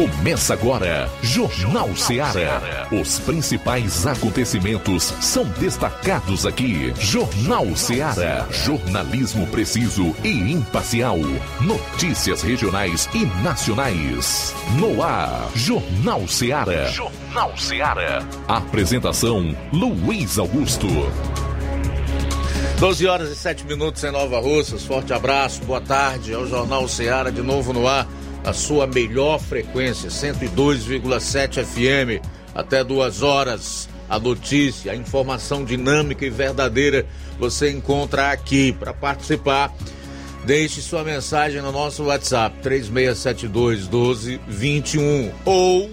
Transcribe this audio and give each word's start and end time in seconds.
Começa 0.00 0.54
agora, 0.54 1.10
Jornal 1.20 1.94
Ceará. 1.94 2.88
Os 2.90 3.18
principais 3.18 4.06
acontecimentos 4.06 5.12
são 5.20 5.44
destacados 5.58 6.46
aqui. 6.46 6.90
Jornal 6.98 7.76
Ceará. 7.76 8.46
Jornalismo 8.50 9.46
preciso 9.48 10.16
e 10.24 10.52
imparcial. 10.52 11.18
Notícias 11.60 12.40
regionais 12.40 13.10
e 13.12 13.26
nacionais. 13.42 14.54
No 14.78 15.02
ar, 15.02 15.50
Jornal 15.54 16.26
Ceará. 16.26 16.86
Jornal 16.86 17.54
Ceará. 17.58 18.24
Apresentação: 18.48 19.54
Luiz 19.70 20.38
Augusto. 20.38 20.88
12 22.78 23.06
horas 23.06 23.28
e 23.28 23.36
7 23.36 23.66
minutos 23.66 24.02
em 24.02 24.10
Nova 24.10 24.40
Russas. 24.40 24.82
Forte 24.82 25.12
abraço, 25.12 25.62
boa 25.64 25.82
tarde. 25.82 26.32
É 26.32 26.38
o 26.38 26.46
Jornal 26.46 26.88
Ceará 26.88 27.28
de 27.28 27.42
novo 27.42 27.74
no 27.74 27.86
ar 27.86 28.08
a 28.44 28.52
sua 28.52 28.86
melhor 28.86 29.38
frequência, 29.38 30.08
102,7 30.08 31.64
FM, 31.64 32.24
até 32.54 32.82
duas 32.82 33.22
horas. 33.22 33.88
A 34.08 34.18
notícia, 34.18 34.90
a 34.90 34.96
informação 34.96 35.64
dinâmica 35.64 36.26
e 36.26 36.30
verdadeira 36.30 37.06
você 37.38 37.70
encontra 37.70 38.32
aqui. 38.32 38.72
Para 38.72 38.92
participar, 38.92 39.72
deixe 40.44 40.80
sua 40.80 41.04
mensagem 41.04 41.62
no 41.62 41.70
nosso 41.70 42.04
WhatsApp 42.04 42.56
3672 42.60 43.86
1221 43.88 45.30
ou 45.44 45.90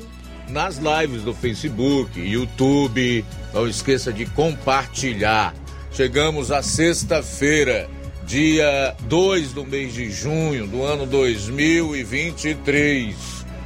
nas 0.49 0.77
lives 0.77 1.21
do 1.21 1.33
Facebook, 1.33 2.19
YouTube. 2.19 3.23
Não 3.53 3.67
esqueça 3.67 4.11
de 4.11 4.25
compartilhar. 4.25 5.53
Chegamos 5.91 6.51
à 6.51 6.63
sexta-feira 6.63 7.87
dia 8.27 8.95
2 9.03 9.53
do 9.53 9.65
mês 9.65 9.93
de 9.93 10.11
junho 10.11 10.67
do 10.67 10.83
ano 10.83 11.05
2023. 11.05 13.15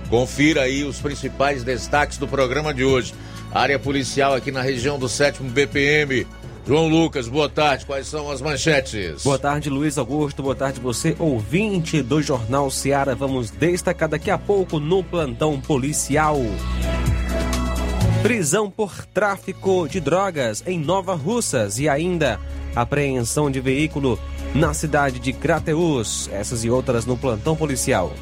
Confira 0.07 0.61
aí 0.61 0.83
os 0.83 0.99
principais 0.99 1.63
destaques 1.63 2.19
do 2.19 2.27
programa 2.27 2.71
de 2.71 2.83
hoje. 2.83 3.15
Área 3.51 3.79
policial 3.79 4.35
aqui 4.35 4.51
na 4.51 4.61
região 4.61 4.99
do 4.99 5.09
7 5.09 5.41
BPM. 5.41 6.27
João 6.67 6.87
Lucas, 6.87 7.27
boa 7.27 7.49
tarde. 7.49 7.87
Quais 7.87 8.05
são 8.05 8.29
as 8.29 8.39
manchetes? 8.39 9.23
Boa 9.23 9.39
tarde, 9.39 9.67
Luiz 9.67 9.97
Augusto. 9.97 10.43
Boa 10.43 10.53
tarde, 10.53 10.79
você, 10.79 11.15
ouvinte 11.17 12.03
do 12.03 12.21
Jornal 12.21 12.69
Seara. 12.69 13.15
Vamos 13.15 13.49
destacar 13.49 14.07
daqui 14.07 14.29
a 14.29 14.37
pouco 14.37 14.79
no 14.79 15.03
plantão 15.03 15.59
policial. 15.59 16.37
Prisão 18.21 18.69
por 18.69 19.07
tráfico 19.07 19.87
de 19.89 19.99
drogas 19.99 20.63
em 20.67 20.77
Nova 20.77 21.15
Russas 21.15 21.79
e 21.79 21.89
ainda 21.89 22.39
apreensão 22.75 23.49
de 23.49 23.59
veículo 23.59 24.19
na 24.53 24.73
cidade 24.73 25.19
de 25.19 25.33
Crateus. 25.33 26.29
Essas 26.31 26.63
e 26.63 26.69
outras 26.69 27.05
no 27.05 27.17
plantão 27.17 27.55
policial. 27.55 28.13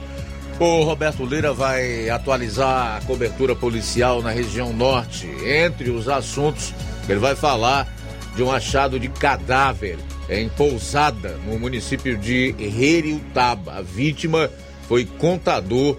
O 0.60 0.84
Roberto 0.84 1.26
Lira 1.26 1.54
vai 1.54 2.10
atualizar 2.10 2.98
a 2.98 3.02
cobertura 3.06 3.56
policial 3.56 4.22
na 4.22 4.30
região 4.30 4.74
norte. 4.74 5.28
Entre 5.46 5.90
os 5.90 6.10
assuntos, 6.10 6.74
ele 7.08 7.20
vai 7.20 7.36
falar 7.36 7.88
de 8.36 8.44
um 8.44 8.52
achado 8.52 9.00
de 9.00 9.08
cadáver 9.08 9.98
em 10.30 10.50
Pousada, 10.50 11.40
no 11.46 11.58
município 11.58 12.18
de 12.18 12.54
Heriutaba. 12.60 13.76
A 13.76 13.82
vítima 13.82 14.52
foi 14.88 15.06
contador 15.06 15.98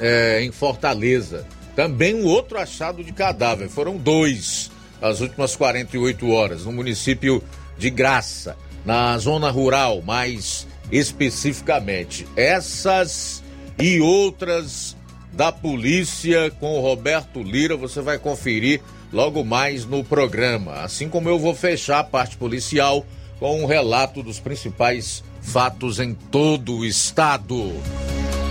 é, 0.00 0.42
em 0.42 0.50
Fortaleza. 0.50 1.46
Também 1.76 2.14
um 2.14 2.24
outro 2.24 2.58
achado 2.58 3.04
de 3.04 3.12
cadáver. 3.12 3.68
Foram 3.68 3.98
dois 3.98 4.70
nas 5.00 5.20
últimas 5.20 5.54
48 5.54 6.30
horas, 6.30 6.64
no 6.64 6.72
município 6.72 7.42
de 7.76 7.90
Graça 7.90 8.56
na 8.84 9.16
zona 9.18 9.50
rural, 9.50 10.02
mais 10.02 10.66
especificamente. 10.90 12.26
Essas 12.36 13.42
e 13.78 14.00
outras 14.00 14.96
da 15.32 15.50
polícia 15.50 16.50
com 16.60 16.78
o 16.78 16.80
Roberto 16.80 17.42
Lira 17.42 17.76
você 17.76 18.00
vai 18.00 18.18
conferir 18.18 18.80
logo 19.12 19.44
mais 19.44 19.84
no 19.84 20.04
programa. 20.04 20.82
Assim 20.82 21.08
como 21.08 21.28
eu 21.28 21.38
vou 21.38 21.54
fechar 21.54 22.00
a 22.00 22.04
parte 22.04 22.36
policial 22.36 23.04
com 23.38 23.62
um 23.62 23.66
relato 23.66 24.22
dos 24.22 24.38
principais 24.38 25.24
fatos 25.40 25.98
em 25.98 26.14
todo 26.14 26.78
o 26.78 26.84
estado. 26.84 27.72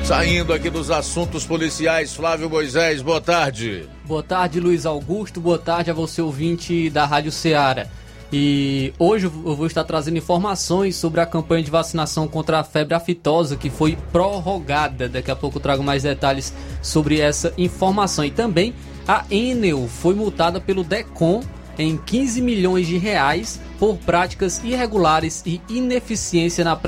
Saindo 0.03 0.51
aqui 0.51 0.69
dos 0.69 0.91
assuntos 0.91 1.45
policiais, 1.45 2.13
Flávio 2.13 2.49
Moisés, 2.49 3.01
boa 3.01 3.21
tarde. 3.21 3.87
Boa 4.03 4.21
tarde, 4.21 4.59
Luiz 4.59 4.85
Augusto. 4.85 5.39
Boa 5.39 5.57
tarde 5.57 5.89
a 5.89 5.93
você, 5.93 6.21
ouvinte 6.21 6.89
da 6.89 7.05
Rádio 7.05 7.31
Ceará. 7.31 7.87
E 8.35 8.91
hoje 8.97 9.27
eu 9.27 9.55
vou 9.55 9.67
estar 9.67 9.83
trazendo 9.83 10.17
informações 10.17 10.95
sobre 10.95 11.21
a 11.21 11.25
campanha 11.25 11.61
de 11.61 11.69
vacinação 11.69 12.27
contra 12.27 12.59
a 12.59 12.63
febre 12.63 12.95
aftosa 12.95 13.55
que 13.55 13.69
foi 13.69 13.95
prorrogada. 14.11 15.07
Daqui 15.07 15.29
a 15.29 15.35
pouco 15.35 15.57
eu 15.57 15.61
trago 15.61 15.83
mais 15.83 16.01
detalhes 16.01 16.51
sobre 16.81 17.19
essa 17.19 17.53
informação. 17.59 18.25
E 18.25 18.31
também 18.31 18.73
a 19.07 19.23
Enel 19.29 19.87
foi 19.87 20.15
multada 20.15 20.59
pelo 20.59 20.83
DECOM 20.83 21.43
em 21.77 21.95
15 21.95 22.41
milhões 22.41 22.87
de 22.87 22.97
reais 22.97 23.61
por 23.77 23.97
práticas 23.97 24.59
irregulares 24.63 25.43
e 25.45 25.61
ineficiência 25.69 26.63
na, 26.63 26.79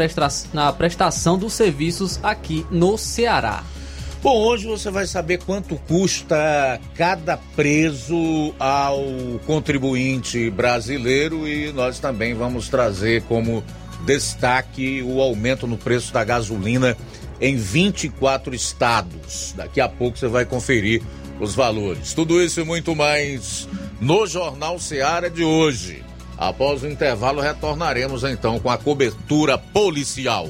na 0.51 0.73
prestação 0.73 1.37
dos 1.37 1.53
serviços 1.53 2.19
aqui 2.23 2.65
no 2.71 2.97
Ceará. 2.97 3.63
Bom, 4.25 4.39
hoje 4.39 4.65
você 4.65 4.89
vai 4.89 5.05
saber 5.05 5.37
quanto 5.37 5.75
custa 5.87 6.81
cada 6.95 7.37
preso 7.55 8.55
ao 8.57 8.99
contribuinte 9.45 10.49
brasileiro 10.49 11.47
e 11.47 11.71
nós 11.71 11.99
também 11.99 12.33
vamos 12.33 12.67
trazer 12.67 13.21
como 13.27 13.63
destaque 14.03 15.03
o 15.03 15.21
aumento 15.21 15.67
no 15.67 15.77
preço 15.77 16.11
da 16.11 16.23
gasolina 16.23 16.97
em 17.39 17.55
24 17.55 18.55
estados. 18.55 19.53
Daqui 19.55 19.79
a 19.79 19.87
pouco 19.87 20.17
você 20.17 20.27
vai 20.27 20.43
conferir 20.43 21.03
os 21.39 21.53
valores. 21.53 22.15
Tudo 22.15 22.41
isso 22.41 22.59
e 22.59 22.63
muito 22.63 22.95
mais 22.95 23.69
no 24.01 24.25
Jornal 24.25 24.79
Seara 24.79 25.29
de 25.29 25.43
hoje. 25.43 26.03
Após 26.35 26.81
o 26.81 26.87
intervalo, 26.87 27.41
retornaremos 27.41 28.23
então 28.23 28.59
com 28.59 28.71
a 28.71 28.77
cobertura 28.79 29.55
policial. 29.55 30.49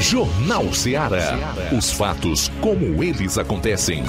Jornal 0.00 0.72
Ceará. 0.72 1.38
Os 1.76 1.92
fatos 1.92 2.50
como 2.62 3.04
eles 3.04 3.36
acontecem. 3.36 4.02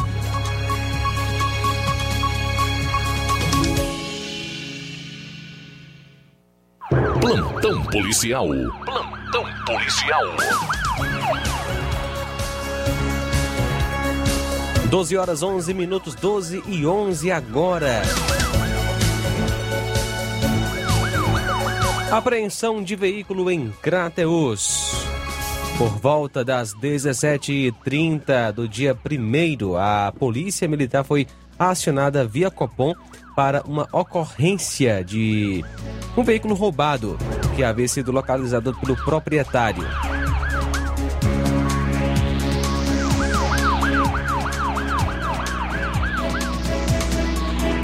Plantão 7.19 7.83
policial. 7.87 8.47
Plantão 8.85 9.45
policial. 9.65 10.23
12 14.89 15.17
horas 15.17 15.43
11 15.43 15.73
minutos, 15.73 16.15
12 16.15 16.63
e 16.67 16.85
11 16.85 17.31
agora. 17.31 18.01
Apreensão 22.09 22.81
de 22.81 22.95
veículo 22.95 23.51
em 23.51 23.71
Crateus. 23.81 25.10
Por 25.81 25.97
volta 25.97 26.45
das 26.45 26.75
17h30 26.75 28.51
do 28.51 28.67
dia 28.69 28.95
1 28.95 29.75
a 29.75 30.11
Polícia 30.11 30.67
Militar 30.67 31.03
foi 31.03 31.25
acionada 31.57 32.23
via 32.23 32.51
Copom 32.51 32.93
para 33.35 33.63
uma 33.63 33.87
ocorrência 33.91 35.03
de 35.03 35.65
um 36.15 36.23
veículo 36.23 36.53
roubado 36.53 37.17
que 37.55 37.63
havia 37.63 37.87
sido 37.87 38.11
localizado 38.11 38.75
pelo 38.75 38.95
proprietário. 38.95 39.83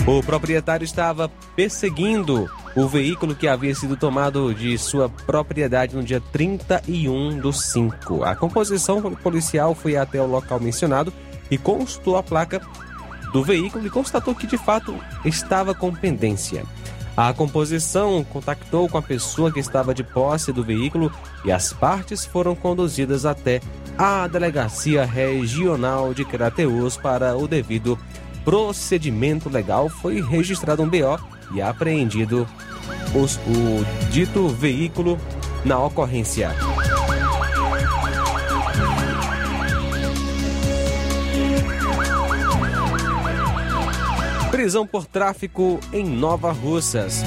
O 0.05 0.21
proprietário 0.21 0.85
estava 0.85 1.31
perseguindo 1.55 2.47
o 2.77 2.87
veículo 2.87 3.33
que 3.33 3.47
havia 3.47 3.73
sido 3.73 3.97
tomado 3.97 4.53
de 4.53 4.77
sua 4.77 5.09
propriedade 5.09 5.95
no 5.95 6.03
dia 6.03 6.21
31 6.31 7.39
do 7.39 7.51
5. 7.51 8.23
A 8.23 8.35
composição 8.35 9.01
policial 9.15 9.73
foi 9.73 9.97
até 9.97 10.21
o 10.21 10.27
local 10.27 10.59
mencionado 10.59 11.11
e 11.49 11.57
consultou 11.57 12.17
a 12.17 12.21
placa 12.21 12.61
do 13.33 13.43
veículo 13.43 13.87
e 13.87 13.89
constatou 13.89 14.35
que 14.35 14.45
de 14.45 14.59
fato 14.59 14.93
estava 15.25 15.73
com 15.73 15.91
pendência. 15.91 16.63
A 17.15 17.33
composição 17.33 18.23
contactou 18.23 18.87
com 18.87 18.99
a 18.99 19.01
pessoa 19.01 19.51
que 19.51 19.59
estava 19.59 19.91
de 19.91 20.03
posse 20.03 20.53
do 20.53 20.63
veículo 20.63 21.11
e 21.43 21.51
as 21.51 21.73
partes 21.73 22.25
foram 22.25 22.53
conduzidas 22.55 23.25
até 23.25 23.59
a 23.97 24.27
Delegacia 24.27 25.03
Regional 25.03 26.13
de 26.13 26.23
Crateus 26.23 26.95
para 26.95 27.35
o 27.35 27.47
devido 27.47 27.97
procedimento 28.45 29.49
legal. 29.49 29.89
Foi 29.89 30.21
registrado 30.21 30.83
um 30.83 30.87
BO 30.87 31.36
e 31.53 31.61
apreendido 31.61 32.47
os- 33.15 33.37
o 33.37 33.85
dito 34.09 34.47
veículo 34.49 35.17
na 35.65 35.79
ocorrência. 35.79 36.51
Prisão 44.51 44.87
por 44.87 45.05
tráfico 45.05 45.79
em 45.93 46.03
Nova 46.03 46.51
Russas. 46.51 47.23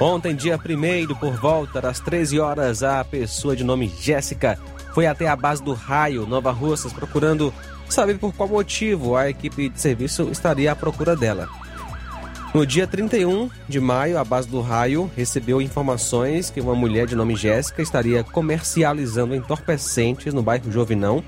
Ontem, 0.00 0.34
dia 0.34 0.56
1 0.58 1.14
por 1.16 1.32
volta 1.40 1.80
das 1.80 1.98
13 1.98 2.38
horas, 2.38 2.82
a 2.82 3.02
pessoa 3.04 3.56
de 3.56 3.64
nome 3.64 3.92
Jéssica 4.00 4.58
foi 4.94 5.06
até 5.06 5.26
a 5.26 5.34
base 5.34 5.62
do 5.62 5.72
Raio, 5.72 6.26
Nova 6.26 6.52
Russas, 6.52 6.92
procurando 6.92 7.52
saber 7.88 8.18
por 8.18 8.32
qual 8.32 8.48
motivo 8.48 9.16
a 9.16 9.28
equipe 9.28 9.68
de 9.68 9.80
serviço 9.80 10.28
estaria 10.30 10.70
à 10.70 10.76
procura 10.76 11.16
dela. 11.16 11.48
No 12.54 12.64
dia 12.64 12.86
31 12.86 13.50
de 13.68 13.78
maio, 13.78 14.18
a 14.18 14.24
base 14.24 14.48
do 14.48 14.62
Raio 14.62 15.10
recebeu 15.14 15.60
informações 15.60 16.48
que 16.48 16.60
uma 16.60 16.74
mulher 16.74 17.06
de 17.06 17.14
nome 17.14 17.36
Jéssica 17.36 17.82
estaria 17.82 18.24
comercializando 18.24 19.34
entorpecentes 19.34 20.32
no 20.32 20.42
bairro 20.42 20.72
Jovinão, 20.72 21.22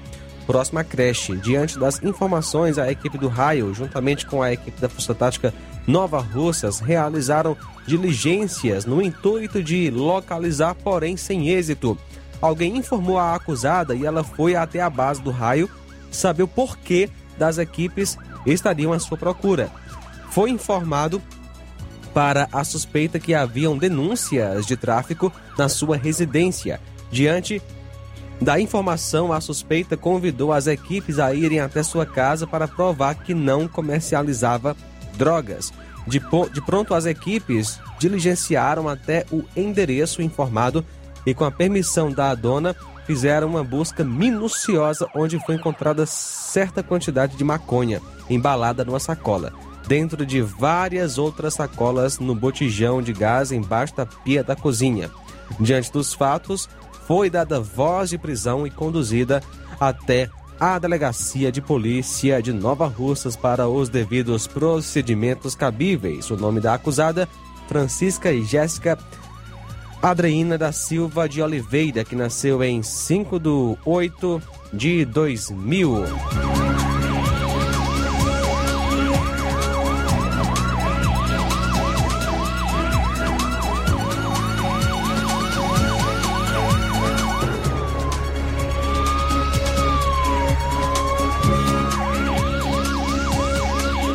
próximo 0.47 0.79
à 0.79 0.85
creche. 0.85 1.37
Diante 1.37 1.79
das 1.79 2.03
informações, 2.03 2.79
a 2.79 2.91
equipe 2.91 3.19
do 3.19 3.29
Raio, 3.29 3.75
juntamente 3.75 4.25
com 4.25 4.43
a 4.43 4.51
equipe 4.51 4.81
da 4.81 4.89
Força 4.89 5.15
Tática 5.15 5.53
Nova 5.87 6.21
Russas, 6.21 6.81
realizaram 6.81 7.55
diligências 7.87 8.87
no 8.87 9.03
intuito 9.03 9.63
de 9.63 9.91
localizar, 9.91 10.75
porém 10.75 11.19
sem 11.19 11.51
êxito. 11.51 11.99
Alguém 12.41 12.79
informou 12.79 13.19
a 13.19 13.35
acusada 13.35 13.95
e 13.95 14.07
ela 14.07 14.25
foi 14.25 14.57
até 14.57 14.81
a 14.81 14.89
base 14.89 15.21
do 15.21 15.31
Raio 15.31 15.69
saber 16.11 16.45
o 16.45 16.49
porquê 16.49 17.11
das 17.37 17.59
equipes 17.59 18.17
estariam 18.47 18.93
à 18.93 18.99
sua 18.99 19.19
procura. 19.19 19.71
Foi 20.31 20.51
informado 20.51 21.21
para 22.15 22.49
a 22.53 22.65
suspeita 22.65 23.19
que 23.19 23.35
haviam 23.35 23.77
denúncias 23.77 24.67
de 24.67 24.77
tráfico 24.77 25.33
na 25.57 25.69
sua 25.69 25.97
residência. 25.97 26.81
Diante 27.11 27.63
da 28.41 28.59
informação, 28.59 29.33
a 29.33 29.41
suspeita 29.41 29.97
convidou 29.97 30.53
as 30.53 30.67
equipes 30.67 31.19
a 31.19 31.35
irem 31.35 31.61
até 31.61 31.83
sua 31.83 32.07
casa 32.07 32.47
para 32.47 32.67
provar 32.67 33.15
que 33.17 33.35
não 33.35 33.69
comercializava 33.69 34.77
drogas. 35.17 35.73
De, 36.07 36.21
de 36.53 36.61
pronto, 36.63 36.95
as 36.95 37.05
equipes 37.05 37.79
diligenciaram 37.99 38.89
até 38.89 39.27
o 39.31 39.45
endereço 39.55 40.23
informado 40.23 40.85
e, 41.27 41.35
com 41.35 41.45
a 41.45 41.51
permissão 41.51 42.11
da 42.11 42.35
dona, 42.35 42.75
fizeram 43.07 43.49
uma 43.49 43.63
busca 43.63 44.03
minuciosa 44.03 45.09
onde 45.15 45.39
foi 45.45 45.57
encontrada 45.57 46.07
certa 46.07 46.83
quantidade 46.83 47.37
de 47.37 47.45
maconha 47.45 48.01
embalada 48.29 48.85
numa 48.85 49.01
sacola, 49.01 49.53
dentro 49.91 50.25
de 50.25 50.41
várias 50.41 51.19
outras 51.19 51.55
sacolas 51.55 52.21
no 52.21 52.33
botijão 52.33 53.03
de 53.03 53.13
gás 53.13 53.51
embaixo 53.51 53.97
da 53.97 54.07
pia 54.07 54.45
da 54.45 54.55
cozinha. 54.55 55.11
Diante 55.59 55.91
dos 55.91 56.15
fatos, 56.15 56.69
foi 57.09 57.29
dada 57.29 57.59
voz 57.59 58.11
de 58.11 58.17
prisão 58.17 58.65
e 58.65 58.71
conduzida 58.71 59.43
até 59.81 60.31
a 60.61 60.79
delegacia 60.79 61.51
de 61.51 61.61
polícia 61.61 62.41
de 62.41 62.53
Nova 62.53 62.87
Russas 62.87 63.35
para 63.35 63.67
os 63.67 63.89
devidos 63.89 64.47
procedimentos 64.47 65.57
cabíveis. 65.57 66.31
O 66.31 66.37
nome 66.37 66.61
da 66.61 66.75
acusada, 66.75 67.29
Francisca 67.67 68.31
e 68.31 68.45
Jéssica 68.45 68.97
Adreina 70.01 70.57
da 70.57 70.71
Silva 70.71 71.29
de 71.29 71.43
Oliveira, 71.43 72.05
que 72.05 72.15
nasceu 72.15 72.63
em 72.63 72.81
5 72.81 73.41
de 73.41 73.77
8 73.85 74.43
de 74.73 75.05
2000. 75.05 76.80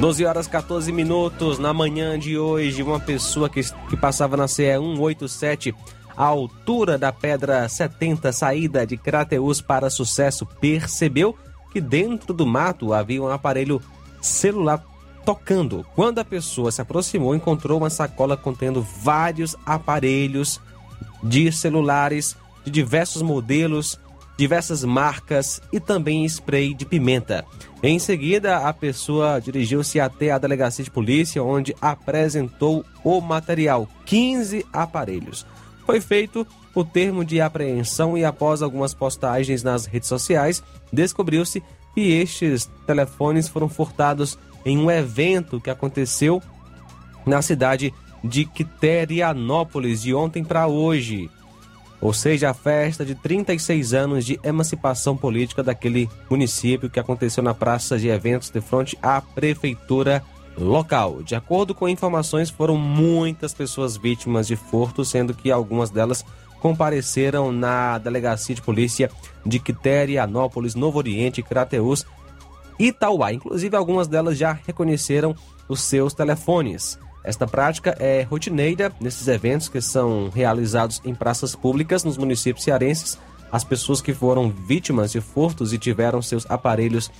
Doze 0.05 0.23
horas 0.23 0.45
14 0.45 0.91
minutos 0.91 1.57
na 1.57 1.73
manhã 1.73 2.19
de 2.19 2.37
hoje, 2.37 2.83
uma 2.83 2.99
pessoa 2.99 3.49
que, 3.49 3.59
que 3.89 3.97
passava 3.97 4.37
na 4.37 4.47
CE 4.47 4.77
187 4.77 5.73
à 6.15 6.25
altura 6.25 6.95
da 6.95 7.11
pedra 7.11 7.67
70, 7.67 8.31
saída 8.31 8.85
de 8.85 8.97
Crateus 8.97 9.61
para 9.61 9.89
Sucesso, 9.89 10.45
percebeu 10.45 11.35
que 11.71 11.81
dentro 11.81 12.35
do 12.35 12.45
mato 12.45 12.93
havia 12.93 13.19
um 13.19 13.29
aparelho 13.29 13.81
celular 14.21 14.85
tocando. 15.25 15.83
Quando 15.95 16.19
a 16.19 16.23
pessoa 16.23 16.71
se 16.71 16.81
aproximou, 16.81 17.33
encontrou 17.33 17.79
uma 17.79 17.89
sacola 17.89 18.37
contendo 18.37 18.83
vários 18.83 19.55
aparelhos 19.65 20.61
de 21.23 21.51
celulares 21.51 22.37
de 22.63 22.69
diversos 22.69 23.23
modelos, 23.23 23.99
diversas 24.37 24.83
marcas 24.83 25.61
e 25.73 25.79
também 25.79 26.25
spray 26.25 26.75
de 26.75 26.85
pimenta. 26.85 27.43
Em 27.87 27.99
seguida, 27.99 28.67
a 28.67 28.73
pessoa 28.73 29.39
dirigiu-se 29.39 29.99
até 29.99 30.31
a 30.31 30.39
delegacia 30.39 30.83
de 30.83 30.89
polícia, 30.89 31.43
onde 31.43 31.75
apresentou 31.79 32.83
o 33.03 33.21
material, 33.21 33.87
15 34.07 34.65
aparelhos. 34.73 35.45
Foi 35.85 36.01
feito 36.01 36.47
o 36.73 36.83
termo 36.83 37.23
de 37.23 37.39
apreensão 37.39 38.17
e 38.17 38.25
após 38.25 38.63
algumas 38.63 38.95
postagens 38.95 39.61
nas 39.61 39.85
redes 39.85 40.09
sociais, 40.09 40.63
descobriu-se 40.91 41.61
que 41.93 42.01
estes 42.01 42.67
telefones 42.87 43.47
foram 43.47 43.69
furtados 43.69 44.35
em 44.65 44.79
um 44.79 44.89
evento 44.89 45.61
que 45.61 45.69
aconteceu 45.69 46.41
na 47.23 47.43
cidade 47.43 47.93
de 48.23 48.45
Quiterianópolis 48.45 50.01
de 50.01 50.11
ontem 50.11 50.43
para 50.43 50.65
hoje. 50.65 51.29
Ou 52.05 52.13
seja, 52.13 52.51
a 52.51 52.53
festa 52.53 53.03
de 53.03 53.15
36 53.15 53.95
anos 53.95 54.23
de 54.23 54.39
emancipação 54.43 55.17
política 55.17 55.63
daquele 55.63 56.07
município 56.29 56.87
que 56.87 56.99
aconteceu 56.99 57.41
na 57.41 57.51
praça 57.51 57.97
de 57.97 58.09
eventos 58.09 58.51
de 58.51 58.61
frente 58.61 58.95
à 59.01 59.19
prefeitura 59.19 60.23
local. 60.55 61.23
De 61.23 61.33
acordo 61.33 61.73
com 61.73 61.89
informações, 61.89 62.51
foram 62.51 62.77
muitas 62.77 63.55
pessoas 63.55 63.97
vítimas 63.97 64.45
de 64.45 64.55
furto, 64.55 65.03
sendo 65.03 65.33
que 65.33 65.49
algumas 65.49 65.89
delas 65.89 66.23
compareceram 66.59 67.51
na 67.51 67.97
delegacia 67.97 68.53
de 68.53 68.61
polícia 68.61 69.09
de 69.43 69.57
Quiterianópolis, 69.57 70.75
Novo 70.75 70.99
Oriente, 70.99 71.41
Crateús 71.41 72.05
e 72.77 72.89
Itauá. 72.89 73.33
Inclusive, 73.33 73.75
algumas 73.75 74.07
delas 74.07 74.37
já 74.37 74.51
reconheceram 74.51 75.35
os 75.67 75.81
seus 75.81 76.13
telefones. 76.13 76.99
Esta 77.25 77.47
prática 77.47 77.95
é 77.99 78.21
rotineira 78.21 78.91
nesses 79.01 79.27
eventos 79.27 79.67
que 79.67 79.81
são 79.81 80.29
realizados 80.29 81.01
em 81.03 81.15
praças 81.15 81.55
públicas 81.55 82.03
nos 82.03 82.17
municípios 82.17 82.63
cearenses. 82.63 83.17
As 83.51 83.63
pessoas 83.63 83.99
que 83.99 84.13
foram 84.13 84.51
vítimas 84.51 85.11
de 85.11 85.19
furtos 85.19 85.73
e 85.73 85.77
tiveram 85.79 86.21
seus 86.21 86.45
aparelhos 86.49 87.11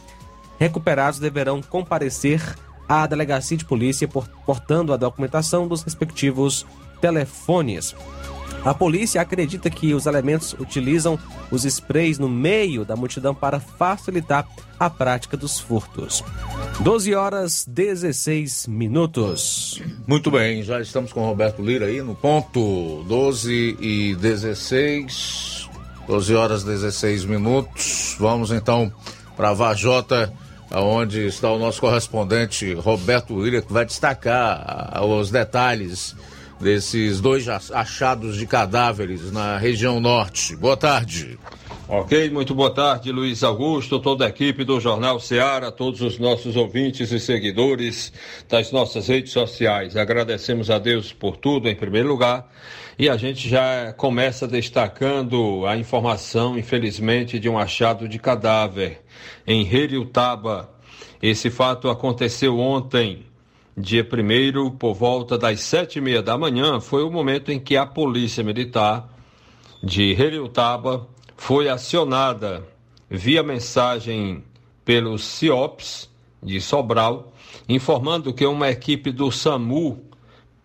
recuperados 0.60 1.20
deverão 1.20 1.62
comparecer 1.62 2.42
à 2.88 3.08
delegacia 3.08 3.58
de 3.58 3.66
polícia 3.66 4.08
portando 4.08 4.94
a 4.94 4.98
documentação 4.98 5.68
dos 5.68 5.82
respectivos 5.82 6.66
telefones. 7.02 7.96
A 8.66 8.74
polícia 8.74 9.22
acredita 9.22 9.70
que 9.70 9.94
os 9.94 10.08
elementos 10.08 10.54
utilizam 10.54 11.20
os 11.52 11.66
sprays 11.66 12.18
no 12.18 12.28
meio 12.28 12.84
da 12.84 12.96
multidão 12.96 13.36
para 13.36 13.60
facilitar 13.60 14.48
a 14.80 14.90
prática 14.90 15.38
dos 15.38 15.60
furtos. 15.60 16.24
12 16.80 17.14
horas 17.14 17.64
16 17.68 18.66
minutos. 18.66 19.80
Muito 20.08 20.32
bem, 20.32 20.64
já 20.64 20.82
estamos 20.82 21.14
com 21.14 21.22
o 21.22 21.28
Roberto 21.28 21.62
Lira 21.62 21.86
aí 21.86 22.02
no 22.02 22.16
ponto 22.16 23.04
12 23.08 23.78
e 23.80 24.16
16. 24.16 25.70
12 26.08 26.36
horas 26.36 26.64
16 26.64 27.24
minutos. 27.26 28.16
Vamos 28.20 28.52
então 28.52 28.92
para 29.38 29.54
Vajota, 29.54 30.34
onde 30.72 31.28
está 31.28 31.52
o 31.52 31.60
nosso 31.60 31.80
correspondente 31.80 32.74
Roberto 32.74 33.40
Lira, 33.40 33.62
que 33.62 33.72
vai 33.72 33.86
destacar 33.86 35.04
os 35.04 35.30
detalhes 35.30 36.16
desses 36.60 37.20
dois 37.20 37.48
achados 37.48 38.38
de 38.38 38.46
cadáveres 38.46 39.32
na 39.32 39.58
região 39.58 40.00
norte. 40.00 40.56
Boa 40.56 40.78
tarde. 40.78 41.38
Ok, 41.88 42.32
muito 42.32 42.56
boa 42.56 42.74
tarde, 42.74 43.12
Luiz 43.12 43.44
Augusto, 43.44 44.00
toda 44.00 44.26
a 44.26 44.30
equipe 44.30 44.64
do 44.64 44.80
Jornal 44.80 45.20
Ceará, 45.20 45.72
todos 45.72 46.02
os 46.02 46.18
nossos 46.18 46.56
ouvintes 46.56 47.12
e 47.12 47.20
seguidores 47.20 48.12
das 48.50 48.72
nossas 48.72 49.08
redes 49.08 49.32
sociais. 49.32 49.96
Agradecemos 49.96 50.72
a 50.72 50.80
Deus 50.80 51.14
por 51.14 51.38
tudo, 51.38 51.70
em 51.70 51.76
primeiro 51.76 52.08
lugar, 52.08 52.52
e 52.98 53.08
a 53.08 53.16
gente 53.18 53.48
já 53.48 53.94
começa 53.94 54.48
destacando 54.48 55.64
a 55.68 55.78
informação, 55.78 56.58
infelizmente, 56.58 57.38
de 57.38 57.48
um 57.48 57.60
achado 57.60 58.10
de 58.10 58.18
cadáver 58.18 59.02
em 59.46 59.62
Heriutaba. 59.72 60.72
Esse 61.22 61.52
fato 61.52 61.88
aconteceu 61.88 62.58
ontem 62.58 63.25
dia 63.78 64.08
1 64.10 64.72
por 64.72 64.94
volta 64.94 65.38
das 65.38 65.60
sete 65.60 65.98
e 65.98 66.02
meia 66.02 66.24
da 66.24 66.38
manhã, 66.38 66.80
foi 66.80 67.04
o 67.04 67.12
momento 67.12 67.52
em 67.52 67.60
que 67.60 67.76
a 67.76 67.86
Polícia 67.86 68.44
Militar 68.44 69.10
de 69.84 70.14
Heliutaba 70.14 71.08
foi 71.36 71.68
acionada 71.68 72.66
via 73.10 73.44
mensagem 73.44 74.44
pelos 74.86 75.26
CIOPS 75.26 76.10
de 76.42 76.62
Sobral, 76.62 77.34
informando 77.68 78.34
que 78.34 78.46
uma 78.46 78.70
equipe 78.70 79.12
do 79.12 79.30
SAMU 79.30 80.02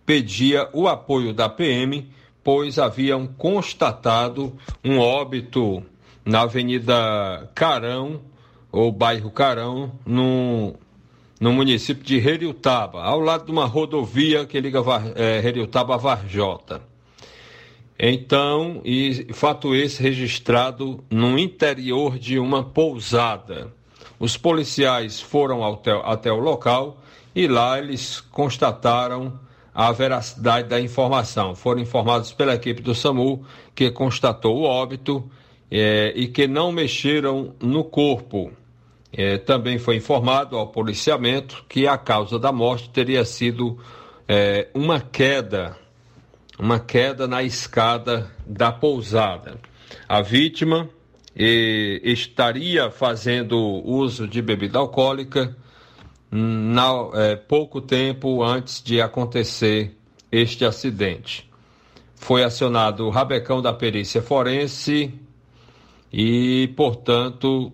pedia 0.07 0.69
o 0.73 0.87
apoio 0.87 1.35
da 1.35 1.49
PM, 1.49 2.09
pois 2.45 2.79
haviam 2.79 3.27
constatado 3.27 4.57
um 4.85 4.99
óbito 4.99 5.83
na 6.25 6.43
Avenida 6.43 7.51
Carão, 7.55 8.21
ou 8.71 8.93
bairro 8.93 9.31
Carão, 9.31 9.93
no 10.07 10.75
no 11.41 11.55
município 11.55 12.05
de 12.05 12.17
Heriutaba, 12.17 13.03
ao 13.03 13.19
lado 13.19 13.47
de 13.47 13.51
uma 13.51 13.65
rodovia 13.65 14.45
que 14.45 14.61
liga 14.61 14.81
é, 15.17 15.39
Heriutaba 15.39 15.95
a 15.95 15.97
Varjota. 15.97 16.83
Então, 17.99 18.81
e 18.85 19.27
fato 19.33 19.75
esse 19.75 20.03
registrado 20.03 21.03
no 21.11 21.39
interior 21.39 22.19
de 22.19 22.39
uma 22.39 22.63
pousada. 22.63 23.73
Os 24.19 24.37
policiais 24.37 25.21
foram 25.21 25.65
até, 25.65 25.93
até 26.05 26.31
o 26.31 26.39
local 26.39 26.99
e 27.35 27.47
lá 27.47 27.79
eles 27.79 28.21
constataram 28.21 29.39
a 29.75 29.93
veracidade 29.93 30.69
da 30.69 30.81
informação. 30.81 31.55
Foram 31.55 31.81
informados 31.81 32.33
pela 32.33 32.55
equipe 32.55 32.83
do 32.83 32.95
SAMU 32.95 33.45
que 33.75 33.91
constatou 33.91 34.59
o 34.59 34.63
óbito 34.65 35.31
é, 35.71 36.13
e 36.15 36.27
que 36.27 36.47
não 36.47 36.73
mexeram 36.73 37.55
no 37.61 37.85
corpo. 37.85 38.51
É, 39.13 39.39
também 39.39 39.79
foi 39.79 39.97
informado 39.97 40.57
ao 40.57 40.69
policiamento 40.69 41.65
que 41.69 41.87
a 41.87 41.99
causa 41.99 42.39
da 42.39 42.53
morte 42.53 42.91
teria 42.91 43.25
sido 43.25 43.79
é, 44.29 44.69
uma 44.73 45.01
queda, 45.01 45.77
uma 46.59 46.79
queda 46.79 47.27
na 47.27 47.43
escada 47.43 48.31
da 48.47 48.71
pousada. 48.71 49.59
A 50.09 50.21
vítima 50.21 50.89
e, 51.35 52.01
estaria 52.05 52.91
fazendo 52.91 53.59
uso 53.85 54.29
de 54.29 54.41
bebida 54.41 54.79
alcoólica 54.79 55.57
na, 56.31 56.91
é, 57.15 57.37
pouco 57.37 57.81
tempo 57.81 58.45
antes 58.45 58.81
de 58.81 59.01
acontecer 59.01 59.97
este 60.31 60.65
acidente. 60.65 61.51
Foi 62.15 62.45
acionado 62.45 63.07
o 63.07 63.11
rabecão 63.11 63.61
da 63.61 63.73
perícia 63.73 64.23
forense 64.23 65.13
e, 66.13 66.69
portanto, 66.77 67.73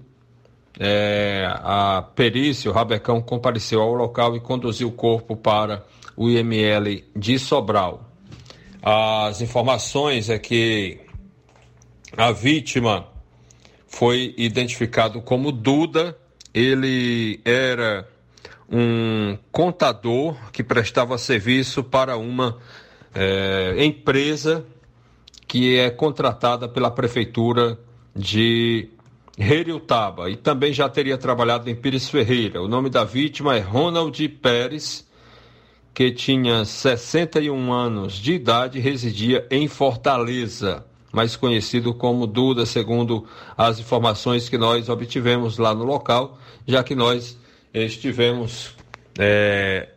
é, 0.78 1.46
a 1.48 2.02
perícia, 2.14 2.70
o 2.70 2.74
Rabecão, 2.74 3.20
compareceu 3.20 3.80
ao 3.80 3.94
local 3.94 4.36
e 4.36 4.40
conduziu 4.40 4.88
o 4.88 4.92
corpo 4.92 5.36
para 5.36 5.84
o 6.16 6.28
IML 6.28 7.04
de 7.14 7.38
Sobral. 7.38 8.10
As 8.82 9.40
informações 9.40 10.30
é 10.30 10.38
que 10.38 11.00
a 12.16 12.30
vítima 12.30 13.06
foi 13.86 14.34
identificado 14.36 15.20
como 15.20 15.50
Duda, 15.50 16.16
ele 16.52 17.40
era 17.44 18.08
um 18.70 19.36
contador 19.52 20.36
que 20.50 20.62
prestava 20.62 21.16
serviço 21.18 21.84
para 21.84 22.16
uma 22.16 22.58
é, 23.14 23.84
empresa 23.84 24.64
que 25.46 25.78
é 25.78 25.90
contratada 25.90 26.68
pela 26.68 26.90
prefeitura 26.90 27.78
de 28.14 28.90
Heriutaba 29.38 30.30
e 30.30 30.36
também 30.36 30.72
já 30.72 30.88
teria 30.88 31.18
trabalhado 31.18 31.68
em 31.68 31.74
Pires 31.74 32.08
Ferreira. 32.08 32.62
O 32.62 32.68
nome 32.68 32.88
da 32.88 33.04
vítima 33.04 33.56
é 33.56 33.60
Ronald 33.60 34.28
Pérez, 34.28 35.06
que 35.92 36.10
tinha 36.10 36.64
61 36.64 37.72
anos 37.72 38.14
de 38.14 38.32
idade 38.32 38.78
e 38.78 38.80
residia 38.80 39.46
em 39.50 39.68
Fortaleza, 39.68 40.84
mais 41.12 41.36
conhecido 41.36 41.92
como 41.92 42.26
Duda, 42.26 42.64
segundo 42.64 43.26
as 43.56 43.78
informações 43.78 44.48
que 44.48 44.56
nós 44.56 44.88
obtivemos 44.88 45.58
lá 45.58 45.74
no 45.74 45.84
local, 45.84 46.38
já 46.66 46.82
que 46.82 46.94
nós 46.94 47.38
estivemos 47.72 48.74
é, 49.18 49.88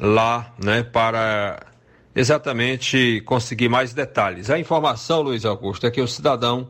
lá 0.00 0.54
né, 0.62 0.82
para 0.82 1.66
exatamente 2.14 3.22
conseguir 3.24 3.68
mais 3.68 3.94
detalhes. 3.94 4.50
A 4.50 4.58
informação, 4.58 5.22
Luiz 5.22 5.44
Augusto, 5.44 5.86
é 5.86 5.90
que 5.90 6.00
o 6.00 6.06
cidadão 6.06 6.68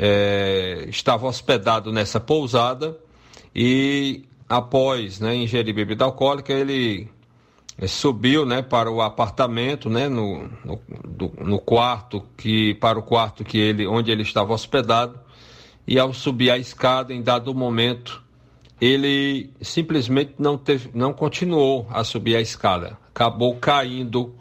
é, 0.00 0.86
estava 0.88 1.26
hospedado 1.26 1.92
nessa 1.92 2.20
pousada 2.20 2.96
e 3.52 4.24
após 4.48 5.18
né, 5.18 5.34
ingerir 5.34 5.74
bebida 5.74 6.04
alcoólica, 6.04 6.52
ele 6.52 7.08
é, 7.76 7.88
subiu 7.88 8.46
né, 8.46 8.62
para 8.62 8.88
o 8.88 9.02
apartamento, 9.02 9.90
né, 9.90 10.08
no, 10.08 10.48
no, 10.64 10.80
do, 11.04 11.32
no, 11.44 11.58
quarto 11.58 12.24
que 12.36 12.74
para 12.74 12.96
o 12.96 13.02
quarto 13.02 13.42
que 13.42 13.58
ele, 13.58 13.88
onde 13.88 14.12
ele 14.12 14.22
estava 14.22 14.52
hospedado, 14.52 15.18
e 15.84 15.98
ao 15.98 16.14
subir 16.14 16.50
a 16.52 16.58
escada, 16.58 17.12
em 17.12 17.20
dado 17.20 17.52
momento, 17.52 18.22
ele 18.80 19.50
simplesmente 19.60 20.34
não 20.38 20.56
teve, 20.56 20.90
não 20.94 21.12
continuou 21.12 21.88
a 21.90 22.04
subir 22.04 22.36
a 22.36 22.40
escada, 22.40 22.96
acabou 23.08 23.56
caindo 23.56 24.32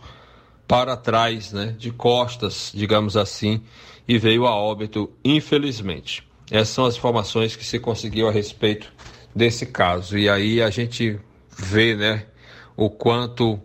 para 0.68 0.96
trás, 0.96 1.52
né, 1.52 1.76
de 1.80 1.92
costas, 1.92 2.72
digamos 2.76 3.18
assim, 3.18 3.64
e 4.08 4.18
veio 4.18 4.46
a 4.46 4.56
óbito, 4.56 5.12
infelizmente. 5.24 6.28
Essas 6.50 6.70
são 6.70 6.86
as 6.86 6.96
informações 6.96 7.56
que 7.56 7.66
se 7.66 7.80
conseguiu 7.80 8.28
a 8.28 8.32
respeito 8.32 8.92
desse 9.36 9.66
caso. 9.66 10.18
E 10.18 10.30
aí 10.30 10.62
a 10.62 10.70
gente 10.70 11.20
vê, 11.50 11.96
né, 11.96 12.26
o 12.76 12.90
quanto 12.90 13.60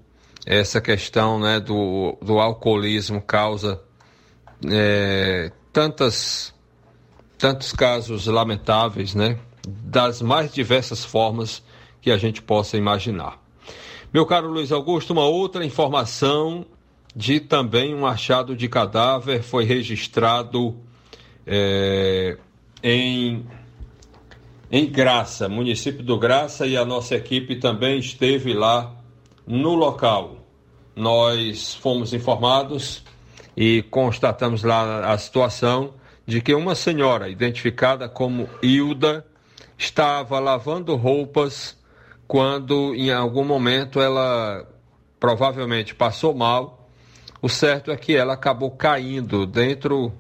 essa 0.45 0.81
questão, 0.81 1.39
né, 1.39 1.61
do, 1.61 2.19
do 2.21 2.41
alcoolismo 2.41 3.23
causa 3.23 3.81
é, 4.69 5.53
tantas, 5.73 6.53
tantos 7.39 7.73
casos 7.73 8.27
lamentáveis, 8.27 9.15
né, 9.15 9.39
das 9.67 10.21
mais 10.21 10.53
diversas 10.53 11.05
formas 11.05 11.63
que 12.01 12.11
a 12.11 12.19
gente 12.19 12.43
possa 12.43 12.77
imaginar. 12.77 13.41
Meu 14.13 14.27
caro 14.27 14.49
Luiz 14.49 14.73
Augusto, 14.73 15.13
uma 15.13 15.25
outra 15.25 15.65
informação 15.65 16.67
de 17.15 17.41
também 17.41 17.95
um 17.95 18.07
achado 18.07 18.57
de 18.57 18.69
cadáver 18.69 19.43
foi 19.43 19.65
registrado 19.65 20.77
é, 21.47 22.39
em, 22.83 23.47
em 24.71 24.87
Graça, 24.87 25.49
município 25.49 26.03
do 26.03 26.19
Graça, 26.19 26.67
e 26.67 26.77
a 26.77 26.85
nossa 26.85 27.15
equipe 27.15 27.57
também 27.57 27.99
esteve 27.99 28.55
lá 28.55 28.95
no 29.47 29.75
local. 29.75 30.39
Nós 30.95 31.75
fomos 31.75 32.13
informados 32.13 33.03
e 33.57 33.83
constatamos 33.91 34.63
lá 34.63 35.13
a 35.13 35.19
situação 35.19 35.95
de 36.27 36.41
que 36.41 36.55
uma 36.55 36.75
senhora, 36.75 37.29
identificada 37.29 38.09
como 38.09 38.49
Hilda, 38.63 39.27
estava 39.77 40.39
lavando 40.39 40.95
roupas 40.97 41.77
quando 42.27 42.95
em 42.95 43.11
algum 43.11 43.45
momento 43.45 44.01
ela 44.01 44.67
provavelmente 45.19 45.95
passou 45.95 46.35
mal. 46.35 46.82
O 47.43 47.49
certo 47.49 47.91
é 47.91 47.97
que 47.97 48.15
ela 48.15 48.35
acabou 48.35 48.71
caindo 48.71 49.45
dentro 49.45 50.13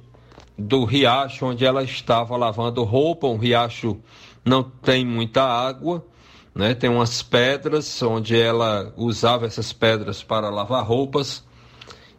do 0.59 0.85
riacho 0.85 1.47
onde 1.47 1.65
ela 1.65 1.85
estava 1.85 2.37
lavando 2.37 2.83
roupa. 2.83 3.29
Um 3.29 3.39
riacho 3.39 3.97
não 4.45 4.61
tem 4.65 5.07
muita 5.07 5.45
água, 5.45 6.05
né? 6.53 6.75
Tem 6.75 6.91
umas 6.91 7.23
pedras 7.23 8.03
onde 8.03 8.37
ela 8.37 8.93
usava 8.97 9.47
essas 9.47 9.73
pedras 9.73 10.21
para 10.21 10.51
lavar 10.51 10.85
roupas 10.85 11.45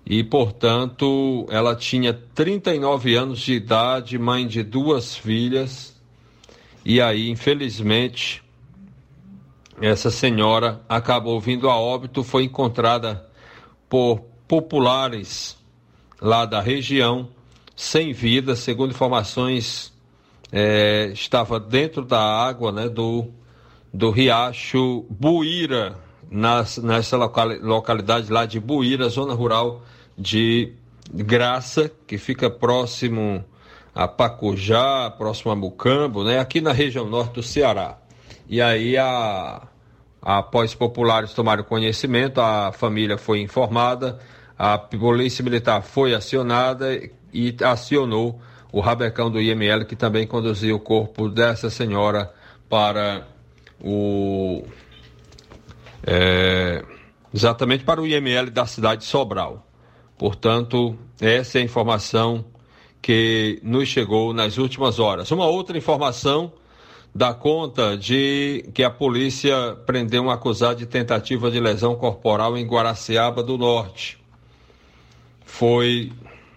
e, 0.06 0.24
portanto, 0.24 1.46
ela 1.50 1.76
tinha 1.76 2.14
39 2.14 3.14
anos 3.14 3.40
de 3.40 3.56
idade, 3.56 4.18
mãe 4.18 4.48
de 4.48 4.64
duas 4.64 5.18
filhas, 5.18 5.94
e 6.86 7.02
aí, 7.02 7.30
infelizmente, 7.30 8.42
essa 9.82 10.10
senhora 10.10 10.82
acabou 10.88 11.40
vindo 11.40 11.70
a 11.70 11.78
óbito, 11.78 12.24
foi 12.24 12.44
encontrada 12.44 13.30
por 13.90 14.33
populares 14.48 15.58
lá 16.22 16.46
da 16.46 16.62
região, 16.62 17.28
sem 17.76 18.14
vida, 18.14 18.56
segundo 18.56 18.92
informações, 18.92 19.94
é, 20.52 21.10
estava 21.14 21.60
dentro 21.60 22.06
da 22.06 22.22
água 22.22 22.72
né, 22.72 22.88
do, 22.88 23.28
do 23.94 24.12
riacho 24.12 25.06
Buíra, 25.10 25.98
nas, 26.30 26.78
nessa 26.78 27.18
localidade 27.18 28.32
lá 28.32 28.46
de 28.46 28.60
Buíra, 28.60 29.10
zona 29.10 29.34
rural 29.34 29.84
de 30.18 30.74
Graça, 31.12 31.92
que 32.08 32.18
fica 32.18 32.50
próximo 32.50 33.44
a 33.94 34.08
Pacujá, 34.08 35.12
próximo 35.12 35.52
a 35.52 35.56
Mucambo, 35.56 36.24
né? 36.24 36.40
aqui 36.40 36.62
na 36.62 36.72
região 36.72 37.08
norte 37.08 37.34
do 37.34 37.44
Ceará. 37.44 37.98
E 38.48 38.62
aí, 38.62 38.98
a, 38.98 39.68
após 40.24 40.74
populares 40.74 41.34
tomaram 41.34 41.64
conhecimento, 41.64 42.40
a 42.40 42.72
família 42.72 43.18
foi 43.18 43.42
informada, 43.42 44.20
a 44.58 44.78
polícia 44.78 45.44
militar 45.44 45.82
foi 45.82 46.14
acionada 46.14 46.98
e 47.34 47.56
acionou 47.62 48.40
o 48.72 48.80
rabecão 48.80 49.30
do 49.30 49.42
IML, 49.42 49.86
que 49.86 49.96
também 49.96 50.26
conduziu 50.26 50.78
o 50.78 50.80
corpo 50.80 51.30
dessa 51.30 51.70
senhora 51.70 52.34
para 52.70 53.28
o. 53.84 54.64
É, 56.06 56.84
exatamente 57.34 57.84
para 57.84 58.02
o 58.02 58.08
IML 58.08 58.50
da 58.50 58.66
cidade 58.66 59.02
de 59.02 59.08
Sobral. 59.08 59.68
Portanto, 60.18 60.98
essa 61.20 61.60
é 61.60 61.62
a 61.62 61.66
informação 61.66 62.46
que 63.02 63.60
nos 63.62 63.90
chegou 63.90 64.34
nas 64.34 64.58
últimas 64.58 65.00
horas. 65.00 65.30
Uma 65.32 65.46
outra 65.46 65.78
informação 65.78 66.54
dá 67.14 67.34
conta 67.34 67.96
de 67.96 68.70
que 68.74 68.84
a 68.84 68.90
polícia 68.90 69.78
prendeu 69.86 70.24
um 70.24 70.32
acusado 70.32 70.80
de 70.80 70.86
tentativa 70.86 71.52
de 71.52 71.60
lesão 71.60 71.96
corporal 71.96 72.58
em 72.58 72.66
Guaraciaba 72.66 73.44
do 73.44 73.58
Norte. 73.58 74.18
Foi 75.46 76.12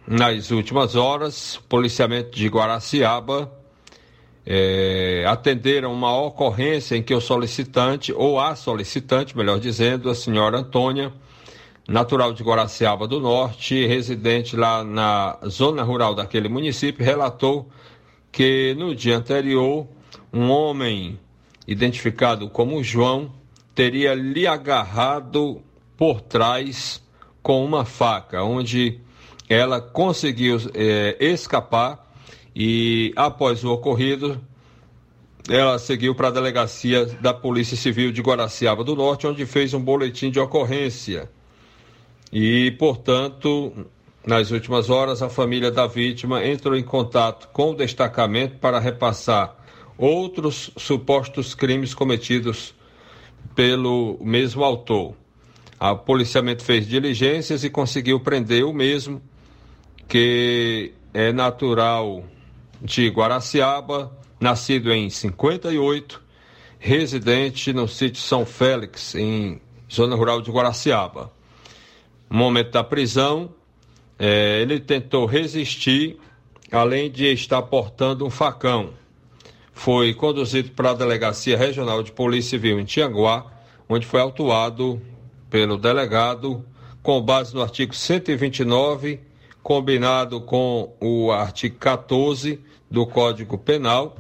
nas 0.07 0.51
últimas 0.51 0.95
horas, 0.97 1.61
policiamento 1.69 2.31
de 2.31 2.49
Guaraciaba 2.49 3.53
é, 4.47 5.25
atenderam 5.27 5.93
uma 5.93 6.17
ocorrência 6.17 6.95
em 6.95 7.03
que 7.03 7.13
o 7.13 7.21
solicitante, 7.21 8.13
ou 8.13 8.39
a 8.39 8.55
solicitante, 8.55 9.37
melhor 9.37 9.59
dizendo, 9.59 10.09
a 10.09 10.15
senhora 10.15 10.59
Antônia, 10.59 11.13
natural 11.89 12.33
de 12.33 12.45
Guaraciaba 12.45 13.09
do 13.09 13.19
Norte, 13.21 13.85
residente 13.87 14.57
lá 14.57 14.85
na 14.85 15.37
zona 15.49 15.83
rural 15.83 16.15
daquele 16.15 16.49
município, 16.49 17.05
relatou 17.05 17.69
que 18.31 18.75
no 18.79 18.95
dia 18.95 19.17
anterior 19.17 19.89
um 20.33 20.51
homem 20.51 21.19
identificado 21.67 22.49
como 22.49 22.83
João 22.83 23.33
teria 23.75 24.15
lhe 24.15 24.47
agarrado 24.47 25.63
por 25.97 26.21
trás 26.21 27.03
com 27.43 27.65
uma 27.65 27.85
faca, 27.85 28.43
onde 28.43 29.01
ela 29.49 29.81
conseguiu 29.81 30.59
é, 30.75 31.17
escapar 31.21 32.07
e 32.55 33.13
após 33.17 33.65
o 33.65 33.73
ocorrido 33.73 34.41
ela 35.49 35.79
seguiu 35.79 36.15
para 36.15 36.29
a 36.29 36.33
delegacia 36.33 37.07
da 37.21 37.33
Polícia 37.33 37.77
Civil 37.77 38.11
de 38.11 38.21
Guaraciaba 38.21 38.83
do 38.83 38.97
Norte, 38.97 39.27
onde 39.27 39.47
fez 39.47 39.73
um 39.75 39.81
boletim 39.81 40.31
de 40.31 40.41
ocorrência. 40.41 41.31
E, 42.33 42.73
portanto, 42.73 43.87
nas 44.27 44.51
últimas 44.51 44.91
horas, 44.91 45.23
a 45.23 45.29
família 45.29 45.71
da 45.71 45.87
vítima 45.87 46.45
entrou 46.45 46.75
em 46.75 46.83
contato 46.83 47.49
com 47.53 47.71
o 47.71 47.77
destacamento 47.77 48.59
para 48.59 48.81
repassar 48.81 49.55
outros 49.99 50.71
supostos 50.77 51.55
crimes 51.55 51.95
cometidos 51.95 52.75
pelo 53.55 54.19
mesmo 54.21 54.65
autor. 54.65 55.15
O 55.81 55.97
policiamento 55.97 56.65
fez 56.65 56.87
diligências 56.87 57.65
e 57.65 57.71
conseguiu 57.71 58.21
prender 58.21 58.65
o 58.65 58.73
mesmo, 58.73 59.21
que 60.09 60.93
é 61.13 61.33
natural 61.33 62.25
de 62.81 63.09
Guaraciaba, 63.09 64.17
nascido 64.41 64.93
em 64.93 65.09
58, 65.11 66.23
residente 66.79 67.73
no 67.73 67.89
sítio 67.89 68.23
São 68.23 68.45
Félix, 68.45 69.15
em 69.15 69.61
zona 69.93 70.15
rural 70.17 70.41
de 70.41 70.51
Guaraciaba. 70.51 71.33
No 72.29 72.39
momento 72.39 72.71
da 72.73 72.85
prisão, 72.85 73.51
é, 74.19 74.61
ele 74.61 74.81
tentou 74.81 75.27
resistir, 75.27 76.19
além 76.73 77.11
de 77.11 77.27
estar 77.27 77.63
portando 77.63 78.27
um 78.27 78.31
facão. 78.31 78.91
Foi 79.77 80.15
conduzido 80.15 80.71
para 80.71 80.91
a 80.91 80.95
Delegacia 80.95 81.57
Regional 81.57 82.03
de 82.03 82.11
Polícia 82.11 82.53
Civil 82.53 82.81
em 82.81 82.85
Tianguá, 82.85 83.45
onde 83.87 84.07
foi 84.07 84.21
autuado 84.21 85.01
pelo 85.51 85.77
delegado 85.77 86.65
com 87.03 87.21
base 87.21 87.55
no 87.55 87.61
artigo 87.61 87.95
129, 87.95 89.21
combinado 89.63 90.41
com 90.41 90.97
o 90.99 91.31
artigo 91.31 91.77
14 91.77 92.59
do 92.91 93.07
Código 93.07 93.59
Penal. 93.59 94.17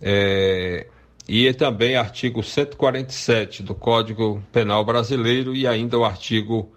É, 0.00 0.86
e 1.28 1.52
também 1.52 1.96
artigo 1.96 2.42
147 2.42 3.64
do 3.64 3.74
Código 3.74 4.40
Penal 4.52 4.84
Brasileiro 4.84 5.56
e 5.56 5.66
ainda 5.66 5.98
o 5.98 6.04
artigo 6.04 6.70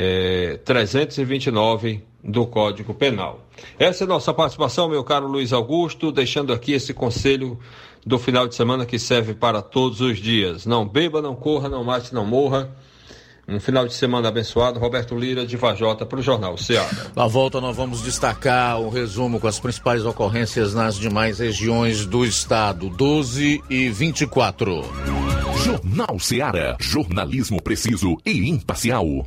é, 0.00 0.60
329 0.64 2.04
do 2.22 2.46
Código 2.46 2.94
Penal. 2.94 3.44
Essa 3.76 4.04
é 4.04 4.06
a 4.06 4.08
nossa 4.08 4.32
participação, 4.32 4.88
meu 4.88 5.02
caro 5.02 5.26
Luiz 5.26 5.52
Augusto, 5.52 6.12
deixando 6.12 6.52
aqui 6.52 6.72
esse 6.72 6.94
conselho 6.94 7.58
do 8.06 8.16
final 8.16 8.46
de 8.46 8.54
semana 8.54 8.86
que 8.86 8.96
serve 8.96 9.34
para 9.34 9.60
todos 9.60 10.00
os 10.00 10.18
dias. 10.18 10.64
Não 10.64 10.86
beba, 10.86 11.20
não 11.20 11.34
corra, 11.34 11.68
não 11.68 11.82
mate, 11.82 12.14
não 12.14 12.24
morra. 12.24 12.70
Um 13.48 13.58
final 13.58 13.88
de 13.88 13.94
semana 13.94 14.28
abençoado. 14.28 14.78
Roberto 14.78 15.16
Lira, 15.16 15.44
de 15.44 15.56
Vajota, 15.56 16.06
para 16.06 16.20
o 16.20 16.22
Jornal 16.22 16.56
Ceará. 16.56 17.06
Na 17.16 17.26
volta, 17.26 17.60
nós 17.60 17.74
vamos 17.74 18.00
destacar 18.02 18.78
o 18.80 18.90
resumo 18.90 19.40
com 19.40 19.48
as 19.48 19.58
principais 19.58 20.04
ocorrências 20.04 20.74
nas 20.74 20.96
demais 20.96 21.40
regiões 21.40 22.06
do 22.06 22.24
estado. 22.24 22.88
12 22.90 23.64
e 23.68 23.88
24. 23.88 24.82
Jornal 25.64 26.20
Ceará. 26.20 26.76
Jornalismo 26.78 27.60
preciso 27.60 28.16
e 28.24 28.48
imparcial. 28.48 29.26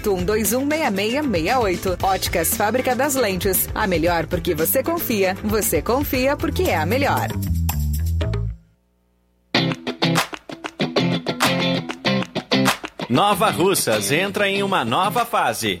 81216668. 0.00 2.02
Óticas 2.02 2.54
Fábrica 2.54 2.94
das 2.94 3.14
Lentes. 3.14 3.68
A 3.74 3.86
melhor 3.86 4.26
porque 4.26 4.54
você 4.54 4.82
confia. 4.82 5.34
Você 5.42 5.82
confia 5.82 6.36
porque 6.36 6.64
é 6.64 6.76
a 6.76 6.86
melhor. 6.86 7.28
Nova 13.08 13.50
Russas 13.50 14.10
entra 14.10 14.48
em 14.48 14.62
uma 14.62 14.84
nova 14.84 15.24
fase. 15.24 15.80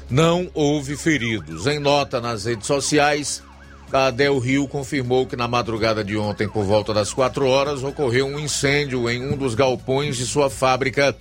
Não 0.10 0.50
houve 0.54 0.96
feridos. 0.96 1.68
Em 1.68 1.80
nota 1.80 2.22
nas 2.22 2.46
redes 2.46 2.66
sociais, 2.66 3.44
a 3.92 4.10
Del 4.10 4.40
Rio 4.40 4.68
confirmou 4.68 5.26
que 5.26 5.36
na 5.36 5.48
madrugada 5.48 6.04
de 6.04 6.18
ontem, 6.18 6.48
por 6.48 6.66
volta 6.66 6.94
das 6.94 7.14
4 7.14 7.48
horas, 7.48 7.84
ocorreu 7.84 8.26
um 8.26 8.40
incêndio 8.40 9.10
em 9.10 9.26
um 9.26 9.38
dos 9.38 9.56
galpões 9.56 10.18
de 10.18 10.26
sua 10.26 10.50
fábrica, 10.50 11.16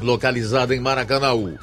localizada 0.00 0.74
em 0.74 0.80
Maracanaú. 0.80 1.58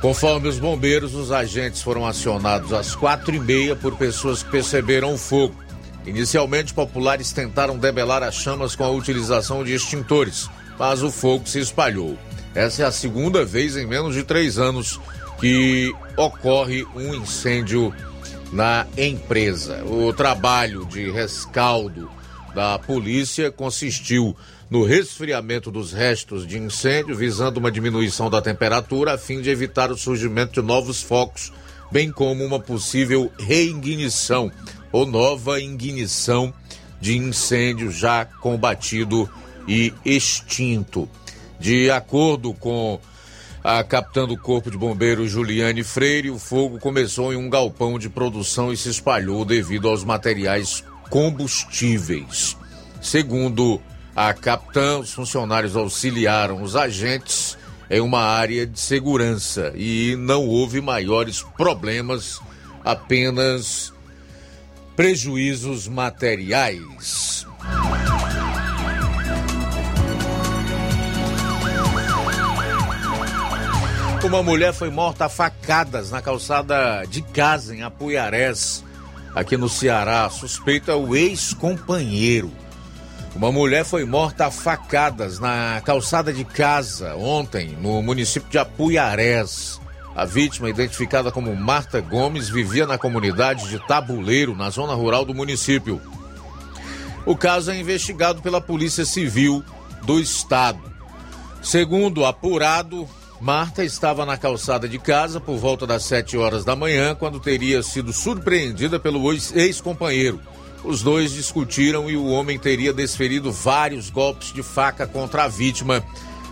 Conforme 0.00 0.48
os 0.48 0.58
bombeiros, 0.58 1.14
os 1.14 1.32
agentes 1.32 1.80
foram 1.80 2.06
acionados 2.06 2.72
às 2.72 2.94
quatro 2.94 3.34
e 3.34 3.40
meia 3.40 3.74
por 3.74 3.96
pessoas 3.96 4.42
que 4.42 4.50
perceberam 4.50 5.14
o 5.14 5.18
fogo. 5.18 5.54
Inicialmente, 6.04 6.74
populares 6.74 7.32
tentaram 7.32 7.78
debelar 7.78 8.22
as 8.22 8.34
chamas 8.34 8.76
com 8.76 8.84
a 8.84 8.90
utilização 8.90 9.64
de 9.64 9.74
extintores, 9.74 10.48
mas 10.78 11.02
o 11.02 11.10
fogo 11.10 11.48
se 11.48 11.58
espalhou. 11.58 12.16
Essa 12.54 12.82
é 12.82 12.86
a 12.86 12.92
segunda 12.92 13.44
vez 13.44 13.76
em 13.76 13.86
menos 13.86 14.14
de 14.14 14.22
três 14.22 14.58
anos 14.58 15.00
que 15.40 15.94
ocorre 16.16 16.84
um 16.94 17.14
incêndio 17.14 17.92
na 18.56 18.86
empresa. 18.96 19.84
O 19.84 20.14
trabalho 20.14 20.86
de 20.86 21.10
rescaldo 21.10 22.10
da 22.54 22.78
polícia 22.78 23.52
consistiu 23.52 24.34
no 24.70 24.82
resfriamento 24.82 25.70
dos 25.70 25.92
restos 25.92 26.46
de 26.46 26.58
incêndio, 26.58 27.14
visando 27.14 27.60
uma 27.60 27.70
diminuição 27.70 28.30
da 28.30 28.40
temperatura 28.40 29.12
a 29.12 29.18
fim 29.18 29.42
de 29.42 29.50
evitar 29.50 29.92
o 29.92 29.96
surgimento 29.96 30.60
de 30.60 30.66
novos 30.66 31.02
focos 31.02 31.52
bem 31.92 32.10
como 32.10 32.42
uma 32.42 32.58
possível 32.58 33.30
reignição 33.38 34.50
ou 34.90 35.04
nova 35.04 35.60
ignição 35.60 36.52
de 36.98 37.14
incêndio 37.14 37.92
já 37.92 38.24
combatido 38.24 39.28
e 39.68 39.92
extinto. 40.02 41.06
De 41.60 41.90
acordo 41.90 42.54
com 42.54 42.98
a 43.68 43.82
capitã 43.82 44.28
do 44.28 44.38
Corpo 44.38 44.70
de 44.70 44.78
Bombeiros 44.78 45.28
Juliane 45.28 45.82
Freire, 45.82 46.30
o 46.30 46.38
fogo 46.38 46.78
começou 46.78 47.32
em 47.32 47.36
um 47.36 47.50
galpão 47.50 47.98
de 47.98 48.08
produção 48.08 48.72
e 48.72 48.76
se 48.76 48.88
espalhou 48.88 49.44
devido 49.44 49.88
aos 49.88 50.04
materiais 50.04 50.84
combustíveis. 51.10 52.56
Segundo 53.02 53.82
a 54.14 54.32
capitã, 54.32 55.00
os 55.00 55.12
funcionários 55.12 55.74
auxiliaram 55.74 56.62
os 56.62 56.76
agentes 56.76 57.58
em 57.90 58.00
uma 58.00 58.20
área 58.20 58.64
de 58.64 58.78
segurança 58.78 59.72
e 59.74 60.14
não 60.16 60.46
houve 60.46 60.80
maiores 60.80 61.42
problemas, 61.56 62.40
apenas 62.84 63.92
prejuízos 64.94 65.88
materiais. 65.88 67.44
Uma 74.26 74.42
mulher 74.42 74.74
foi 74.74 74.90
morta 74.90 75.26
a 75.26 75.28
facadas 75.28 76.10
na 76.10 76.20
calçada 76.20 77.04
de 77.08 77.22
casa 77.22 77.76
em 77.76 77.84
Apuiarés, 77.84 78.84
aqui 79.32 79.56
no 79.56 79.68
Ceará. 79.68 80.28
Suspeita 80.28 80.96
o 80.96 81.14
ex-companheiro. 81.14 82.50
Uma 83.36 83.52
mulher 83.52 83.84
foi 83.84 84.04
morta 84.04 84.46
a 84.46 84.50
facadas 84.50 85.38
na 85.38 85.80
calçada 85.84 86.32
de 86.32 86.44
casa 86.44 87.14
ontem, 87.14 87.78
no 87.80 88.02
município 88.02 88.50
de 88.50 88.58
Apuiarés. 88.58 89.80
A 90.14 90.24
vítima, 90.24 90.68
identificada 90.68 91.30
como 91.30 91.54
Marta 91.54 92.00
Gomes, 92.00 92.48
vivia 92.48 92.84
na 92.84 92.98
comunidade 92.98 93.68
de 93.68 93.78
Tabuleiro, 93.86 94.56
na 94.56 94.70
zona 94.70 94.92
rural 94.92 95.24
do 95.24 95.32
município. 95.32 96.02
O 97.24 97.36
caso 97.36 97.70
é 97.70 97.78
investigado 97.78 98.42
pela 98.42 98.60
Polícia 98.60 99.04
Civil 99.04 99.64
do 100.02 100.18
Estado. 100.18 100.80
Segundo 101.62 102.24
apurado, 102.24 103.08
Marta 103.40 103.84
estava 103.84 104.24
na 104.24 104.36
calçada 104.36 104.88
de 104.88 104.98
casa 104.98 105.38
por 105.38 105.56
volta 105.58 105.86
das 105.86 106.04
7 106.04 106.36
horas 106.38 106.64
da 106.64 106.74
manhã, 106.74 107.14
quando 107.14 107.38
teria 107.38 107.82
sido 107.82 108.12
surpreendida 108.12 108.98
pelo 108.98 109.30
ex-companheiro. 109.32 110.40
Os 110.82 111.02
dois 111.02 111.32
discutiram 111.32 112.08
e 112.08 112.16
o 112.16 112.26
homem 112.26 112.58
teria 112.58 112.92
desferido 112.92 113.52
vários 113.52 114.08
golpes 114.08 114.52
de 114.52 114.62
faca 114.62 115.06
contra 115.06 115.44
a 115.44 115.48
vítima, 115.48 116.02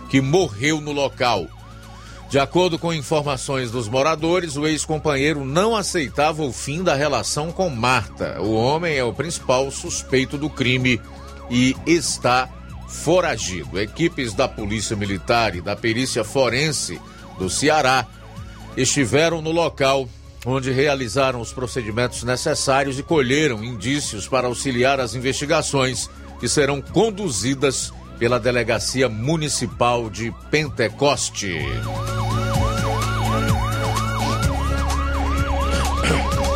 que 0.09 0.21
morreu 0.21 0.79
no 0.79 0.91
local. 0.91 1.47
De 2.29 2.39
acordo 2.39 2.77
com 2.77 2.93
informações 2.93 3.71
dos 3.71 3.87
moradores, 3.87 4.55
o 4.55 4.67
ex-companheiro 4.67 5.45
não 5.45 5.75
aceitava 5.75 6.43
o 6.43 6.51
fim 6.51 6.83
da 6.83 6.93
relação 6.93 7.51
com 7.51 7.69
Marta. 7.69 8.41
O 8.41 8.53
homem 8.53 8.95
é 8.95 9.03
o 9.03 9.13
principal 9.13 9.71
suspeito 9.71 10.37
do 10.37 10.49
crime 10.49 10.99
e 11.49 11.75
está 11.85 12.49
foragido. 12.87 13.79
Equipes 13.79 14.33
da 14.33 14.47
Polícia 14.47 14.95
Militar 14.95 15.55
e 15.55 15.61
da 15.61 15.75
Perícia 15.75 16.23
Forense 16.23 16.99
do 17.37 17.49
Ceará 17.49 18.05
estiveram 18.77 19.41
no 19.41 19.51
local 19.51 20.07
onde 20.45 20.71
realizaram 20.71 21.41
os 21.41 21.51
procedimentos 21.51 22.23
necessários 22.23 22.99
e 22.99 23.03
colheram 23.03 23.63
indícios 23.63 24.27
para 24.27 24.47
auxiliar 24.47 24.99
as 24.99 25.15
investigações 25.15 26.07
que 26.39 26.47
serão 26.47 26.81
conduzidas 26.81 27.91
pela 28.19 28.39
Delegacia 28.39 29.09
Municipal 29.09 30.09
de 30.09 30.31
Pentecoste. 30.51 31.59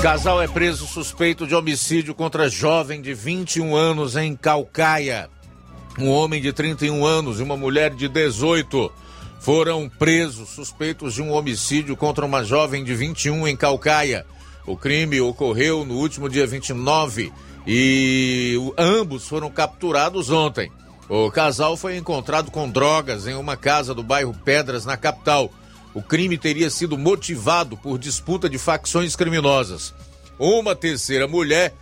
Casal 0.02 0.42
é 0.42 0.48
preso 0.48 0.88
suspeito 0.88 1.46
de 1.46 1.54
homicídio 1.54 2.16
contra 2.16 2.48
jovem 2.48 3.02
de 3.02 3.14
21 3.14 3.76
anos 3.76 4.16
em 4.16 4.34
Calcaia. 4.34 5.30
Um 6.00 6.10
homem 6.10 6.42
de 6.42 6.54
31 6.54 7.06
anos 7.06 7.42
e 7.42 7.44
uma 7.44 7.58
mulher 7.58 7.94
de 7.94 8.08
18 8.08 8.90
foram 9.42 9.90
presos 9.90 10.48
suspeitos 10.48 11.14
de 11.14 11.22
um 11.22 11.34
homicídio 11.34 11.98
contra 11.98 12.26
uma 12.26 12.42
jovem 12.42 12.86
de 12.86 12.96
21 12.96 13.46
em 13.46 13.56
Calcaia. 13.58 14.26
O 14.66 14.78
crime 14.78 15.20
ocorreu 15.20 15.84
no 15.84 15.96
último 15.96 16.30
dia 16.30 16.48
29 16.48 17.34
e 17.68 18.56
ambos 18.78 19.28
foram 19.28 19.52
capturados 19.52 20.30
ontem. 20.30 20.72
O 21.10 21.30
casal 21.30 21.76
foi 21.76 21.98
encontrado 21.98 22.50
com 22.50 22.70
drogas 22.70 23.28
em 23.28 23.34
uma 23.34 23.58
casa 23.58 23.94
do 23.94 24.02
bairro 24.02 24.34
Pedras, 24.46 24.86
na 24.86 24.96
capital. 24.96 25.52
O 25.94 26.02
crime 26.02 26.38
teria 26.38 26.70
sido 26.70 26.98
motivado 26.98 27.76
por 27.76 28.00
disputa 28.00 28.50
de 28.50 28.58
facções 28.58 29.18
criminosas. 29.18 29.94
Uma 30.38 30.74
terceira 30.76 31.28
mulher 31.28 31.74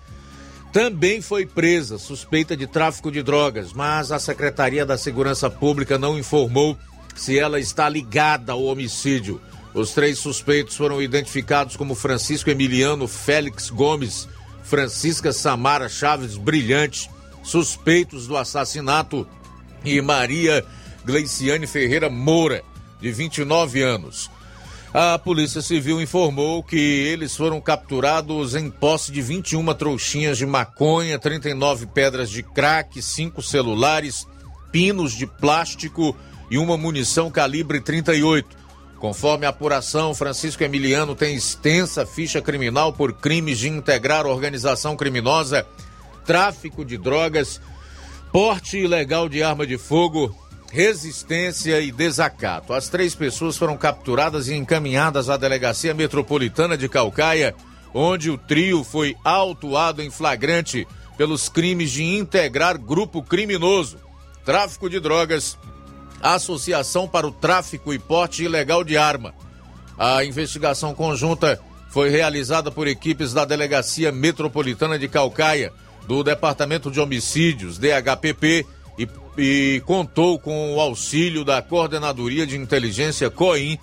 também 0.78 1.22
foi 1.22 1.44
presa, 1.44 1.98
suspeita 1.98 2.56
de 2.56 2.68
tráfico 2.68 3.12
de 3.12 3.24
drogas, 3.24 3.74
mas 3.74 4.12
a 4.12 4.20
Secretaria 4.20 4.86
da 4.86 4.96
Segurança 4.96 5.50
Pública 5.50 5.98
não 5.98 6.20
informou 6.20 6.78
se 7.16 7.36
ela 7.40 7.60
está 7.60 7.90
ligada 7.90 8.52
ao 8.52 8.64
homicídio. 8.64 9.42
Os 9.74 9.92
três 9.94 10.20
suspeitos 10.20 10.78
foram 10.78 11.02
identificados 11.02 11.76
como 11.76 11.96
Francisco 11.96 12.52
Emiliano 12.52 13.08
Félix 13.08 13.72
Gomes, 13.72 14.30
Francisca 14.62 15.34
Samara 15.34 15.90
Chaves 15.90 16.38
Brilhante, 16.38 17.10
suspeitos 17.42 18.28
do 18.28 18.38
assassinato, 18.38 19.28
e 19.84 20.00
Maria 20.00 20.64
Gleiciane 21.04 21.66
Ferreira 21.66 22.08
Moura, 22.08 22.64
de 23.02 23.12
29 23.12 23.82
anos. 23.82 24.30
A 25.00 25.20
Polícia 25.20 25.62
Civil 25.62 26.02
informou 26.02 26.64
que 26.64 26.76
eles 26.76 27.36
foram 27.36 27.62
capturados 27.62 28.56
em 28.56 28.68
posse 28.68 29.12
de 29.12 29.22
21 29.22 29.72
trouxinhas 29.76 30.40
de 30.40 30.46
maconha, 30.48 31.20
39 31.20 31.86
pedras 31.86 32.32
de 32.32 32.42
crack, 32.42 33.00
5 33.00 33.40
celulares, 33.44 34.26
pinos 34.72 35.14
de 35.14 35.28
plástico 35.28 36.18
e 36.50 36.58
uma 36.58 36.76
munição 36.78 37.30
calibre 37.30 37.80
38. 37.80 38.58
Conforme 38.98 39.46
a 39.46 39.50
apuração, 39.50 40.16
Francisco 40.16 40.64
Emiliano 40.64 41.14
tem 41.14 41.36
extensa 41.36 42.04
ficha 42.04 42.42
criminal 42.42 42.92
por 42.92 43.14
crimes 43.14 43.60
de 43.60 43.70
integrar 43.70 44.26
organização 44.26 44.96
criminosa, 44.96 45.64
tráfico 46.26 46.84
de 46.84 46.98
drogas, 46.98 47.62
porte 48.32 48.80
ilegal 48.80 49.30
de 49.30 49.44
arma 49.44 49.68
de 49.68 49.78
fogo, 49.78 50.36
resistência 50.72 51.80
e 51.80 51.92
desacato. 51.92 52.74
As 52.74 52.90
três 52.90 53.16
pessoas 53.16 53.58
foram 53.58 53.78
capturadas 53.78 54.48
e 54.48 54.56
encaminhadas 54.56 55.30
à 55.30 55.38
Delegacia 55.38 55.94
Metropolitana 55.94 56.78
de 56.78 56.90
Calcaia, 56.90 57.56
onde 57.94 58.30
o 58.30 58.38
trio 58.38 58.84
foi 58.84 59.16
autuado 59.24 60.02
em 60.02 60.10
flagrante 60.10 60.88
pelos 61.18 61.50
crimes 61.50 61.92
de 61.92 62.04
integrar 62.04 62.78
grupo 62.78 63.24
criminoso, 63.24 63.98
tráfico 64.46 64.90
de 64.90 65.00
drogas, 65.00 65.58
associação 66.22 67.08
para 67.08 67.28
o 67.28 67.32
tráfico 67.32 67.94
e 67.94 68.00
porte 68.00 68.44
ilegal 68.44 68.84
de 68.84 68.98
arma. 68.98 69.34
A 69.98 70.24
investigação 70.24 70.94
conjunta 70.94 71.60
foi 71.90 72.10
realizada 72.10 72.70
por 72.70 72.88
equipes 72.88 73.34
da 73.34 73.46
Delegacia 73.46 74.12
Metropolitana 74.12 75.00
de 75.00 75.08
Calcaia, 75.08 75.74
do 76.08 76.24
Departamento 76.24 76.92
de 76.92 77.00
Homicídios, 77.00 77.78
DHPP, 77.78 78.66
e, 79.38 79.82
contou 79.86 80.40
com 80.40 80.76
o 80.76 80.80
auxílio 80.80 81.46
da 81.46 81.62
Coordenadoria 81.62 82.46
de 82.46 82.58
Inteligência 82.58 83.30
COIN 83.30 83.78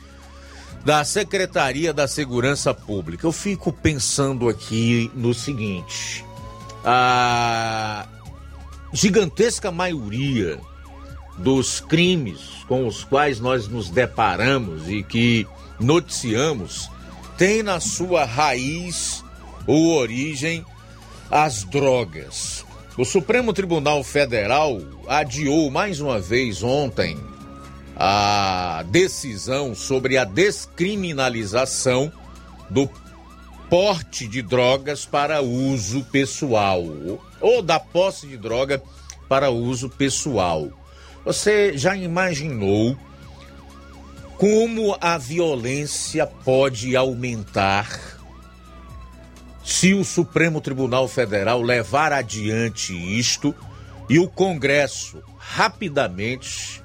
da 0.85 1.03
Secretaria 1.05 1.93
da 1.93 2.07
Segurança 2.07 2.75
Pública. 2.75 3.27
Eu 3.27 3.33
fico 3.33 3.73
pensando 3.73 4.49
aqui 4.49 5.11
no 5.15 5.33
seguinte: 5.33 6.25
a 6.85 8.07
gigantesca 8.93 9.71
maioria 9.71 10.61
dos 11.39 11.81
crimes 11.81 12.65
com 12.69 12.87
os 12.87 13.03
quais 13.03 13.41
nós 13.41 13.67
nos 13.67 13.91
deparamos 13.91 14.89
e 14.89 15.03
que 15.03 15.47
noticiamos 15.81 16.89
tem 17.37 17.63
na 17.63 17.81
sua 17.81 18.25
raiz 18.25 19.25
ou 19.67 19.97
origem 19.97 20.65
as 21.31 21.65
drogas. 21.65 22.65
O 22.97 23.05
Supremo 23.05 23.53
Tribunal 23.53 24.05
Federal 24.05 24.81
adiou 25.09 25.69
mais 25.69 25.99
uma 26.01 26.21
vez 26.21 26.63
ontem 26.63 27.19
a 27.97 28.85
decisão 28.89 29.75
sobre 29.75 30.17
a 30.17 30.25
descriminalização 30.25 32.13
do 32.71 32.89
porte 33.69 34.29
de 34.29 34.41
drogas 34.43 35.05
para 35.05 35.43
uso 35.43 36.05
pessoal 36.05 36.85
ou 37.41 37.61
da 37.61 37.81
posse 37.81 38.29
de 38.29 38.37
droga 38.37 38.81
para 39.29 39.51
uso 39.51 39.91
pessoal. 39.91 40.69
Você 41.25 41.77
já 41.77 41.97
imaginou 41.97 42.97
como 44.39 44.97
a 45.01 45.19
violência 45.19 46.27
pode 46.27 46.95
aumentar 46.95 48.15
se 49.65 49.95
o 49.95 50.05
Supremo 50.05 50.61
Tribunal 50.61 51.09
Federal 51.09 51.63
levar 51.63 52.13
adiante 52.13 52.93
isto 52.93 53.55
e 54.11 54.19
o 54.19 54.29
Congresso 54.29 55.23
rapidamente 55.39 56.83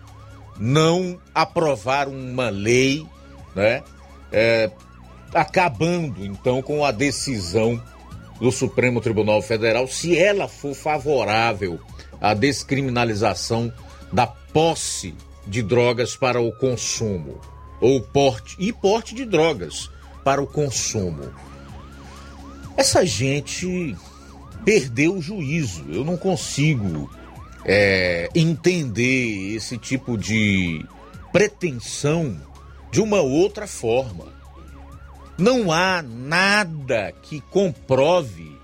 não 0.57 1.19
aprovar 1.35 2.07
uma 2.07 2.49
lei, 2.49 3.05
né, 3.53 3.83
é, 4.31 4.71
acabando 5.33 6.25
então 6.25 6.61
com 6.61 6.85
a 6.85 6.91
decisão 6.91 7.81
do 8.39 8.51
Supremo 8.51 9.01
Tribunal 9.01 9.41
Federal, 9.41 9.85
se 9.85 10.17
ela 10.17 10.47
for 10.47 10.73
favorável 10.73 11.79
à 12.21 12.33
descriminalização 12.33 13.73
da 14.11 14.25
posse 14.25 15.13
de 15.45 15.61
drogas 15.61 16.15
para 16.15 16.39
o 16.39 16.51
consumo 16.53 17.41
ou 17.81 18.01
porte 18.01 18.55
e 18.57 18.71
porte 18.71 19.13
de 19.13 19.25
drogas 19.25 19.89
para 20.23 20.41
o 20.41 20.47
consumo. 20.47 21.33
Essa 22.79 23.05
gente 23.05 23.93
perdeu 24.63 25.15
o 25.15 25.21
juízo. 25.21 25.83
Eu 25.89 26.05
não 26.05 26.15
consigo 26.15 27.11
é, 27.65 28.29
entender 28.33 29.53
esse 29.53 29.77
tipo 29.77 30.17
de 30.17 30.85
pretensão 31.29 32.39
de 32.89 33.01
uma 33.01 33.19
outra 33.19 33.67
forma. 33.67 34.27
Não 35.37 35.73
há 35.73 36.01
nada 36.01 37.13
que 37.21 37.41
comprove 37.41 38.57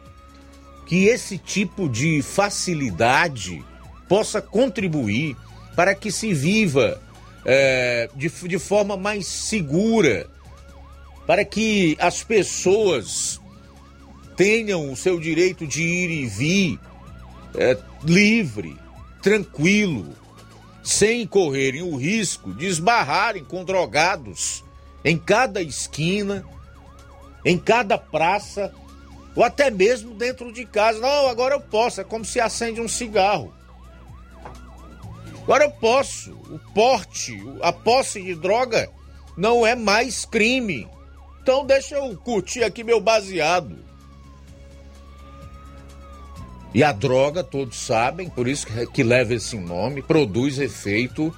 que 0.85 1.07
esse 1.07 1.37
tipo 1.37 1.89
de 1.89 2.21
facilidade 2.21 3.61
possa 4.07 4.41
contribuir 4.41 5.35
para 5.75 5.93
que 5.93 6.09
se 6.09 6.33
viva 6.33 7.01
é, 7.43 8.09
de, 8.15 8.29
de 8.29 8.59
forma 8.59 8.95
mais 8.95 9.27
segura, 9.27 10.29
para 11.27 11.43
que 11.43 11.97
as 11.99 12.23
pessoas 12.23 13.41
tenham 14.35 14.91
o 14.91 14.95
seu 14.95 15.19
direito 15.19 15.65
de 15.65 15.81
ir 15.81 16.09
e 16.09 16.25
vir 16.25 16.79
é, 17.55 17.77
livre, 18.03 18.77
tranquilo, 19.21 20.13
sem 20.83 21.25
correrem 21.25 21.81
o 21.81 21.95
risco 21.95 22.53
de 22.53 22.67
esbarrarem 22.67 23.43
com 23.43 23.63
drogados 23.63 24.63
em 25.03 25.17
cada 25.17 25.61
esquina, 25.61 26.45
em 27.43 27.57
cada 27.57 27.97
praça, 27.97 28.73
ou 29.35 29.43
até 29.43 29.69
mesmo 29.69 30.15
dentro 30.15 30.51
de 30.51 30.65
casa. 30.65 30.99
Não, 30.99 31.27
agora 31.27 31.55
eu 31.55 31.61
posso, 31.61 32.01
é 32.01 32.03
como 32.03 32.25
se 32.25 32.39
acende 32.39 32.81
um 32.81 32.87
cigarro. 32.87 33.53
Agora 35.43 35.65
eu 35.65 35.71
posso. 35.71 36.31
O 36.49 36.59
porte, 36.73 37.39
a 37.61 37.71
posse 37.71 38.21
de 38.21 38.33
droga 38.33 38.89
não 39.37 39.65
é 39.65 39.75
mais 39.75 40.25
crime. 40.25 40.87
Então 41.41 41.63
deixa 41.63 41.95
eu 41.95 42.17
curtir 42.17 42.63
aqui 42.63 42.83
meu 42.83 42.99
baseado. 42.99 43.77
E 46.75 46.83
a 46.83 46.91
droga, 46.91 47.41
todos 47.41 47.77
sabem, 47.77 48.29
por 48.29 48.49
isso 48.49 48.67
que 48.91 49.01
leva 49.01 49.33
esse 49.33 49.57
nome, 49.57 50.01
produz 50.01 50.59
efeito 50.59 51.33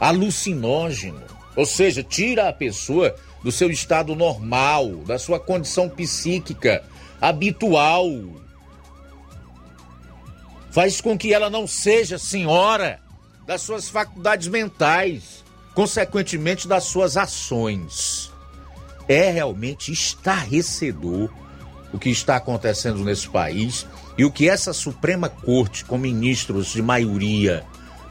alucinógeno. 0.00 1.22
Ou 1.54 1.64
seja, 1.64 2.02
tira 2.02 2.48
a 2.48 2.52
pessoa 2.52 3.14
do 3.40 3.52
seu 3.52 3.70
estado 3.70 4.16
normal, 4.16 4.96
da 5.06 5.16
sua 5.16 5.38
condição 5.38 5.88
psíquica 5.88 6.82
habitual. 7.20 8.10
Faz 10.72 11.00
com 11.00 11.16
que 11.16 11.32
ela 11.32 11.48
não 11.48 11.64
seja 11.64 12.18
senhora 12.18 12.98
das 13.46 13.62
suas 13.62 13.88
faculdades 13.88 14.48
mentais, 14.48 15.44
consequentemente 15.72 16.66
das 16.66 16.82
suas 16.82 17.16
ações. 17.16 18.32
É 19.06 19.30
realmente 19.30 19.92
estarrecedor 19.92 21.30
o 21.92 21.98
que 21.98 22.10
está 22.10 22.34
acontecendo 22.34 23.04
nesse 23.04 23.28
país 23.28 23.86
e 24.18 24.24
o 24.24 24.32
que 24.32 24.48
essa 24.48 24.72
Suprema 24.72 25.28
Corte, 25.28 25.84
com 25.84 25.96
ministros 25.96 26.72
de 26.72 26.82
maioria 26.82 27.64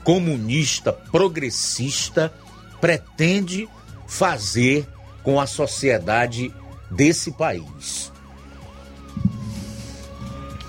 comunista, 0.05 0.93
progressista, 0.93 2.33
pretende 2.79 3.67
fazer 4.07 4.87
com 5.21 5.37
a 5.37 5.45
sociedade 5.45 6.53
desse 6.89 7.33
país. 7.33 8.09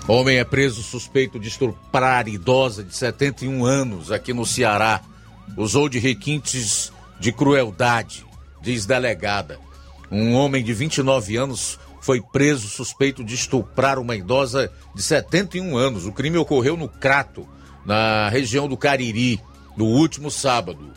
Homem 0.05 0.39
é 0.39 0.43
preso 0.43 0.83
suspeito 0.83 1.39
de 1.39 1.47
estuprar 1.47 2.27
idosa 2.27 2.83
de 2.83 2.93
71 2.93 3.63
anos 3.63 4.11
aqui 4.11 4.33
no 4.33 4.45
Ceará. 4.45 5.01
Usou 5.55 5.87
de 5.87 5.99
requintes 5.99 6.91
de 7.17 7.31
crueldade, 7.31 8.25
diz 8.61 8.85
delegada. 8.85 9.57
Um 10.11 10.33
homem 10.33 10.63
de 10.63 10.73
29 10.73 11.37
anos 11.37 11.79
foi 12.09 12.21
preso 12.21 12.67
suspeito 12.67 13.23
de 13.23 13.35
estuprar 13.35 13.99
uma 13.99 14.15
idosa 14.15 14.71
de 14.95 15.03
71 15.03 15.77
anos. 15.77 16.07
O 16.07 16.11
crime 16.11 16.39
ocorreu 16.39 16.75
no 16.75 16.89
Crato, 16.89 17.47
na 17.85 18.27
região 18.29 18.67
do 18.67 18.75
Cariri, 18.75 19.39
no 19.77 19.85
último 19.85 20.31
sábado. 20.31 20.89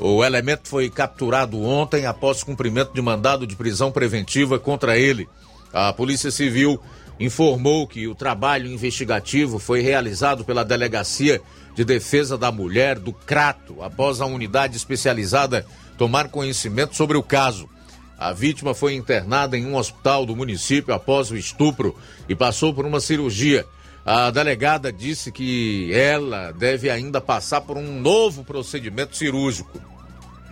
O 0.00 0.24
elemento 0.24 0.66
foi 0.66 0.88
capturado 0.88 1.62
ontem 1.62 2.06
após 2.06 2.42
cumprimento 2.42 2.94
de 2.94 3.02
mandado 3.02 3.46
de 3.46 3.54
prisão 3.54 3.92
preventiva 3.92 4.58
contra 4.58 4.96
ele. 4.96 5.28
A 5.70 5.92
Polícia 5.92 6.30
Civil 6.30 6.80
informou 7.20 7.86
que 7.86 8.08
o 8.08 8.14
trabalho 8.14 8.72
investigativo 8.72 9.58
foi 9.58 9.82
realizado 9.82 10.46
pela 10.46 10.64
Delegacia 10.64 11.42
de 11.74 11.84
Defesa 11.84 12.38
da 12.38 12.50
Mulher 12.50 12.98
do 12.98 13.12
Crato, 13.12 13.82
após 13.82 14.22
a 14.22 14.24
unidade 14.24 14.78
especializada 14.78 15.66
tomar 15.98 16.28
conhecimento 16.28 16.96
sobre 16.96 17.18
o 17.18 17.22
caso. 17.22 17.68
A 18.18 18.32
vítima 18.32 18.74
foi 18.74 18.94
internada 18.94 19.56
em 19.56 19.66
um 19.66 19.76
hospital 19.76 20.24
do 20.24 20.36
município 20.36 20.94
após 20.94 21.30
o 21.30 21.36
estupro 21.36 21.96
e 22.28 22.34
passou 22.34 22.72
por 22.72 22.86
uma 22.86 23.00
cirurgia. 23.00 23.66
A 24.06 24.30
delegada 24.30 24.92
disse 24.92 25.32
que 25.32 25.90
ela 25.92 26.52
deve 26.52 26.90
ainda 26.90 27.20
passar 27.20 27.62
por 27.62 27.76
um 27.76 28.00
novo 28.00 28.44
procedimento 28.44 29.16
cirúrgico. 29.16 29.80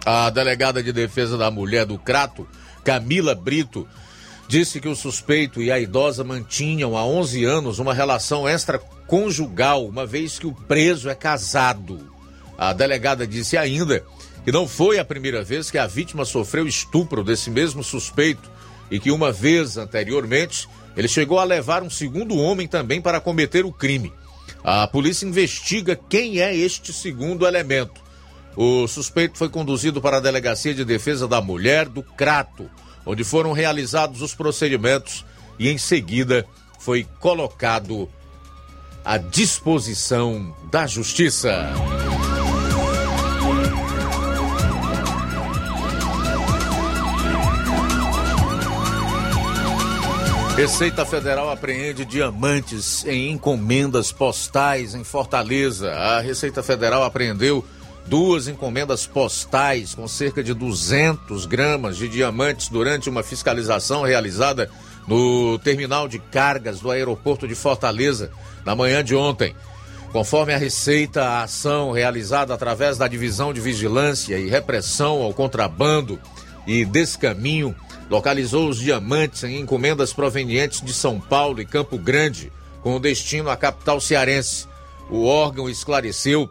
A 0.05 0.31
delegada 0.31 0.83
de 0.83 0.92
defesa 0.92 1.38
da 1.38 1.51
mulher 1.51 1.87
do 1.87 1.98
Crato, 1.98 2.48
Camila 2.83 3.35
Brito, 3.35 3.87
disse 4.48 4.81
que 4.81 4.88
o 4.88 4.96
suspeito 4.96 5.62
e 5.62 5.70
a 5.70 5.79
idosa 5.79 6.25
mantinham 6.25 6.96
há 6.96 7.05
11 7.05 7.44
anos 7.44 7.79
uma 7.79 7.94
relação 7.94 8.48
extraconjugal, 8.48 9.87
uma 9.87 10.05
vez 10.05 10.38
que 10.38 10.46
o 10.46 10.53
preso 10.53 11.09
é 11.09 11.14
casado. 11.14 12.11
A 12.59 12.72
delegada 12.72 13.27
disse 13.27 13.57
ainda 13.57 14.05
que 14.45 14.53
não 14.53 14.67
foi 14.67 14.99
a 14.99 15.05
primeira 15.05 15.43
vez 15.43 15.71
que 15.71 15.79
a 15.79 15.87
vítima 15.87 16.25
sofreu 16.25 16.67
estupro 16.67 17.23
desse 17.23 17.51
mesmo 17.51 17.83
suspeito 17.83 18.51
e 18.91 18.99
que 18.99 19.11
uma 19.11 19.33
vez 19.33 19.77
anteriormente 19.77 20.69
ele 20.97 21.09
chegou 21.09 21.39
a 21.39 21.45
levar 21.45 21.83
um 21.83 21.91
segundo 21.91 22.37
homem 22.37 22.67
também 22.67 23.01
para 23.01 23.21
cometer 23.21 23.65
o 23.65 23.73
crime. 23.73 24.13
A 24.63 24.87
polícia 24.87 25.27
investiga 25.27 25.97
quem 25.97 26.41
é 26.41 26.55
este 26.55 26.93
segundo 26.93 27.47
elemento. 27.47 28.01
O 28.57 28.87
suspeito 28.87 29.39
foi 29.39 29.49
conduzido 29.49 30.01
para 30.01 30.19
a 30.19 30.21
Delegacia 30.21 30.75
de 30.75 30.85
Defesa 30.85 31.27
da 31.27 31.41
Mulher 31.41 31.89
do 31.89 32.03
Crato, 32.03 32.71
onde 33.07 33.25
foram 33.25 33.53
realizados 33.53 34.21
os 34.21 34.35
procedimentos 34.35 35.25
e 35.59 35.69
em 35.69 35.79
seguida 35.79 36.47
foi 36.79 37.07
colocado 37.19 38.09
à 39.05 39.17
disposição 39.17 40.55
da 40.71 40.87
Justiça. 40.87 41.73
Receita 50.57 51.07
Federal 51.07 51.51
apreende 51.51 52.05
diamantes 52.05 53.07
em 53.07 53.31
encomendas 53.31 54.12
postais 54.12 54.95
em 54.95 55.03
Fortaleza. 55.03 55.91
A 55.93 56.21
Receita 56.21 56.62
Federal 56.62 57.03
apreendeu 57.03 57.65
duas 58.07 58.47
encomendas 58.49 59.07
postais 59.07 59.95
com 59.95 60.07
cerca 60.07 60.43
de 60.43 60.53
200 60.53 61.47
gramas 61.47 61.97
de 61.97 62.07
diamantes 62.07 62.69
durante 62.69 63.09
uma 63.09 63.23
fiscalização 63.23 64.03
realizada 64.03 64.71
no 65.09 65.59
terminal 65.59 66.07
de 66.07 66.19
cargas 66.19 66.81
do 66.81 66.91
aeroporto 66.91 67.49
de 67.49 67.55
Fortaleza 67.55 68.31
na 68.65 68.77
manhã 68.77 69.03
de 69.03 69.17
ontem. 69.17 69.57
Conforme 70.12 70.53
a 70.53 70.59
Receita, 70.59 71.25
a 71.25 71.43
ação 71.45 71.93
realizada 71.93 72.53
através 72.53 72.99
da 72.99 73.09
Divisão 73.09 73.55
de 73.55 73.61
Vigilância 73.61 74.38
e 74.38 74.51
Repressão 74.51 75.23
ao 75.23 75.33
Contrabando 75.33 76.21
e 76.67 76.85
Descaminho 76.85 77.75
localizou 78.11 78.69
os 78.69 78.79
diamantes 78.79 79.44
em 79.44 79.61
encomendas 79.61 80.13
provenientes 80.13 80.81
de 80.81 80.92
São 80.92 81.21
Paulo 81.21 81.61
e 81.61 81.67
Campo 81.67 81.98
Grande, 81.98 82.53
com 82.83 83.00
destino 83.00 83.50
à 83.50 83.57
capital 83.57 84.00
cearense. 84.00 84.67
O 85.11 85.25
órgão 85.25 85.69
esclareceu 85.69 86.50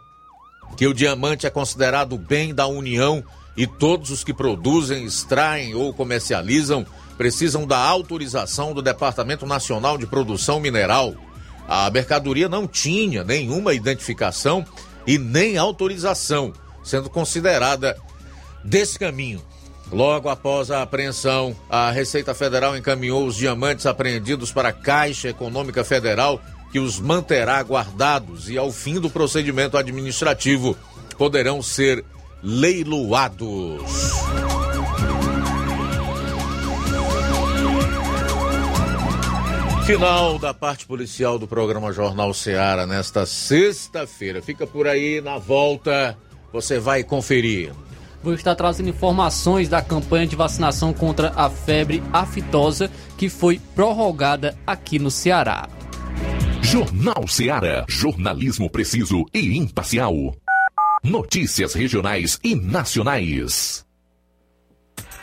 que 0.77 0.87
o 0.87 0.93
diamante 0.93 1.45
é 1.45 1.49
considerado 1.49 2.17
bem 2.17 2.53
da 2.53 2.67
União 2.67 3.23
e 3.55 3.67
todos 3.67 4.09
os 4.09 4.23
que 4.23 4.33
produzem, 4.33 5.05
extraem 5.05 5.75
ou 5.75 5.93
comercializam 5.93 6.85
precisam 7.21 7.67
da 7.67 7.77
autorização 7.77 8.73
do 8.73 8.81
Departamento 8.81 9.45
Nacional 9.45 9.95
de 9.95 10.07
Produção 10.07 10.59
Mineral. 10.59 11.13
A 11.67 11.87
mercadoria 11.91 12.49
não 12.49 12.67
tinha 12.67 13.23
nenhuma 13.23 13.75
identificação 13.75 14.65
e 15.05 15.19
nem 15.19 15.55
autorização, 15.55 16.51
sendo 16.83 17.11
considerada 17.11 17.95
descaminho. 18.63 19.39
Logo 19.91 20.29
após 20.29 20.71
a 20.71 20.81
apreensão, 20.81 21.55
a 21.69 21.91
Receita 21.91 22.33
Federal 22.33 22.77
encaminhou 22.77 23.25
os 23.25 23.35
diamantes 23.35 23.85
apreendidos 23.85 24.51
para 24.51 24.69
a 24.69 24.73
Caixa 24.73 25.27
Econômica 25.27 25.83
Federal, 25.83 26.41
que 26.71 26.79
os 26.79 26.97
manterá 26.97 27.59
guardados 27.61 28.49
e, 28.49 28.57
ao 28.57 28.71
fim 28.71 29.01
do 29.01 29.09
procedimento 29.09 29.75
administrativo, 29.75 30.77
poderão 31.17 31.61
ser 31.61 32.05
leiloados. 32.41 33.81
Final 39.85 40.39
da 40.39 40.53
parte 40.53 40.85
policial 40.85 41.37
do 41.37 41.45
programa 41.45 41.91
Jornal 41.91 42.33
Seara 42.33 42.85
nesta 42.85 43.25
sexta-feira. 43.25 44.41
Fica 44.41 44.65
por 44.65 44.87
aí 44.87 45.19
na 45.19 45.37
volta, 45.37 46.17
você 46.53 46.79
vai 46.79 47.03
conferir. 47.03 47.73
Vou 48.23 48.33
estar 48.33 48.55
trazendo 48.55 48.89
informações 48.89 49.67
da 49.67 49.81
campanha 49.81 50.27
de 50.27 50.35
vacinação 50.35 50.93
contra 50.93 51.33
a 51.35 51.49
febre 51.49 52.03
aftosa 52.13 52.91
que 53.17 53.29
foi 53.29 53.59
prorrogada 53.73 54.57
aqui 54.65 54.99
no 54.99 55.09
Ceará. 55.09 55.67
Jornal 56.61 57.27
Seara. 57.27 57.85
Jornalismo 57.89 58.69
preciso 58.69 59.25
e 59.33 59.57
imparcial. 59.57 60.13
Notícias 61.03 61.73
regionais 61.73 62.39
e 62.43 62.55
nacionais. 62.55 63.83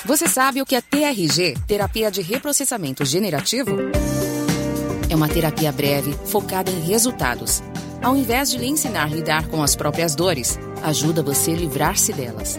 Você 0.04 0.26
sabe 0.26 0.60
o 0.60 0.66
que 0.66 0.74
é 0.74 0.80
TRG 0.80 1.54
terapia 1.66 2.10
de 2.10 2.20
reprocessamento 2.20 3.04
generativo? 3.04 3.76
É 5.08 5.14
uma 5.14 5.28
terapia 5.28 5.72
breve, 5.72 6.12
focada 6.26 6.70
em 6.70 6.80
resultados. 6.80 7.62
Ao 8.02 8.16
invés 8.16 8.50
de 8.50 8.58
lhe 8.58 8.66
ensinar 8.66 9.04
a 9.04 9.14
lidar 9.14 9.48
com 9.48 9.62
as 9.62 9.74
próprias 9.74 10.14
dores, 10.14 10.58
ajuda 10.82 11.22
você 11.22 11.52
a 11.52 11.56
livrar-se 11.56 12.12
delas. 12.12 12.58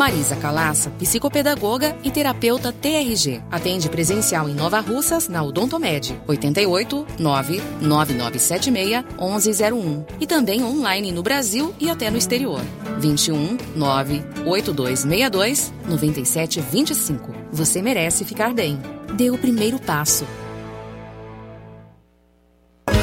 Marisa 0.00 0.34
Calaça, 0.34 0.88
psicopedagoga 0.98 1.94
e 2.02 2.10
terapeuta 2.10 2.72
TRG. 2.72 3.42
Atende 3.50 3.86
presencial 3.90 4.48
em 4.48 4.54
Nova 4.54 4.80
Russas, 4.80 5.28
na 5.28 5.42
Odontomed, 5.42 6.18
88 6.26 7.06
99976 7.18 9.04
1101. 9.20 10.04
E 10.18 10.26
também 10.26 10.64
online 10.64 11.12
no 11.12 11.22
Brasil 11.22 11.74
e 11.78 11.90
até 11.90 12.10
no 12.10 12.16
exterior. 12.16 12.62
21 12.98 13.58
98262 13.76 15.70
9725. 15.86 17.34
Você 17.52 17.82
merece 17.82 18.24
ficar 18.24 18.54
bem. 18.54 18.80
Dê 19.18 19.28
o 19.28 19.36
primeiro 19.36 19.78
passo. 19.78 20.24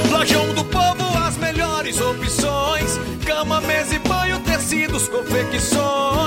Lojão 0.10 0.52
do 0.56 0.66
Povo, 0.66 1.18
as 1.28 1.38
melhores 1.38 2.02
opções: 2.02 3.00
cama, 3.24 3.62
mesa 3.62 3.94
e 3.94 4.00
banho, 4.00 4.40
tecidos, 4.40 5.08
confecções. 5.08 6.27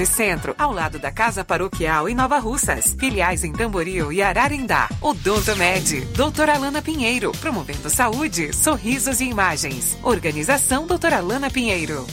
Centro, 0.05 0.55
ao 0.57 0.71
lado 0.71 0.99
da 0.99 1.11
Casa 1.11 1.43
Paroquial 1.43 2.07
em 2.07 2.15
Nova 2.15 2.39
Russas. 2.39 2.95
Filiais 2.99 3.43
em 3.43 3.53
Tamboril 3.53 4.11
e 4.11 4.21
Ararindá. 4.21 4.89
Odonto 5.01 5.55
Med, 5.55 6.01
doutora 6.15 6.55
Alana 6.55 6.81
Pinheiro, 6.81 7.31
promovendo 7.33 7.89
saúde, 7.89 8.53
sorrisos 8.53 9.21
e 9.21 9.25
imagens. 9.25 9.97
Organização 10.03 10.85
doutora 10.87 11.17
Alana 11.17 11.49
Pinheiro. 11.49 12.05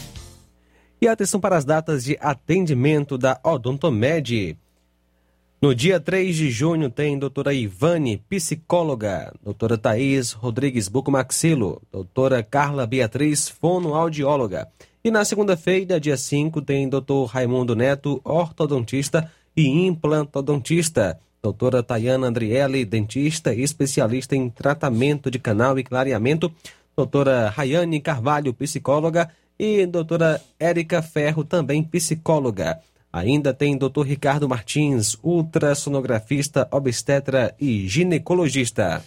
E 1.01 1.07
atenção 1.07 1.39
para 1.39 1.57
as 1.57 1.65
datas 1.65 2.05
de 2.05 2.19
atendimento 2.21 3.17
da 3.17 3.39
Odontomed. 3.45 4.59
No 5.61 5.75
dia 5.75 5.99
3 5.99 6.37
de 6.37 6.51
junho 6.51 6.89
tem 6.89 7.19
doutora 7.19 7.53
Ivane, 7.53 8.19
psicóloga, 8.29 9.35
doutora 9.43 9.77
Thaís 9.77 10.31
Rodrigues 10.31 10.87
Bucomaxilo, 10.87 11.83
doutora 11.91 12.45
Carla 12.45 12.87
Beatriz, 12.87 13.49
fonoaudióloga. 13.49 14.69
E 15.03 15.11
na 15.11 15.25
segunda-feira, 15.25 16.01
dia 16.01 16.17
5, 16.17 16.61
tem 16.63 16.89
doutor 16.89 17.27
Raimundo 17.27 17.77
Neto, 17.77 18.21
ortodontista 18.25 19.31
e 19.57 19.69
implantodontista. 19.87 21.19
Doutora 21.41 21.85
Tayana 21.85 22.27
Andriele, 22.27 22.85
dentista 22.85 23.55
e 23.55 23.63
especialista 23.63 24.35
em 24.35 24.51
tratamento 24.51 25.31
de 25.31 25.39
canal 25.39 25.79
e 25.79 25.85
clareamento. 25.85 26.53
Doutora 26.97 27.49
Rayane 27.49 28.01
Carvalho, 28.01 28.53
psicóloga. 28.53 29.31
E 29.57 29.87
doutora 29.87 30.41
Érica 30.59 31.01
Ferro, 31.01 31.45
também 31.45 31.83
psicóloga. 31.83 32.81
Ainda 33.13 33.55
tem 33.55 33.77
doutor 33.77 34.07
Ricardo 34.07 34.49
Martins, 34.49 35.17
ultrassonografista, 35.23 36.69
obstetra 36.71 37.55
e 37.59 37.89
ginecologista. 37.89 39.03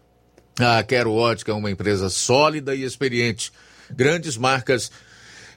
A 0.59 0.83
Quero 0.83 1.13
Ótica 1.13 1.53
é 1.53 1.55
uma 1.55 1.71
empresa 1.71 2.09
sólida 2.09 2.75
e 2.75 2.83
experiente. 2.83 3.49
Grandes 3.89 4.35
marcas 4.35 4.91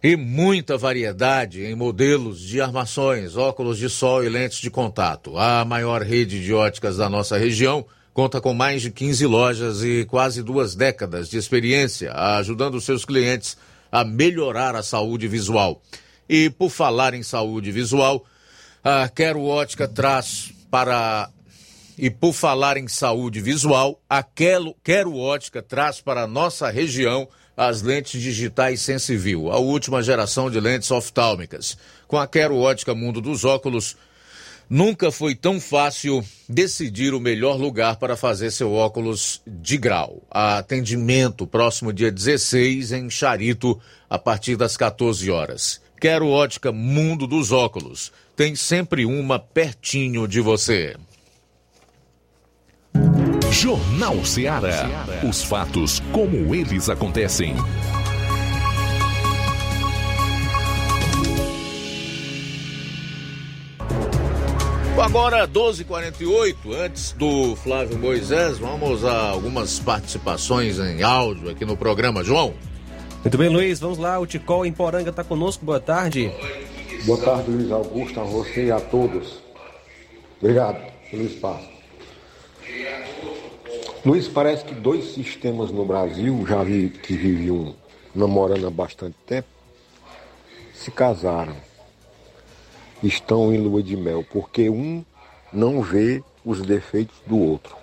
e 0.03 0.17
muita 0.17 0.77
variedade 0.77 1.65
em 1.65 1.77
modelos 1.77 2.41
de 2.41 2.61
armações, 2.61 3.37
óculos 3.37 3.79
de 3.79 3.89
sol 3.89 4.25
e 4.25 4.29
lentes 4.29 4.59
de 4.59 4.69
contato. 4.69 5.39
A 5.39 5.65
maior 5.65 6.03
rede 6.03 6.43
de 6.43 6.53
óticas 6.53 6.97
da 6.97 7.09
nossa 7.09 7.39
região 7.39 7.87
conta 8.13 8.41
com 8.41 8.53
mais 8.53 8.83
de 8.83 8.91
15 8.91 9.25
lojas 9.27 9.85
e 9.85 10.05
quase 10.05 10.43
duas 10.43 10.75
décadas 10.75 11.31
de 11.31 11.39
experiência, 11.39 12.13
ajudando 12.13 12.81
seus 12.81 13.05
clientes 13.05 13.57
a 13.93 14.05
melhorar 14.05 14.75
a 14.75 14.83
saúde 14.83 15.29
visual. 15.29 15.81
E 16.29 16.51
por 16.51 16.71
falar 16.71 17.15
em 17.15 17.23
saúde 17.23 17.71
visual, 17.71 18.25
a 18.83 19.09
Quero 19.09 19.45
Ótica 19.45 19.87
traz 19.87 20.53
para 20.71 21.31
E 21.97 22.11
por 22.11 22.33
falar 22.33 22.77
em 22.77 22.89
saúde 22.89 23.41
visual, 23.41 24.01
a 24.11 24.23
Quero, 24.23 24.75
Ótica 25.17 25.63
traz 25.63 26.01
para 26.01 26.23
a 26.23 26.27
nossa 26.27 26.71
região 26.71 27.29
as 27.57 27.83
lentes 27.83 28.21
digitais 28.21 28.81
Sensivil, 28.81 29.51
a 29.51 29.59
última 29.59 30.03
geração 30.03 30.51
de 30.51 30.59
lentes 30.59 30.91
oftálmicas. 30.91 31.77
Com 32.09 32.19
a 32.19 32.27
Quero 32.27 32.57
Ótica 32.57 32.95
Mundo 32.95 33.21
dos 33.21 33.45
Óculos, 33.45 33.97
nunca 34.69 35.11
foi 35.11 35.35
tão 35.35 35.61
fácil 35.61 36.25
decidir 36.49 37.15
o 37.15 37.21
melhor 37.21 37.57
lugar 37.57 37.97
para 37.97 38.17
fazer 38.17 38.51
seu 38.51 38.73
óculos 38.73 39.43
de 39.47 39.77
grau. 39.77 40.23
Atendimento 40.31 41.47
próximo 41.47 41.93
dia 41.93 42.11
16 42.11 42.93
em 42.93 43.11
Charito, 43.11 43.81
a 44.09 44.19
partir 44.19 44.57
das 44.57 44.77
14 44.77 45.31
horas. 45.31 45.81
Quero 46.01 46.29
Ótica 46.29 46.73
Mundo 46.73 47.27
dos 47.27 47.53
Óculos. 47.53 48.13
Tem 48.35 48.57
sempre 48.57 49.05
uma 49.05 49.39
pertinho 49.39 50.27
de 50.27 50.41
você. 50.41 50.97
Jornal 53.53 54.25
Ceará. 54.25 54.89
Os 55.29 55.45
fatos 55.45 56.01
como 56.11 56.55
eles 56.55 56.89
acontecem. 56.89 57.55
Agora 64.99 65.47
12h48, 65.47 66.57
antes 66.81 67.13
do 67.13 67.55
Flávio 67.57 67.99
Moisés, 67.99 68.57
vamos 68.57 69.05
a 69.05 69.29
algumas 69.29 69.79
participações 69.79 70.79
em 70.79 71.03
áudio 71.03 71.51
aqui 71.51 71.67
no 71.67 71.77
programa, 71.77 72.25
João. 72.25 72.55
Muito 73.23 73.37
bem, 73.37 73.51
Luiz, 73.51 73.79
vamos 73.79 73.99
lá. 73.99 74.19
O 74.19 74.27
Ticol 74.27 74.65
em 74.65 74.73
Poranga 74.73 75.11
está 75.11 75.23
conosco. 75.23 75.65
Boa 75.65 75.81
tarde. 75.81 76.33
Boa 77.05 77.21
tarde, 77.21 77.51
Luiz 77.51 77.71
Augusto, 77.71 78.19
a 78.19 78.25
você 78.25 78.67
e 78.67 78.73
a 78.73 78.81
todos. 78.81 79.41
Obrigado 80.41 80.81
pelo 81.11 81.25
espaço. 81.25 81.69
Luiz, 84.05 84.27
parece 84.27 84.65
que 84.65 84.75
dois 84.75 85.15
sistemas 85.15 85.71
no 85.71 85.85
Brasil, 85.85 86.45
já 86.45 86.65
vi 86.65 86.91
que 86.91 87.17
viviam 87.17 87.73
namorando 88.13 88.67
há 88.67 88.71
bastante 88.71 89.15
tempo, 89.25 89.47
se 90.75 90.91
casaram. 90.91 91.55
Estão 93.01 93.55
em 93.55 93.59
lua 93.59 93.81
de 93.81 93.97
mel, 93.97 94.27
porque 94.29 94.69
um 94.69 95.05
não 95.53 95.83
vê 95.83 96.21
os 96.45 96.61
defeitos 96.63 97.15
do 97.29 97.39
outro. 97.39 97.77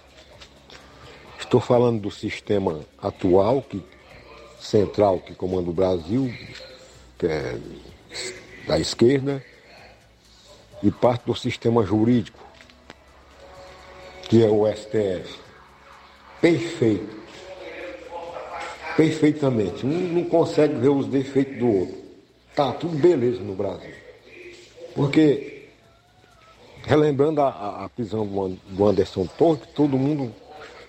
Estou 1.40 1.62
falando 1.62 2.02
do 2.02 2.12
sistema 2.12 2.82
atual, 3.02 3.62
que 3.62 3.82
central 4.60 5.20
que 5.20 5.34
comanda 5.34 5.70
o 5.70 5.74
Brasil, 5.74 6.34
que 7.18 7.28
é 7.28 7.58
da 8.68 8.78
esquerda, 8.78 9.42
e 10.84 10.92
parte 10.92 11.26
do 11.26 11.34
sistema 11.34 11.86
jurídico, 11.86 12.40
que 14.24 14.44
é 14.44 14.50
o 14.50 14.68
STF. 14.68 15.49
Perfeito. 16.42 17.20
Perfeitamente. 18.96 19.86
Um 19.86 20.14
não 20.14 20.24
consegue 20.26 20.76
ver 20.76 20.90
os 20.90 21.08
defeitos 21.08 21.58
do 21.58 21.68
outro. 21.68 21.98
Tá 22.56 22.72
tudo 22.74 22.98
beleza 22.98 23.42
no 23.42 23.54
Brasil. 23.54 23.94
Porque, 24.94 25.70
relembrando 26.84 27.42
a, 27.42 27.86
a 27.86 27.90
prisão 27.90 28.26
do 28.26 28.86
Anderson 28.86 29.26
Torres, 29.38 29.62
todo 29.74 29.98
mundo 29.98 30.34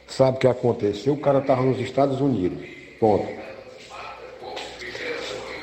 sabe 0.09 0.37
o 0.37 0.41
que 0.41 0.47
aconteceu. 0.47 1.15
O 1.15 1.21
cara 1.21 1.39
estava 1.39 1.63
nos 1.63 1.79
Estados 1.79 2.21
Unidos. 2.21 2.67
Ponto. 2.99 3.29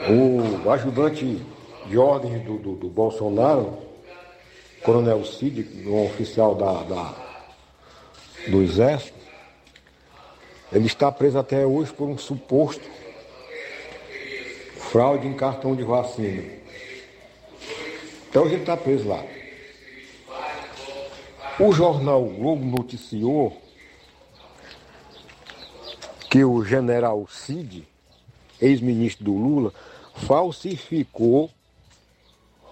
O 0.09 0.69
ajudante 0.71 1.41
de 1.87 1.97
ordens 1.97 2.43
do, 2.43 2.57
do, 2.57 2.75
do 2.75 2.87
Bolsonaro, 2.87 3.77
Coronel 4.83 5.25
Cid, 5.25 5.85
um 5.85 6.05
oficial 6.05 6.55
da, 6.55 6.83
da, 6.83 7.13
do 8.47 8.61
Exército, 8.61 9.16
ele 10.71 10.87
está 10.87 11.11
preso 11.11 11.37
até 11.37 11.65
hoje 11.65 11.93
por 11.93 12.07
um 12.07 12.17
suposto 12.17 12.87
fraude 14.91 15.27
em 15.27 15.33
cartão 15.33 15.75
de 15.75 15.83
vacina. 15.83 16.43
Então 18.29 18.45
ele 18.45 18.57
está 18.57 18.77
preso 18.77 19.07
lá. 19.07 19.23
O 21.59 21.71
jornal 21.71 22.23
Globo 22.23 22.63
noticiou 22.63 23.61
que 26.29 26.43
o 26.43 26.63
general 26.63 27.27
Cid, 27.29 27.87
ex-ministro 28.61 29.25
do 29.25 29.33
Lula, 29.33 29.73
falsificou 30.13 31.49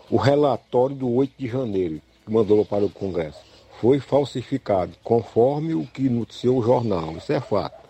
o 0.10 0.18
relatório 0.18 0.96
do 0.96 1.12
8 1.12 1.34
de 1.38 1.48
janeiro, 1.48 2.02
que 2.24 2.32
mandou 2.32 2.64
para 2.66 2.86
o 2.86 2.90
Congresso. 2.90 3.40
Foi 3.82 4.00
falsificado, 4.00 4.94
conforme 5.04 5.74
o 5.74 5.86
que 5.86 6.08
noticiou 6.10 6.60
o 6.60 6.64
jornal. 6.64 7.18
Isso 7.18 7.34
é 7.34 7.42
fato. 7.42 7.85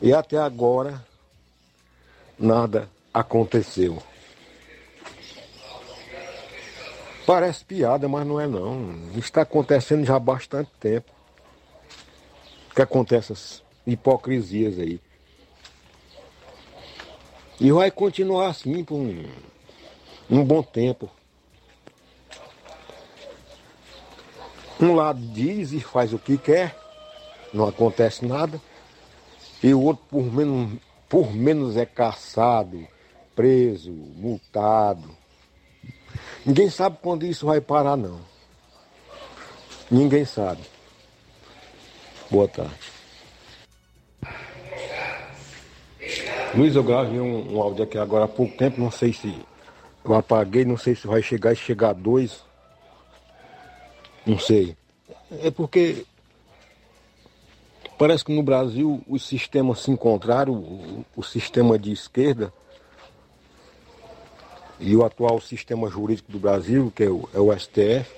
E 0.00 0.12
até 0.12 0.38
agora 0.38 1.04
nada 2.38 2.88
aconteceu. 3.12 4.02
Parece 7.26 7.64
piada, 7.64 8.08
mas 8.08 8.26
não 8.26 8.40
é 8.40 8.46
não. 8.46 9.10
Está 9.16 9.42
acontecendo 9.42 10.04
já 10.04 10.16
há 10.16 10.18
bastante 10.18 10.70
tempo. 10.80 11.12
Que 12.74 12.82
acontecem 12.82 13.34
essas 13.34 13.62
hipocrisias 13.86 14.78
aí. 14.78 15.00
E 17.60 17.70
vai 17.70 17.90
continuar 17.90 18.48
assim 18.48 18.82
por 18.82 18.96
um, 18.96 19.28
um 20.30 20.42
bom 20.42 20.62
tempo. 20.62 21.10
Um 24.80 24.94
lado 24.94 25.20
diz 25.20 25.72
e 25.72 25.80
faz 25.80 26.14
o 26.14 26.18
que 26.18 26.38
quer, 26.38 26.74
não 27.52 27.68
acontece 27.68 28.24
nada 28.24 28.58
e 29.62 29.74
o 29.74 29.82
outro 29.82 30.04
por 30.08 30.24
menos, 30.24 30.78
por 31.08 31.32
menos 31.34 31.76
é 31.76 31.84
caçado, 31.84 32.86
preso, 33.34 33.90
multado. 33.90 35.10
Ninguém 36.44 36.70
sabe 36.70 36.98
quando 37.02 37.24
isso 37.24 37.46
vai 37.46 37.60
parar, 37.60 37.96
não. 37.96 38.20
Ninguém 39.90 40.24
sabe. 40.24 40.62
Boa 42.30 42.48
tarde. 42.48 42.74
Luiz, 46.54 46.74
eu 46.74 46.82
gravei 46.82 47.20
um, 47.20 47.54
um 47.54 47.60
áudio 47.60 47.84
aqui 47.84 47.98
agora 47.98 48.24
há 48.24 48.28
pouco 48.28 48.56
tempo, 48.56 48.80
não 48.80 48.90
sei 48.90 49.12
se 49.12 49.34
eu 50.04 50.14
apaguei, 50.14 50.64
não 50.64 50.76
sei 50.76 50.94
se 50.94 51.06
vai 51.06 51.22
chegar 51.22 51.52
e 51.52 51.56
chegar 51.56 51.92
dois. 51.92 52.42
Não 54.26 54.38
sei. 54.38 54.76
É 55.42 55.50
porque 55.50 56.04
Parece 58.00 58.24
que 58.24 58.34
no 58.34 58.42
Brasil 58.42 59.02
os 59.06 59.28
sistemas 59.28 59.80
se 59.80 59.90
encontraram, 59.90 60.54
o, 60.54 61.04
o 61.14 61.22
sistema 61.22 61.78
de 61.78 61.92
esquerda 61.92 62.50
e 64.78 64.96
o 64.96 65.04
atual 65.04 65.38
sistema 65.38 65.86
jurídico 65.86 66.32
do 66.32 66.38
Brasil, 66.38 66.90
que 66.96 67.04
é 67.04 67.10
o, 67.10 67.28
é 67.34 67.38
o 67.38 67.54
STF. 67.54 68.10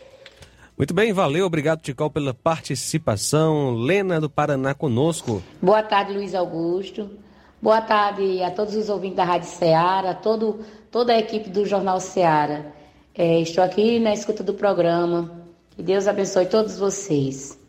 Muito 0.78 0.94
bem, 0.94 1.12
valeu, 1.12 1.46
obrigado, 1.46 1.80
Ticol, 1.80 2.08
pela 2.08 2.32
participação. 2.32 3.74
Lena 3.74 4.20
do 4.20 4.30
Paraná 4.30 4.72
conosco. 4.72 5.42
Boa 5.60 5.82
tarde, 5.82 6.12
Luiz 6.12 6.32
Augusto. 6.32 7.10
Boa 7.60 7.80
tarde 7.80 8.40
a 8.40 8.52
todos 8.52 8.76
os 8.76 8.88
ouvintes 8.88 9.16
da 9.16 9.24
Rádio 9.24 9.48
Ceará, 9.48 10.14
todo, 10.14 10.60
toda 10.92 11.12
a 11.12 11.18
equipe 11.18 11.50
do 11.50 11.66
Jornal 11.66 11.98
Ceará. 11.98 12.66
É, 13.16 13.40
estou 13.40 13.64
aqui 13.64 13.98
na 13.98 14.14
escuta 14.14 14.44
do 14.44 14.54
programa. 14.54 15.42
Que 15.70 15.82
Deus 15.82 16.06
abençoe 16.06 16.46
todos 16.46 16.78
vocês. 16.78 17.60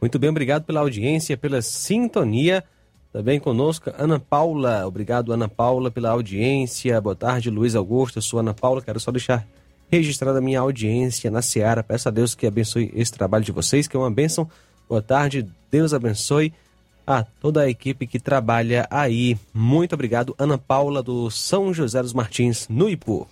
Muito 0.00 0.18
bem, 0.18 0.30
obrigado 0.30 0.64
pela 0.64 0.80
audiência, 0.80 1.36
pela 1.36 1.60
sintonia. 1.60 2.64
Também 3.12 3.40
conosco, 3.40 3.90
Ana 3.98 4.18
Paula. 4.18 4.86
Obrigado, 4.86 5.32
Ana 5.32 5.48
Paula, 5.48 5.90
pela 5.90 6.10
audiência. 6.10 7.00
Boa 7.00 7.16
tarde, 7.16 7.50
Luiz 7.50 7.74
Augusto. 7.74 8.18
Eu 8.18 8.22
sou 8.22 8.40
Ana 8.40 8.54
Paula. 8.54 8.80
Quero 8.80 9.00
só 9.00 9.10
deixar 9.10 9.46
registrada 9.90 10.38
a 10.38 10.40
minha 10.42 10.60
audiência 10.60 11.30
na 11.30 11.42
Seara. 11.42 11.82
Peço 11.82 12.08
a 12.08 12.12
Deus 12.12 12.34
que 12.34 12.46
abençoe 12.46 12.92
esse 12.94 13.12
trabalho 13.12 13.44
de 13.44 13.52
vocês, 13.52 13.88
que 13.88 13.96
é 13.96 14.00
uma 14.00 14.10
bênção. 14.10 14.48
Boa 14.88 15.02
tarde, 15.02 15.46
Deus 15.70 15.92
abençoe 15.92 16.52
a 17.10 17.24
toda 17.40 17.62
a 17.62 17.68
equipe 17.68 18.06
que 18.06 18.20
trabalha 18.20 18.86
aí. 18.88 19.36
Muito 19.52 19.94
obrigado, 19.94 20.32
Ana 20.38 20.56
Paula, 20.56 21.02
do 21.02 21.28
São 21.28 21.74
José 21.74 22.00
dos 22.00 22.12
Martins, 22.12 22.68
no 22.68 22.88
Ipu. 22.88 23.26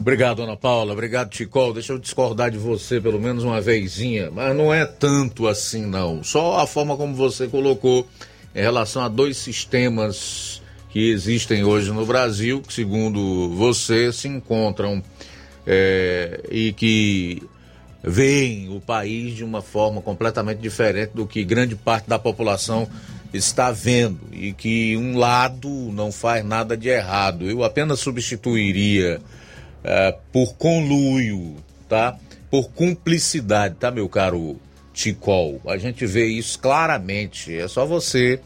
Obrigado, 0.00 0.42
Ana 0.42 0.56
Paula. 0.56 0.94
Obrigado, 0.94 1.28
Ticol. 1.28 1.74
Deixa 1.74 1.92
eu 1.92 1.98
discordar 1.98 2.50
de 2.50 2.56
você 2.56 2.98
pelo 2.98 3.20
menos 3.20 3.44
uma 3.44 3.60
vezinha, 3.60 4.30
mas 4.30 4.56
não 4.56 4.72
é 4.72 4.86
tanto 4.86 5.46
assim, 5.46 5.84
não. 5.84 6.24
Só 6.24 6.58
a 6.58 6.66
forma 6.66 6.96
como 6.96 7.14
você 7.14 7.46
colocou 7.46 8.08
em 8.54 8.62
relação 8.62 9.02
a 9.02 9.08
dois 9.08 9.36
sistemas 9.36 10.62
que 10.88 11.10
existem 11.10 11.64
hoje 11.64 11.92
no 11.92 12.06
Brasil, 12.06 12.62
que, 12.62 12.72
segundo 12.72 13.50
você, 13.50 14.10
se 14.10 14.26
encontram 14.26 15.02
é, 15.66 16.40
e 16.50 16.72
que 16.72 17.42
veem 18.02 18.74
o 18.74 18.80
país 18.80 19.34
de 19.34 19.44
uma 19.44 19.60
forma 19.60 20.00
completamente 20.00 20.60
diferente 20.60 21.10
do 21.14 21.26
que 21.26 21.44
grande 21.44 21.76
parte 21.76 22.08
da 22.08 22.18
população 22.18 22.88
está 23.32 23.70
vendo 23.70 24.20
e 24.32 24.52
que 24.52 24.96
um 24.96 25.16
lado 25.16 25.68
não 25.68 26.10
faz 26.10 26.44
nada 26.44 26.76
de 26.76 26.88
errado. 26.88 27.48
Eu 27.48 27.62
apenas 27.62 28.00
substituiria 28.00 29.20
uh, 29.84 30.18
por 30.32 30.54
conluio, 30.54 31.56
tá? 31.88 32.16
Por 32.50 32.70
cumplicidade, 32.70 33.74
tá, 33.74 33.90
meu 33.90 34.08
caro 34.08 34.58
Ticol. 34.92 35.60
A 35.66 35.76
gente 35.76 36.06
vê 36.06 36.26
isso 36.26 36.58
claramente. 36.58 37.56
É 37.56 37.68
só 37.68 37.84
você 37.84 38.40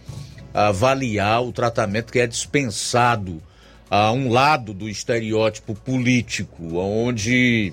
avaliar 0.53 1.43
o 1.43 1.53
tratamento 1.53 2.13
que 2.13 2.19
é 2.19 2.27
dispensado 2.27 3.43
a 3.89 4.11
um 4.13 4.31
lado 4.31 4.75
do 4.75 4.89
estereótipo 4.89 5.75
político, 5.75 6.77
onde 6.79 7.73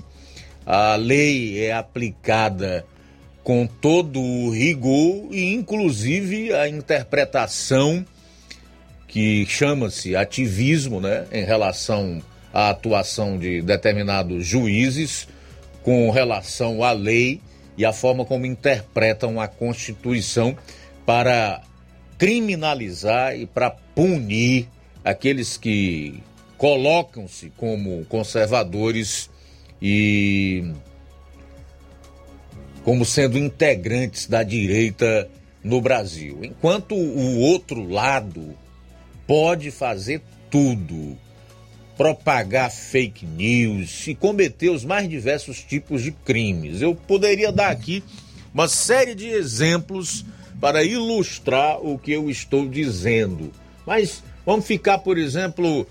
a 0.66 0.96
lei 0.96 1.66
é 1.66 1.74
aplicada 1.74 2.86
com 3.44 3.66
todo 3.66 4.22
o 4.22 4.50
rigor 4.50 5.28
e 5.32 5.54
inclusive 5.54 6.54
a 6.54 6.68
interpretação 6.68 8.06
que 9.08 9.46
chama-se 9.48 10.16
ativismo, 10.16 11.02
né, 11.02 11.26
em 11.32 11.44
relação 11.44 12.22
à 12.54 12.70
atuação 12.70 13.38
de 13.38 13.62
determinados 13.62 14.46
juízes 14.46 15.28
com 15.84 16.12
relação 16.12 16.84
à 16.84 16.92
lei 16.92 17.42
e 17.78 17.86
a 17.86 17.94
forma 17.94 18.26
como 18.26 18.46
interpretam 18.46 19.40
a 19.40 19.48
Constituição 19.48 20.56
para 21.06 21.62
criminalizar 22.18 23.36
e 23.36 23.46
para 23.46 23.72
punir 23.72 24.68
aqueles 25.04 25.58
que 25.58 26.22
colocam-se 26.58 27.52
como 27.56 28.06
conservadores 28.06 29.30
e 29.82 30.72
como 32.90 33.06
sendo 33.06 33.38
integrantes 33.38 34.26
da 34.26 34.42
direita 34.42 35.30
no 35.64 35.80
Brasil. 35.80 36.40
Enquanto 36.42 36.96
o 36.96 37.38
outro 37.38 37.88
lado 37.88 38.56
pode 39.28 39.70
fazer 39.70 40.24
tudo, 40.50 41.16
propagar 41.96 42.72
fake 42.72 43.28
news 43.28 44.08
e 44.08 44.16
cometer 44.16 44.72
os 44.72 44.84
mais 44.84 45.08
diversos 45.08 45.62
tipos 45.62 46.02
de 46.02 46.12
crimes. 46.12 46.82
Eu 46.82 46.96
poderia 46.96 47.52
dar 47.52 47.70
aqui 47.70 48.04
uma 48.52 48.68
série 48.68 49.14
de 49.14 49.28
exemplos 49.28 50.26
para 50.60 50.84
ilustrar 50.84 51.86
o 51.86 51.96
que 51.96 52.12
eu 52.12 52.28
estou 52.28 52.68
dizendo. 52.68 53.52
Mas 53.86 54.24
vamos 54.44 54.66
ficar, 54.66 54.98
por 54.98 55.20
exemplo, 55.20 55.86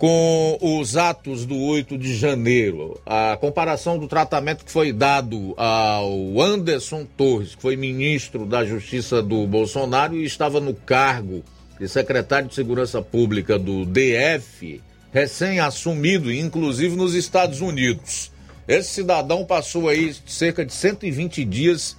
com 0.00 0.56
os 0.62 0.96
atos 0.96 1.44
do 1.44 1.58
8 1.58 1.98
de 1.98 2.16
janeiro, 2.16 2.98
a 3.04 3.36
comparação 3.38 3.98
do 3.98 4.08
tratamento 4.08 4.64
que 4.64 4.72
foi 4.72 4.94
dado 4.94 5.52
ao 5.58 6.40
Anderson 6.40 7.04
Torres, 7.04 7.54
que 7.54 7.60
foi 7.60 7.76
ministro 7.76 8.46
da 8.46 8.64
Justiça 8.64 9.22
do 9.22 9.46
Bolsonaro 9.46 10.16
e 10.16 10.24
estava 10.24 10.58
no 10.58 10.72
cargo 10.72 11.44
de 11.78 11.86
secretário 11.86 12.48
de 12.48 12.54
Segurança 12.54 13.02
Pública 13.02 13.58
do 13.58 13.84
DF, 13.84 14.80
recém-assumido, 15.12 16.32
inclusive 16.32 16.96
nos 16.96 17.12
Estados 17.12 17.60
Unidos. 17.60 18.32
Esse 18.66 18.88
cidadão 18.88 19.44
passou 19.44 19.86
aí 19.86 20.16
cerca 20.24 20.64
de 20.64 20.72
120 20.72 21.44
dias 21.44 21.94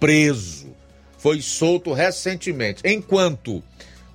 preso 0.00 0.76
foi 1.18 1.42
solto 1.42 1.92
recentemente. 1.92 2.80
Enquanto 2.84 3.62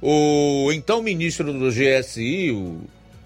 o 0.02 0.72
então 0.74 1.02
ministro 1.02 1.54
do 1.54 1.70
GSI, 1.70 2.52
o 2.52 2.82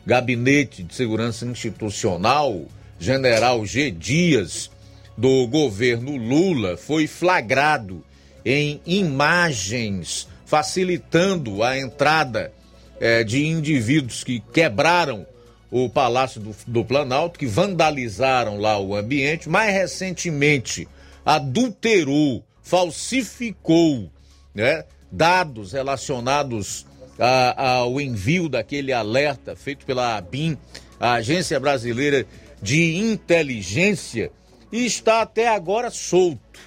Gabinete 0.08 0.84
de 0.84 0.95
Segurança 0.95 1.45
Institucional, 1.45 2.66
general 2.97 3.66
G. 3.66 3.91
Dias, 3.91 4.72
do 5.18 5.45
governo 5.47 6.16
Lula, 6.16 6.78
foi 6.78 7.08
flagrado 7.08 8.01
em 8.45 8.80
imagens 8.86 10.26
facilitando 10.45 11.62
a 11.62 11.78
entrada 11.78 12.53
eh, 13.01 13.26
de 13.26 13.45
indivíduos 13.45 14.24
que 14.24 14.39
quebraram 14.39 15.28
o 15.70 15.89
Palácio 15.89 16.39
do, 16.39 16.55
do 16.66 16.86
Planalto, 16.86 17.38
que 17.38 17.45
vandalizaram 17.45 18.58
lá 18.58 18.80
o 18.80 18.95
ambiente, 18.95 19.49
mais 19.49 19.74
recentemente 19.74 20.88
adulterou 21.26 22.41
falsificou 22.64 24.10
né, 24.55 24.86
dados 25.12 25.74
relacionados 25.74 26.86
a, 27.20 27.86
envio 28.01 28.47
daquele 28.47 28.93
alerta 28.93 29.55
feito 29.55 29.86
pela 29.86 30.18
ABIN, 30.18 30.57
a 30.99 31.13
Agência 31.13 31.59
Brasileira 31.59 32.26
de 32.61 32.95
Inteligência, 32.97 34.32
e 34.72 34.86
está 34.86 35.22
até 35.22 35.47
agora 35.47 35.89
solto. 35.89 36.59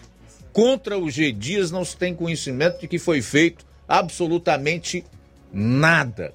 Contra 0.52 0.98
o 0.98 1.10
G 1.10 1.32
Dias 1.32 1.70
não 1.70 1.84
se 1.84 1.96
tem 1.96 2.14
conhecimento 2.14 2.80
de 2.80 2.88
que 2.88 2.98
foi 2.98 3.22
feito 3.22 3.64
absolutamente 3.86 5.04
nada. 5.52 6.32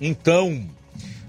Então, 0.00 0.64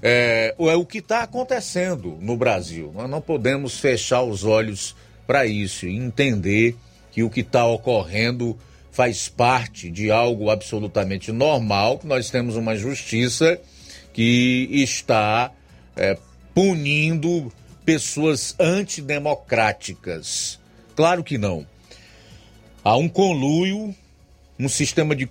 é, 0.02 0.56
é 0.58 0.76
o 0.76 0.86
que 0.86 1.00
está 1.00 1.24
acontecendo 1.24 2.18
no 2.20 2.36
Brasil. 2.36 2.92
Nós 2.94 3.10
não 3.10 3.22
podemos 3.22 3.80
fechar 3.80 4.24
os 4.24 4.44
olhos 4.44 4.96
para 5.26 5.46
isso 5.46 5.86
e 5.86 5.96
entender 5.96 6.76
que 7.12 7.24
o 7.24 7.30
que 7.30 7.42
está 7.42 7.66
ocorrendo 7.66 8.58
faz 8.98 9.30
parte 9.30 9.92
de 9.92 10.10
algo 10.10 10.50
absolutamente 10.50 11.32
normal, 11.32 12.00
que 12.00 12.08
nós 12.08 12.32
temos 12.32 12.56
uma 12.56 12.76
justiça 12.76 13.62
que 14.12 14.68
está 14.72 15.52
é, 15.96 16.18
punindo 16.52 17.54
pessoas 17.86 18.56
antidemocráticas. 18.60 20.60
Claro 20.96 21.24
que 21.24 21.38
não. 21.38 21.64
Há 22.84 22.98
um 22.98 23.08
conluio, 23.08 23.94
um 24.60 24.68
sistema 24.68 25.16
de 25.16 25.30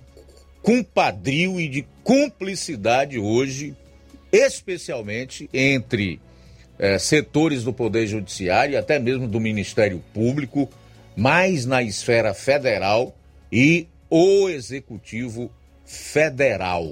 compadrio 0.63 1.59
e 1.59 1.67
de 1.67 1.85
cumplicidade 2.05 3.19
hoje, 3.19 3.75
especialmente 4.31 5.49
entre 5.53 6.21
é, 6.79 6.97
setores 6.97 7.65
do 7.65 7.73
Poder 7.73 8.07
Judiciário 8.07 8.75
e 8.75 8.77
até 8.77 8.97
mesmo 8.97 9.27
do 9.27 9.41
Ministério 9.41 10.01
Público 10.13 10.69
mais 11.17 11.65
na 11.65 11.83
esfera 11.83 12.33
federal 12.33 13.16
e 13.51 13.87
o 14.09 14.49
Executivo 14.49 15.51
Federal. 15.85 16.87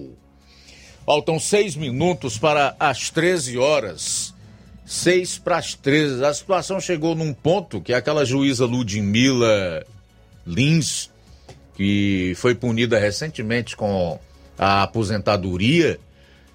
Faltam 1.06 1.40
seis 1.40 1.76
minutos 1.76 2.38
para 2.38 2.76
as 2.80 3.10
13 3.10 3.58
horas. 3.58 4.34
Seis 4.86 5.38
para 5.38 5.58
as 5.58 5.74
13. 5.74 6.24
A 6.24 6.34
situação 6.34 6.80
chegou 6.80 7.16
num 7.16 7.34
ponto 7.34 7.82
que 7.82 7.94
aquela 7.94 8.26
juíza 8.26 8.66
Ludmila 8.66 9.86
Lins, 10.46 11.12
que 11.76 12.34
foi 12.36 12.56
punida 12.56 12.98
recentemente 12.98 13.76
com 13.76 14.20
a 14.58 14.84
aposentadoria, 14.84 16.00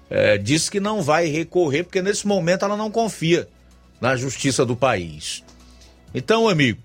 é, 0.09 0.37
disse 0.37 0.69
que 0.69 0.79
não 0.79 1.01
vai 1.01 1.27
recorrer, 1.27 1.83
porque 1.83 2.01
nesse 2.01 2.27
momento 2.27 2.65
ela 2.65 2.75
não 2.75 2.91
confia 2.91 3.47
na 4.01 4.15
justiça 4.15 4.65
do 4.65 4.75
país. 4.75 5.43
Então, 6.13 6.49
amigo, 6.49 6.81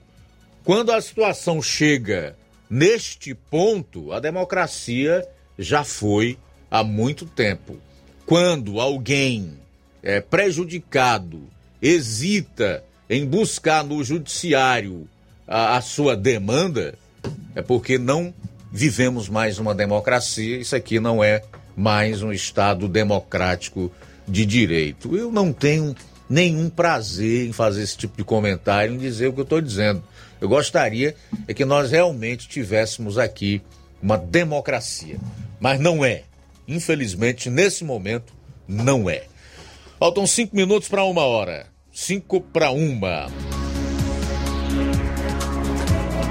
quando 0.63 0.93
a 0.93 1.01
situação 1.01 1.61
chega 1.61 2.37
neste 2.69 3.35
ponto, 3.35 4.13
a 4.13 4.21
democracia 4.21 5.27
já 5.59 5.85
foi 5.85 6.39
há 6.71 6.83
muito 6.83 7.27
tempo. 7.27 7.77
Quando 8.25 8.81
alguém 8.81 9.55
é 10.03 10.21
prejudicado 10.21 11.43
hesita 11.81 12.83
em 13.09 13.25
buscar 13.25 13.85
no 13.85 14.03
judiciário 14.03 15.09
a, 15.47 15.77
a 15.77 15.81
sua 15.81 16.17
demanda, 16.17 16.95
é 17.55 17.63
porque 17.63 17.99
não 17.99 18.35
vivemos 18.73 19.29
mais 19.29 19.59
uma 19.59 19.75
democracia. 19.75 20.59
Isso 20.59 20.75
aqui 20.75 20.99
não 20.99 21.23
é 21.23 21.43
mais 21.77 22.23
um 22.23 22.33
Estado 22.33 22.89
democrático 22.89 23.93
de 24.27 24.45
direito. 24.45 25.17
Eu 25.17 25.31
não 25.31 25.53
tenho 25.53 25.95
nenhum 26.29 26.69
prazer 26.69 27.47
em 27.49 27.53
fazer 27.53 27.83
esse 27.83 27.97
tipo 27.97 28.17
de 28.17 28.25
comentário, 28.25 28.95
em 28.95 28.99
dizer 28.99 29.29
o 29.29 29.33
que 29.33 29.41
eu 29.41 29.45
estou 29.45 29.61
dizendo. 29.61 30.03
Eu 30.41 30.49
gostaria 30.49 31.15
é 31.49 31.55
que 31.55 31.65
nós 31.65 31.91
realmente 31.91 32.49
tivéssemos 32.49 33.19
aqui 33.19 33.63
uma 34.03 34.19
democracia, 34.19 35.19
mas 35.59 35.81
não 35.81 36.05
é. 36.05 36.25
Infelizmente, 36.69 37.49
nesse 37.49 37.85
momento, 37.85 38.33
não 38.69 39.09
é. 39.09 39.25
Faltam 39.99 40.27
cinco 40.27 40.55
minutos 40.55 40.89
para 40.89 41.05
uma 41.05 41.23
hora. 41.23 41.67
Cinco 41.93 42.41
para 42.41 42.71
uma. 42.71 43.29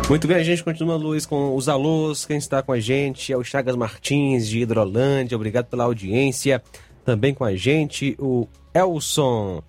Muito 0.08 0.28
bem, 0.28 0.38
a 0.38 0.44
gente 0.44 0.64
continua, 0.64 0.96
Luiz, 0.96 1.26
com 1.26 1.56
os 1.56 1.68
alôs. 1.68 2.26
Quem 2.26 2.38
está 2.38 2.62
com 2.62 2.72
a 2.72 2.80
gente 2.80 3.34
é 3.34 3.38
o 3.38 3.44
Chagas 3.44 3.76
Martins, 3.76 4.48
de 4.48 4.60
Hidrolândia. 4.60 5.36
Obrigado 5.36 5.66
pela 5.66 5.86
audiência. 5.86 6.62
Também 7.04 7.34
com 7.34 7.44
a 7.44 7.56
gente, 7.56 8.16
o 8.20 8.48
Elson. 8.74 9.64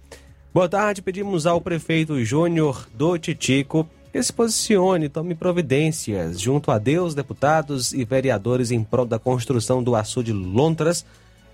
Boa 0.53 0.69
tarde, 0.69 1.01
pedimos 1.01 1.47
ao 1.47 1.61
prefeito 1.61 2.23
Júnior 2.23 2.87
do 2.95 3.17
Titico 3.17 3.89
se 4.23 4.33
posicione, 4.33 5.09
tome 5.09 5.35
providências 5.35 6.41
junto 6.41 6.71
a 6.71 6.79
Deus, 6.79 7.15
deputados 7.15 7.93
e 7.93 8.05
vereadores 8.05 8.71
em 8.71 8.83
prol 8.83 9.05
da 9.05 9.19
construção 9.19 9.83
do 9.83 9.95
açude 9.95 10.33
Lontras. 10.33 11.05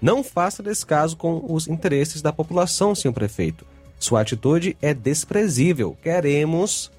Não 0.01 0.23
faça 0.23 0.63
descaso 0.63 1.17
com 1.17 1.45
os 1.49 1.69
interesses 1.69 2.21
da 2.21 2.33
população, 2.33 2.95
senhor 2.95 3.15
prefeito. 3.15 3.65
Sua 3.99 4.21
atitude 4.21 4.77
é 4.83 4.93
desprezível. 4.93 5.97
Queremos 6.03 6.91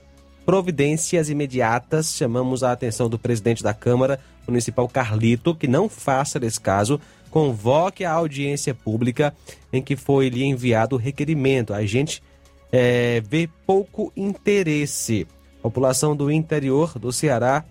providências 0.46 1.30
imediatas. 1.30 2.16
Chamamos 2.16 2.64
a 2.64 2.72
atenção 2.72 3.10
do 3.10 3.20
presidente 3.20 3.62
da 3.62 3.74
Câmara 3.74 4.20
Municipal 4.48 4.88
Carlito 4.88 5.54
que 5.54 5.68
não 5.68 5.90
faça 5.90 6.40
descaso. 6.40 7.00
Convoque 7.30 8.06
a 8.06 8.12
audiência 8.12 8.74
pública 8.74 9.36
em 9.72 9.82
que 9.82 9.96
foi 9.96 10.30
lhe 10.30 10.44
enviado 10.44 10.96
o 10.96 11.00
requerimento. 11.00 11.74
A 11.74 11.86
gente 11.86 12.24
é, 12.72 13.22
vê 13.22 13.50
pouco 13.66 14.12
interesse 14.16 15.28
População 15.64 16.14
do 16.14 16.30
interior 16.30 17.00
do 17.00 17.10
Ceará, 17.14 17.64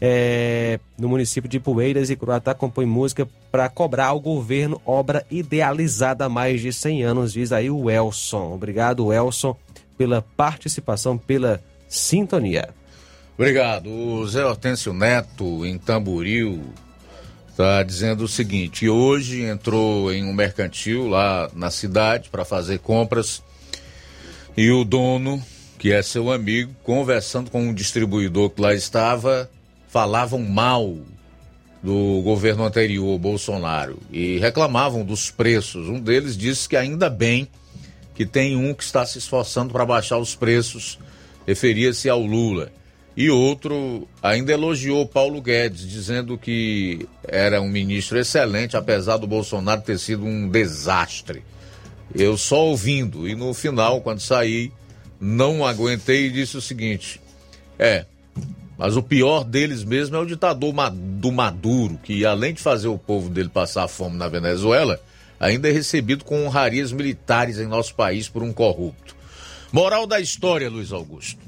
é, 0.00 0.78
no 0.96 1.08
município 1.08 1.50
de 1.50 1.58
Poeiras 1.58 2.08
e 2.08 2.14
Croatá, 2.14 2.54
compõe 2.54 2.86
música 2.86 3.28
para 3.50 3.68
cobrar 3.68 4.06
ao 4.06 4.20
governo 4.20 4.80
obra 4.86 5.26
idealizada 5.28 6.26
há 6.26 6.28
mais 6.28 6.60
de 6.60 6.72
100 6.72 7.02
anos, 7.02 7.32
diz 7.32 7.50
aí 7.50 7.68
o 7.68 7.90
Elson. 7.90 8.54
Obrigado, 8.54 9.12
Elson, 9.12 9.56
pela 9.98 10.22
participação, 10.22 11.18
pela 11.18 11.60
sintonia. 11.88 12.68
Obrigado. 13.36 13.90
O 13.90 14.24
Zé 14.28 14.44
Hortêncio 14.44 14.92
Neto, 14.92 15.66
em 15.66 15.76
Tamboril, 15.78 16.62
está 17.50 17.82
dizendo 17.82 18.22
o 18.22 18.28
seguinte: 18.28 18.88
hoje 18.88 19.42
entrou 19.42 20.12
em 20.12 20.24
um 20.24 20.32
mercantil 20.32 21.08
lá 21.08 21.50
na 21.52 21.72
cidade 21.72 22.30
para 22.30 22.44
fazer 22.44 22.78
compras 22.78 23.42
e 24.56 24.70
o 24.70 24.84
dono, 24.84 25.42
que 25.78 25.92
é 25.92 26.02
seu 26.02 26.30
amigo, 26.30 26.74
conversando 26.82 27.50
com 27.50 27.62
um 27.62 27.74
distribuidor 27.74 28.50
que 28.50 28.60
lá 28.60 28.74
estava, 28.74 29.50
falavam 29.88 30.40
mal 30.40 30.96
do 31.82 32.20
governo 32.22 32.64
anterior, 32.64 33.18
Bolsonaro, 33.18 33.98
e 34.10 34.38
reclamavam 34.38 35.04
dos 35.04 35.30
preços. 35.30 35.88
Um 35.88 36.00
deles 36.00 36.36
disse 36.36 36.68
que 36.68 36.76
ainda 36.76 37.08
bem 37.08 37.48
que 38.14 38.24
tem 38.24 38.56
um 38.56 38.72
que 38.72 38.82
está 38.82 39.04
se 39.04 39.18
esforçando 39.18 39.72
para 39.72 39.84
baixar 39.84 40.18
os 40.18 40.34
preços, 40.34 40.98
referia-se 41.46 42.08
ao 42.08 42.20
Lula. 42.20 42.72
E 43.14 43.30
outro 43.30 44.08
ainda 44.22 44.52
elogiou 44.52 45.06
Paulo 45.06 45.40
Guedes, 45.40 45.88
dizendo 45.88 46.36
que 46.36 47.06
era 47.22 47.60
um 47.60 47.68
ministro 47.68 48.18
excelente, 48.18 48.76
apesar 48.76 49.18
do 49.18 49.26
Bolsonaro 49.26 49.82
ter 49.82 49.98
sido 49.98 50.24
um 50.24 50.48
desastre. 50.48 51.44
Eu 52.14 52.36
só 52.36 52.66
ouvindo, 52.66 53.28
e 53.28 53.34
no 53.34 53.52
final, 53.52 54.00
quando 54.00 54.20
saí, 54.20 54.72
não 55.20 55.64
aguentei 55.64 56.26
e 56.26 56.30
disse 56.30 56.56
o 56.56 56.60
seguinte: 56.60 57.20
é, 57.78 58.06
mas 58.78 58.96
o 58.96 59.02
pior 59.02 59.44
deles 59.44 59.84
mesmo 59.84 60.16
é 60.16 60.18
o 60.18 60.26
ditador 60.26 60.74
do 60.90 61.32
Maduro, 61.32 61.98
que 62.02 62.24
além 62.24 62.54
de 62.54 62.60
fazer 62.60 62.88
o 62.88 62.98
povo 62.98 63.28
dele 63.28 63.48
passar 63.48 63.88
fome 63.88 64.16
na 64.16 64.28
Venezuela, 64.28 65.00
ainda 65.40 65.68
é 65.68 65.72
recebido 65.72 66.24
com 66.24 66.44
honrarias 66.44 66.92
militares 66.92 67.58
em 67.58 67.66
nosso 67.66 67.94
país 67.94 68.28
por 68.28 68.42
um 68.42 68.52
corrupto. 68.52 69.16
Moral 69.72 70.06
da 70.06 70.20
história, 70.20 70.70
Luiz 70.70 70.92
Augusto 70.92 71.46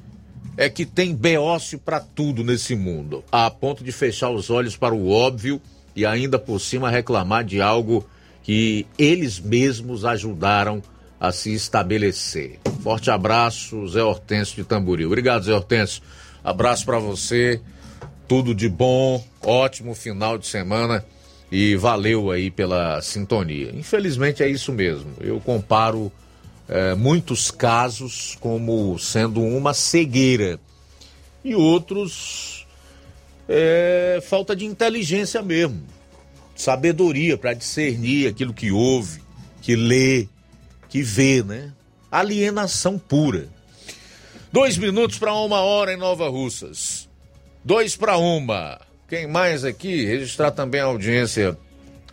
é 0.59 0.69
que 0.69 0.85
tem 0.85 1.15
beócio 1.15 1.79
para 1.79 2.01
tudo 2.01 2.43
nesse 2.43 2.75
mundo, 2.75 3.23
a 3.31 3.49
ponto 3.49 3.85
de 3.85 3.93
fechar 3.93 4.29
os 4.29 4.51
olhos 4.51 4.77
para 4.77 4.93
o 4.93 5.09
óbvio 5.09 5.63
e 5.95 6.05
ainda 6.05 6.37
por 6.37 6.59
cima 6.59 6.91
reclamar 6.91 7.45
de 7.45 7.63
algo 7.63 8.05
que 8.43 8.85
eles 8.99 9.39
mesmos 9.39 10.05
ajudaram 10.05 10.83
a 11.21 11.31
se 11.31 11.55
estabelecer. 11.55 12.59
Forte 12.89 13.11
abraço, 13.11 13.87
Zé 13.87 14.03
Hortêncio 14.03 14.57
de 14.57 14.65
Tamboril. 14.65 15.09
Obrigado, 15.09 15.45
Zé 15.45 15.53
Hortêncio. 15.53 16.03
Abraço 16.43 16.87
para 16.87 16.99
você. 16.99 17.61
Tudo 18.27 18.55
de 18.55 18.67
bom, 18.67 19.23
ótimo 19.43 19.95
final 19.95 20.39
de 20.39 20.47
semana 20.47 21.05
e 21.53 21.77
valeu 21.77 22.31
aí 22.31 22.51
pela 22.51 23.03
sintonia. 23.03 23.71
Infelizmente 23.75 24.43
é 24.43 24.49
isso 24.49 24.73
mesmo. 24.73 25.13
Eu 25.21 25.39
comparo 25.39 26.11
é, 26.67 26.95
muitos 26.95 27.51
casos 27.51 28.39
como 28.41 28.99
sendo 28.99 29.43
uma 29.43 29.75
cegueira 29.75 30.59
e 31.45 31.55
outros 31.55 32.67
é, 33.47 34.19
falta 34.23 34.57
de 34.57 34.65
inteligência 34.65 35.43
mesmo, 35.43 35.83
sabedoria 36.57 37.37
para 37.37 37.53
discernir 37.53 38.29
aquilo 38.29 38.55
que 38.55 38.73
ouve, 38.73 39.21
que 39.61 39.77
lê, 39.77 40.27
que 40.89 41.03
vê, 41.03 41.43
né? 41.43 41.71
Alienação 42.11 42.99
pura. 42.99 43.49
Dois 44.53 44.79
minutos 44.79 45.19
para 45.19 45.35
uma 45.35 45.61
hora 45.61 45.93
em 45.93 45.97
Nova 45.97 46.29
Russas. 46.29 47.09
Dois 47.63 47.97
para 47.97 48.17
uma. 48.17 48.81
Quem 49.09 49.27
mais 49.27 49.65
aqui? 49.65 50.05
Registrar 50.05 50.51
também 50.51 50.81
a 50.81 50.85
audiência 50.85 51.57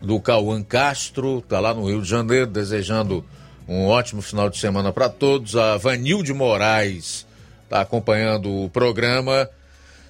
do 0.02 0.20
Cauã 0.20 0.62
Castro, 0.62 1.42
tá 1.42 1.60
lá 1.60 1.74
no 1.74 1.88
Rio 1.88 2.02
de 2.02 2.10
Janeiro, 2.10 2.48
desejando 2.48 3.24
um 3.68 3.86
ótimo 3.86 4.22
final 4.22 4.50
de 4.50 4.58
semana 4.58 4.92
para 4.92 5.10
todos. 5.10 5.56
A 5.56 5.78
Vanilde 5.78 6.34
Moraes 6.34 7.26
está 7.64 7.82
acompanhando 7.82 8.64
o 8.64 8.70
programa 8.70 9.50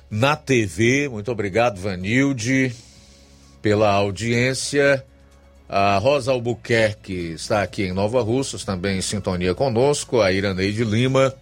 na 0.09 0.35
TV. 0.35 1.07
Muito 1.09 1.31
obrigado, 1.31 1.79
Vanilde, 1.79 2.75
pela 3.61 3.91
audiência. 3.91 5.05
A 5.67 5.97
Rosa 5.97 6.31
Albuquerque 6.31 7.33
está 7.33 7.63
aqui 7.63 7.83
em 7.83 7.93
Nova 7.93 8.21
Russas, 8.21 8.63
também 8.63 8.99
em 8.99 9.01
sintonia 9.01 9.55
conosco. 9.55 10.21
A 10.21 10.31
Iraneide 10.31 10.83
Lima, 10.83 11.33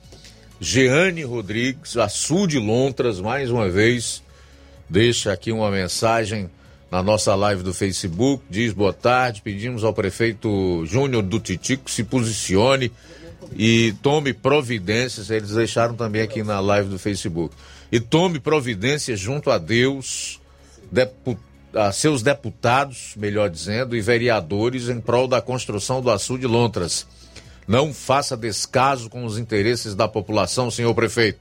Jeane 0.61 1.23
Rodrigues, 1.23 1.97
a 1.97 2.07
Sul 2.07 2.47
de 2.47 2.57
Lontras, 2.57 3.19
mais 3.19 3.51
uma 3.51 3.69
vez, 3.69 4.23
deixa 4.89 5.33
aqui 5.33 5.51
uma 5.51 5.69
mensagem 5.69 6.49
na 6.89 7.03
nossa 7.03 7.35
live 7.35 7.63
do 7.63 7.73
Facebook, 7.73 8.43
diz 8.49 8.71
boa 8.71 8.93
tarde, 8.93 9.41
pedimos 9.41 9.83
ao 9.83 9.93
prefeito 9.93 10.85
Júnior 10.85 11.23
do 11.23 11.39
Titico 11.39 11.85
que 11.85 11.91
se 11.91 12.03
posicione 12.03 12.91
e 13.57 13.93
tome 14.01 14.31
providências, 14.31 15.31
eles 15.31 15.49
deixaram 15.49 15.95
também 15.95 16.21
aqui 16.21 16.43
na 16.43 16.59
live 16.59 16.89
do 16.89 16.99
Facebook, 16.99 17.53
e 17.91 17.99
tome 17.99 18.39
providências 18.39 19.19
junto 19.19 19.49
a 19.49 19.57
Deus, 19.57 20.39
depu 20.91 21.37
a 21.73 21.91
seus 21.91 22.21
deputados, 22.21 23.13
melhor 23.17 23.49
dizendo, 23.49 23.95
e 23.95 24.01
vereadores 24.01 24.89
em 24.89 24.99
prol 24.99 25.27
da 25.27 25.41
construção 25.41 26.01
do 26.01 26.11
Açu 26.11 26.37
de 26.37 26.47
Lontras. 26.47 27.07
Não 27.67 27.93
faça 27.93 28.35
descaso 28.35 29.09
com 29.09 29.25
os 29.25 29.37
interesses 29.37 29.95
da 29.95 30.07
população, 30.07 30.69
senhor 30.69 30.93
prefeito. 30.93 31.39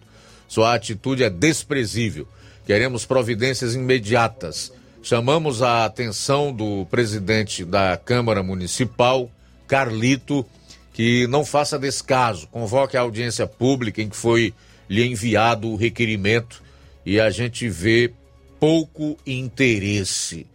Sua 0.48 0.74
atitude 0.74 1.24
é 1.24 1.30
desprezível. 1.30 2.26
Queremos 2.64 3.04
providências 3.04 3.74
imediatas 3.74 4.72
chamamos 5.02 5.62
a 5.62 5.84
atenção 5.84 6.52
do 6.52 6.86
presidente 6.86 7.64
da 7.64 7.96
Câmara 7.96 8.42
Municipal, 8.42 9.28
Carlito, 9.66 10.46
que 10.92 11.26
não 11.26 11.44
faça 11.44 11.78
descaso, 11.78 12.46
convoque 12.48 12.96
a 12.96 13.00
audiência 13.00 13.46
pública 13.46 14.00
em 14.00 14.08
que 14.08 14.16
foi 14.16 14.54
lhe 14.88 15.04
enviado 15.04 15.68
o 15.68 15.76
requerimento 15.76 16.62
e 17.04 17.18
a 17.18 17.30
gente 17.30 17.68
vê 17.68 18.12
pouco 18.62 19.18
interesse. 19.26 20.46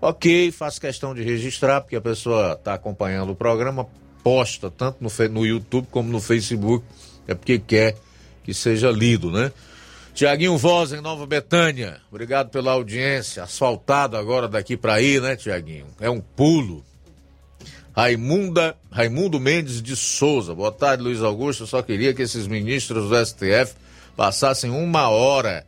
Ok, 0.00 0.50
faço 0.50 0.80
questão 0.80 1.14
de 1.14 1.22
registrar, 1.22 1.82
porque 1.82 1.94
a 1.94 2.00
pessoa 2.00 2.54
está 2.54 2.72
acompanhando 2.72 3.32
o 3.32 3.36
programa, 3.36 3.86
posta 4.24 4.70
tanto 4.70 4.96
no, 5.04 5.28
no 5.28 5.44
YouTube 5.44 5.86
como 5.90 6.10
no 6.10 6.22
Facebook, 6.22 6.82
é 7.28 7.34
porque 7.34 7.58
quer 7.58 7.98
que 8.42 8.54
seja 8.54 8.90
lido, 8.90 9.30
né? 9.30 9.52
Tiaguinho 10.14 10.56
Voz 10.56 10.94
em 10.94 11.02
Nova 11.02 11.26
Betânia, 11.26 12.00
obrigado 12.10 12.48
pela 12.48 12.72
audiência. 12.72 13.42
Asfaltado 13.42 14.16
agora 14.16 14.48
daqui 14.48 14.74
para 14.74 14.94
aí, 14.94 15.20
né, 15.20 15.36
Tiaguinho? 15.36 15.88
É 16.00 16.08
um 16.08 16.22
pulo. 16.22 16.82
Raimunda, 17.94 18.74
Raimundo 18.90 19.38
Mendes 19.38 19.82
de 19.82 19.94
Souza, 19.96 20.54
boa 20.54 20.72
tarde, 20.72 21.02
Luiz 21.02 21.20
Augusto. 21.20 21.64
Eu 21.64 21.66
só 21.66 21.82
queria 21.82 22.14
que 22.14 22.22
esses 22.22 22.46
ministros 22.46 23.10
do 23.10 23.26
STF 23.26 23.74
passassem 24.16 24.70
uma 24.70 25.10
hora 25.10 25.66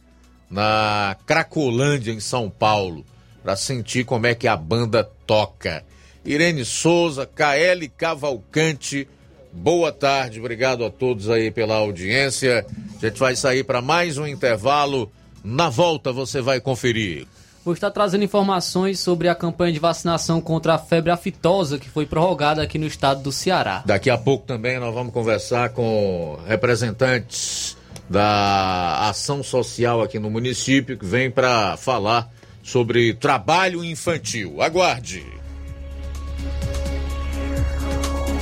na 0.52 1.16
Cracolândia, 1.26 2.12
em 2.12 2.20
São 2.20 2.50
Paulo, 2.50 3.06
para 3.42 3.56
sentir 3.56 4.04
como 4.04 4.26
é 4.26 4.34
que 4.34 4.46
a 4.46 4.54
banda 4.54 5.02
toca. 5.26 5.82
Irene 6.24 6.64
Souza, 6.64 7.26
KL 7.26 7.88
Cavalcante, 7.96 9.08
boa 9.50 9.90
tarde, 9.90 10.38
obrigado 10.38 10.84
a 10.84 10.90
todos 10.90 11.30
aí 11.30 11.50
pela 11.50 11.76
audiência. 11.76 12.66
A 13.02 13.06
gente 13.06 13.18
vai 13.18 13.34
sair 13.34 13.64
para 13.64 13.80
mais 13.80 14.18
um 14.18 14.26
intervalo. 14.26 15.10
Na 15.42 15.70
volta 15.70 16.12
você 16.12 16.40
vai 16.42 16.60
conferir. 16.60 17.26
Vou 17.64 17.74
estar 17.74 17.90
trazendo 17.90 18.24
informações 18.24 19.00
sobre 19.00 19.28
a 19.28 19.34
campanha 19.34 19.72
de 19.72 19.78
vacinação 19.78 20.40
contra 20.40 20.74
a 20.74 20.78
febre 20.78 21.10
aftosa 21.10 21.78
que 21.78 21.88
foi 21.88 22.04
prorrogada 22.04 22.60
aqui 22.60 22.76
no 22.78 22.86
estado 22.86 23.22
do 23.22 23.32
Ceará. 23.32 23.82
Daqui 23.86 24.10
a 24.10 24.18
pouco 24.18 24.46
também 24.46 24.78
nós 24.78 24.92
vamos 24.92 25.12
conversar 25.12 25.70
com 25.70 26.38
representantes 26.46 27.76
da 28.12 29.08
ação 29.08 29.42
social 29.42 30.02
aqui 30.02 30.18
no 30.18 30.30
município 30.30 30.98
que 30.98 31.04
vem 31.06 31.30
para 31.30 31.76
falar 31.78 32.30
sobre 32.62 33.14
trabalho 33.14 33.82
infantil. 33.82 34.60
Aguarde. 34.60 35.24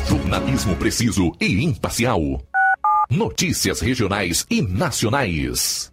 Jornalismo 0.08 0.74
preciso 0.74 1.32
e 1.40 1.64
imparcial. 1.64 2.42
Notícias 3.08 3.80
regionais 3.80 4.44
e 4.50 4.60
nacionais. 4.60 5.92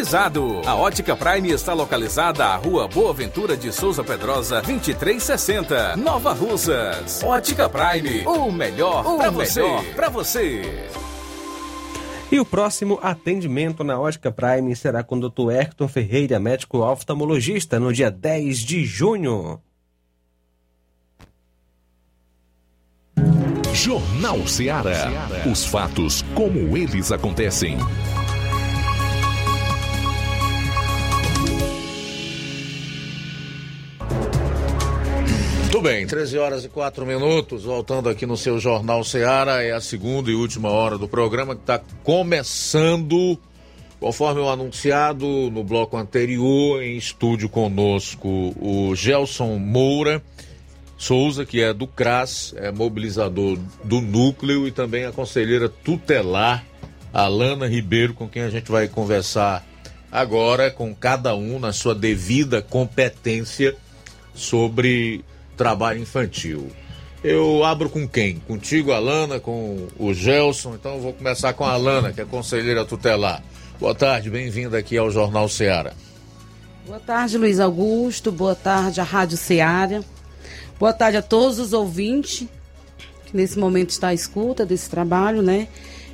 A 0.65 0.75
Ótica 0.75 1.15
Prime 1.15 1.51
está 1.51 1.73
localizada 1.73 2.43
à 2.43 2.55
Rua 2.55 2.87
Boa 2.87 3.13
Ventura 3.13 3.55
de 3.55 3.71
Souza 3.71 4.03
Pedrosa, 4.03 4.55
2360, 4.61 5.95
Nova 5.95 6.33
Russas. 6.33 7.21
Ótica 7.23 7.69
Prime, 7.69 8.25
o 8.25 8.51
melhor 8.51 9.03
para 9.17 9.29
você. 9.29 9.61
Para 9.95 10.09
você. 10.09 10.89
E 12.31 12.39
o 12.39 12.45
próximo 12.45 12.97
atendimento 13.03 13.83
na 13.83 13.99
Ótica 13.99 14.31
Prime 14.31 14.75
será 14.75 15.03
com 15.03 15.17
o 15.17 15.29
Dr. 15.29 15.51
Hector 15.51 15.87
Ferreira, 15.87 16.39
médico 16.39 16.79
oftalmologista, 16.79 17.79
no 17.79 17.93
dia 17.93 18.09
10 18.09 18.57
de 18.57 18.83
junho. 18.83 19.61
Jornal 23.71 24.47
Ceará. 24.47 25.11
Os 25.49 25.63
fatos 25.63 26.23
como 26.33 26.75
eles 26.75 27.11
acontecem. 27.11 27.77
Bem, 35.81 36.05
13 36.05 36.37
horas 36.37 36.63
e 36.63 36.69
4 36.69 37.07
minutos, 37.07 37.63
voltando 37.63 38.07
aqui 38.07 38.27
no 38.27 38.37
seu 38.37 38.59
Jornal 38.59 39.03
Seara, 39.03 39.63
é 39.63 39.71
a 39.71 39.81
segunda 39.81 40.29
e 40.29 40.35
última 40.35 40.69
hora 40.69 40.95
do 40.95 41.07
programa 41.07 41.55
que 41.55 41.61
está 41.61 41.81
começando, 42.03 43.35
conforme 43.99 44.41
o 44.41 44.47
anunciado 44.47 45.25
no 45.49 45.63
bloco 45.63 45.97
anterior, 45.97 46.83
em 46.83 46.97
estúdio 46.97 47.49
conosco 47.49 48.27
o 48.61 48.95
Gelson 48.95 49.57
Moura 49.57 50.21
Souza, 50.99 51.47
que 51.47 51.63
é 51.63 51.73
do 51.73 51.87
CRAS, 51.87 52.53
é 52.57 52.71
mobilizador 52.71 53.57
do 53.83 54.01
núcleo 54.01 54.67
e 54.67 54.71
também 54.71 55.05
a 55.05 55.11
conselheira 55.11 55.67
tutelar 55.67 56.63
Alana 57.11 57.67
Ribeiro, 57.67 58.13
com 58.13 58.29
quem 58.29 58.43
a 58.43 58.51
gente 58.51 58.71
vai 58.71 58.87
conversar 58.87 59.65
agora, 60.11 60.69
com 60.69 60.93
cada 60.93 61.35
um 61.35 61.57
na 61.57 61.73
sua 61.73 61.95
devida 61.95 62.61
competência 62.61 63.75
sobre 64.35 65.25
trabalho 65.61 65.99
infantil. 65.99 66.71
Eu 67.23 67.63
abro 67.63 67.87
com 67.87 68.07
quem? 68.07 68.37
Contigo, 68.47 68.91
Alana, 68.91 69.39
com 69.39 69.87
o 69.99 70.11
Gelson. 70.11 70.73
Então 70.73 70.95
eu 70.95 71.01
vou 71.01 71.13
começar 71.13 71.53
com 71.53 71.63
a 71.63 71.73
Alana, 71.73 72.11
que 72.11 72.19
é 72.19 72.25
conselheira 72.25 72.83
tutelar. 72.83 73.43
Boa 73.79 73.93
tarde, 73.93 74.27
bem-vinda 74.31 74.79
aqui 74.79 74.97
ao 74.97 75.11
Jornal 75.11 75.47
Seara. 75.47 75.93
Boa 76.83 76.99
tarde, 76.99 77.37
Luiz 77.37 77.59
Augusto. 77.59 78.31
Boa 78.31 78.55
tarde 78.55 78.99
à 78.99 79.03
Rádio 79.03 79.37
Ceará. 79.37 80.01
Boa 80.79 80.93
tarde 80.93 81.17
a 81.17 81.21
todos 81.21 81.59
os 81.59 81.73
ouvintes 81.73 82.47
que 83.27 83.37
nesse 83.37 83.59
momento 83.59 83.91
está 83.91 84.07
à 84.07 84.13
escuta 84.15 84.65
desse 84.65 84.89
trabalho, 84.89 85.43
né? 85.43 85.67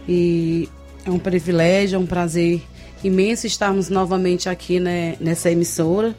E 0.09 0.67
é 1.05 1.09
um 1.09 1.19
privilégio, 1.19 1.95
é 1.95 1.99
um 1.99 2.05
prazer 2.05 2.61
imenso 3.01 3.47
estarmos 3.47 3.87
novamente 3.87 4.49
aqui 4.49 4.77
né, 4.77 5.15
nessa 5.21 5.49
emissora 5.49 6.13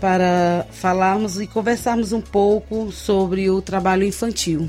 para 0.00 0.66
falarmos 0.70 1.40
e 1.40 1.46
conversarmos 1.46 2.12
um 2.12 2.20
pouco 2.20 2.90
sobre 2.92 3.50
o 3.50 3.60
trabalho 3.60 4.04
infantil. 4.04 4.68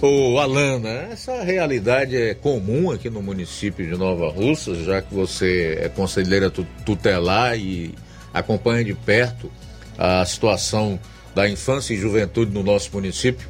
Ô 0.00 0.38
Alana, 0.38 1.08
essa 1.10 1.42
realidade 1.42 2.16
é 2.16 2.32
comum 2.34 2.90
aqui 2.90 3.10
no 3.10 3.20
município 3.20 3.84
de 3.84 3.96
Nova 3.96 4.28
Russas, 4.28 4.84
já 4.84 5.02
que 5.02 5.12
você 5.12 5.78
é 5.80 5.88
conselheira 5.88 6.50
tu- 6.50 6.66
tutelar 6.86 7.58
e 7.58 7.94
acompanha 8.32 8.84
de 8.84 8.94
perto 8.94 9.50
a 9.96 10.24
situação 10.24 11.00
da 11.34 11.48
infância 11.48 11.94
e 11.94 11.96
juventude 11.96 12.52
no 12.52 12.62
nosso 12.62 12.90
município? 12.92 13.48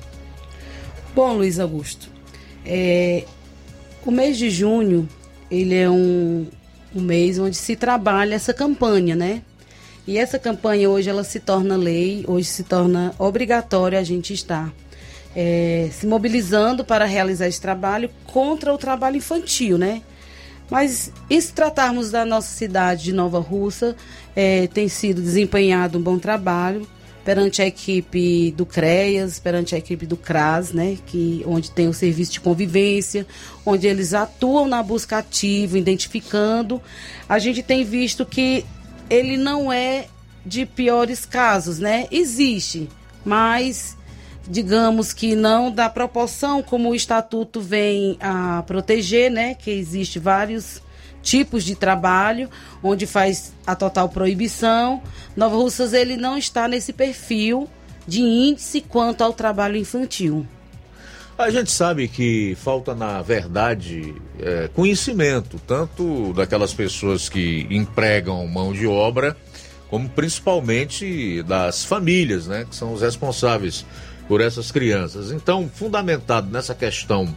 Bom, 1.15 1.35
Luiz 1.35 1.59
Augusto, 1.61 2.09
é, 2.65 3.25
o 4.07 4.11
mês 4.11 4.39
de 4.39 4.49
junho 4.49 5.07
ele 5.51 5.75
é 5.75 5.89
um, 5.91 6.47
um 6.95 7.01
mês 7.01 7.39
onde 7.39 7.57
se 7.57 7.77
trabalha 7.77 8.35
essa 8.35 8.55
campanha, 8.55 9.15
né? 9.15 9.43
E 10.09 10.17
essa 10.17 10.39
campanha 10.39 10.89
hoje 10.89 11.11
ela 11.11 11.23
se 11.23 11.39
torna 11.39 11.77
lei, 11.77 12.25
hoje 12.27 12.49
se 12.49 12.63
torna 12.63 13.15
obrigatória 13.19 13.99
a 13.99 14.03
gente 14.03 14.33
estar 14.33 14.73
é, 15.37 15.91
se 15.93 16.07
mobilizando 16.07 16.83
para 16.83 17.05
realizar 17.05 17.47
esse 17.47 17.61
trabalho 17.61 18.09
contra 18.25 18.73
o 18.73 18.79
trabalho 18.79 19.19
infantil, 19.19 19.77
né? 19.77 20.01
Mas 20.71 21.13
e 21.29 21.39
se 21.39 21.53
tratarmos 21.53 22.11
da 22.11 22.25
nossa 22.25 22.49
cidade 22.49 23.05
de 23.05 23.13
Nova 23.13 23.39
Russa, 23.39 23.95
é, 24.35 24.67
tem 24.69 24.89
sido 24.89 25.21
desempenhado 25.21 25.99
um 25.99 26.03
bom 26.03 26.19
trabalho 26.19 26.89
perante 27.23 27.61
a 27.61 27.67
equipe 27.67 28.51
do 28.53 28.65
CREAS, 28.65 29.39
perante 29.39 29.75
a 29.75 29.79
equipe 29.79 30.07
do 30.07 30.17
CRAS, 30.17 30.73
né, 30.73 30.97
que, 31.05 31.45
onde 31.47 31.71
tem 31.71 31.87
o 31.87 31.93
serviço 31.93 32.33
de 32.33 32.41
convivência, 32.41 33.27
onde 33.67 33.87
eles 33.87 34.15
atuam 34.15 34.67
na 34.67 34.83
busca 34.83 35.19
ativa, 35.19 35.77
identificando. 35.77 36.81
A 37.29 37.39
gente 37.39 37.63
tem 37.63 37.85
visto 37.85 38.25
que 38.25 38.65
ele 39.11 39.37
não 39.37 39.73
é 39.73 40.07
de 40.45 40.65
piores 40.65 41.25
casos, 41.25 41.79
né? 41.79 42.07
Existe, 42.11 42.89
mas 43.25 43.97
digamos 44.49 45.13
que 45.13 45.37
não 45.37 45.71
da 45.71 45.91
proporção 45.91 46.63
como 46.63 46.91
o 46.91 46.95
estatuto 46.95 47.61
vem 47.61 48.17
a 48.21 48.63
proteger, 48.67 49.31
né? 49.31 49.55
Que 49.55 49.71
existe 49.71 50.19
vários 50.19 50.83
tipos 51.23 51.65
de 51.65 51.75
trabalho 51.75 52.49
onde 52.83 53.07
faz 53.07 53.53
a 53.67 53.75
total 53.75 54.09
proibição. 54.09 55.03
Nova 55.37 55.57
Russas 55.57 55.93
ele 55.93 56.17
não 56.17 56.39
está 56.39 56.67
nesse 56.67 56.93
perfil 56.93 57.69
de 58.07 58.23
índice 58.23 58.81
quanto 58.81 59.23
ao 59.23 59.33
trabalho 59.33 59.77
infantil. 59.77 60.47
A 61.39 61.51
gente 61.51 61.71
sabe 61.71 62.09
que 62.09 62.57
falta, 62.57 62.97
na 62.97 63.23
verdade, 63.23 64.13
é, 64.41 64.69
conhecimento, 64.75 65.57
tanto 65.65 66.33
daquelas 66.33 66.75
pessoas 66.75 67.29
que 67.29 67.65
empregam 67.71 68.45
mão 68.49 68.73
de 68.73 68.89
obra, 68.89 69.37
como 69.89 70.09
principalmente 70.09 71.41
das 71.45 71.85
famílias, 71.85 72.49
né, 72.49 72.67
que 72.69 72.75
são 72.75 72.93
os 72.93 73.03
responsáveis 73.03 73.87
por 74.27 74.41
essas 74.41 74.73
crianças. 74.73 75.31
Então, 75.31 75.71
fundamentado 75.73 76.51
nessa 76.51 76.75
questão 76.75 77.33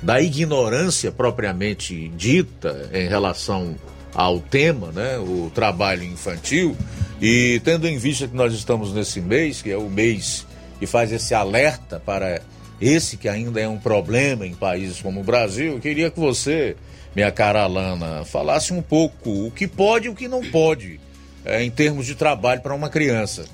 da 0.00 0.18
ignorância 0.18 1.12
propriamente 1.12 2.08
dita 2.16 2.88
em 2.90 3.06
relação 3.06 3.76
ao 4.14 4.40
tema, 4.40 4.90
né, 4.92 5.18
o 5.18 5.52
trabalho 5.54 6.04
infantil, 6.04 6.74
e 7.20 7.60
tendo 7.62 7.86
em 7.86 7.98
vista 7.98 8.26
que 8.26 8.34
nós 8.34 8.54
estamos 8.54 8.94
nesse 8.94 9.20
mês, 9.20 9.60
que 9.60 9.70
é 9.70 9.76
o 9.76 9.90
mês 9.90 10.46
que 10.78 10.86
faz 10.86 11.12
esse 11.12 11.34
alerta 11.34 12.00
para 12.00 12.40
esse 12.82 13.16
que 13.16 13.28
ainda 13.28 13.60
é 13.60 13.68
um 13.68 13.78
problema 13.78 14.44
em 14.44 14.54
países 14.54 15.00
como 15.00 15.20
o 15.20 15.24
Brasil, 15.24 15.74
eu 15.74 15.80
queria 15.80 16.10
que 16.10 16.18
você, 16.18 16.76
minha 17.14 17.30
cara 17.30 17.62
Alana, 17.62 18.24
falasse 18.24 18.72
um 18.72 18.82
pouco 18.82 19.46
o 19.46 19.50
que 19.52 19.68
pode 19.68 20.06
e 20.06 20.10
o 20.10 20.14
que 20.16 20.26
não 20.26 20.42
pode 20.42 20.98
é, 21.44 21.62
em 21.62 21.70
termos 21.70 22.06
de 22.06 22.16
trabalho 22.16 22.60
para 22.60 22.74
uma 22.74 22.88
criança. 22.88 23.44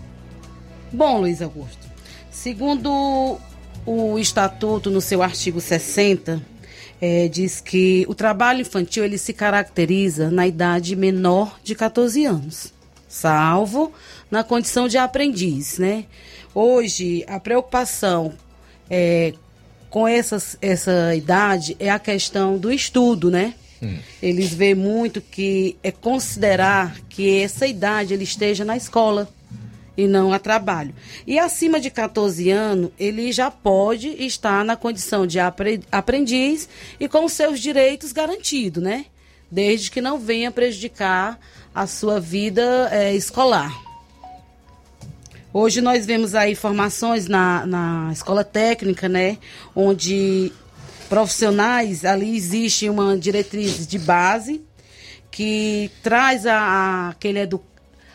Bom, 0.91 1.21
Luiz 1.21 1.43
Augusto, 1.43 1.87
segundo 2.31 3.39
o 3.85 4.19
estatuto, 4.19 4.91
no 4.91 5.03
seu 5.03 5.23
artigo 5.23 5.61
60, 5.61 6.41
é, 6.99 7.29
diz 7.29 7.61
que 7.61 8.07
o 8.09 8.15
trabalho 8.15 8.63
infantil 8.63 9.05
ele 9.05 9.19
se 9.19 9.35
caracteriza 9.35 10.31
na 10.31 10.47
idade 10.47 10.97
menor 10.97 11.59
de 11.63 11.75
14 11.75 12.25
anos, 12.25 12.73
salvo 13.07 13.93
na 14.31 14.43
condição 14.43 14.89
de 14.89 14.97
aprendiz, 14.97 15.79
né? 15.79 16.07
Hoje, 16.55 17.25
a 17.29 17.39
preocupação 17.39 18.33
é, 18.91 19.35
com 19.91 20.07
essas, 20.07 20.57
essa 20.61 21.15
idade 21.15 21.77
é 21.79 21.91
a 21.91 21.99
questão 21.99 22.59
do 22.59 22.73
estudo, 22.73 23.31
né? 23.31 23.55
Hum. 23.83 23.97
Eles 24.23 24.53
veem 24.53 24.75
muito 24.75 25.21
que 25.21 25.77
é 25.83 25.91
considerar 25.91 26.99
que 27.09 27.41
essa 27.41 27.67
idade 27.67 28.13
ele 28.13 28.25
esteja 28.25 28.65
na 28.65 28.77
escola 28.77 29.29
e 29.97 30.07
não 30.07 30.33
a 30.33 30.39
trabalho. 30.39 30.95
E 31.27 31.39
acima 31.39 31.81
de 31.81 31.91
14 31.91 32.51
anos, 32.51 32.91
ele 32.99 33.33
já 33.33 33.51
pode 33.51 34.09
estar 34.25 34.65
na 34.65 34.77
condição 34.77 35.27
de 35.27 35.39
aprendiz 35.91 36.69
e 37.01 37.09
com 37.09 37.29
seus 37.29 37.59
direitos 37.59 38.13
garantidos, 38.13 38.83
né? 38.83 39.07
Desde 39.51 39.91
que 39.91 40.01
não 40.01 40.19
venha 40.19 40.53
prejudicar 40.53 41.41
a 41.75 41.87
sua 41.87 42.21
vida 42.21 42.89
é, 42.93 43.15
escolar. 43.15 43.88
Hoje 45.53 45.81
nós 45.81 46.05
vemos 46.05 46.35
aí 46.35 46.55
formações 46.55 47.27
na, 47.27 47.65
na 47.65 48.11
escola 48.13 48.45
técnica, 48.45 49.09
né? 49.09 49.39
Onde 49.75 50.53
profissionais, 51.09 52.05
ali 52.05 52.37
existe 52.37 52.89
uma 52.89 53.17
diretriz 53.17 53.87
de 53.87 53.99
base 53.99 54.63
que 55.31 55.91
traz 56.03 56.45
a, 56.45 56.59
a 56.59 57.09
aquele 57.09 57.49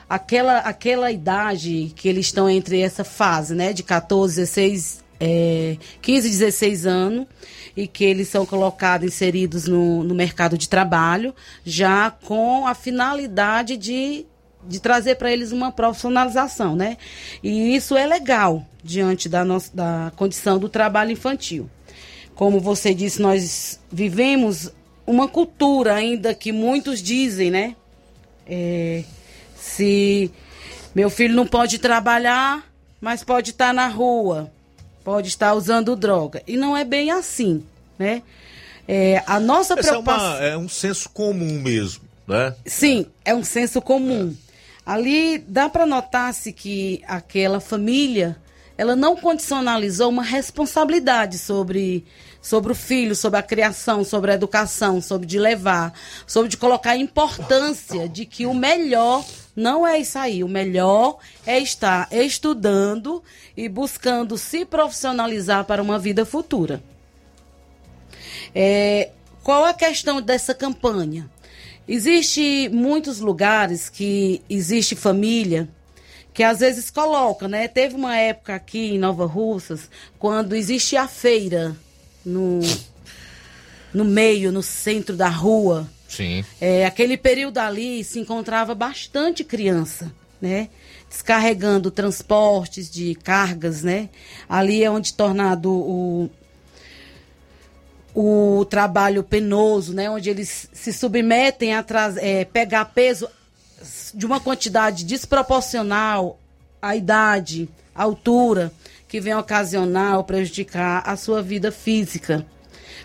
aquela, 0.08 0.60
aquela 0.60 1.12
idade 1.12 1.92
que 1.96 2.08
eles 2.08 2.28
estão 2.28 2.48
entre 2.48 2.80
essa 2.82 3.04
fase, 3.04 3.56
né? 3.56 3.74
De 3.74 3.82
14, 3.82 4.36
16, 4.36 5.04
é, 5.20 5.78
15, 6.04 6.30
16 6.30 6.86
anos 6.86 7.26
e 7.76 7.88
que 7.88 8.04
eles 8.04 8.28
são 8.28 8.46
colocados, 8.46 9.08
inseridos 9.08 9.68
no, 9.68 10.04
no 10.04 10.14
mercado 10.14 10.56
de 10.56 10.70
trabalho, 10.70 11.34
já 11.66 12.12
com 12.12 12.68
a 12.68 12.76
finalidade 12.76 13.76
de 13.76 14.28
de 14.68 14.80
trazer 14.80 15.16
para 15.16 15.32
eles 15.32 15.52
uma 15.52 15.72
profissionalização, 15.72 16.76
né? 16.76 16.98
E 17.42 17.76
isso 17.76 17.96
é 17.96 18.06
legal 18.06 18.66
diante 18.84 19.30
da, 19.30 19.46
nossa, 19.46 19.70
da 19.74 20.12
condição 20.16 20.60
do 20.60 20.68
trabalho 20.68 21.12
infantil. 21.12 21.70
Como 22.36 22.60
você 22.60 22.94
disse, 22.94 23.22
nós 23.22 23.80
vivemos 23.92 24.72
uma 25.06 25.28
cultura 25.28 25.94
ainda 25.94 26.34
que 26.34 26.52
muitos 26.52 27.02
dizem, 27.02 27.52
né? 27.52 27.76
É, 28.48 29.04
se 29.56 30.32
meu 30.94 31.10
filho 31.10 31.36
não 31.36 31.48
pode 31.48 31.80
trabalhar, 31.80 32.64
mas 33.00 33.24
pode 33.24 33.52
estar 33.52 33.74
na 33.74 33.88
rua, 33.88 34.52
pode 35.04 35.28
estar 35.28 35.54
usando 35.54 35.96
droga. 35.96 36.42
E 36.48 36.58
não 36.58 36.76
é 36.76 36.84
bem 36.84 37.12
assim, 37.12 37.64
né? 37.98 38.22
É, 38.88 39.24
a 39.26 39.40
nossa 39.40 39.74
Essa 39.74 39.90
preocupação... 39.90 40.36
É, 40.36 40.40
uma, 40.40 40.46
é 40.48 40.58
um 40.58 40.70
senso 40.70 41.10
comum 41.10 41.62
mesmo, 41.62 42.04
né? 42.28 42.54
Sim, 42.66 43.06
é 43.24 43.34
um 43.34 43.44
senso 43.44 43.82
comum. 43.82 44.36
É. 44.50 44.53
Ali 44.86 45.38
dá 45.38 45.70
para 45.70 45.86
notar-se 45.86 46.52
que 46.52 47.02
aquela 47.08 47.60
família 47.60 48.38
ela 48.78 48.96
não 48.96 49.16
condicionalizou 49.16 50.10
uma 50.10 50.24
responsabilidade 50.24 51.38
sobre, 51.38 52.04
sobre 52.42 52.72
o 52.72 52.76
filho, 52.76 53.16
sobre 53.16 53.40
a 53.40 53.44
criação, 53.44 54.04
sobre 54.04 54.32
a 54.32 54.34
educação, 54.34 55.00
sobre 55.00 55.28
de 55.28 55.38
levar, 55.38 55.94
sobre 56.26 56.50
de 56.50 56.58
colocar 56.58 56.92
a 56.92 56.98
importância 56.98 58.10
de 58.10 58.26
que 58.26 58.46
o 58.46 58.54
melhor 58.54 59.24
não 59.56 59.86
é 59.86 60.00
isso 60.00 60.18
aí. 60.18 60.44
O 60.44 60.48
melhor 60.48 61.18
é 61.46 61.60
estar 61.60 62.08
estudando 62.12 63.24
e 63.56 63.70
buscando 63.70 64.38
se 64.38 64.66
profissionalizar 64.66 65.66
para 65.66 65.82
uma 65.82 66.00
vida 66.00 66.26
futura. 66.26 66.84
É, 68.56 69.12
qual 69.44 69.64
a 69.64 69.74
questão 69.74 70.22
dessa 70.22 70.54
campanha? 70.54 71.30
Existe 71.88 72.70
muitos 72.70 73.20
lugares 73.20 73.90
que 73.90 74.42
existe 74.50 74.96
família 74.96 75.68
que 76.34 76.42
às 76.42 76.60
vezes 76.60 76.90
coloca, 76.90 77.48
né? 77.48 77.68
Teve 77.68 77.96
uma 77.96 78.18
época 78.18 78.56
aqui 78.56 78.94
em 78.94 78.98
Nova 78.98 79.26
Russas 79.26 79.90
quando 80.18 80.56
existe 80.56 80.98
a 80.98 81.08
feira 81.08 81.76
no, 82.26 82.60
no 83.94 84.04
meio, 84.04 84.52
no 84.52 84.64
centro 84.64 85.16
da 85.16 85.30
rua. 85.30 85.88
Sim. 86.08 86.44
É, 86.60 86.86
aquele 86.86 87.18
período 87.18 87.60
ali 87.60 88.04
se 88.04 88.20
encontrava 88.20 88.74
bastante 88.74 89.44
criança, 89.44 90.12
né? 90.42 90.70
Descarregando 91.08 91.92
transportes 91.92 92.90
de 92.90 93.14
cargas, 93.16 93.84
né? 93.84 94.10
Ali 94.50 94.84
é 94.84 94.90
onde 94.90 95.14
tornado 95.14 95.72
o, 95.72 96.30
o 98.14 98.66
trabalho 98.66 99.24
penoso, 99.24 99.94
né? 99.94 100.10
Onde 100.10 100.30
eles 100.30 100.70
se 100.72 100.94
submetem 100.94 101.74
a 101.74 101.84
é, 102.18 102.46
pegar 102.46 102.86
peso 102.86 103.28
de 104.14 104.26
uma 104.26 104.40
quantidade 104.40 105.04
desproporcional 105.04 106.40
à 106.82 106.96
idade, 106.96 107.68
à 107.96 108.04
altura, 108.04 108.72
que 109.08 109.20
vem 109.20 109.34
ocasionar 109.34 110.18
ou 110.18 110.24
prejudicar 110.24 111.04
a 111.06 111.16
sua 111.16 111.42
vida 111.42 111.72
física. 111.72 112.46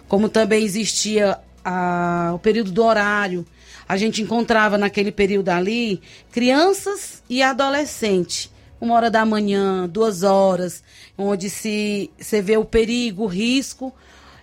Como 0.06 0.28
também 0.28 0.64
existia 0.64 1.38
a, 1.64 2.32
o 2.34 2.38
período 2.38 2.70
do 2.70 2.84
horário, 2.84 3.46
a 3.88 3.96
gente 3.96 4.22
encontrava 4.22 4.76
naquele 4.76 5.10
período 5.10 5.48
ali 5.48 6.00
crianças 6.30 7.22
e 7.28 7.42
adolescentes. 7.42 8.50
Uma 8.80 8.94
hora 8.94 9.10
da 9.10 9.24
manhã, 9.24 9.88
duas 9.88 10.22
horas, 10.22 10.84
onde 11.16 11.50
se 11.50 12.10
você 12.18 12.40
vê 12.40 12.56
o 12.56 12.64
perigo, 12.64 13.24
o 13.24 13.26
risco 13.26 13.92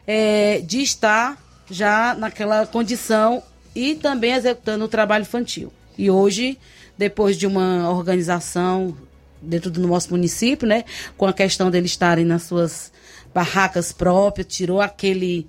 é, 0.08 0.62
de 0.62 0.82
estar 0.82 1.38
já 1.70 2.16
naquela 2.16 2.66
condição 2.66 3.42
e 3.76 3.96
também 3.96 4.34
executando 4.34 4.86
o 4.86 4.88
trabalho 4.88 5.24
infantil. 5.24 5.72
E 5.98 6.10
hoje, 6.10 6.58
depois 6.98 7.38
de 7.38 7.48
uma 7.48 7.90
organização 7.90 8.96
dentro 9.42 9.70
do 9.70 9.86
nosso 9.88 10.12
município, 10.12 10.68
né, 10.68 10.84
com 11.18 11.26
a 11.26 11.34
questão 11.34 11.70
deles 11.70 11.92
estarem 11.92 12.26
nas 12.26 12.44
suas 12.44 12.92
barracas 13.34 13.92
próprias, 13.92 14.48
tirou 14.48 14.82
aquele 14.82 15.48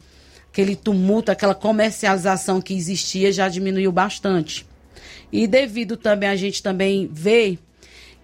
aquele 0.50 0.74
tumulto, 0.74 1.30
aquela 1.30 1.54
comercialização 1.54 2.62
que 2.62 2.72
existia 2.72 3.30
já 3.30 3.46
diminuiu 3.46 3.92
bastante. 3.92 4.66
E 5.30 5.46
devido 5.46 5.98
também 5.98 6.30
a 6.30 6.36
gente 6.36 6.62
também 6.62 7.06
ver 7.12 7.58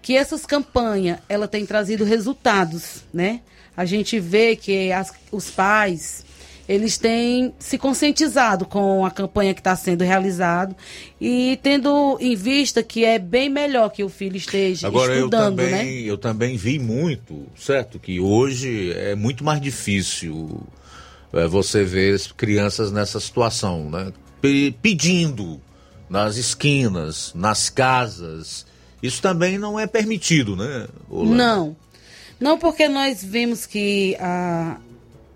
que 0.01 0.17
essas 0.17 0.43
campanhas 0.43 1.19
ela 1.29 1.47
tem 1.47 1.63
trazido 1.63 2.03
resultados, 2.03 3.03
né? 3.13 3.41
A 3.75 3.85
gente 3.85 4.19
vê 4.19 4.55
que 4.55 4.91
as- 4.91 5.13
os 5.31 5.49
pais 5.49 6.23
eles 6.67 6.97
têm 6.97 7.53
se 7.59 7.77
conscientizado 7.77 8.65
com 8.65 9.05
a 9.05 9.11
campanha 9.11 9.53
que 9.53 9.59
está 9.59 9.75
sendo 9.75 10.01
realizada 10.05 10.73
e 11.19 11.59
tendo 11.61 12.17
em 12.21 12.35
vista 12.37 12.81
que 12.81 13.03
é 13.03 13.19
bem 13.19 13.49
melhor 13.49 13.89
que 13.89 14.01
o 14.01 14.07
filho 14.07 14.37
esteja 14.37 14.87
Agora 14.87 15.11
eu 15.13 15.25
estudando, 15.25 15.57
também, 15.57 15.71
né? 15.71 15.85
eu 16.09 16.17
também 16.17 16.55
vi 16.55 16.79
muito, 16.79 17.45
certo? 17.59 17.99
Que 17.99 18.17
hoje 18.19 18.93
é 18.93 19.13
muito 19.13 19.43
mais 19.43 19.59
difícil 19.59 20.61
é, 21.33 21.45
você 21.47 21.83
ver 21.83 22.15
as 22.15 22.31
crianças 22.31 22.93
nessa 22.93 23.19
situação, 23.19 23.89
né? 23.89 24.13
Pe- 24.41 24.73
pedindo 24.81 25.59
nas 26.09 26.37
esquinas, 26.37 27.33
nas 27.35 27.69
casas. 27.69 28.65
Isso 29.01 29.21
também 29.21 29.57
não 29.57 29.77
é 29.77 29.85
permitido, 29.85 30.55
né? 30.55 30.87
Olá? 31.09 31.35
Não. 31.35 31.75
Não, 32.43 32.57
porque 32.57 32.89
nós 32.89 33.23
vemos 33.23 33.65
que 33.65 34.17
a, 34.19 34.75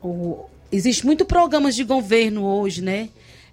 o, 0.04 0.44
existe 0.70 1.06
muito 1.06 1.24
programas 1.24 1.74
de 1.74 1.86
governo 1.86 2.44
hoje, 2.44 2.82
né? 2.82 3.08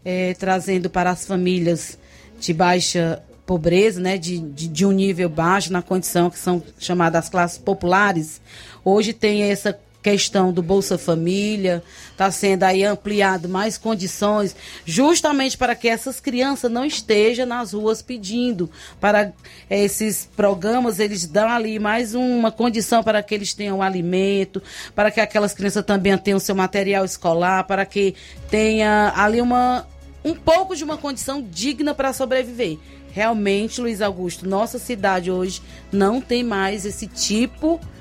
É, 0.05 0.35
trazendo 0.35 0.91
para 0.91 1.11
as 1.11 1.25
famílias 1.25 1.97
de 2.41 2.53
baixa 2.53 3.23
pobreza, 3.47 4.01
né? 4.01 4.19
De, 4.19 4.41
de, 4.41 4.67
de 4.67 4.85
um 4.85 4.91
nível 4.91 5.29
baixo, 5.29 5.73
na 5.73 5.83
condição 5.83 6.29
que 6.31 6.37
são 6.37 6.61
chamadas 6.81 7.29
classes 7.29 7.57
populares. 7.57 8.41
Hoje 8.85 9.13
tem 9.13 9.45
essa 9.45 9.79
questão 10.05 10.53
do 10.53 10.63
Bolsa 10.63 10.99
Família, 10.99 11.83
está 12.13 12.31
sendo 12.31 12.65
aí 12.65 12.85
ampliado 12.85 13.49
mais 13.49 13.79
condições, 13.79 14.55
justamente 14.85 15.57
para 15.57 15.75
que 15.75 15.89
essas 15.89 16.21
crianças 16.21 16.71
não 16.71 16.85
estejam 16.85 17.47
nas 17.47 17.73
ruas 17.73 18.03
pedindo. 18.03 18.71
Para 19.01 19.33
eh, 19.71 19.85
esses 19.85 20.29
programas, 20.37 20.99
eles 20.99 21.27
dão 21.27 21.49
ali 21.49 21.79
mais 21.79 22.15
uma 22.15 22.53
condição 22.53 23.03
para 23.03 23.23
que 23.23 23.35
eles 23.35 23.55
tenham 23.55 23.81
alimento, 23.81 24.63
para 24.95 25.11
que 25.11 25.21
aquelas 25.21 25.55
crianças 25.55 25.83
também 25.83 26.17
tenham 26.19 26.39
seu 26.39 26.55
material 26.55 27.07
escolar, 27.07 27.65
para 27.65 27.87
que 27.87 28.15
tenha 28.51 29.11
ali 29.17 29.41
uma 29.41 29.87
um 30.23 30.35
pouco 30.35 30.77
de 30.77 30.85
uma 30.85 30.99
condição 30.99 31.43
digna 31.43 31.95
para 31.95 32.13
sobreviver. 32.13 32.79
Realmente, 33.11 33.81
Luiz 33.81 34.03
Augusto, 34.03 34.47
nossa 34.47 34.79
cidade 34.79 35.31
hoje 35.31 35.63
não 35.93 36.21
tem 36.21 36.43
mais 36.43 36.85
esse 36.85 37.07
tipo 37.07 37.79
de, 37.79 37.93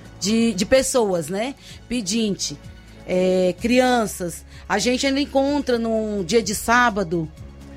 de 0.54 0.66
pessoas, 0.66 1.28
né? 1.28 1.56
Pedinte, 1.88 2.58
é, 3.08 3.54
crianças. 3.60 4.46
A 4.68 4.80
gente 4.80 5.06
ainda 5.06 5.20
encontra 5.20 5.78
num 5.78 6.24
dia 6.24 6.42
de 6.42 6.56
sábado 6.56 7.30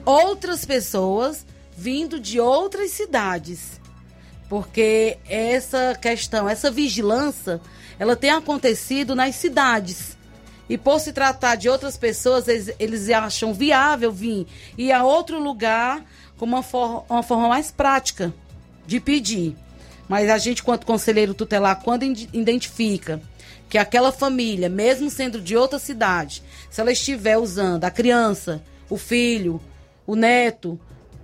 outras 0.04 0.64
pessoas 0.64 1.44
vindo 1.76 2.18
de 2.18 2.40
outras 2.40 2.90
cidades. 2.92 3.80
Porque 4.48 5.18
essa 5.28 5.96
questão, 6.00 6.48
essa 6.48 6.70
vigilância, 6.70 7.60
ela 7.98 8.14
tem 8.14 8.30
acontecido 8.30 9.14
nas 9.14 9.34
cidades. 9.34 10.16
E 10.68 10.76
por 10.76 11.00
se 11.00 11.12
tratar 11.12 11.56
de 11.56 11.68
outras 11.68 11.96
pessoas, 11.96 12.48
eles, 12.48 12.74
eles 12.78 13.10
acham 13.10 13.52
viável 13.52 14.10
vir 14.10 14.46
ir 14.76 14.92
a 14.92 15.04
outro 15.04 15.40
lugar 15.40 16.04
com 16.36 16.44
uma, 16.44 16.62
for, 16.62 17.04
uma 17.08 17.22
forma 17.22 17.48
mais 17.48 17.70
prática 17.70 18.32
de 18.86 19.00
pedir. 19.00 19.56
Mas 20.08 20.30
a 20.30 20.38
gente, 20.38 20.62
quanto 20.62 20.86
conselheiro 20.86 21.34
tutelar, 21.34 21.82
quando 21.82 22.04
identifica 22.04 23.20
que 23.68 23.76
aquela 23.78 24.12
família, 24.12 24.68
mesmo 24.68 25.10
sendo 25.10 25.40
de 25.40 25.56
outra 25.56 25.78
cidade, 25.78 26.42
se 26.70 26.80
ela 26.80 26.92
estiver 26.92 27.36
usando 27.36 27.84
a 27.84 27.90
criança, 27.90 28.62
o 28.88 28.96
filho, 28.96 29.60
o 30.06 30.14
neto, 30.14 30.78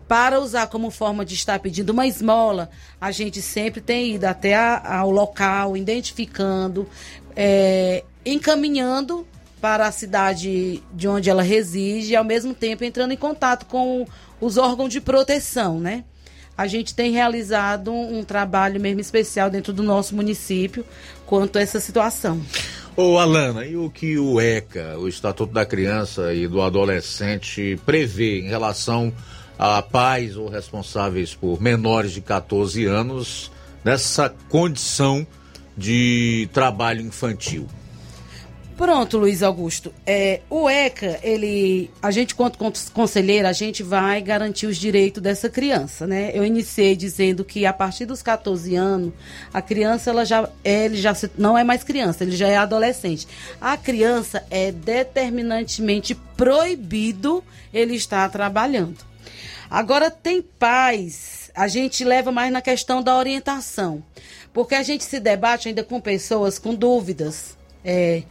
para 0.09 0.41
usar 0.41 0.67
como 0.67 0.91
forma 0.91 1.25
de 1.25 1.35
estar 1.35 1.59
pedindo 1.61 1.91
uma 1.91 2.07
esmola, 2.07 2.69
a 3.01 3.11
gente 3.13 3.41
sempre 3.41 3.81
tem 3.81 4.17
ido 4.17 4.25
até 4.25 4.55
a- 4.55 4.99
ao 4.99 5.11
local, 5.11 5.77
identificando, 5.77 6.87
é, 7.37 8.05
encaminhando 8.27 9.27
para 9.61 9.87
a 9.87 9.93
cidade 9.93 10.83
de 10.93 11.07
onde 11.07 11.31
ela 11.31 11.43
reside 11.43 12.13
e 12.13 12.17
ao 12.17 12.25
mesmo 12.25 12.53
tempo 12.53 12.83
entrando 12.85 13.13
em 13.13 13.17
contato 13.17 13.65
com 13.67 14.05
os 14.41 14.57
órgãos 14.57 14.91
de 14.93 15.01
proteção, 15.01 15.79
né? 15.79 16.05
A 16.57 16.67
gente 16.67 16.95
tem 16.95 17.13
realizado 17.13 17.91
um, 17.91 18.19
um 18.19 18.25
trabalho 18.25 18.81
mesmo 18.81 19.01
especial 19.01 19.51
dentro 19.51 19.73
do 19.73 19.83
nosso 19.83 20.15
município 20.15 20.85
quanto 21.27 21.57
a 21.59 21.63
essa 21.63 21.81
situação. 21.81 22.41
Ô 22.95 23.17
Alana, 23.19 23.65
e 23.65 23.75
o 23.75 23.89
que 23.89 24.19
o 24.19 24.39
ECA, 24.39 24.99
o 24.99 25.09
Estatuto 25.09 25.53
da 25.53 25.65
Criança 25.65 26.35
e 26.35 26.47
do 26.47 26.61
Adolescente, 26.61 27.81
prevê 27.87 28.41
em 28.41 28.49
relação 28.49 29.13
a 29.59 29.81
pais 29.81 30.37
ou 30.37 30.49
responsáveis 30.49 31.35
por 31.35 31.61
menores 31.61 32.13
de 32.13 32.21
14 32.21 32.85
anos 32.85 33.51
nessa 33.83 34.29
condição 34.51 35.27
de 35.77 36.49
trabalho 36.53 37.01
infantil? 37.01 37.67
Pronto, 38.77 39.19
Luiz 39.19 39.43
Augusto. 39.43 39.93
É, 40.05 40.41
o 40.51 40.69
ECA, 40.69 41.21
ele, 41.23 41.91
a 42.03 42.11
gente, 42.11 42.35
quanto 42.35 42.59
cons- 42.59 42.89
conselheira, 42.89 43.49
a 43.49 43.53
gente 43.53 43.83
vai 43.83 44.21
garantir 44.21 44.67
os 44.67 44.77
direitos 44.77 45.23
dessa 45.23 45.49
criança, 45.49 46.07
né? 46.07 46.31
Eu 46.35 46.45
iniciei 46.45 46.97
dizendo 46.97 47.45
que 47.45 47.65
a 47.67 47.73
partir 47.73 48.07
dos 48.07 48.23
14 48.23 48.75
anos, 48.75 49.13
a 49.53 49.61
criança, 49.63 50.11
ela 50.11 50.25
já, 50.25 50.49
ele 50.65 50.97
já 50.97 51.15
não 51.39 51.57
é 51.57 51.63
mais 51.63 51.85
criança, 51.85 52.25
ele 52.25 52.35
já 52.37 52.49
é 52.49 52.57
adolescente. 52.57 53.29
A 53.61 53.77
criança 53.77 54.45
é 54.51 54.73
determinantemente 54.73 56.15
proibido 56.37 57.45
ele 57.73 57.95
estar 57.95 58.29
trabalhando. 58.31 58.99
Agora, 59.71 60.11
tem 60.11 60.43
pais, 60.43 61.51
a 61.55 61.69
gente 61.69 62.05
leva 62.05 62.33
mais 62.33 62.51
na 62.53 62.61
questão 62.63 63.03
da 63.03 63.17
orientação, 63.17 64.03
porque 64.53 64.75
a 64.75 64.83
gente 64.83 65.05
se 65.05 65.21
debate 65.21 65.69
ainda 65.69 65.85
com 65.85 66.01
pessoas 66.01 66.59
com 66.59 66.75
dúvidas. 66.75 67.57
É, 67.85 68.23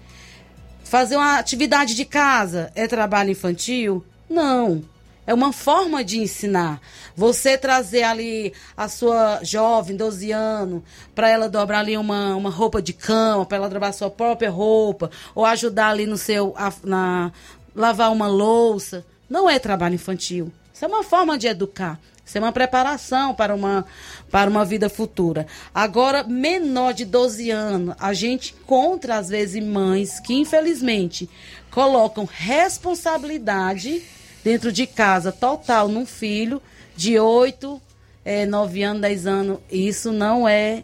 fazer 0.92 1.16
uma 1.16 1.40
atividade 1.40 1.96
de 1.96 2.04
casa 2.04 2.70
é 2.76 2.86
trabalho 2.86 3.32
infantil? 3.32 4.04
Não. 4.30 4.84
É 5.26 5.34
uma 5.34 5.54
forma 5.54 6.04
de 6.04 6.20
ensinar. 6.20 6.82
Você 7.16 7.58
trazer 7.58 8.04
ali 8.04 8.52
a 8.76 8.90
sua 8.90 9.40
jovem, 9.42 9.96
12 9.96 10.34
anos, 10.34 10.82
para 11.16 11.30
ela 11.30 11.48
dobrar 11.48 11.80
ali 11.80 11.96
uma, 11.96 12.36
uma 12.36 12.50
roupa 12.50 12.82
de 12.82 12.92
cama, 12.92 13.46
para 13.46 13.56
ela 13.56 13.70
dobrar 13.70 13.94
sua 13.94 14.10
própria 14.10 14.50
roupa, 14.50 15.10
ou 15.34 15.46
ajudar 15.46 15.92
ali 15.92 16.06
no 16.06 16.18
seu. 16.18 16.54
a- 16.58 16.74
na, 16.84 17.32
lavar 17.74 18.12
uma 18.12 18.28
louça. 18.28 19.06
Não 19.30 19.50
é 19.50 19.58
trabalho 19.60 19.96
infantil. 19.96 20.52
Isso 20.74 20.84
é 20.84 20.88
uma 20.90 21.04
forma 21.04 21.38
de 21.38 21.48
educar. 21.48 21.98
Isso 22.26 22.38
é 22.38 22.42
uma 22.42 22.52
preparação 22.52 23.34
para 23.34 23.54
uma, 23.54 23.86
para 24.30 24.50
uma 24.50 24.64
vida 24.64 24.90
futura. 24.90 25.48
Agora, 25.74 26.24
menor 26.24 26.94
de 26.94 27.04
12 27.04 27.50
anos, 27.50 27.96
a 28.00 28.14
gente 28.14 28.56
encontra, 28.58 29.18
às 29.18 29.28
vezes, 29.30 29.62
mães 29.64 30.20
que, 30.20 30.34
infelizmente, 30.34 31.30
colocam 31.72 32.26
responsabilidade 32.26 34.02
dentro 34.44 34.72
de 34.72 34.88
casa 34.88 35.32
total 35.32 35.88
num 35.88 36.06
filho 36.06 36.62
de 36.96 37.20
8, 37.20 37.82
eh, 38.24 38.46
9 38.46 38.84
anos, 38.84 39.02
10 39.02 39.28
anos. 39.28 39.60
Isso 39.72 40.12
não 40.12 40.48
é, 40.48 40.84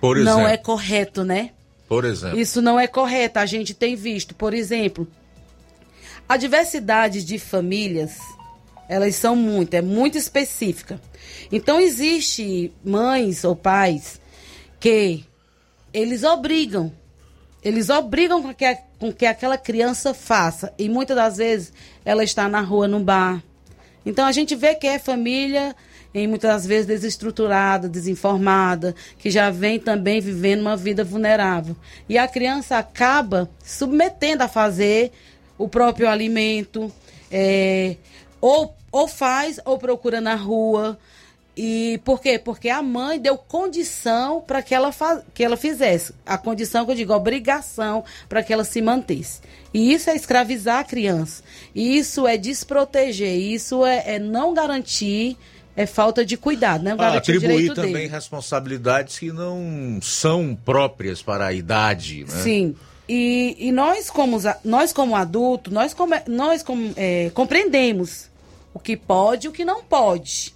Por 0.00 0.16
não 0.18 0.40
exemplo. 0.40 0.48
é 0.48 0.56
correto, 0.56 1.24
né? 1.24 1.50
Por 1.88 2.04
exemplo. 2.04 2.38
Isso 2.38 2.62
não 2.62 2.78
é 2.78 2.86
correto. 2.86 3.38
A 3.38 3.46
gente 3.46 3.74
tem 3.74 3.96
visto, 3.96 4.34
por 4.34 4.54
exemplo, 4.54 5.08
a 6.28 6.36
diversidade 6.36 7.24
de 7.24 7.38
famílias, 7.38 8.18
elas 8.90 9.14
são 9.14 9.36
muito, 9.36 9.72
é 9.74 9.80
muito 9.80 10.18
específica. 10.18 11.00
Então 11.52 11.78
existe 11.78 12.72
mães 12.84 13.44
ou 13.44 13.54
pais 13.54 14.20
que 14.80 15.24
eles 15.94 16.24
obrigam, 16.24 16.92
eles 17.62 17.88
obrigam 17.88 18.42
com 18.42 18.52
que, 18.52 18.78
com 18.98 19.12
que 19.12 19.26
aquela 19.26 19.56
criança 19.56 20.12
faça 20.12 20.74
e 20.76 20.88
muitas 20.88 21.14
das 21.14 21.36
vezes 21.36 21.72
ela 22.04 22.24
está 22.24 22.48
na 22.48 22.60
rua, 22.62 22.88
no 22.88 22.98
bar. 22.98 23.40
Então 24.04 24.26
a 24.26 24.32
gente 24.32 24.56
vê 24.56 24.74
que 24.74 24.88
é 24.88 24.98
família 24.98 25.76
em 26.12 26.26
muitas 26.26 26.66
vezes 26.66 26.86
desestruturada, 26.86 27.88
desinformada, 27.88 28.96
que 29.20 29.30
já 29.30 29.50
vem 29.50 29.78
também 29.78 30.20
vivendo 30.20 30.62
uma 30.62 30.76
vida 30.76 31.04
vulnerável. 31.04 31.76
E 32.08 32.18
a 32.18 32.26
criança 32.26 32.76
acaba 32.76 33.48
submetendo 33.62 34.42
a 34.42 34.48
fazer 34.48 35.12
o 35.56 35.68
próprio 35.68 36.08
alimento, 36.08 36.92
é, 37.30 37.94
ou, 38.40 38.74
ou 38.92 39.06
faz 39.08 39.58
ou 39.64 39.78
procura 39.78 40.20
na 40.20 40.34
rua. 40.34 40.98
E 41.56 42.00
por 42.04 42.20
quê? 42.20 42.38
Porque 42.38 42.68
a 42.70 42.80
mãe 42.80 43.18
deu 43.20 43.36
condição 43.36 44.40
para 44.40 44.62
que 44.62 44.74
ela 44.74 44.90
que 45.34 45.42
ela 45.44 45.56
fizesse. 45.56 46.14
A 46.24 46.38
condição 46.38 46.84
que 46.86 46.92
eu 46.92 46.94
digo, 46.94 47.12
obrigação 47.12 48.04
para 48.28 48.42
que 48.42 48.52
ela 48.52 48.64
se 48.64 48.80
mantesse. 48.80 49.40
E 49.74 49.92
isso 49.92 50.08
é 50.08 50.14
escravizar 50.16 50.78
a 50.78 50.84
criança. 50.84 51.42
E 51.74 51.98
isso 51.98 52.26
é 52.26 52.36
desproteger. 52.36 53.36
Isso 53.36 53.84
é, 53.84 54.14
é 54.14 54.18
não 54.18 54.54
garantir, 54.54 55.36
é 55.76 55.86
falta 55.86 56.24
de 56.24 56.36
cuidado, 56.36 56.82
não 56.84 56.96
Ah, 56.98 57.16
atribuir 57.16 57.74
também 57.74 57.92
dele. 57.92 58.06
responsabilidades 58.06 59.18
que 59.18 59.30
não 59.32 59.98
são 60.00 60.56
próprias 60.64 61.20
para 61.20 61.46
a 61.48 61.52
idade, 61.52 62.24
né? 62.24 62.42
Sim. 62.42 62.76
E, 63.08 63.56
e 63.58 63.72
nós, 63.72 64.08
como, 64.08 64.38
nós, 64.64 64.92
como 64.92 65.16
adultos, 65.16 65.72
nós, 65.72 65.92
come- 65.92 66.22
nós 66.28 66.62
como, 66.62 66.92
é, 66.96 67.28
compreendemos 67.34 68.29
o 68.72 68.78
que 68.78 68.96
pode 68.96 69.46
e 69.46 69.50
o 69.50 69.52
que 69.52 69.64
não 69.64 69.82
pode. 69.82 70.54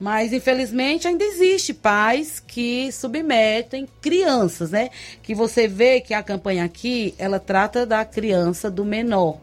Mas, 0.00 0.32
infelizmente, 0.32 1.06
ainda 1.06 1.22
existe 1.22 1.74
pais 1.74 2.40
que 2.40 2.90
submetem 2.90 3.86
crianças, 4.00 4.70
né? 4.70 4.88
Que 5.22 5.34
você 5.34 5.68
vê 5.68 6.00
que 6.00 6.14
a 6.14 6.22
campanha 6.22 6.64
aqui, 6.64 7.14
ela 7.18 7.38
trata 7.38 7.84
da 7.84 8.02
criança, 8.02 8.70
do 8.70 8.82
menor. 8.82 9.38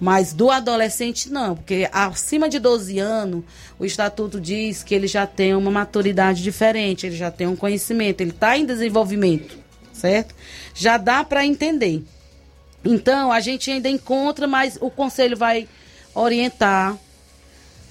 Mas 0.00 0.32
do 0.32 0.50
adolescente, 0.50 1.30
não. 1.30 1.54
Porque 1.54 1.88
acima 1.92 2.48
de 2.48 2.58
12 2.58 2.98
anos, 2.98 3.44
o 3.78 3.84
estatuto 3.84 4.40
diz 4.40 4.82
que 4.82 4.96
ele 4.96 5.06
já 5.06 5.28
tem 5.28 5.54
uma 5.54 5.70
maturidade 5.70 6.42
diferente, 6.42 7.06
ele 7.06 7.16
já 7.16 7.30
tem 7.30 7.46
um 7.46 7.54
conhecimento, 7.54 8.20
ele 8.20 8.30
está 8.30 8.58
em 8.58 8.66
desenvolvimento, 8.66 9.56
certo? 9.92 10.34
Já 10.74 10.96
dá 10.96 11.22
para 11.22 11.46
entender. 11.46 12.02
Então, 12.84 13.30
a 13.30 13.38
gente 13.38 13.70
ainda 13.70 13.88
encontra, 13.88 14.48
mas 14.48 14.76
o 14.80 14.90
conselho 14.90 15.36
vai 15.36 15.68
orientar 16.14 16.98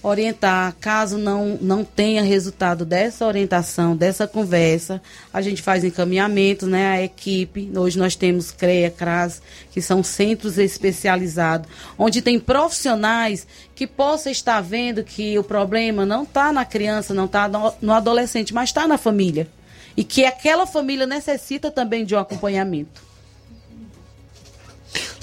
orientar, 0.01 0.75
caso 0.79 1.17
não, 1.17 1.57
não 1.61 1.83
tenha 1.83 2.21
resultado 2.21 2.85
dessa 2.85 3.25
orientação, 3.25 3.95
dessa 3.95 4.27
conversa, 4.27 5.01
a 5.33 5.41
gente 5.41 5.61
faz 5.61 5.83
encaminhamento, 5.83 6.67
né, 6.67 6.87
a 6.87 7.01
equipe, 7.01 7.71
hoje 7.75 7.97
nós 7.97 8.15
temos 8.15 8.51
CREA, 8.51 8.91
CRAS, 8.91 9.41
que 9.71 9.81
são 9.81 10.03
centros 10.03 10.57
especializados, 10.57 11.69
onde 11.97 12.21
tem 12.21 12.39
profissionais 12.39 13.47
que 13.75 13.87
possam 13.87 14.31
estar 14.31 14.61
vendo 14.61 15.03
que 15.03 15.37
o 15.37 15.43
problema 15.43 16.05
não 16.05 16.23
está 16.23 16.51
na 16.51 16.65
criança, 16.65 17.13
não 17.13 17.25
está 17.25 17.47
no, 17.47 17.73
no 17.81 17.93
adolescente, 17.93 18.53
mas 18.53 18.69
está 18.69 18.87
na 18.87 18.97
família, 18.97 19.47
e 19.95 20.03
que 20.03 20.25
aquela 20.25 20.67
família 20.67 21.07
necessita 21.07 21.71
também 21.71 22.05
de 22.05 22.13
um 22.15 22.19
acompanhamento. 22.19 23.06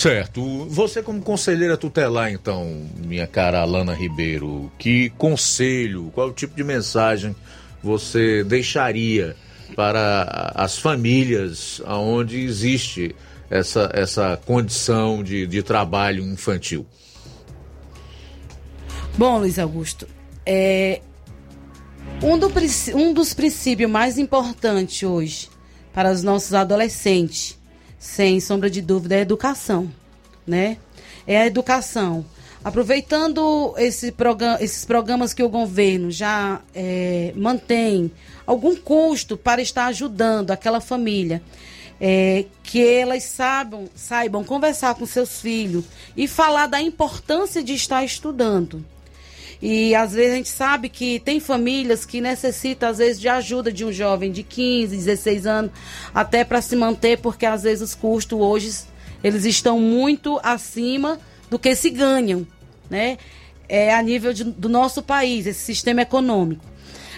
Certo. 0.05 0.67
Você 0.67 1.03
como 1.03 1.23
conselheira 1.23 1.79
tutelar, 1.79 2.31
então, 2.31 2.87
minha 2.99 3.27
cara 3.27 3.63
Alana 3.63 3.95
Ribeiro, 3.95 4.71
que 4.79 5.09
conselho, 5.17 6.13
qual 6.15 6.31
tipo 6.31 6.55
de 6.55 6.63
mensagem 6.63 7.35
você 7.83 8.45
deixaria 8.45 9.35
para 9.75 10.53
as 10.55 10.77
famílias 10.77 11.81
onde 11.87 12.39
existe 12.39 13.17
essa, 13.49 13.91
essa 13.95 14.39
condição 14.45 15.23
de, 15.23 15.47
de 15.47 15.63
trabalho 15.63 16.23
infantil? 16.23 16.85
Bom, 19.17 19.39
Luiz 19.39 19.59
Augusto, 19.59 20.07
é, 20.45 21.01
um, 22.23 22.39
do, 22.39 22.53
um 22.95 23.15
dos 23.15 23.33
princípios 23.33 23.91
mais 23.91 24.19
importantes 24.19 25.03
hoje 25.03 25.49
para 25.95 26.13
os 26.13 26.23
nossos 26.23 26.53
adolescentes 26.53 27.59
sem 28.05 28.39
sombra 28.39 28.69
de 28.69 28.83
dúvida, 28.83 29.15
é 29.15 29.19
a 29.21 29.23
educação, 29.23 29.91
né? 30.47 30.77
É 31.27 31.39
a 31.41 31.47
educação. 31.47 32.23
Aproveitando 32.63 33.75
esse 33.79 34.13
programa, 34.13 34.59
esses 34.61 34.85
programas 34.85 35.33
que 35.33 35.43
o 35.43 35.49
governo 35.49 36.11
já 36.11 36.61
é, 36.75 37.33
mantém 37.35 38.13
algum 38.47 38.77
custo 38.77 39.39
para 39.39 39.63
estar 39.63 39.87
ajudando 39.87 40.51
aquela 40.51 40.83
família, 40.83 41.43
é, 41.99 42.45
que 42.63 42.87
elas 42.87 43.25
saibam, 43.25 43.89
saibam 43.97 44.45
conversar 44.45 44.95
com 44.97 45.07
seus 45.07 45.41
filhos 45.41 45.87
e 46.15 46.29
falar 46.29 46.67
da 46.67 46.83
importância 46.83 47.65
de 47.65 47.73
estar 47.73 48.05
estudando. 48.05 48.85
E 49.67 49.95
às 49.95 50.13
vezes 50.13 50.33
a 50.33 50.37
gente 50.37 50.49
sabe 50.51 50.91
que 50.91 51.19
tem 51.21 51.41
famílias 51.41 52.05
que 52.05 52.21
necessitam, 52.21 52.87
às 52.87 52.99
vezes, 52.99 53.19
de 53.19 53.31
ajuda 53.31 53.73
de 53.73 53.83
um 53.83 53.91
jovem 53.91 54.31
de 54.31 54.43
15, 54.43 54.95
16 54.95 55.47
anos, 55.47 55.71
até 56.15 56.45
para 56.45 56.61
se 56.61 56.77
manter, 56.77 57.17
porque 57.17 57.47
às 57.47 57.63
vezes 57.63 57.83
os 57.83 57.95
custos 57.95 58.39
hoje 58.39 58.71
eles 59.23 59.47
estão 59.47 59.81
muito 59.81 60.39
acima 60.43 61.19
do 61.49 61.59
que 61.59 61.75
se 61.75 61.89
ganham, 61.89 62.47
né? 62.91 63.17
É 63.67 63.95
a 63.95 64.03
nível 64.03 64.35
de, 64.35 64.45
do 64.45 64.69
nosso 64.69 65.03
país, 65.03 65.47
esse 65.47 65.61
sistema 65.61 66.03
econômico. 66.03 66.63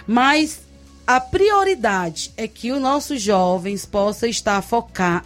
Mas 0.06 0.60
a 1.07 1.20
prioridade 1.20 2.33
é 2.37 2.49
que 2.49 2.73
os 2.73 2.81
nossos 2.81 3.23
jovens 3.23 3.87
possam 3.87 4.28
estar 4.28 4.61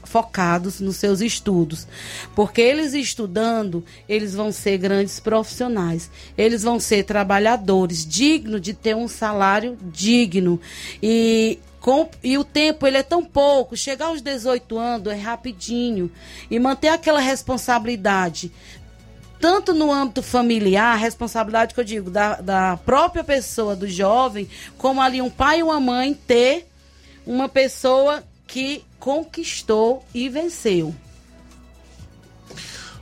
focados 0.04 0.78
nos 0.78 0.96
seus 0.96 1.22
estudos, 1.22 1.86
porque 2.34 2.60
eles 2.60 2.92
estudando, 2.92 3.82
eles 4.06 4.34
vão 4.34 4.52
ser 4.52 4.76
grandes 4.76 5.18
profissionais, 5.18 6.10
eles 6.36 6.62
vão 6.62 6.78
ser 6.78 7.04
trabalhadores. 7.04 8.06
Dignos 8.06 8.60
de 8.60 8.74
ter 8.74 8.94
um 8.94 9.08
salário 9.08 9.78
digno. 9.82 10.60
E 11.02 11.58
com, 11.80 12.10
e 12.22 12.36
o 12.36 12.44
tempo 12.44 12.86
ele 12.86 12.98
é 12.98 13.02
tão 13.02 13.24
pouco, 13.24 13.74
chegar 13.74 14.06
aos 14.06 14.20
18 14.20 14.78
anos 14.78 15.12
é 15.12 15.16
rapidinho. 15.16 16.10
E 16.50 16.58
manter 16.58 16.88
aquela 16.88 17.20
responsabilidade 17.20 18.52
tanto 19.40 19.72
no 19.72 19.90
âmbito 19.90 20.22
familiar, 20.22 20.96
responsabilidade 20.96 21.72
que 21.72 21.80
eu 21.80 21.84
digo, 21.84 22.10
da, 22.10 22.34
da 22.40 22.76
própria 22.76 23.24
pessoa, 23.24 23.74
do 23.74 23.88
jovem, 23.88 24.48
como 24.76 25.00
ali 25.00 25.22
um 25.22 25.30
pai 25.30 25.60
e 25.60 25.62
uma 25.62 25.80
mãe 25.80 26.12
ter 26.14 26.68
uma 27.26 27.48
pessoa 27.48 28.22
que 28.46 28.84
conquistou 28.98 30.04
e 30.12 30.28
venceu. 30.28 30.94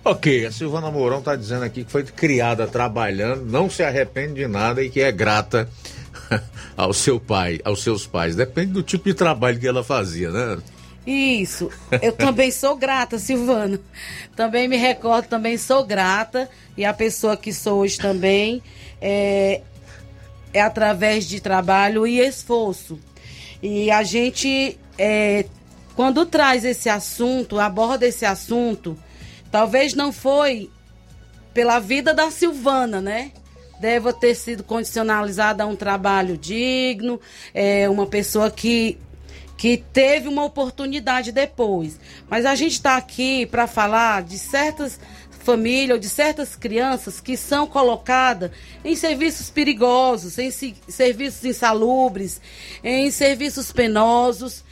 Ok, 0.04 0.46
a 0.46 0.52
Silvana 0.52 0.90
Mourão 0.90 1.18
está 1.18 1.34
dizendo 1.34 1.64
aqui 1.64 1.84
que 1.84 1.90
foi 1.90 2.04
criada 2.04 2.66
trabalhando, 2.66 3.44
não 3.44 3.68
se 3.68 3.82
arrepende 3.82 4.34
de 4.34 4.46
nada 4.46 4.82
e 4.82 4.88
que 4.88 5.00
é 5.00 5.10
grata 5.10 5.68
ao 6.76 6.92
seu 6.92 7.18
pai, 7.18 7.60
aos 7.64 7.82
seus 7.82 8.06
pais. 8.06 8.36
Depende 8.36 8.72
do 8.72 8.82
tipo 8.82 9.04
de 9.04 9.14
trabalho 9.14 9.58
que 9.58 9.66
ela 9.66 9.82
fazia, 9.82 10.30
né? 10.30 10.58
Isso. 11.10 11.70
Eu 12.02 12.12
também 12.12 12.50
sou 12.50 12.76
grata, 12.76 13.18
Silvana. 13.18 13.80
Também 14.36 14.68
me 14.68 14.76
recordo, 14.76 15.26
também 15.26 15.56
sou 15.56 15.82
grata. 15.82 16.50
E 16.76 16.84
a 16.84 16.92
pessoa 16.92 17.34
que 17.34 17.50
sou 17.50 17.78
hoje 17.78 17.96
também 17.96 18.62
é, 19.00 19.62
é 20.52 20.60
através 20.60 21.26
de 21.26 21.40
trabalho 21.40 22.06
e 22.06 22.20
esforço. 22.20 23.00
E 23.62 23.90
a 23.90 24.02
gente, 24.02 24.78
é, 24.98 25.46
quando 25.96 26.26
traz 26.26 26.62
esse 26.62 26.90
assunto, 26.90 27.58
aborda 27.58 28.06
esse 28.06 28.26
assunto, 28.26 28.94
talvez 29.50 29.94
não 29.94 30.12
foi 30.12 30.70
pela 31.54 31.78
vida 31.78 32.12
da 32.12 32.30
Silvana, 32.30 33.00
né? 33.00 33.32
Deve 33.80 34.12
ter 34.12 34.34
sido 34.34 34.62
condicionalizada 34.62 35.64
a 35.64 35.66
um 35.66 35.74
trabalho 35.74 36.36
digno, 36.36 37.18
é, 37.54 37.88
uma 37.88 38.06
pessoa 38.06 38.50
que 38.50 38.98
que 39.58 39.76
teve 39.76 40.28
uma 40.28 40.44
oportunidade 40.44 41.32
depois. 41.32 41.98
Mas 42.30 42.46
a 42.46 42.54
gente 42.54 42.74
está 42.74 42.96
aqui 42.96 43.44
para 43.44 43.66
falar 43.66 44.22
de 44.22 44.38
certas 44.38 44.98
famílias 45.42 45.96
ou 45.96 45.98
de 45.98 46.08
certas 46.08 46.54
crianças 46.54 47.20
que 47.20 47.36
são 47.36 47.66
colocadas 47.66 48.52
em 48.84 48.94
serviços 48.94 49.50
perigosos, 49.50 50.38
em 50.38 50.50
serviços 50.50 51.44
insalubres, 51.44 52.40
em 52.84 53.10
serviços 53.10 53.72
penosos. 53.72 54.62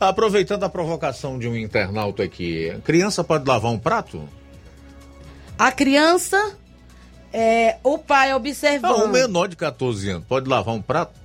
Aproveitando 0.00 0.64
a 0.64 0.68
provocação 0.68 1.38
de 1.38 1.46
um 1.46 1.54
internauta 1.54 2.22
aqui, 2.22 2.70
a 2.70 2.80
criança 2.80 3.22
pode 3.22 3.46
lavar 3.46 3.70
um 3.70 3.78
prato? 3.78 4.26
A 5.58 5.70
criança, 5.70 6.56
é, 7.32 7.76
o 7.84 7.98
pai 7.98 8.32
observando. 8.32 8.96
Não, 8.96 9.06
um 9.06 9.12
menor 9.12 9.46
de 9.46 9.56
14 9.56 10.08
anos 10.08 10.26
pode 10.26 10.48
lavar 10.48 10.74
um 10.74 10.82
prato? 10.82 11.21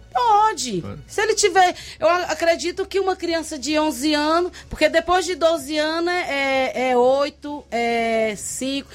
Pode. 0.47 0.83
Se 1.07 1.21
ele 1.21 1.35
tiver. 1.35 1.75
Eu 1.99 2.09
acredito 2.09 2.85
que 2.85 2.99
uma 2.99 3.15
criança 3.15 3.57
de 3.57 3.77
11 3.77 4.13
anos. 4.13 4.51
Porque 4.69 4.87
depois 4.89 5.25
de 5.25 5.35
12 5.35 5.77
anos 5.77 6.13
é, 6.13 6.89
é 6.91 6.97
8, 6.97 7.65
é 7.69 8.33
5. 8.35 8.89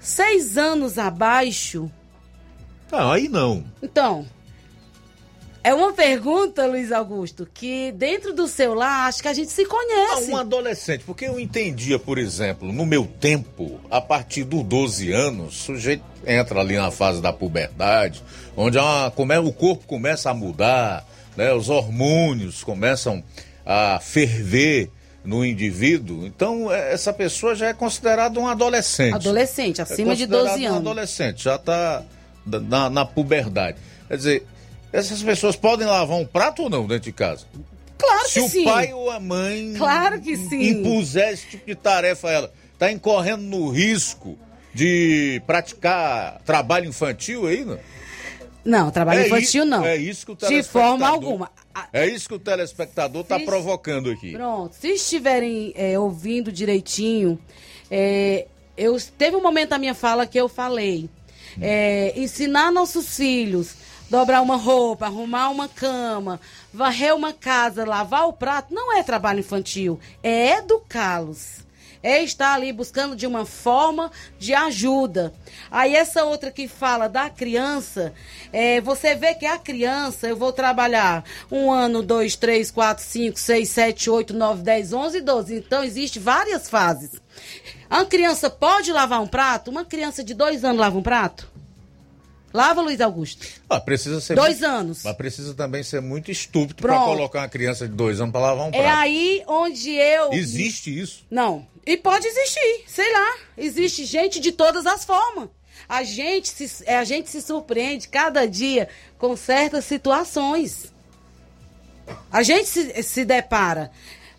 6 0.00 0.56
anos 0.56 0.98
abaixo. 0.98 1.90
Não, 2.90 3.12
aí 3.12 3.28
não. 3.28 3.64
Então. 3.82 4.26
É 5.66 5.74
uma 5.74 5.92
pergunta, 5.92 6.64
Luiz 6.64 6.92
Augusto, 6.92 7.44
que 7.52 7.90
dentro 7.90 8.32
do 8.32 8.46
seu 8.46 8.72
lar, 8.72 9.08
acho 9.08 9.20
que 9.20 9.26
a 9.26 9.32
gente 9.32 9.50
se 9.50 9.66
conhece. 9.66 10.30
Ah, 10.30 10.34
um 10.34 10.36
adolescente, 10.36 11.02
porque 11.04 11.24
eu 11.24 11.40
entendia, 11.40 11.98
por 11.98 12.18
exemplo, 12.18 12.72
no 12.72 12.86
meu 12.86 13.04
tempo, 13.04 13.80
a 13.90 14.00
partir 14.00 14.44
dos 14.44 14.62
12 14.62 15.10
anos, 15.10 15.56
o 15.56 15.64
sujeito 15.64 16.04
entra 16.24 16.60
ali 16.60 16.76
na 16.76 16.92
fase 16.92 17.20
da 17.20 17.32
puberdade, 17.32 18.22
onde 18.56 18.78
uma, 18.78 19.10
come, 19.10 19.36
o 19.38 19.52
corpo 19.52 19.84
começa 19.88 20.30
a 20.30 20.34
mudar, 20.34 21.04
né, 21.36 21.52
os 21.52 21.68
hormônios 21.68 22.62
começam 22.62 23.20
a 23.66 23.98
ferver 23.98 24.88
no 25.24 25.44
indivíduo. 25.44 26.28
Então, 26.28 26.72
é, 26.72 26.92
essa 26.92 27.12
pessoa 27.12 27.56
já 27.56 27.70
é 27.70 27.74
considerada 27.74 28.38
um 28.38 28.46
adolescente. 28.46 29.16
Adolescente, 29.16 29.82
acima 29.82 30.12
é 30.12 30.14
de 30.14 30.26
12 30.26 30.64
anos. 30.64 30.76
Um 30.76 30.76
adolescente, 30.76 31.42
já 31.42 31.56
está 31.56 32.04
na, 32.46 32.88
na 32.88 33.04
puberdade. 33.04 33.78
Quer 34.06 34.16
dizer, 34.16 34.46
essas 34.96 35.22
pessoas 35.22 35.56
podem 35.56 35.86
lavar 35.86 36.16
um 36.16 36.24
prato 36.24 36.62
ou 36.62 36.70
não 36.70 36.86
dentro 36.86 37.04
de 37.04 37.12
casa? 37.12 37.44
Claro 37.98 38.24
que 38.24 38.30
Se 38.30 38.48
sim. 38.48 38.62
o 38.62 38.64
pai 38.64 38.92
ou 38.92 39.10
a 39.10 39.20
mãe 39.20 39.74
claro 39.76 40.20
que 40.20 40.36
sim. 40.36 40.70
impuser 40.70 41.32
esse 41.32 41.46
tipo 41.46 41.66
de 41.66 41.74
tarefa 41.74 42.28
a 42.28 42.32
ela, 42.32 42.52
está 42.72 42.90
incorrendo 42.90 43.42
no 43.42 43.68
risco 43.68 44.38
de 44.72 45.40
praticar 45.46 46.40
trabalho 46.44 46.88
infantil 46.88 47.46
aí, 47.46 47.64
não? 47.64 47.78
Não, 48.64 48.90
trabalho 48.90 49.20
é 49.20 49.26
infantil 49.26 49.64
não. 49.64 49.84
É 49.84 49.96
isso 49.96 50.26
que 50.26 50.32
o 50.32 50.36
telespectador... 50.36 50.92
De 50.92 50.98
forma 50.98 51.08
alguma. 51.08 51.50
É 51.92 52.06
isso 52.06 52.28
que 52.28 52.34
o 52.34 52.38
telespectador 52.38 53.22
está 53.22 53.38
provocando 53.38 54.10
aqui. 54.10 54.32
Pronto. 54.32 54.74
Se 54.74 54.88
estiverem 54.88 55.72
é, 55.76 55.98
ouvindo 55.98 56.50
direitinho, 56.50 57.38
é, 57.90 58.46
eu 58.76 58.96
teve 59.16 59.36
um 59.36 59.42
momento 59.42 59.70
da 59.70 59.78
minha 59.78 59.94
fala 59.94 60.26
que 60.26 60.38
eu 60.38 60.48
falei. 60.48 61.08
É, 61.60 62.12
ensinar 62.16 62.70
nossos 62.70 63.16
filhos 63.16 63.85
dobrar 64.08 64.42
uma 64.42 64.56
roupa, 64.56 65.06
arrumar 65.06 65.50
uma 65.50 65.68
cama, 65.68 66.40
varrer 66.72 67.14
uma 67.14 67.32
casa, 67.32 67.84
lavar 67.84 68.28
o 68.28 68.32
prato, 68.32 68.72
não 68.72 68.96
é 68.96 69.02
trabalho 69.02 69.40
infantil, 69.40 69.98
é 70.22 70.58
educá-los. 70.58 71.66
É 72.02 72.22
estar 72.22 72.54
ali 72.54 72.72
buscando 72.72 73.16
de 73.16 73.26
uma 73.26 73.44
forma 73.44 74.12
de 74.38 74.54
ajuda. 74.54 75.32
Aí 75.68 75.96
essa 75.96 76.24
outra 76.24 76.52
que 76.52 76.68
fala 76.68 77.08
da 77.08 77.28
criança, 77.28 78.12
é, 78.52 78.80
você 78.80 79.16
vê 79.16 79.34
que 79.34 79.44
a 79.44 79.58
criança, 79.58 80.28
eu 80.28 80.36
vou 80.36 80.52
trabalhar 80.52 81.24
um 81.50 81.72
ano, 81.72 82.04
dois, 82.04 82.36
três, 82.36 82.70
quatro, 82.70 83.02
cinco, 83.02 83.40
seis, 83.40 83.70
sete, 83.70 84.08
oito, 84.08 84.34
nove, 84.34 84.62
dez, 84.62 84.92
onze, 84.92 85.20
doze. 85.20 85.56
Então, 85.56 85.82
existe 85.82 86.20
várias 86.20 86.70
fases. 86.70 87.20
A 87.90 88.04
criança 88.04 88.48
pode 88.48 88.92
lavar 88.92 89.20
um 89.20 89.26
prato? 89.26 89.70
Uma 89.70 89.84
criança 89.84 90.22
de 90.22 90.32
dois 90.32 90.64
anos 90.64 90.78
lava 90.78 90.96
um 90.96 91.02
prato? 91.02 91.55
Lava, 92.56 92.80
Luiz 92.80 93.00
Augusto. 93.00 93.46
Ah, 93.70 93.78
precisa 93.78 94.20
ser 94.20 94.34
Dois 94.34 94.58
muito- 94.60 94.64
anos. 94.72 95.02
Mas 95.04 95.16
precisa 95.16 95.54
também 95.54 95.82
ser 95.82 96.00
muito 96.00 96.30
estúpido 96.30 96.82
para 96.82 96.98
colocar 96.98 97.40
uma 97.42 97.48
criança 97.48 97.86
de 97.86 97.94
dois 97.94 98.20
anos 98.20 98.32
para 98.32 98.40
lavar 98.40 98.66
um 98.66 98.70
É 98.70 98.82
prato. 98.82 98.98
aí 98.98 99.42
onde 99.46 99.90
eu. 99.92 100.32
Existe 100.32 100.98
isso? 100.98 101.24
Não. 101.30 101.66
E 101.86 101.96
pode 101.96 102.26
existir, 102.26 102.84
sei 102.88 103.12
lá. 103.12 103.34
Existe 103.56 104.04
gente 104.04 104.40
de 104.40 104.50
todas 104.50 104.86
as 104.86 105.04
formas. 105.04 105.48
A 105.88 106.02
gente 106.02 106.48
se, 106.48 106.82
é, 106.84 106.96
a 106.96 107.04
gente 107.04 107.30
se 107.30 107.40
surpreende 107.40 108.08
cada 108.08 108.44
dia 108.48 108.88
com 109.18 109.36
certas 109.36 109.84
situações. 109.84 110.92
A 112.32 112.42
gente 112.42 112.68
se, 112.68 113.02
se 113.02 113.24
depara. 113.24 113.90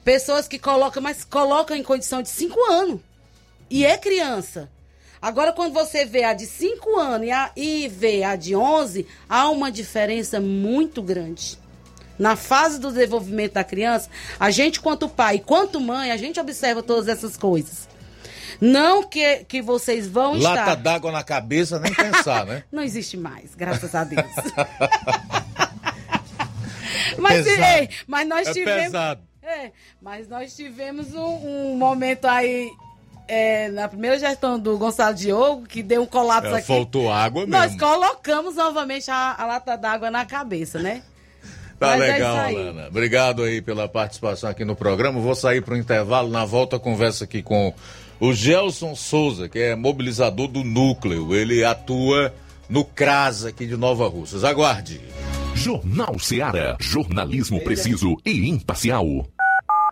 Pessoas 0.04 0.48
que 0.48 0.58
colocam, 0.58 1.02
mas 1.04 1.24
colocam 1.24 1.76
em 1.76 1.84
condição 1.84 2.22
de 2.22 2.30
5 2.30 2.60
anos. 2.72 3.00
E 3.70 3.86
é 3.86 3.98
criança. 3.98 4.70
Agora, 5.22 5.52
quando 5.54 5.74
você 5.74 6.06
vê 6.06 6.24
a 6.24 6.34
de 6.34 6.46
5 6.46 6.98
anos 6.98 7.28
e, 7.28 7.32
a, 7.32 7.52
e 7.56 7.88
vê 7.88 8.24
a 8.24 8.36
de 8.36 8.56
11, 8.56 9.08
há 9.28 9.50
uma 9.50 9.72
diferença 9.72 10.40
muito 10.40 11.02
grande. 11.02 11.58
Na 12.20 12.36
fase 12.36 12.80
do 12.80 12.92
desenvolvimento 12.92 13.54
da 13.54 13.64
criança, 13.64 14.10
a 14.40 14.50
gente, 14.50 14.80
quanto 14.80 15.08
pai, 15.08 15.42
quanto 15.46 15.80
mãe, 15.80 16.12
a 16.12 16.18
gente 16.18 16.40
observa 16.40 16.82
todas 16.82 17.08
essas 17.08 17.38
coisas. 17.38 17.88
Não 18.60 19.04
que, 19.04 19.44
que 19.46 19.62
vocês 19.62 20.08
vão 20.08 20.34
Lata 20.34 20.60
estar. 20.62 20.76
d'água 20.76 21.12
na 21.12 21.24
cabeça, 21.24 21.80
nem 21.80 21.94
pensar, 21.94 22.44
né? 22.46 22.64
Não 22.72 22.82
existe 22.82 23.16
mais, 23.16 23.54
graças 23.54 23.94
a 23.94 24.04
Deus. 24.04 24.26
mas, 27.20 27.46
ei, 27.46 27.90
mas 28.08 28.28
nós 28.28 28.48
É 28.48 28.54
tivemos. 28.54 28.84
pesado. 28.86 29.22
É, 29.44 29.72
mas 30.02 30.28
nós 30.28 30.56
tivemos 30.56 31.14
um, 31.14 31.74
um 31.74 31.78
momento 31.78 32.26
aí. 32.26 32.68
É, 33.28 33.70
na 33.70 33.88
primeira 33.88 34.18
gestão 34.20 34.58
do 34.60 34.78
Gonçalo 34.78 35.16
Diogo, 35.16 35.64
que 35.68 35.82
deu 35.84 36.02
um 36.04 36.06
colapso 36.06 36.54
É, 36.54 36.58
aqui. 36.60 36.68
faltou 36.68 37.12
água 37.12 37.46
Nós 37.46 37.74
mesmo. 37.74 37.80
colocamos 37.80 38.56
novamente 38.56 39.10
a, 39.12 39.36
a 39.38 39.46
lata 39.46 39.76
d'água 39.78 40.10
na 40.12 40.26
cabeça, 40.26 40.80
né? 40.80 41.02
Tá 41.80 41.90
Mas 41.90 42.02
é 42.02 42.12
legal, 42.14 42.38
aí. 42.38 42.56
Lana. 42.56 42.88
Obrigado 42.88 43.44
aí 43.44 43.62
pela 43.62 43.88
participação 43.88 44.50
aqui 44.50 44.66
no 44.66 44.76
programa. 44.76 45.20
Vou 45.20 45.36
sair 45.36 45.62
para 45.62 45.76
o 45.76 45.78
intervalo. 45.78 46.30
Na 46.30 46.44
volta, 46.44 46.80
conversa 46.80 47.26
aqui 47.26 47.44
com 47.44 47.72
o 48.20 48.34
Gelson 48.34 48.96
Souza, 48.96 49.48
que 49.48 49.60
é 49.60 49.76
mobilizador 49.76 50.48
do 50.48 50.64
núcleo. 50.64 51.36
Ele 51.36 51.64
atua 51.64 52.34
no 52.68 52.84
CRAS 52.84 53.46
aqui 53.46 53.68
de 53.68 53.78
Nova 53.78 54.08
Russas. 54.08 54.44
Aguarde. 54.44 55.00
Jornal 55.54 56.18
Seara. 56.20 56.78
Jornalismo 56.80 57.62
preciso 57.64 58.16
e 58.26 58.50
imparcial. 58.50 59.28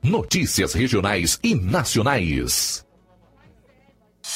Notícias 0.03 0.73
regionais 0.73 1.39
e 1.43 1.55
nacionais. 1.55 2.84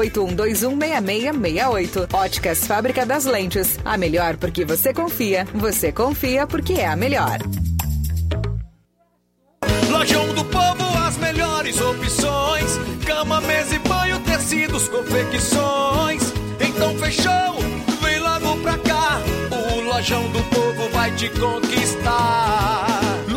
6668. 0.00 2.08
Óticas 2.12 2.66
Fábrica 2.66 3.04
das 3.04 3.24
Lentes. 3.24 3.78
A 3.84 3.96
melhor 3.96 4.36
porque 4.36 4.64
você 4.64 4.92
confia. 4.92 5.46
Você 5.54 5.92
confia 5.92 6.46
porque 6.46 6.74
é 6.74 6.86
a 6.86 6.96
melhor. 6.96 7.38
Lojão 9.90 10.34
do 10.34 10.44
Povo, 10.44 10.98
as 11.06 11.16
melhores 11.16 11.80
opções: 11.80 12.78
cama, 13.06 13.40
mesa 13.40 13.74
e 13.74 13.78
banho, 13.80 14.20
tecidos, 14.20 14.88
confecções. 14.88 16.22
Então 16.60 16.96
fechou, 16.98 17.58
vem 18.02 18.18
logo 18.20 18.56
pra 18.62 18.78
cá. 18.78 19.20
O 19.50 19.80
Lojão 19.80 20.30
do 20.30 20.42
Povo 20.44 20.88
vai 20.90 21.10
te 21.12 21.28
conquistar. 21.30 22.97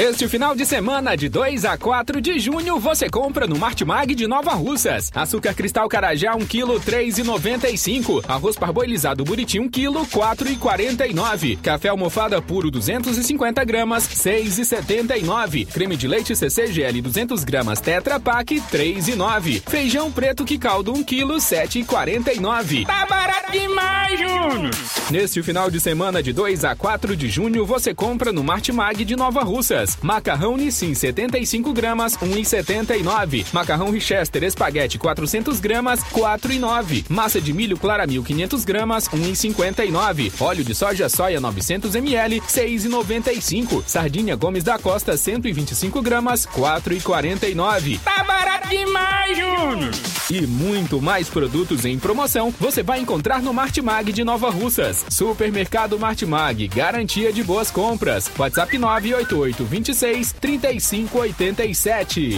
Neste 0.00 0.26
final 0.28 0.56
de 0.56 0.64
semana, 0.64 1.14
de 1.14 1.28
2 1.28 1.66
a 1.66 1.76
4 1.76 2.22
de 2.22 2.38
junho, 2.38 2.80
você 2.80 3.10
compra 3.10 3.46
no 3.46 3.58
Martimag 3.58 4.14
de 4.14 4.26
Nova 4.26 4.52
Russas. 4.52 5.10
Açúcar 5.14 5.52
cristal 5.52 5.86
carajá 5.90 6.34
1 6.34 6.46
kg 6.46 6.80
3,95. 6.80 8.24
Arroz 8.26 8.56
parboilizado 8.56 9.22
buriti 9.26 9.60
1 9.60 9.68
kg 9.68 10.00
4,49. 10.10 11.58
Café 11.60 11.88
almofada 11.88 12.40
puro 12.40 12.70
250 12.70 13.62
gramas 13.62 14.08
6,79. 14.08 15.66
Creme 15.66 15.98
de 15.98 16.08
leite 16.08 16.34
CCGL 16.34 17.02
200 17.02 17.44
gramas 17.44 17.78
Tetra 17.82 18.18
Pak 18.18 18.54
3,9. 18.54 19.60
Feijão 19.68 20.10
preto 20.10 20.46
que 20.46 20.56
caldo 20.56 20.94
1 20.94 21.04
kg 21.04 21.34
7,49. 21.34 22.86
Tá 22.86 23.04
barato 23.04 23.52
demais, 23.52 24.18
Júnior! 24.18 24.70
Neste 25.10 25.42
final 25.42 25.70
de 25.70 25.80
semana, 25.80 26.22
de 26.22 26.32
2 26.32 26.64
a 26.64 26.74
4 26.76 27.16
de 27.16 27.28
junho, 27.28 27.66
você 27.66 27.92
compra 27.92 28.32
no 28.32 28.44
Martimag 28.44 29.04
de 29.04 29.16
Nova 29.16 29.42
Russas. 29.42 29.89
Macarrão 30.02 30.56
Nissin 30.56 30.94
75 30.94 31.72
gramas 31.72 32.16
1,79. 32.16 33.46
Macarrão 33.52 33.90
Richester 33.90 34.42
Espaguete 34.42 34.98
400 34.98 35.60
gramas 35.60 36.00
4,9. 36.04 37.04
Massa 37.08 37.40
de 37.40 37.52
milho 37.52 37.76
Claramil 37.76 38.22
500 38.22 38.64
gramas 38.64 39.08
1,59. 39.08 40.32
Óleo 40.40 40.64
de 40.64 40.74
soja 40.74 41.08
soia 41.08 41.40
900 41.40 41.94
ml 41.94 42.40
6,95. 42.40 43.82
Sardinha 43.86 44.36
Gomes 44.36 44.64
da 44.64 44.78
Costa 44.78 45.16
125 45.16 46.02
gramas 46.02 46.46
4,49. 46.46 48.00
Tá 48.00 48.24
barato 48.24 48.68
demais, 48.68 49.36
Júnior! 49.36 49.90
E 50.30 50.46
muito 50.46 51.02
mais 51.02 51.28
produtos 51.28 51.84
em 51.84 51.98
promoção 51.98 52.54
você 52.60 52.84
vai 52.84 53.00
encontrar 53.00 53.42
no 53.42 53.52
Martimag 53.52 54.12
de 54.12 54.22
Nova 54.22 54.48
Russas. 54.48 55.04
Supermercado 55.08 55.98
Martimag, 55.98 56.68
garantia 56.68 57.32
de 57.32 57.42
boas 57.42 57.68
compras. 57.68 58.30
WhatsApp 58.38 58.78
988 58.78 59.64
26 59.70 60.32
35 60.32 61.16
87. 61.16 62.30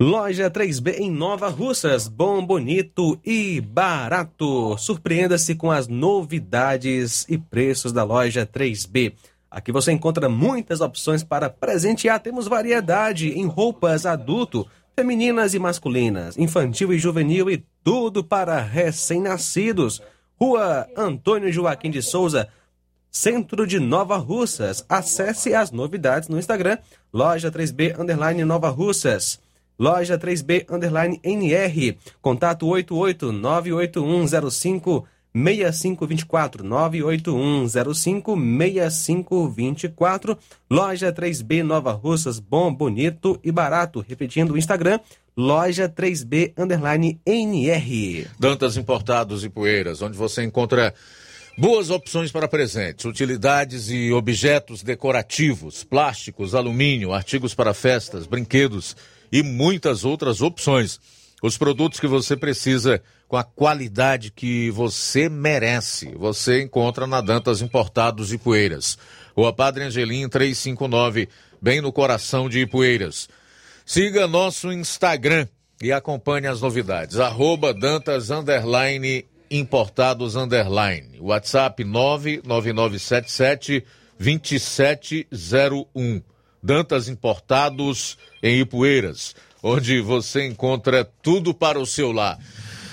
Loja 0.00 0.50
3B 0.50 0.94
em 0.98 1.10
Nova 1.10 1.50
Russas, 1.50 2.08
bom, 2.08 2.42
bonito 2.42 3.20
e 3.22 3.60
barato. 3.60 4.78
Surpreenda-se 4.78 5.54
com 5.56 5.70
as 5.70 5.88
novidades 5.88 7.26
e 7.28 7.36
preços 7.36 7.92
da 7.92 8.02
loja 8.02 8.46
3B. 8.46 9.12
Aqui 9.50 9.70
você 9.70 9.92
encontra 9.92 10.26
muitas 10.30 10.80
opções 10.80 11.22
para 11.22 11.50
presentear. 11.50 12.18
Temos 12.18 12.48
variedade 12.48 13.28
em 13.28 13.44
roupas 13.44 14.06
adulto, 14.06 14.66
femininas 14.96 15.52
e 15.52 15.58
masculinas, 15.58 16.38
infantil 16.38 16.94
e 16.94 16.98
juvenil 16.98 17.50
e 17.50 17.62
tudo 17.84 18.24
para 18.24 18.58
recém-nascidos. 18.58 20.00
Rua 20.40 20.88
Antônio 20.96 21.52
Joaquim 21.52 21.90
de 21.90 22.00
Souza, 22.00 22.48
Centro 23.10 23.66
de 23.66 23.80
Nova 23.80 24.16
Russas. 24.16 24.84
Acesse 24.88 25.54
as 25.54 25.70
novidades 25.70 26.28
no 26.28 26.38
Instagram, 26.38 26.78
loja 27.12 27.50
3B 27.50 27.98
Underline 27.98 28.44
Nova 28.44 28.68
Russas. 28.68 29.40
Loja 29.78 30.18
3B 30.18 30.66
Underline 30.70 31.18
NR. 31.24 31.96
Contato 32.20 32.66
88 32.66 33.32
98105 33.32 35.06
6524 35.32 36.64
98105 36.64 38.36
6524 38.36 40.38
Loja 40.68 41.12
3B 41.12 41.62
Nova 41.62 41.92
Russas, 41.92 42.38
bom, 42.38 42.72
bonito 42.72 43.38
e 43.42 43.50
barato. 43.50 44.04
Repetindo 44.06 44.52
o 44.52 44.58
Instagram, 44.58 45.00
Loja 45.36 45.88
3B 45.88 46.52
Underline 46.58 47.18
NR. 47.24 48.26
Dantas 48.38 48.76
Importados 48.76 49.44
e 49.44 49.48
Poeiras, 49.48 50.02
onde 50.02 50.18
você 50.18 50.42
encontra 50.42 50.92
boas 51.56 51.90
opções 51.90 52.32
para 52.32 52.48
presentes, 52.48 53.04
utilidades 53.04 53.90
e 53.90 54.12
objetos 54.12 54.82
decorativos, 54.82 55.84
plásticos, 55.84 56.54
alumínio, 56.54 57.12
artigos 57.12 57.54
para 57.54 57.74
festas, 57.74 58.26
brinquedos 58.26 58.96
e 59.30 59.42
muitas 59.42 60.04
outras 60.04 60.40
opções. 60.40 61.00
Os 61.42 61.56
produtos 61.56 61.98
que 61.98 62.06
você 62.06 62.36
precisa 62.36 63.02
com 63.26 63.36
a 63.36 63.44
qualidade 63.44 64.30
que 64.30 64.70
você 64.70 65.28
merece, 65.28 66.14
você 66.16 66.62
encontra 66.62 67.06
na 67.06 67.20
Dantas 67.20 67.62
Importados 67.62 68.32
e 68.32 68.38
Poeiras. 68.38 68.98
Rua 69.36 69.52
Padre 69.52 69.84
Angelim 69.84 70.28
359, 70.28 71.28
bem 71.62 71.80
no 71.80 71.92
coração 71.92 72.48
de 72.48 72.60
Ipueiras. 72.60 73.28
Siga 73.86 74.26
nosso 74.26 74.72
Instagram 74.72 75.46
e 75.80 75.92
acompanhe 75.92 76.46
as 76.46 76.60
novidades. 76.60 77.18
Arroba 77.18 77.72
Dantas 77.72 78.30
Underline 78.30 79.24
Importados 79.50 80.36
Underline. 80.36 81.18
WhatsApp 81.18 81.82
99977 81.82 83.84
2701. 84.18 86.22
Dantas 86.62 87.08
Importados 87.08 88.16
em 88.42 88.60
Ipueiras, 88.60 89.34
onde 89.62 90.00
você 90.00 90.46
encontra 90.46 91.04
tudo 91.04 91.52
para 91.52 91.80
o 91.80 91.86
seu 91.86 92.12
lar. 92.12 92.38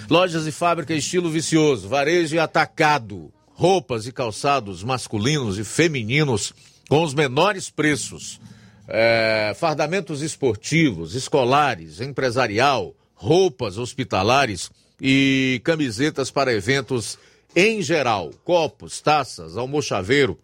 Lojas 0.09 0.47
e 0.47 0.51
fábrica 0.51 0.93
estilo 0.93 1.29
vicioso, 1.29 1.89
varejo 1.89 2.35
e 2.35 2.39
atacado, 2.39 3.31
roupas 3.53 4.07
e 4.07 4.11
calçados 4.11 4.84
masculinos 4.84 5.59
e 5.59 5.65
femininos 5.65 6.53
com 6.89 7.03
os 7.03 7.13
menores 7.13 7.69
preços. 7.69 8.39
É, 8.88 9.53
fardamentos 9.59 10.21
esportivos, 10.21 11.13
escolares, 11.13 11.99
empresarial, 11.99 12.95
roupas 13.13 13.77
hospitalares 13.77 14.71
e 15.02 15.61
camisetas 15.64 16.32
para 16.32 16.53
eventos 16.53 17.18
em 17.56 17.82
geral, 17.82 18.32
copos, 18.44 19.02
taças, 19.02 19.57
almochaveiro, 19.57 20.38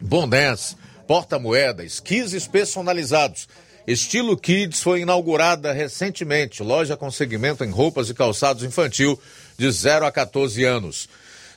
bonés, 0.00 0.76
porta-moedas, 1.06 1.98
quizzes 1.98 2.46
personalizados. 2.46 3.48
Estilo 3.86 4.36
Kids 4.36 4.80
foi 4.80 5.00
inaugurada 5.00 5.72
recentemente, 5.72 6.62
loja 6.62 6.96
com 6.96 7.10
segmento 7.10 7.64
em 7.64 7.70
roupas 7.70 8.08
e 8.10 8.14
calçados 8.14 8.62
infantil 8.62 9.20
de 9.58 9.70
0 9.70 10.06
a 10.06 10.12
14 10.12 10.62
anos. 10.64 11.08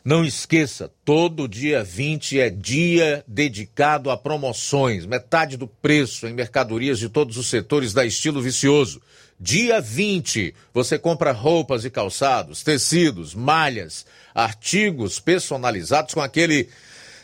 Não 0.03 0.23
esqueça, 0.23 0.91
todo 1.03 1.47
dia 1.47 1.83
20 1.83 2.39
é 2.39 2.49
dia 2.49 3.23
dedicado 3.27 4.11
a 4.11 4.17
promoções, 4.17 5.05
metade 5.05 5.57
do 5.57 5.67
preço 5.67 6.27
em 6.27 6.33
mercadorias 6.33 6.99
de 6.99 7.09
todos 7.09 7.37
os 7.37 7.47
setores 7.47 7.93
da 7.93 8.05
Estilo 8.05 8.41
Vicioso. 8.41 9.01
Dia 9.39 9.81
20, 9.81 10.55
você 10.73 10.97
compra 10.97 11.31
roupas 11.31 11.83
e 11.83 11.89
calçados, 11.89 12.63
tecidos, 12.63 13.35
malhas, 13.35 14.05
artigos 14.33 15.19
personalizados 15.19 16.13
com 16.13 16.21
aquele 16.21 16.69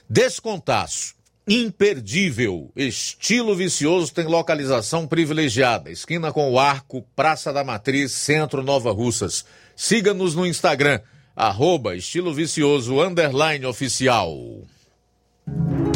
descontaço 0.09 1.15
imperdível. 1.47 2.71
Estilo 2.75 3.55
Vicioso 3.55 4.13
tem 4.13 4.25
localização 4.25 5.07
privilegiada. 5.07 5.89
Esquina 5.89 6.31
com 6.31 6.51
o 6.51 6.59
Arco, 6.59 7.01
Praça 7.15 7.51
da 7.53 7.63
Matriz, 7.63 8.11
Centro 8.11 8.61
Nova 8.61 8.91
Russas. 8.91 9.45
Siga-nos 9.75 10.35
no 10.35 10.45
Instagram, 10.45 10.99
arroba 11.35 11.95
Estilo 11.95 12.33
Vicioso, 12.33 12.97
oficial. 13.67 14.37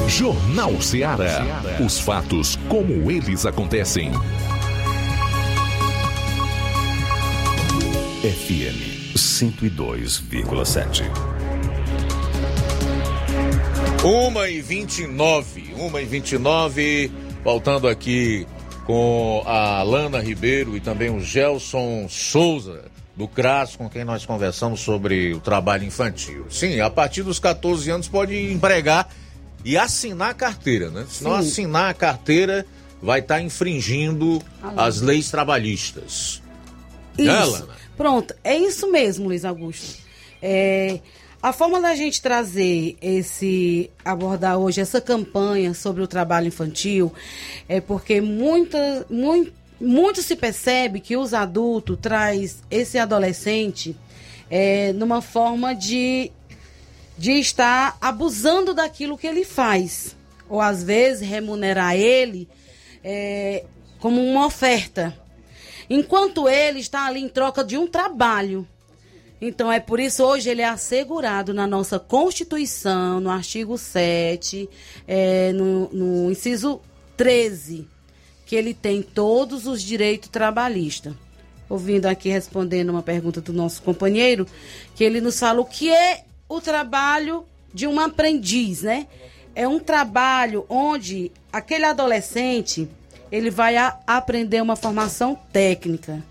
Jornal 0.08 0.82
Ceará. 0.82 1.44
Os 1.86 2.00
fatos 2.00 2.58
como 2.70 3.12
eles 3.12 3.46
acontecem. 3.46 4.12
FM 8.26 9.14
102,7. 9.16 11.04
Uma 14.04 14.50
e 14.50 14.62
vinte 14.64 15.04
e 15.04 15.08
nove, 15.08 15.72
uma 15.78 16.02
e 16.02 16.06
vinte 16.06 16.32
e 16.32 16.40
nove, 16.40 17.12
voltando 17.44 17.88
aqui 17.88 18.48
com 18.84 19.44
a 19.46 19.78
Alana 19.78 20.20
Ribeiro 20.20 20.76
e 20.76 20.80
também 20.80 21.16
o 21.16 21.20
Gelson 21.20 22.08
Souza, 22.10 22.86
do 23.16 23.28
CRAS, 23.28 23.76
com 23.76 23.88
quem 23.88 24.04
nós 24.04 24.26
conversamos 24.26 24.80
sobre 24.80 25.32
o 25.36 25.40
trabalho 25.40 25.84
infantil. 25.84 26.48
Sim, 26.50 26.80
a 26.80 26.90
partir 26.90 27.22
dos 27.22 27.38
14 27.38 27.92
anos 27.92 28.08
pode 28.08 28.52
empregar 28.52 29.08
e 29.64 29.78
assinar 29.78 30.32
a 30.32 30.34
carteira, 30.34 30.90
né? 30.90 31.06
Se 31.08 31.24
não 31.24 31.36
assinar 31.36 31.92
a 31.92 31.94
carteira, 31.94 32.66
vai 33.00 33.20
estar 33.20 33.40
infringindo 33.40 34.42
as 34.76 35.00
leis 35.00 35.30
trabalhistas. 35.30 36.42
Isso. 37.18 37.28
Né, 37.28 37.38
Alana? 37.38 37.85
Pronto, 37.98 38.36
é 38.44 38.58
isso 38.58 38.92
mesmo, 38.92 39.28
Luiz 39.28 39.46
Augusto. 39.46 40.04
É, 40.42 41.00
a 41.42 41.54
forma 41.54 41.80
da 41.80 41.96
gente 41.96 42.22
trazer 42.22 42.98
esse, 43.02 43.90
abordar 44.04 44.58
hoje 44.58 44.82
essa 44.82 45.00
campanha 45.00 45.74
sobre 45.74 46.02
o 46.02 46.08
trabalho 46.08 46.48
infantil 46.48 47.14
é 47.70 47.80
porque 47.80 48.20
muita, 48.20 49.06
muito, 49.10 49.54
muito 49.80 50.22
se 50.22 50.36
percebe 50.36 51.00
que 51.00 51.16
os 51.16 51.34
adultos 51.34 51.98
traz 52.02 52.64
esse 52.70 52.98
adolescente 52.98 53.96
é, 54.50 54.92
numa 54.94 55.22
forma 55.22 55.74
de, 55.74 56.32
de 57.18 57.34
estar 57.34 57.98
abusando 58.02 58.74
daquilo 58.74 59.18
que 59.18 59.28
ele 59.28 59.46
faz. 59.46 60.16
Ou 60.50 60.60
às 60.60 60.84
vezes 60.84 61.28
remunerar 61.28 61.96
ele 61.96 62.48
é, 63.04 63.64
como 64.00 64.22
uma 64.22 64.46
oferta 64.46 65.16
enquanto 65.90 66.48
ele 66.48 66.80
está 66.80 67.06
ali 67.06 67.22
em 67.22 67.30
troca 67.30 67.64
de 67.64 67.78
um 67.78 67.88
trabalho. 67.88 68.68
Então 69.42 69.72
é 69.72 69.80
por 69.80 70.00
isso 70.00 70.24
hoje 70.24 70.50
ele 70.50 70.62
é 70.62 70.68
assegurado 70.68 71.54
na 71.54 71.68
nossa 71.68 72.00
Constituição, 72.00 73.20
no 73.20 73.30
artigo 73.30 73.78
7, 73.78 74.70
é, 75.08 75.52
no, 75.52 75.90
no 75.92 76.32
inciso 76.32 76.80
13, 77.18 77.88
que 78.46 78.56
ele 78.56 78.74
tem 78.74 79.02
todos 79.02 79.68
os 79.68 79.82
direitos 79.82 80.30
trabalhistas. 80.30 81.14
Ouvindo 81.68 82.06
aqui 82.06 82.30
respondendo 82.30 82.90
uma 82.90 83.02
pergunta 83.02 83.42
do 83.42 83.52
nosso 83.52 83.82
companheiro, 83.82 84.48
que 84.96 85.04
ele 85.04 85.20
nos 85.20 85.40
fala 85.40 85.62
o 85.62 85.66
que 85.66 85.92
é 85.92 86.24
o 86.48 86.62
trabalho 86.62 87.46
de 87.74 87.88
um 87.88 88.00
aprendiz, 88.00 88.84
né? 88.84 89.08
É 89.54 89.68
um 89.68 89.80
trabalho 89.80 90.66
onde 90.70 91.32
aquele 91.52 91.86
adolescente 91.86 92.88
ele 93.36 93.50
vai 93.50 93.76
aprender 94.08 94.62
uma 94.62 94.76
formação 94.76 95.38
técnica. 95.52 96.24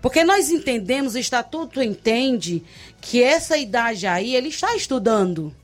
Porque 0.00 0.22
nós 0.24 0.50
entendemos, 0.50 1.14
o 1.14 1.18
estatuto 1.18 1.82
entende 1.82 2.62
que 3.00 3.22
essa 3.22 3.56
idade 3.56 4.06
aí 4.06 4.34
ele 4.34 4.48
está 4.48 4.74
estudando. 4.74 5.54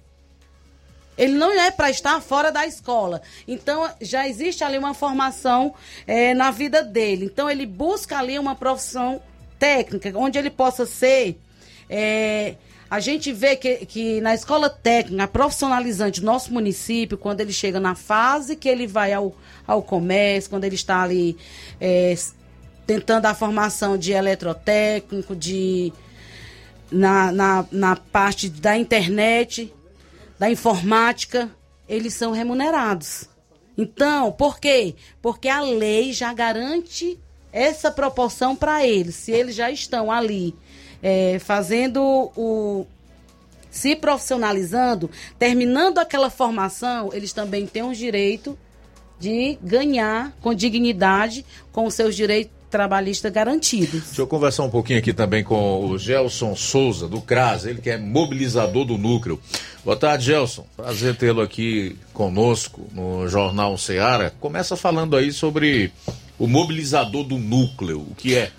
Ele 1.16 1.34
não 1.34 1.52
é 1.52 1.70
para 1.70 1.90
estar 1.90 2.20
fora 2.20 2.50
da 2.50 2.66
escola. 2.66 3.22
Então, 3.46 3.88
já 4.00 4.26
existe 4.26 4.64
ali 4.64 4.76
uma 4.76 4.94
formação 4.94 5.72
eh, 6.06 6.34
na 6.34 6.50
vida 6.50 6.82
dele. 6.82 7.26
Então, 7.26 7.48
ele 7.48 7.64
busca 7.66 8.18
ali 8.18 8.36
uma 8.36 8.56
profissão 8.56 9.22
técnica, 9.58 10.12
onde 10.16 10.38
ele 10.38 10.50
possa 10.50 10.84
ser. 10.84 11.38
eh, 11.88 12.56
a 12.90 13.00
gente 13.00 13.32
vê 13.32 13.56
que, 13.56 13.86
que 13.86 14.20
na 14.20 14.34
escola 14.34 14.68
técnica, 14.70 15.26
profissionalizante 15.26 16.20
do 16.20 16.26
nosso 16.26 16.52
município, 16.52 17.18
quando 17.18 17.40
ele 17.40 17.52
chega 17.52 17.80
na 17.80 17.94
fase 17.94 18.56
que 18.56 18.68
ele 18.68 18.86
vai 18.86 19.12
ao, 19.12 19.34
ao 19.66 19.82
comércio, 19.82 20.50
quando 20.50 20.64
ele 20.64 20.74
está 20.76 21.02
ali 21.02 21.36
s- 21.80 22.32
tentando 22.86 23.26
a 23.26 23.34
formação 23.34 23.96
de 23.98 24.12
eletrotécnico, 24.12 25.34
de 25.34 25.92
na, 26.90 27.32
na, 27.32 27.66
na 27.72 27.96
parte 27.96 28.48
da 28.48 28.76
internet, 28.76 29.72
da 30.38 30.50
informática, 30.50 31.50
eles 31.88 32.14
são 32.14 32.32
remunerados. 32.32 33.28
Então, 33.76 34.30
por 34.30 34.60
quê? 34.60 34.94
Porque 35.20 35.48
a 35.48 35.60
lei 35.60 36.12
já 36.12 36.32
garante 36.32 37.18
essa 37.52 37.90
proporção 37.90 38.54
para 38.54 38.86
eles. 38.86 39.16
Se 39.16 39.32
eles 39.32 39.54
já 39.56 39.70
estão 39.70 40.12
ali 40.12 40.54
eh, 41.04 41.38
fazendo 41.38 42.00
o. 42.34 42.86
se 43.70 43.94
profissionalizando, 43.94 45.10
terminando 45.38 45.98
aquela 45.98 46.30
formação, 46.30 47.10
eles 47.12 47.30
também 47.30 47.66
têm 47.66 47.82
o 47.82 47.92
direito 47.92 48.58
de 49.20 49.58
ganhar 49.62 50.34
com 50.40 50.54
dignidade, 50.54 51.44
com 51.70 51.84
os 51.86 51.92
seus 51.92 52.16
direitos 52.16 52.54
trabalhistas 52.70 53.30
garantidos. 53.30 54.02
Deixa 54.02 54.22
eu 54.22 54.26
conversar 54.26 54.64
um 54.64 54.70
pouquinho 54.70 54.98
aqui 54.98 55.12
também 55.12 55.44
com 55.44 55.86
o 55.86 55.96
Gelson 55.96 56.56
Souza, 56.56 57.06
do 57.06 57.20
CRAS, 57.20 57.66
ele 57.66 57.80
que 57.80 57.88
é 57.88 57.96
mobilizador 57.96 58.84
do 58.84 58.98
núcleo. 58.98 59.38
Boa 59.84 59.96
tarde, 59.96 60.24
Gelson. 60.24 60.66
Prazer 60.76 61.14
tê-lo 61.14 61.40
aqui 61.40 61.96
conosco 62.12 62.88
no 62.92 63.28
Jornal 63.28 63.78
Seara. 63.78 64.34
Começa 64.40 64.74
falando 64.74 65.16
aí 65.16 65.30
sobre 65.30 65.92
o 66.36 66.48
mobilizador 66.48 67.22
do 67.22 67.38
núcleo, 67.38 68.00
o 68.00 68.14
que 68.16 68.34
é? 68.34 68.50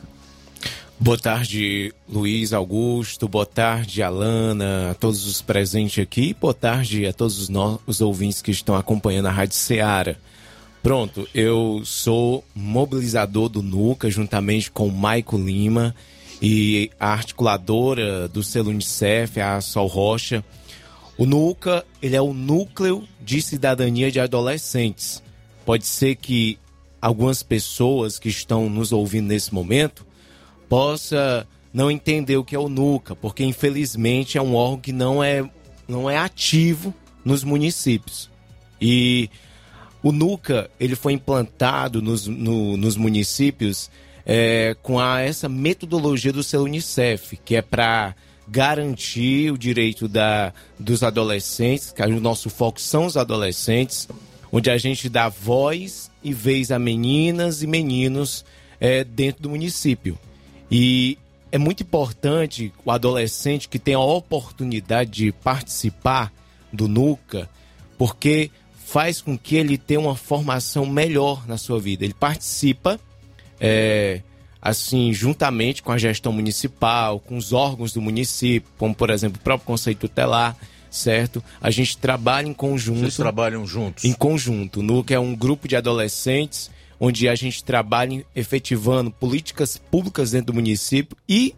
Boa 0.97 1.17
tarde, 1.17 1.93
Luiz 2.07 2.53
Augusto. 2.53 3.27
Boa 3.27 3.45
tarde, 3.45 4.01
Alana, 4.01 4.91
a 4.91 4.93
todos 4.93 5.27
os 5.27 5.41
presentes 5.41 6.01
aqui. 6.01 6.33
Boa 6.33 6.53
tarde 6.53 7.05
a 7.05 7.11
todos 7.11 7.37
os, 7.37 7.49
os 7.85 7.99
ouvintes 7.99 8.41
que 8.41 8.49
estão 8.49 8.75
acompanhando 8.75 9.25
a 9.25 9.31
Rádio 9.31 9.55
Ceará. 9.57 10.15
Pronto, 10.81 11.27
eu 11.35 11.81
sou 11.83 12.45
mobilizador 12.55 13.49
do 13.49 13.61
NUCA, 13.61 14.09
juntamente 14.09 14.71
com 14.71 14.87
o 14.87 14.91
Maico 14.91 15.37
Lima 15.37 15.93
e 16.41 16.89
a 16.97 17.09
articuladora 17.09 18.29
do 18.29 18.41
selo 18.41 18.69
Unicef, 18.69 19.41
a 19.41 19.59
Sol 19.59 19.87
Rocha. 19.87 20.45
O 21.17 21.25
NUCA, 21.25 21.85
ele 22.01 22.15
é 22.15 22.21
o 22.21 22.33
Núcleo 22.33 23.03
de 23.21 23.41
Cidadania 23.41 24.09
de 24.09 24.21
Adolescentes. 24.21 25.21
Pode 25.65 25.85
ser 25.85 26.15
que 26.15 26.57
algumas 27.01 27.43
pessoas 27.43 28.17
que 28.17 28.29
estão 28.29 28.69
nos 28.69 28.93
ouvindo 28.93 29.27
nesse 29.27 29.53
momento 29.53 30.05
possa 30.75 31.47
não 31.73 31.89
entender 31.89 32.35
o 32.35 32.43
que 32.43 32.53
é 32.53 32.59
o 32.59 32.67
NUCA, 32.67 33.15
porque 33.15 33.45
infelizmente 33.45 34.37
é 34.37 34.41
um 34.41 34.55
órgão 34.55 34.77
que 34.81 34.91
não 34.91 35.23
é, 35.23 35.49
não 35.87 36.09
é 36.09 36.17
ativo 36.17 36.93
nos 37.23 37.45
municípios. 37.45 38.29
E 38.81 39.29
o 40.03 40.11
NUCA 40.11 40.69
ele 40.77 40.93
foi 40.95 41.13
implantado 41.13 42.01
nos, 42.01 42.27
no- 42.27 42.75
nos 42.75 42.97
municípios 42.97 43.89
é, 44.25 44.75
com 44.83 44.99
a, 44.99 45.21
essa 45.21 45.47
metodologia 45.47 46.33
do 46.33 46.43
seu 46.43 46.63
Unicef, 46.63 47.37
que 47.45 47.55
é 47.55 47.61
para 47.61 48.13
garantir 48.45 49.51
o 49.53 49.57
direito 49.57 50.09
da, 50.09 50.51
dos 50.77 51.03
adolescentes, 51.03 51.93
que 51.93 52.01
o 52.03 52.19
nosso 52.19 52.49
foco 52.49 52.81
são 52.81 53.05
os 53.05 53.15
adolescentes, 53.15 54.09
onde 54.51 54.69
a 54.69 54.77
gente 54.77 55.07
dá 55.07 55.29
voz 55.29 56.11
e 56.21 56.33
vez 56.33 56.69
a 56.69 56.77
meninas 56.77 57.63
e 57.63 57.67
meninos 57.67 58.43
é, 58.77 59.05
dentro 59.05 59.41
do 59.43 59.49
município. 59.49 60.19
E 60.69 61.17
é 61.51 61.57
muito 61.57 61.83
importante 61.83 62.73
o 62.83 62.91
adolescente 62.91 63.69
que 63.69 63.79
tem 63.79 63.93
a 63.93 63.99
oportunidade 63.99 65.11
de 65.11 65.31
participar 65.31 66.31
do 66.71 66.87
NUCA, 66.87 67.49
porque 67.97 68.51
faz 68.85 69.21
com 69.21 69.37
que 69.37 69.55
ele 69.55 69.77
tenha 69.77 69.99
uma 69.99 70.15
formação 70.15 70.85
melhor 70.85 71.47
na 71.47 71.57
sua 71.57 71.79
vida. 71.79 72.03
Ele 72.03 72.13
participa, 72.13 72.99
é, 73.59 74.21
assim, 74.61 75.13
juntamente 75.13 75.81
com 75.81 75.91
a 75.91 75.97
gestão 75.97 76.31
municipal, 76.31 77.19
com 77.19 77.37
os 77.37 77.53
órgãos 77.53 77.93
do 77.93 78.01
município, 78.01 78.69
como, 78.77 78.93
por 78.93 79.09
exemplo, 79.09 79.39
o 79.39 79.43
próprio 79.43 79.65
Conselho 79.65 79.97
Tutelar, 79.97 80.55
certo? 80.89 81.43
A 81.61 81.71
gente 81.71 81.97
trabalha 81.97 82.47
em 82.47 82.53
conjunto. 82.53 82.99
Vocês 82.99 83.15
trabalham 83.15 83.65
juntos? 83.65 84.03
Em 84.03 84.13
conjunto. 84.13 84.79
O 84.79 84.83
NUCA 84.83 85.13
é 85.13 85.19
um 85.19 85.35
grupo 85.35 85.67
de 85.67 85.75
adolescentes 85.75 86.69
onde 86.99 87.27
a 87.27 87.35
gente 87.35 87.63
trabalha 87.63 88.25
efetivando 88.35 89.11
políticas 89.11 89.77
públicas 89.77 90.31
dentro 90.31 90.47
do 90.47 90.53
município 90.53 91.17
e 91.27 91.55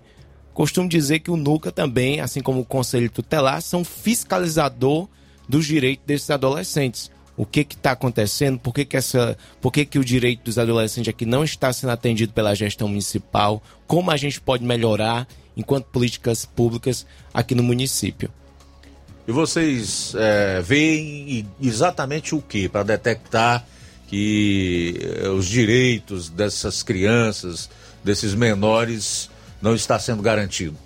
costumo 0.53 0.89
dizer 0.89 1.19
que 1.19 1.29
o 1.29 1.37
NUCA 1.37 1.71
também, 1.71 2.19
assim 2.19 2.41
como 2.41 2.61
o 2.61 2.65
Conselho 2.65 3.09
Tutelar, 3.09 3.61
são 3.61 3.83
fiscalizador 3.83 5.07
dos 5.47 5.65
direitos 5.65 6.05
desses 6.05 6.29
adolescentes. 6.29 7.11
O 7.35 7.45
que 7.45 7.59
está 7.59 7.91
acontecendo? 7.91 8.57
Por 8.57 8.73
que, 8.73 8.83
que, 8.83 8.97
essa, 8.97 9.37
por 9.61 9.71
que, 9.71 9.85
que 9.85 9.99
o 9.99 10.03
direito 10.03 10.43
dos 10.43 10.57
adolescentes 10.57 11.09
aqui 11.09 11.23
não 11.23 11.43
está 11.43 11.71
sendo 11.71 11.91
atendido 11.91 12.33
pela 12.33 12.55
gestão 12.55 12.87
municipal? 12.87 13.61
Como 13.85 14.09
a 14.09 14.17
gente 14.17 14.41
pode 14.41 14.65
melhorar 14.65 15.27
enquanto 15.55 15.85
políticas 15.85 16.45
públicas 16.45 17.05
aqui 17.31 17.53
no 17.53 17.61
município? 17.61 18.31
E 19.27 19.31
vocês 19.31 20.15
é, 20.15 20.61
veem 20.61 21.47
exatamente 21.61 22.33
o 22.33 22.41
que 22.41 22.67
para 22.67 22.81
detectar 22.81 23.67
que 24.07 24.95
eh, 24.99 25.29
os 25.29 25.47
direitos 25.47 26.29
dessas 26.29 26.81
crianças, 26.81 27.69
desses 28.03 28.33
menores, 28.33 29.29
não 29.61 29.75
está 29.75 29.99
sendo 29.99 30.21
garantido? 30.21 30.77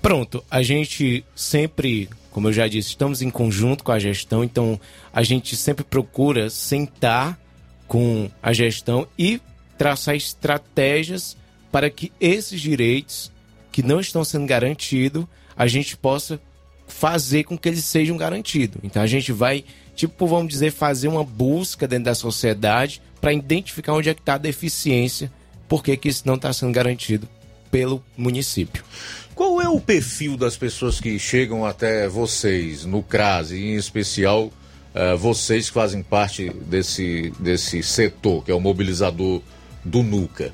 Pronto, 0.00 0.42
a 0.50 0.62
gente 0.62 1.24
sempre, 1.34 2.08
como 2.30 2.48
eu 2.48 2.52
já 2.52 2.66
disse, 2.66 2.88
estamos 2.88 3.22
em 3.22 3.30
conjunto 3.30 3.84
com 3.84 3.92
a 3.92 3.98
gestão, 3.98 4.42
então 4.42 4.80
a 5.12 5.22
gente 5.22 5.54
sempre 5.54 5.84
procura 5.84 6.50
sentar 6.50 7.38
com 7.86 8.30
a 8.42 8.52
gestão 8.52 9.06
e 9.18 9.40
traçar 9.78 10.16
estratégias 10.16 11.36
para 11.70 11.90
que 11.90 12.12
esses 12.20 12.60
direitos 12.60 13.30
que 13.70 13.82
não 13.82 14.00
estão 14.00 14.22
sendo 14.22 14.46
garantidos, 14.46 15.24
a 15.56 15.66
gente 15.66 15.96
possa 15.96 16.40
fazer 16.86 17.44
com 17.44 17.56
que 17.56 17.68
eles 17.68 17.84
sejam 17.84 18.16
garantidos. 18.16 18.78
Então 18.84 19.02
a 19.02 19.06
gente 19.06 19.32
vai, 19.32 19.64
tipo, 19.94 20.26
vamos 20.26 20.52
dizer, 20.52 20.72
fazer 20.72 21.08
uma 21.08 21.24
busca 21.24 21.86
dentro 21.86 22.06
da 22.06 22.14
sociedade 22.14 23.02
para 23.20 23.32
identificar 23.32 23.94
onde 23.94 24.08
é 24.08 24.14
que 24.14 24.20
está 24.20 24.34
a 24.34 24.38
deficiência, 24.38 25.32
por 25.68 25.82
que 25.82 25.98
isso 26.04 26.22
não 26.26 26.34
está 26.34 26.52
sendo 26.52 26.72
garantido 26.72 27.28
pelo 27.70 28.04
município. 28.16 28.84
Qual 29.34 29.60
é 29.60 29.68
o 29.68 29.80
perfil 29.80 30.36
das 30.36 30.56
pessoas 30.56 31.00
que 31.00 31.18
chegam 31.18 31.64
até 31.64 32.06
vocês 32.06 32.84
no 32.84 33.02
CRAS, 33.02 33.50
e 33.50 33.56
em 33.56 33.76
especial 33.76 34.52
eh, 34.94 35.14
vocês 35.14 35.68
que 35.68 35.74
fazem 35.74 36.02
parte 36.02 36.50
desse, 36.50 37.32
desse 37.38 37.82
setor, 37.82 38.44
que 38.44 38.50
é 38.50 38.54
o 38.54 38.60
mobilizador 38.60 39.40
do 39.82 40.02
NUCA? 40.02 40.52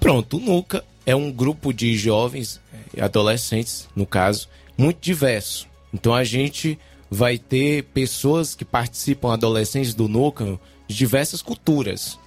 Pronto, 0.00 0.38
o 0.38 0.40
NUCA 0.40 0.84
é 1.04 1.14
um 1.14 1.30
grupo 1.30 1.72
de 1.72 1.96
jovens 1.96 2.60
e 2.94 3.00
adolescentes, 3.00 3.88
no 3.94 4.04
caso, 4.04 4.48
muito 4.76 4.98
diverso. 5.00 5.68
Então 5.94 6.12
a 6.12 6.24
gente 6.24 6.78
vai 7.10 7.38
ter 7.38 7.84
pessoas 7.94 8.54
que 8.54 8.64
participam, 8.64 9.32
adolescentes 9.32 9.94
do 9.94 10.08
NUCA, 10.08 10.58
de 10.88 10.94
diversas 10.94 11.42
culturas. 11.42 12.18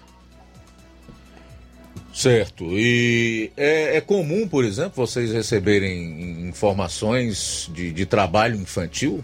Certo. 2.13 2.65
E 2.77 3.51
é, 3.55 3.97
é 3.97 4.01
comum, 4.01 4.47
por 4.47 4.65
exemplo, 4.65 4.93
vocês 4.95 5.31
receberem 5.31 6.47
informações 6.47 7.69
de, 7.73 7.91
de 7.91 8.05
trabalho 8.05 8.59
infantil? 8.59 9.23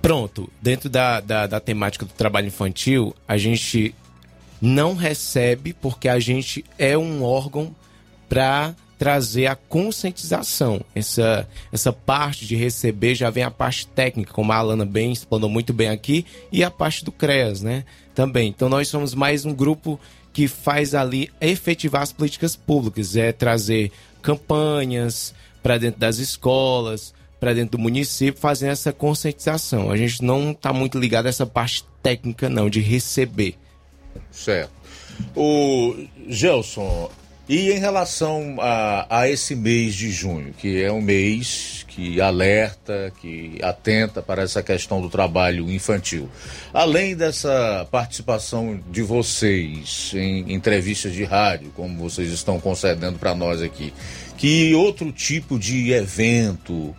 Pronto, 0.00 0.48
dentro 0.62 0.88
da, 0.88 1.20
da, 1.20 1.46
da 1.46 1.60
temática 1.60 2.06
do 2.06 2.12
trabalho 2.12 2.46
infantil, 2.46 3.14
a 3.26 3.36
gente 3.36 3.94
não 4.60 4.94
recebe 4.94 5.72
porque 5.72 6.08
a 6.08 6.18
gente 6.18 6.64
é 6.78 6.96
um 6.96 7.22
órgão 7.22 7.74
para 8.28 8.74
trazer 8.98 9.46
a 9.46 9.54
conscientização. 9.54 10.84
Essa, 10.94 11.48
essa 11.72 11.92
parte 11.92 12.44
de 12.44 12.56
receber 12.56 13.14
já 13.14 13.30
vem 13.30 13.44
a 13.44 13.50
parte 13.50 13.86
técnica, 13.86 14.32
como 14.32 14.52
a 14.52 14.56
Alana 14.56 14.84
bem 14.84 15.12
explanou 15.12 15.48
muito 15.48 15.72
bem 15.72 15.88
aqui, 15.88 16.26
e 16.50 16.64
a 16.64 16.70
parte 16.70 17.04
do 17.04 17.12
CREAS, 17.12 17.62
né? 17.62 17.84
Também. 18.14 18.48
Então 18.48 18.68
nós 18.68 18.88
somos 18.88 19.14
mais 19.14 19.44
um 19.44 19.54
grupo 19.54 19.98
que 20.32 20.48
faz 20.48 20.94
ali 20.94 21.30
efetivar 21.40 22.02
as 22.02 22.12
políticas 22.12 22.56
públicas, 22.56 23.16
é 23.16 23.32
trazer 23.32 23.92
campanhas 24.20 25.32
para 25.62 25.78
dentro 25.78 26.00
das 26.00 26.18
escolas, 26.18 27.14
para 27.38 27.54
dentro 27.54 27.78
do 27.78 27.82
município, 27.82 28.40
fazendo 28.40 28.72
essa 28.72 28.92
conscientização. 28.92 29.90
A 29.90 29.96
gente 29.96 30.22
não 30.22 30.50
está 30.50 30.72
muito 30.72 30.98
ligado 30.98 31.26
a 31.26 31.28
essa 31.28 31.46
parte 31.46 31.84
técnica, 32.02 32.48
não, 32.48 32.68
de 32.68 32.80
receber. 32.80 33.54
Certo. 34.30 34.72
O 35.34 35.94
Gelson, 36.28 37.10
e 37.48 37.72
em 37.72 37.78
relação 37.78 38.56
a, 38.60 39.06
a 39.08 39.28
esse 39.28 39.56
mês 39.56 39.94
de 39.94 40.10
junho, 40.10 40.52
que 40.52 40.82
é 40.82 40.92
um 40.92 41.00
mês 41.00 41.86
que 41.88 42.20
alerta, 42.20 43.10
que 43.20 43.58
atenta 43.62 44.20
para 44.20 44.42
essa 44.42 44.62
questão 44.62 45.00
do 45.00 45.08
trabalho 45.08 45.70
infantil, 45.70 46.28
além 46.74 47.16
dessa 47.16 47.88
participação 47.90 48.78
de 48.90 49.02
vocês 49.02 50.12
em 50.14 50.52
entrevistas 50.52 51.14
de 51.14 51.24
rádio, 51.24 51.72
como 51.74 51.98
vocês 51.98 52.30
estão 52.30 52.60
concedendo 52.60 53.18
para 53.18 53.34
nós 53.34 53.62
aqui, 53.62 53.94
que 54.36 54.74
outro 54.74 55.10
tipo 55.10 55.58
de 55.58 55.90
evento 55.92 56.94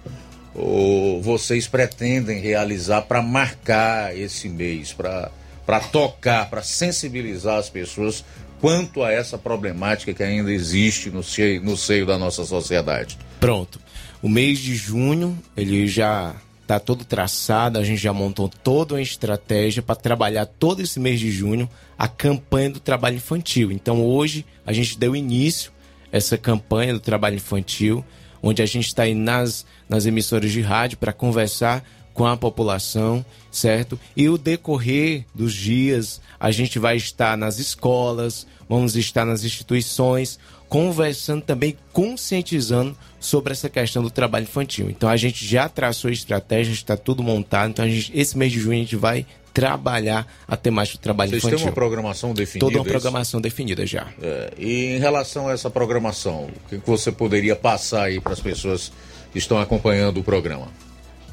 ou 0.56 1.22
vocês 1.22 1.68
pretendem 1.68 2.42
realizar 2.42 3.04
para 3.04 3.22
marcar 3.22 4.18
esse 4.18 4.50
mês, 4.50 4.94
para 4.94 5.80
tocar, 5.92 6.50
para 6.50 6.64
sensibilizar 6.64 7.58
as 7.58 7.70
pessoas 7.70 8.26
quanto 8.60 9.04
a 9.04 9.12
essa 9.12 9.38
problemática 9.38 10.14
que 10.14 10.24
ainda 10.24 10.52
existe 10.52 11.10
no 11.10 11.24
seio, 11.24 11.62
no 11.64 11.76
seio 11.78 12.06
da 12.06 12.18
nossa 12.18 12.46
sociedade? 12.46 13.18
Pronto. 13.40 13.80
O 14.22 14.30
mês 14.30 14.60
de 14.60 14.76
junho, 14.76 15.38
ele 15.56 15.88
já 15.88 16.36
está 16.62 16.80
todo 16.80 17.04
traçado, 17.04 17.80
a 17.80 17.84
gente 17.84 18.00
já 18.00 18.14
montou 18.14 18.48
toda 18.48 18.94
uma 18.94 19.02
estratégia 19.02 19.82
para 19.82 19.96
trabalhar 19.96 20.46
todo 20.46 20.82
esse 20.82 21.00
mês 21.00 21.20
de 21.20 21.32
junho 21.32 21.68
a 21.98 22.08
campanha 22.08 22.70
do 22.70 22.80
trabalho 22.80 23.16
infantil. 23.16 23.72
Então 23.72 24.06
hoje 24.06 24.46
a 24.66 24.72
gente 24.72 24.98
deu 24.98 25.16
início 25.16 25.72
a 26.14 26.18
essa 26.18 26.38
campanha 26.38 26.94
do 26.94 27.00
trabalho 27.00 27.38
infantil, 27.38 28.06
onde 28.42 28.62
a 28.62 28.66
gente 28.66 28.86
está 28.86 29.04
aí 29.04 29.16
nas, 29.16 29.66
nas 29.88 30.06
emissoras 30.06 30.52
de 30.52 30.62
rádio 30.62 30.98
para 30.98 31.12
conversar 31.12 31.84
com 32.14 32.26
a 32.26 32.36
população, 32.36 33.26
certo? 33.52 34.00
E 34.16 34.28
o 34.30 34.38
decorrer 34.38 35.26
dos 35.34 35.54
dias, 35.54 36.22
a 36.40 36.52
gente 36.52 36.78
vai 36.78 36.98
estar 36.98 37.38
nas 37.38 37.60
escolas, 37.60 38.46
vamos 38.68 38.96
estar 38.96 39.26
nas 39.26 39.44
instituições, 39.44 40.40
conversando 40.68 41.42
também, 41.42 41.76
conscientizando 41.92 42.96
sobre 43.20 43.52
essa 43.54 43.70
questão 43.70 44.04
do 44.04 44.12
trabalho 44.12 44.44
infantil. 44.44 44.90
Então 44.90 45.10
a 45.10 45.18
gente 45.18 45.46
já 45.46 45.68
traçou 45.68 46.10
a 46.10 46.14
estratégia, 46.14 46.72
está 46.72 46.96
tudo 46.96 47.24
montado. 47.24 47.72
Então 47.72 47.90
gente, 47.90 48.12
esse 48.18 48.38
mês 48.38 48.52
de 48.52 48.60
junho 48.60 48.78
a 48.78 48.82
gente 48.82 48.96
vai 48.96 49.26
trabalhar 49.54 50.28
a 50.48 50.56
temática 50.56 50.98
do 50.98 51.02
trabalho 51.02 51.32
Vocês 51.32 51.44
infantil. 51.44 51.58
Vocês 51.58 51.64
têm 51.64 51.70
uma 51.72 51.76
programação 51.76 52.34
definida? 52.34 52.66
Toda 52.66 52.78
uma 52.78 52.86
programação 52.86 53.42
definida 53.42 53.86
já. 53.86 54.08
É, 54.22 54.54
e 54.58 54.96
em 54.96 55.00
relação 55.00 55.48
a 55.48 55.54
essa 55.54 55.70
programação, 55.70 56.50
o 56.66 56.70
que 56.70 56.78
você 56.86 57.12
poderia 57.12 57.56
passar 57.56 58.04
aí 58.04 58.22
para 58.22 58.34
as 58.34 58.40
pessoas 58.40 58.92
que 59.32 59.40
estão 59.40 59.60
acompanhando 59.60 60.20
o 60.20 60.24
programa? 60.24 60.68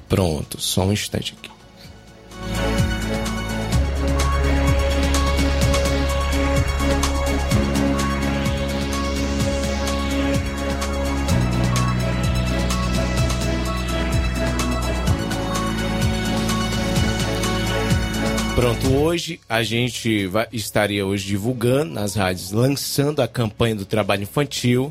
Pronto, 0.08 0.60
só 0.60 0.84
um 0.84 0.92
instante 0.92 1.34
aqui. 1.36 1.50
Pronto, 18.54 18.94
hoje 18.94 19.38
a 19.48 19.62
gente 19.62 20.26
vai, 20.26 20.48
estaria 20.50 21.04
hoje 21.04 21.26
divulgando 21.26 21.92
nas 21.92 22.14
rádios, 22.14 22.52
lançando 22.52 23.20
a 23.20 23.28
campanha 23.28 23.74
do 23.74 23.84
trabalho 23.84 24.22
infantil. 24.22 24.90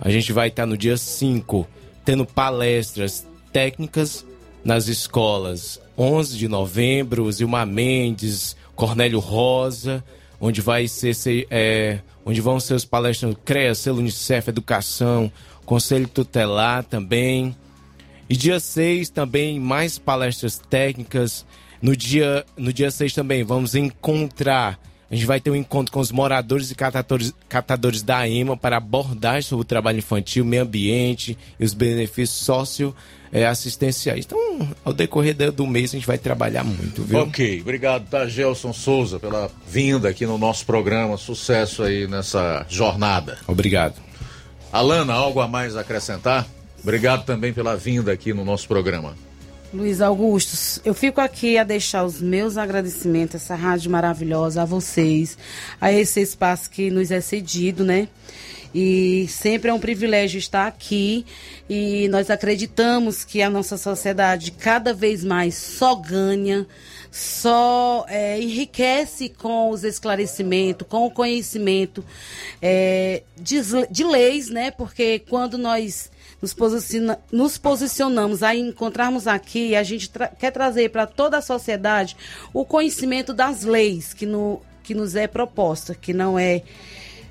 A 0.00 0.08
gente 0.08 0.32
vai 0.32 0.48
estar 0.48 0.66
no 0.66 0.76
dia 0.76 0.96
5 0.96 1.66
tendo 2.04 2.24
palestras 2.24 3.26
técnicas 3.52 4.24
nas 4.64 4.88
escolas 4.88 5.80
11 5.96 6.38
de 6.38 6.48
novembro, 6.48 7.30
Zilmar 7.30 7.66
Mendes, 7.66 8.56
Cornélio 8.74 9.18
Rosa, 9.18 10.04
onde 10.40 10.60
vai 10.60 10.88
ser, 10.88 11.14
é, 11.50 12.00
onde 12.24 12.40
vão 12.40 12.58
ser 12.58 12.74
os 12.74 12.84
palestras 12.84 13.34
CREA, 13.44 13.74
Selo 13.74 13.98
Unicef, 13.98 14.48
Educação, 14.48 15.30
Conselho 15.64 16.08
Tutelar 16.08 16.84
também. 16.84 17.56
E 18.28 18.36
dia 18.36 18.58
6 18.58 19.10
também 19.10 19.60
mais 19.60 19.98
palestras 19.98 20.58
técnicas. 20.58 21.44
No 21.80 21.96
dia, 21.96 22.44
no 22.56 22.72
dia 22.72 22.90
6 22.90 23.12
também 23.12 23.44
vamos 23.44 23.74
encontrar 23.74 24.78
a 25.12 25.14
gente 25.14 25.26
vai 25.26 25.38
ter 25.38 25.50
um 25.50 25.54
encontro 25.54 25.92
com 25.92 26.00
os 26.00 26.10
moradores 26.10 26.70
e 26.70 26.74
catadores, 26.74 27.34
catadores 27.46 28.02
da 28.02 28.26
EMA 28.26 28.56
para 28.56 28.78
abordar 28.78 29.42
sobre 29.42 29.60
o 29.60 29.64
trabalho 29.64 29.98
infantil, 29.98 30.42
meio 30.42 30.62
ambiente 30.62 31.36
e 31.60 31.64
os 31.66 31.74
benefícios 31.74 32.38
socioassistenciais. 33.30 34.24
Então, 34.24 34.38
ao 34.82 34.94
decorrer 34.94 35.36
do 35.52 35.66
mês, 35.66 35.90
a 35.90 35.98
gente 35.98 36.06
vai 36.06 36.16
trabalhar 36.16 36.64
muito, 36.64 37.02
viu? 37.02 37.18
Ok, 37.18 37.60
obrigado, 37.60 38.08
tá, 38.08 38.26
Gelson 38.26 38.72
Souza, 38.72 39.20
pela 39.20 39.50
vinda 39.68 40.08
aqui 40.08 40.24
no 40.24 40.38
nosso 40.38 40.64
programa. 40.64 41.18
Sucesso 41.18 41.82
aí 41.82 42.08
nessa 42.08 42.64
jornada. 42.66 43.36
Obrigado. 43.46 44.00
Alana, 44.72 45.12
algo 45.12 45.40
a 45.40 45.46
mais 45.46 45.76
a 45.76 45.82
acrescentar? 45.82 46.46
Obrigado 46.82 47.26
também 47.26 47.52
pela 47.52 47.76
vinda 47.76 48.10
aqui 48.10 48.32
no 48.32 48.46
nosso 48.46 48.66
programa. 48.66 49.14
Luiz 49.72 50.02
Augusto, 50.02 50.82
eu 50.84 50.92
fico 50.92 51.18
aqui 51.18 51.56
a 51.56 51.64
deixar 51.64 52.04
os 52.04 52.20
meus 52.20 52.58
agradecimentos, 52.58 53.36
essa 53.36 53.54
rádio 53.54 53.90
maravilhosa, 53.90 54.60
a 54.60 54.64
vocês, 54.66 55.38
a 55.80 55.90
esse 55.90 56.20
espaço 56.20 56.68
que 56.68 56.90
nos 56.90 57.10
é 57.10 57.22
cedido, 57.22 57.82
né? 57.82 58.06
E 58.74 59.26
sempre 59.28 59.70
é 59.70 59.74
um 59.74 59.78
privilégio 59.78 60.38
estar 60.38 60.66
aqui 60.66 61.24
e 61.70 62.06
nós 62.08 62.28
acreditamos 62.28 63.24
que 63.24 63.40
a 63.40 63.48
nossa 63.48 63.78
sociedade 63.78 64.50
cada 64.50 64.92
vez 64.92 65.24
mais 65.24 65.54
só 65.54 65.94
ganha, 65.94 66.66
só 67.10 68.04
é, 68.08 68.38
enriquece 68.38 69.30
com 69.30 69.70
os 69.70 69.84
esclarecimentos, 69.84 70.86
com 70.86 71.06
o 71.06 71.10
conhecimento 71.10 72.04
é, 72.60 73.22
de, 73.40 73.58
de 73.90 74.04
leis, 74.04 74.50
né? 74.50 74.70
Porque 74.70 75.18
quando 75.20 75.56
nós 75.56 76.10
nos, 76.42 76.52
posiciona, 76.52 77.18
nos 77.30 77.56
posicionamos 77.56 78.42
a 78.42 78.54
encontrarmos 78.54 79.28
aqui, 79.28 79.76
a 79.76 79.82
gente 79.84 80.10
tra 80.10 80.26
quer 80.26 80.50
trazer 80.50 80.90
para 80.90 81.06
toda 81.06 81.38
a 81.38 81.42
sociedade 81.42 82.16
o 82.52 82.64
conhecimento 82.64 83.32
das 83.32 83.62
leis 83.62 84.12
que, 84.12 84.26
no, 84.26 84.60
que 84.82 84.92
nos 84.92 85.14
é 85.14 85.28
proposta, 85.28 85.94
que 85.94 86.12
não 86.12 86.36
é 86.36 86.62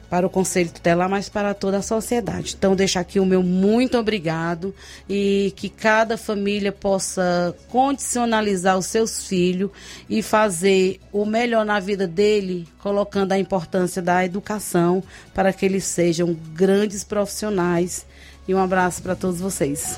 para 0.10 0.28
o 0.28 0.30
Conselho 0.30 0.70
Tutelar, 0.70 1.10
mas 1.10 1.30
para 1.30 1.54
toda 1.54 1.78
a 1.78 1.82
sociedade. 1.82 2.56
Então, 2.58 2.76
deixo 2.76 3.00
aqui 3.00 3.18
o 3.18 3.26
meu 3.26 3.42
muito 3.42 3.98
obrigado 3.98 4.76
e 5.10 5.54
que 5.56 5.70
cada 5.70 6.18
família 6.18 6.70
possa 6.74 7.56
condicionalizar 7.70 8.78
os 8.78 8.88
seus 8.88 9.26
filhos 9.26 9.72
e 10.10 10.22
fazer 10.22 11.00
o 11.14 11.26
melhor 11.26 11.66
na 11.66 11.80
vida 11.80 12.06
dele, 12.08 12.68
colocando 12.80 13.32
a 13.32 13.40
importância 13.40 14.02
da 14.02 14.26
educação 14.26 15.02
para 15.34 15.54
que 15.54 15.66
eles 15.66 15.86
sejam 15.86 16.34
grandes 16.54 17.06
profissionais 17.06 18.06
e 18.52 18.56
um 18.56 18.60
abraço 18.60 19.02
para 19.02 19.16
todos 19.16 19.40
vocês. 19.40 19.98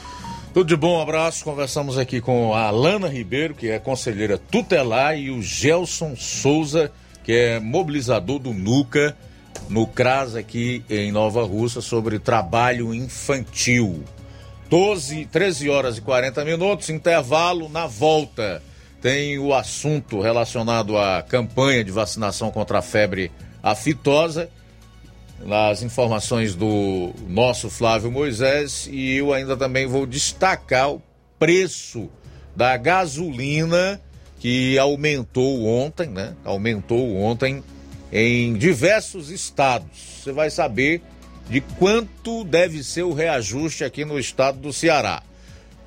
Tudo 0.54 0.68
de 0.68 0.76
bom, 0.76 1.00
um 1.00 1.02
abraço. 1.02 1.44
Conversamos 1.44 1.98
aqui 1.98 2.22
com 2.22 2.54
a 2.54 2.68
Alana 2.68 3.08
Ribeiro, 3.08 3.56
que 3.56 3.70
é 3.70 3.80
conselheira 3.80 4.38
tutelar, 4.38 5.18
e 5.18 5.32
o 5.32 5.42
Gelson 5.42 6.16
Souza, 6.16 6.92
que 7.24 7.34
é 7.34 7.60
mobilizador 7.60 8.38
do 8.38 8.54
NUCA, 8.54 9.18
no 9.68 9.88
CRAS 9.88 10.36
aqui 10.36 10.84
em 10.90 11.12
Nova 11.12 11.44
Russa, 11.44 11.82
sobre 11.82 12.20
trabalho 12.20 12.94
infantil. 12.94 14.04
12, 14.70 15.26
13 15.26 15.70
horas 15.70 15.98
e 15.98 16.02
40 16.02 16.46
minutos, 16.46 16.90
intervalo 16.90 17.68
na 17.70 17.88
volta. 17.88 18.62
Tem 19.02 19.40
o 19.40 19.54
assunto 19.54 20.22
relacionado 20.22 20.98
à 20.98 21.24
campanha 21.24 21.84
de 21.84 21.92
vacinação 21.92 22.52
contra 22.52 22.80
a 22.80 22.82
febre 22.82 23.32
aftosa 23.62 24.50
nas 25.46 25.82
informações 25.82 26.56
do 26.56 27.14
nosso 27.28 27.70
Flávio 27.70 28.12
Moisés 28.12 28.88
e 28.92 29.18
eu 29.18 29.34
ainda 29.34 29.58
também 29.58 29.86
vou 29.86 30.06
destacar 30.06 30.92
o 30.92 31.02
preço 31.38 32.10
da 32.56 32.78
gasolina 32.78 34.00
que 34.40 34.78
aumentou 34.78 35.66
ontem, 35.66 36.08
né? 36.08 36.36
Aumentou 36.44 37.16
ontem 37.16 37.64
em 38.12 38.54
diversos 38.54 39.30
estados. 39.30 40.22
Você 40.22 40.32
vai 40.32 40.50
saber 40.50 41.02
de 41.50 41.62
quanto 41.62 42.44
deve 42.44 42.84
ser 42.84 43.04
o 43.04 43.14
reajuste 43.14 43.84
aqui 43.84 44.06
no 44.06 44.20
estado 44.20 44.60
do 44.60 44.72
Ceará. 44.72 45.24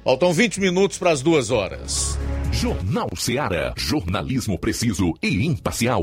Faltam 0.05 0.33
20 0.33 0.61
minutos 0.61 0.99
para 0.99 1.11
as 1.11 1.23
duas 1.23 1.51
horas. 1.51 2.19
Jornal 2.53 3.09
Ceará, 3.17 3.75
jornalismo 3.77 4.59
preciso 4.59 5.15
e 5.23 5.45
imparcial. 5.45 6.03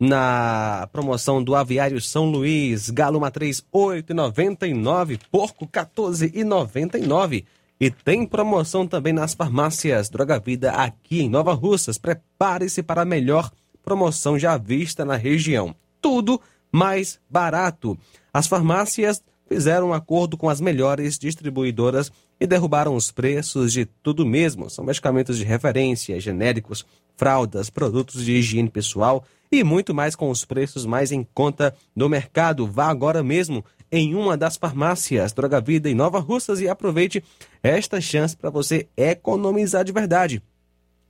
na 0.00 0.88
promoção 0.90 1.44
do 1.44 1.54
Aviário 1.54 2.00
São 2.00 2.30
Luís, 2.30 2.88
Galo 2.88 3.20
Matriz 3.20 3.62
8,99, 3.70 5.20
Porco 5.30 5.66
14,99. 5.66 7.44
E 7.78 7.90
tem 7.90 8.26
promoção 8.26 8.86
também 8.86 9.12
nas 9.12 9.34
farmácias 9.34 10.08
Droga 10.08 10.38
Vida 10.38 10.72
aqui 10.72 11.20
em 11.20 11.28
Nova 11.28 11.52
Russas. 11.52 11.98
Prepare-se 11.98 12.82
para 12.82 13.02
a 13.02 13.06
melhor 13.06 13.50
promoção 13.82 14.38
já 14.38 14.56
vista 14.56 15.04
na 15.04 15.16
região. 15.16 15.74
Tudo 16.00 16.40
mais 16.72 17.20
barato. 17.28 17.98
As 18.32 18.46
farmácias 18.46 19.22
fizeram 19.46 19.88
um 19.88 19.94
acordo 19.94 20.36
com 20.36 20.48
as 20.48 20.60
melhores 20.60 21.18
distribuidoras 21.18 22.10
e 22.38 22.46
derrubaram 22.46 22.94
os 22.94 23.10
preços 23.10 23.72
de 23.72 23.84
tudo 23.84 24.24
mesmo. 24.24 24.70
São 24.70 24.84
medicamentos 24.84 25.36
de 25.36 25.44
referência, 25.44 26.18
genéricos, 26.20 26.86
fraldas, 27.16 27.68
produtos 27.68 28.24
de 28.24 28.32
higiene 28.32 28.70
pessoal 28.70 29.24
e 29.50 29.64
muito 29.64 29.92
mais 29.92 30.14
com 30.14 30.30
os 30.30 30.44
preços 30.44 30.86
mais 30.86 31.10
em 31.10 31.26
conta 31.34 31.74
do 31.94 32.08
mercado. 32.08 32.66
Vá 32.66 32.88
agora 32.88 33.22
mesmo 33.22 33.64
em 33.90 34.14
uma 34.14 34.36
das 34.36 34.56
farmácias 34.56 35.32
Droga 35.32 35.60
Vida 35.60 35.90
em 35.90 35.94
Nova 35.94 36.20
Russas 36.20 36.60
e 36.60 36.68
aproveite 36.68 37.22
esta 37.62 38.00
chance 38.00 38.36
para 38.36 38.50
você 38.50 38.88
economizar 38.96 39.84
de 39.84 39.92
verdade. 39.92 40.42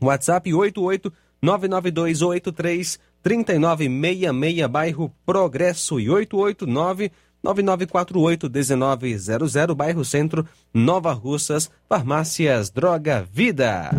WhatsApp 0.02 0.52
88 0.52 1.12
99283 1.42 2.98
3966, 3.22 4.66
bairro 4.66 5.14
Progresso 5.26 6.00
e 6.00 6.08
889 6.08 7.12
9948 7.42 8.50
1900, 8.50 9.74
bairro 9.74 10.04
Centro, 10.04 10.46
Nova 10.72 11.12
Russas, 11.12 11.70
farmácias 11.88 12.70
Droga 12.70 13.26
Vida. 13.32 13.90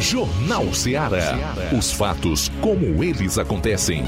Jornal 0.00 0.74
Ceará. 0.74 1.38
Os 1.76 1.92
fatos 1.92 2.50
como 2.60 3.04
eles 3.04 3.38
acontecem. 3.38 4.04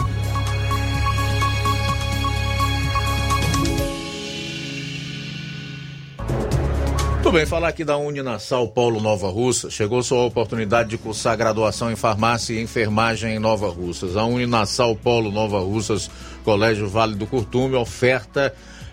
Tudo 7.24 7.32
bem, 7.39 7.47
falar 7.47 7.69
aqui 7.69 7.85
da 7.85 7.97
Uninasal 7.97 8.69
Paulo 8.69 9.01
Nova 9.01 9.28
Russa. 9.31 9.70
Chegou 9.70 10.02
sua 10.02 10.24
oportunidade 10.24 10.90
de 10.90 10.98
cursar 10.98 11.35
graduação 11.39 11.90
em 11.90 11.97
farmácia 11.97 12.52
e 12.52 12.61
enfermagem 12.61 13.36
em 13.36 13.39
Nova 13.39 13.70
Russas. 13.70 14.15
A 14.15 14.24
Uninasal 14.24 14.94
Paulo 14.94 15.32
Nova 15.32 15.59
Russas, 15.61 16.11
Colégio 16.44 16.86
Vale 16.86 17.15
do 17.15 17.27
Curtume, 17.27 17.77
oferta 17.77 18.55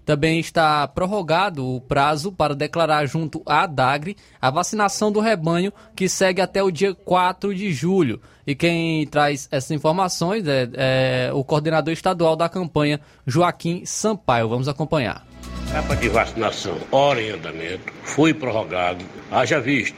Também 0.04 0.40
está 0.40 0.88
prorrogado 0.88 1.64
o 1.64 1.80
prazo 1.80 2.32
para 2.32 2.56
declarar 2.56 3.06
junto 3.06 3.40
à 3.46 3.66
DAGRE 3.66 4.16
a 4.40 4.50
vacinação 4.50 5.12
do 5.12 5.20
rebanho, 5.20 5.72
que 5.94 6.08
segue 6.08 6.40
até 6.40 6.60
o 6.60 6.72
dia 6.72 6.92
4 6.92 7.54
de 7.54 7.72
julho. 7.72 8.20
E 8.44 8.54
quem 8.54 9.06
traz 9.06 9.46
essas 9.50 9.70
informações 9.70 10.44
é, 10.48 10.68
é 10.74 11.30
o 11.32 11.44
coordenador 11.44 11.92
estadual 11.92 12.34
da 12.34 12.48
campanha, 12.48 13.00
Joaquim 13.24 13.84
Sampaio. 13.84 14.48
Vamos 14.48 14.66
acompanhar. 14.66 15.31
Etapa 15.72 15.96
de 15.96 16.08
vacinação, 16.10 16.76
hora 16.90 17.22
em 17.22 17.30
andamento, 17.30 17.90
foi 18.04 18.34
prorrogado. 18.34 19.02
Haja 19.30 19.58
visto 19.58 19.96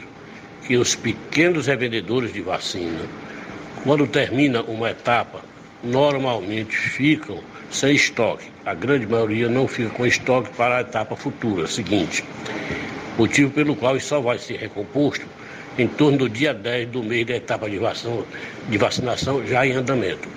que 0.64 0.76
os 0.76 0.94
pequenos 0.94 1.66
revendedores 1.66 2.32
de 2.32 2.40
vacina, 2.40 3.00
quando 3.82 4.06
termina 4.06 4.62
uma 4.62 4.90
etapa, 4.90 5.40
normalmente 5.82 6.76
ficam 6.76 7.40
sem 7.72 7.96
estoque. 7.96 8.44
A 8.64 8.72
grande 8.72 9.04
maioria 9.04 9.48
não 9.48 9.66
fica 9.66 9.90
com 9.90 10.06
estoque 10.06 10.48
para 10.56 10.76
a 10.76 10.80
etapa 10.82 11.16
futura, 11.16 11.66
seguinte. 11.66 12.24
Motivo 13.18 13.50
pelo 13.50 13.74
qual 13.74 13.96
isso 13.96 14.06
só 14.06 14.20
vai 14.20 14.38
ser 14.38 14.58
recomposto 14.58 15.26
em 15.76 15.88
torno 15.88 16.18
do 16.18 16.28
dia 16.28 16.54
10 16.54 16.90
do 16.90 17.02
mês 17.02 17.26
da 17.26 17.34
etapa 17.34 17.68
de 17.68 17.78
vacinação, 17.78 18.24
de 18.68 18.78
vacinação 18.78 19.44
já 19.44 19.66
em 19.66 19.72
andamento. 19.72 20.28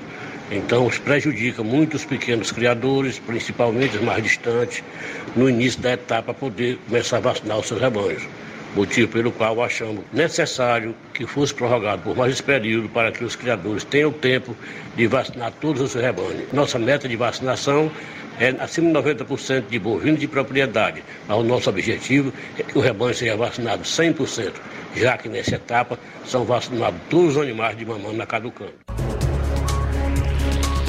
Então, 0.52 0.86
os 0.86 0.98
prejudica 0.98 1.61
muito 1.64 1.95
os 1.95 2.06
pequenos 2.06 2.52
criadores, 2.52 3.19
principalmente 3.19 3.98
os 3.98 4.03
mais 4.03 4.24
distantes, 4.24 4.84
no 5.36 5.49
início 5.49 5.82
da 5.82 5.94
etapa, 5.94 6.34
poder 6.34 6.78
começar 6.88 7.18
a 7.18 7.19
vacinar 7.19 7.60
os 7.60 7.68
seus 7.68 7.82
rebanhos 7.82 8.24
motivo 8.78 9.11
pelo 9.11 9.32
qual 9.32 9.64
achamos 9.64 10.03
necessário 10.14 10.95
que 11.14 11.26
fosse 11.26 11.53
prorrogado 11.53 12.03
por 12.03 12.15
mais 12.15 12.34
esse 12.34 12.44
período 12.44 12.88
para 12.90 13.11
que 13.11 13.24
os 13.24 13.36
criadores 13.36 13.84
tenham 13.84 14.11
tempo 14.11 14.56
de 14.95 15.07
vacinar 15.07 15.52
todos 15.60 15.82
os 15.82 15.91
seus 15.91 16.03
rebanhos. 16.03 16.52
Nossa 16.53 16.78
meta 16.78 17.07
de 17.07 17.15
vacinação 17.15 17.91
é 18.40 18.49
acima 18.60 19.02
de 19.02 19.10
90% 19.10 19.64
de 19.68 19.80
bovinos 19.80 20.19
de 20.19 20.28
propriedade, 20.28 21.03
mas 21.28 21.38
o 21.38 21.44
nosso 21.44 21.69
objetivo 21.69 22.32
é 22.57 22.64
que 22.64 22.78
o 22.78 22.82
rebanho 22.82 23.15
seja 23.15 23.36
vacinado 23.36 23.82
100%, 23.82 24.53
já 24.95 25.18
que 25.18 25.28
nessa 25.28 25.56
etapa 25.56 25.98
são 26.24 26.45
vacinados 26.45 26.99
todos 27.10 27.36
os 27.36 27.41
animais 27.41 27.76
de 27.76 27.86
mamãe 27.86 28.15
na 28.15 28.28
caducando. 28.28 28.74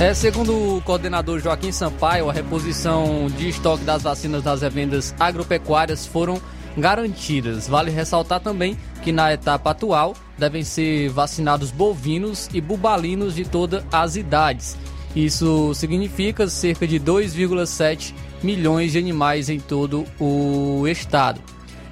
É, 0.01 0.15
segundo 0.15 0.77
o 0.77 0.81
coordenador 0.83 1.41
Joaquim 1.41 1.73
Sampaio, 1.73 2.31
a 2.31 2.33
reposição 2.33 3.27
de 3.37 3.49
estoque 3.49 3.83
das 3.83 4.01
vacinas 4.01 4.45
das 4.45 4.63
revendas 4.63 5.13
agropecuárias 5.19 6.07
foram 6.07 6.41
garantidas. 6.77 7.67
Vale 7.67 7.91
ressaltar 7.91 8.39
também 8.39 8.79
que 9.03 9.11
na 9.11 9.33
etapa 9.33 9.71
atual 9.73 10.15
devem 10.39 10.63
ser 10.63 11.09
vacinados 11.09 11.73
bovinos 11.73 12.49
e 12.55 12.61
bubalinos 12.61 13.35
de 13.35 13.45
todas 13.45 13.85
as 13.91 14.15
idades. 14.15 14.77
Isso 15.17 15.75
significa 15.75 16.47
cerca 16.47 16.87
de 16.87 17.01
2,7 17.01 18.15
milhões 18.41 18.93
de 18.93 18.99
animais 18.99 19.49
em 19.49 19.59
todo 19.59 20.05
o 20.21 20.87
estado. 20.87 21.41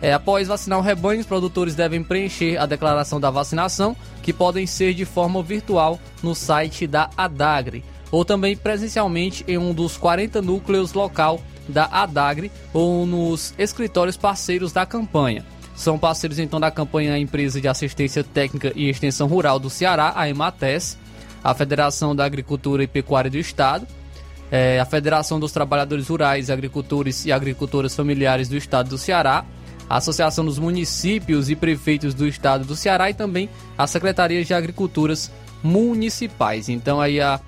É, 0.00 0.12
após 0.12 0.46
vacinar 0.46 0.78
o 0.78 0.82
rebanho, 0.82 1.20
os 1.20 1.26
produtores 1.26 1.74
devem 1.74 2.04
preencher 2.04 2.56
a 2.56 2.66
declaração 2.66 3.18
da 3.18 3.30
vacinação, 3.30 3.96
que 4.22 4.32
podem 4.32 4.64
ser 4.64 4.94
de 4.94 5.04
forma 5.04 5.42
virtual 5.42 5.98
no 6.22 6.34
site 6.34 6.86
da 6.86 7.10
Adagre, 7.16 7.82
ou 8.10 8.24
também 8.24 8.56
presencialmente 8.56 9.44
em 9.48 9.58
um 9.58 9.72
dos 9.72 9.96
40 9.96 10.40
núcleos 10.42 10.92
local 10.92 11.40
da 11.68 11.86
Adagre 11.86 12.50
ou 12.72 13.04
nos 13.06 13.54
escritórios 13.58 14.16
parceiros 14.16 14.72
da 14.72 14.86
campanha. 14.86 15.44
São 15.74 15.98
parceiros 15.98 16.38
então 16.38 16.58
da 16.58 16.70
campanha 16.70 17.12
a 17.12 17.18
Empresa 17.18 17.60
de 17.60 17.68
Assistência 17.68 18.24
Técnica 18.24 18.72
e 18.74 18.88
Extensão 18.88 19.26
Rural 19.26 19.58
do 19.58 19.68
Ceará, 19.68 20.12
a 20.16 20.28
EMATES, 20.28 20.96
a 21.44 21.54
Federação 21.54 22.16
da 22.16 22.24
Agricultura 22.24 22.82
e 22.82 22.86
Pecuária 22.86 23.30
do 23.30 23.36
Estado, 23.36 23.86
é, 24.50 24.80
a 24.80 24.84
Federação 24.86 25.38
dos 25.38 25.52
Trabalhadores 25.52 26.08
Rurais, 26.08 26.50
Agricultores 26.50 27.26
e 27.26 27.32
Agricultoras 27.32 27.94
Familiares 27.94 28.48
do 28.48 28.56
Estado 28.56 28.88
do 28.88 28.98
Ceará, 28.98 29.44
a 29.88 29.96
Associação 29.96 30.44
dos 30.44 30.58
Municípios 30.58 31.50
e 31.50 31.54
Prefeitos 31.54 32.14
do 32.14 32.26
Estado 32.26 32.64
do 32.64 32.74
Ceará 32.74 33.10
e 33.10 33.14
também 33.14 33.48
a 33.76 33.86
Secretaria 33.86 34.44
de 34.44 34.54
Agriculturas 34.54 35.30
Municipais. 35.62 36.68
Então 36.68 37.00
aí 37.00 37.20
a, 37.20 37.40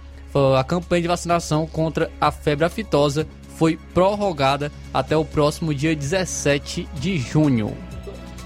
a 0.57 0.65
campanha 0.65 1.03
de 1.03 1.09
vacinação 1.09 1.67
contra 1.67 2.11
a 2.21 2.31
febre 2.31 2.65
aftosa 2.65 3.27
foi 3.57 3.79
prorrogada 3.93 4.71
até 4.95 5.17
o 5.17 5.25
próximo 5.25 5.75
dia 5.75 5.95
17 5.95 6.89
de 6.95 7.19
junho. 7.19 7.77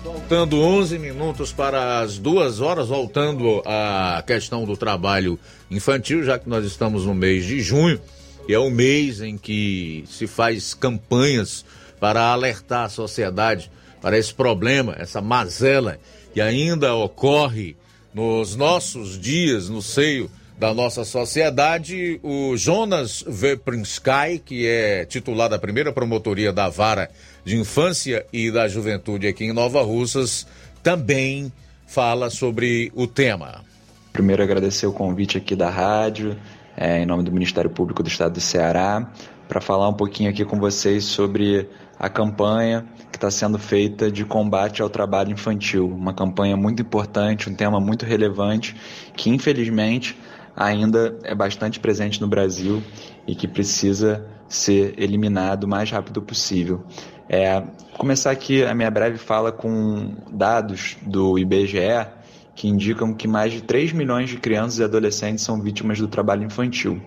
Faltando 0.03 0.61
11 0.61 0.99
minutos 0.99 1.53
para 1.53 2.01
as 2.01 2.19
duas 2.19 2.61
horas, 2.61 2.89
voltando 2.89 3.63
à 3.67 4.23
questão 4.27 4.65
do 4.65 4.77
trabalho 4.77 5.39
infantil, 5.71 6.25
já 6.25 6.39
que 6.39 6.49
nós 6.49 6.65
estamos 6.65 7.05
no 7.05 7.15
mês 7.15 7.45
de 7.45 7.61
junho, 7.61 8.01
e 8.49 8.55
é 8.55 8.59
o 8.59 8.71
mês 8.71 9.21
em 9.21 9.37
que 9.37 10.05
se 10.09 10.27
faz 10.27 10.75
campanhas 10.75 11.65
para 12.01 12.33
alertar 12.33 12.87
a 12.87 12.89
sociedade 12.89 13.71
para 14.01 14.19
esse 14.19 14.35
problema, 14.35 14.97
essa 14.99 15.21
mazela 15.21 15.99
que 16.35 16.41
ainda 16.41 16.95
ocorre 16.95 17.77
nos 18.13 18.57
nossos 18.57 19.19
dias 19.19 19.69
no 19.69 19.81
seio 19.81 20.31
da 20.59 20.73
nossa 20.73 21.05
sociedade, 21.05 22.21
o 22.23 22.57
Jonas 22.57 23.25
Veprinsky, 23.27 24.39
que 24.45 24.67
é 24.67 25.05
titular 25.05 25.49
da 25.49 25.59
primeira 25.59 25.93
promotoria 25.93 26.53
da 26.53 26.69
Vara 26.69 27.11
de 27.45 27.57
Infância 27.57 28.25
e 28.33 28.51
da 28.51 28.69
Juventude 28.69 29.27
aqui 29.27 29.45
em 29.45 29.53
Nova 29.53 29.83
Russas, 29.83 30.47
também 30.83 31.53
fala 31.87 32.31
sobre 32.31 32.93
o 32.95 33.07
tema. 33.07 33.65
Primeiro 34.13 34.43
agradecer 34.43 34.87
o 34.87 34.93
convite 34.93 35.39
aqui 35.39 35.57
da 35.57 35.71
rádio, 35.71 36.37
é, 36.77 37.03
em 37.03 37.07
nome 37.07 37.23
do 37.23 37.33
Ministério 37.33 37.71
Público 37.71 38.03
do 38.03 38.09
Estado 38.09 38.35
do 38.35 38.41
Ceará, 38.41 39.11
para 39.49 39.61
falar 39.61 39.89
um 39.89 39.95
pouquinho 39.95 40.31
aqui 40.31 40.45
com 40.45 40.59
vocês 40.59 41.05
sobre 41.05 41.69
a 41.99 42.09
campanha 42.09 42.87
que 43.11 43.17
está 43.17 43.31
sendo 43.31 43.59
feita 43.59 44.11
de 44.11 44.25
combate 44.25 44.83
ao 44.83 44.89
trabalho 44.91 45.31
infantil. 45.31 45.87
Uma 45.87 46.13
campanha 46.13 46.57
muito 46.57 46.83
importante, 46.83 47.49
um 47.49 47.55
tema 47.55 47.79
muito 47.79 48.05
relevante, 48.05 48.75
que 49.15 49.31
infelizmente 49.31 50.19
ainda 50.57 51.19
é 51.23 51.35
bastante 51.35 51.81
presente 51.81 52.21
no 52.21 52.29
Brasil 52.29 52.83
e 53.27 53.35
que 53.35 53.49
precisa 53.49 54.27
ser 54.49 54.95
eliminado 54.99 55.65
o 55.65 55.69
mais 55.69 55.91
rápido 55.91 56.21
possível. 56.21 56.85
É, 57.29 57.63
começar 57.97 58.31
aqui 58.31 58.65
a 58.65 58.75
minha 58.75 58.91
breve 58.91 59.17
fala 59.17 59.51
com 59.51 60.15
dados 60.31 60.97
do 61.03 61.39
IBGE 61.39 62.07
que 62.55 62.69
indicam 62.69 63.15
que 63.15 63.27
mais 63.27 63.53
de 63.53 63.63
3 63.63 63.93
milhões 63.93 64.29
de 64.29 64.37
crianças 64.37 64.79
e 64.79 64.85
adolescentes 64.85 65.43
são 65.45 65.61
vítimas 65.61 65.99
do 65.99 66.07
trabalho 66.07 66.45
infantil. 66.45 67.01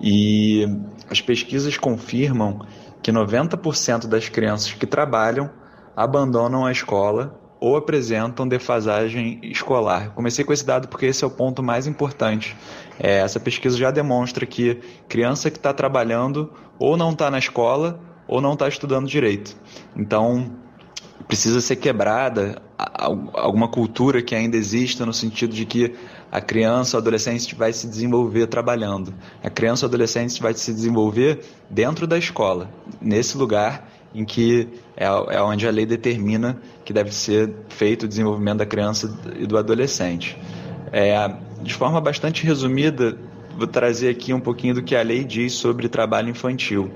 E 0.00 0.66
as 1.10 1.20
pesquisas 1.20 1.78
confirmam 1.78 2.60
que 3.02 3.10
90% 3.10 4.06
das 4.06 4.28
crianças 4.28 4.72
que 4.72 4.86
trabalham 4.86 5.50
abandonam 5.96 6.66
a 6.66 6.72
escola 6.72 7.40
ou 7.62 7.76
apresentam 7.76 8.46
defasagem 8.48 9.38
escolar. 9.40 10.10
Comecei 10.16 10.44
com 10.44 10.52
esse 10.52 10.66
dado 10.66 10.88
porque 10.88 11.06
esse 11.06 11.22
é 11.22 11.26
o 11.28 11.30
ponto 11.30 11.62
mais 11.62 11.86
importante. 11.86 12.56
É, 12.98 13.20
essa 13.20 13.38
pesquisa 13.38 13.78
já 13.78 13.92
demonstra 13.92 14.44
que 14.44 14.80
criança 15.08 15.48
que 15.48 15.58
está 15.58 15.72
trabalhando 15.72 16.52
ou 16.76 16.96
não 16.96 17.12
está 17.12 17.30
na 17.30 17.38
escola 17.38 18.00
ou 18.26 18.40
não 18.40 18.54
está 18.54 18.66
estudando 18.66 19.06
direito. 19.06 19.56
Então, 19.94 20.56
precisa 21.28 21.60
ser 21.60 21.76
quebrada 21.76 22.60
alguma 23.32 23.68
cultura 23.68 24.20
que 24.20 24.34
ainda 24.34 24.56
exista 24.56 25.06
no 25.06 25.12
sentido 25.12 25.54
de 25.54 25.64
que 25.64 25.94
a 26.32 26.40
criança 26.40 26.96
ou 26.96 27.00
adolescente 27.00 27.54
vai 27.54 27.72
se 27.72 27.86
desenvolver 27.86 28.48
trabalhando. 28.48 29.14
A 29.40 29.48
criança 29.48 29.86
ou 29.86 29.88
adolescente 29.88 30.42
vai 30.42 30.52
se 30.52 30.74
desenvolver 30.74 31.44
dentro 31.70 32.08
da 32.08 32.18
escola, 32.18 32.68
nesse 33.00 33.38
lugar 33.38 33.88
em 34.14 34.24
que 34.24 34.68
é, 34.96 35.04
é 35.04 35.42
onde 35.42 35.66
a 35.66 35.70
lei 35.70 35.86
determina 35.86 36.58
que 36.84 36.92
deve 36.92 37.12
ser 37.12 37.50
feito 37.68 38.04
o 38.04 38.08
desenvolvimento 38.08 38.58
da 38.58 38.66
criança 38.66 39.18
e 39.38 39.46
do 39.46 39.56
adolescente. 39.56 40.36
É, 40.92 41.14
de 41.62 41.72
forma 41.74 42.00
bastante 42.00 42.44
resumida, 42.44 43.16
vou 43.56 43.66
trazer 43.66 44.10
aqui 44.10 44.34
um 44.34 44.40
pouquinho 44.40 44.74
do 44.74 44.82
que 44.82 44.94
a 44.94 45.02
lei 45.02 45.24
diz 45.24 45.54
sobre 45.54 45.88
trabalho 45.88 46.28
infantil. 46.28 46.90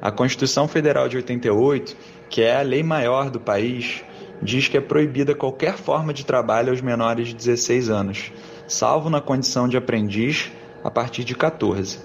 A 0.00 0.10
Constituição 0.10 0.66
Federal 0.68 1.08
de 1.08 1.16
88, 1.16 1.96
que 2.28 2.42
é 2.42 2.56
a 2.56 2.62
lei 2.62 2.82
maior 2.82 3.30
do 3.30 3.40
país, 3.40 4.02
diz 4.42 4.68
que 4.68 4.76
é 4.76 4.80
proibida 4.80 5.34
qualquer 5.34 5.76
forma 5.76 6.14
de 6.14 6.24
trabalho 6.24 6.70
aos 6.70 6.80
menores 6.80 7.28
de 7.28 7.34
16 7.34 7.90
anos, 7.90 8.32
salvo 8.66 9.10
na 9.10 9.20
condição 9.20 9.68
de 9.68 9.76
aprendiz 9.76 10.50
a 10.82 10.90
partir 10.90 11.24
de 11.24 11.34
14. 11.34 11.98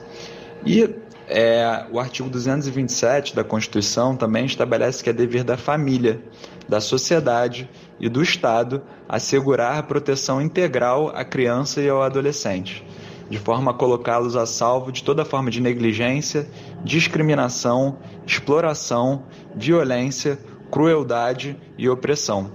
E 0.66 0.90
é, 1.28 1.86
o 1.92 2.00
artigo 2.00 2.30
227 2.30 3.36
da 3.36 3.44
Constituição 3.44 4.16
também 4.16 4.46
estabelece 4.46 5.04
que 5.04 5.10
é 5.10 5.14
dever 5.14 5.44
da 5.44 5.58
família, 5.58 6.22
da 6.68 6.80
sociedade 6.80 7.70
e 8.00 8.08
do 8.10 8.22
Estado 8.22 8.84
assegurar 9.08 9.78
a 9.78 9.84
proteção 9.84 10.42
integral 10.42 11.10
à 11.16 11.24
criança 11.24 11.82
e 11.82 11.90
ao 11.90 12.02
adolescente, 12.02 12.86
de 13.30 13.40
forma 13.40 13.72
a 13.72 13.74
colocá-los 13.74 14.36
a 14.36 14.46
salvo 14.46 14.92
de 14.92 15.04
toda 15.04 15.26
forma 15.26 15.50
de 15.50 15.62
negligência, 15.62 16.48
discriminação, 16.84 17.98
exploração, 18.26 19.24
violência, 19.56 20.38
crueldade 20.70 21.58
e 21.78 21.90
opressão. 21.90 22.52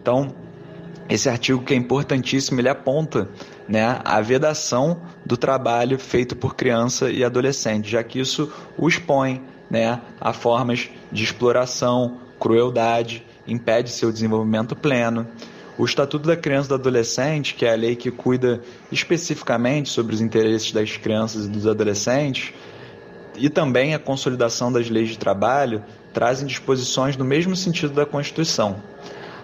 Então, 0.00 0.34
esse 1.08 1.28
artigo 1.28 1.62
que 1.62 1.74
é 1.74 1.76
importantíssimo, 1.76 2.60
ele 2.60 2.68
aponta 2.68 3.28
né, 3.68 4.00
a 4.04 4.20
vedação 4.20 5.00
do 5.24 5.36
trabalho 5.36 5.98
feito 5.98 6.36
por 6.36 6.54
criança 6.54 7.10
e 7.10 7.24
adolescente, 7.24 7.90
já 7.90 8.02
que 8.02 8.18
isso 8.18 8.52
o 8.76 8.88
expõe 8.88 9.42
né, 9.70 10.00
a 10.20 10.32
formas 10.32 10.90
de 11.10 11.24
exploração, 11.24 12.18
crueldade, 12.38 13.24
impede 13.46 13.90
seu 13.90 14.12
desenvolvimento 14.12 14.76
pleno. 14.76 15.26
O 15.76 15.84
Estatuto 15.84 16.28
da 16.28 16.36
Criança 16.36 16.66
e 16.66 16.68
do 16.68 16.74
Adolescente, 16.74 17.54
que 17.54 17.66
é 17.66 17.72
a 17.72 17.76
lei 17.76 17.96
que 17.96 18.10
cuida 18.10 18.60
especificamente 18.92 19.88
sobre 19.88 20.14
os 20.14 20.20
interesses 20.20 20.70
das 20.70 20.96
crianças 20.96 21.46
e 21.46 21.48
dos 21.48 21.66
adolescentes, 21.66 22.54
e 23.36 23.50
também 23.50 23.94
a 23.94 23.98
consolidação 23.98 24.72
das 24.72 24.88
leis 24.88 25.08
de 25.08 25.18
trabalho, 25.18 25.82
trazem 26.12 26.46
disposições 26.46 27.16
no 27.16 27.24
mesmo 27.24 27.56
sentido 27.56 27.92
da 27.92 28.06
Constituição. 28.06 28.76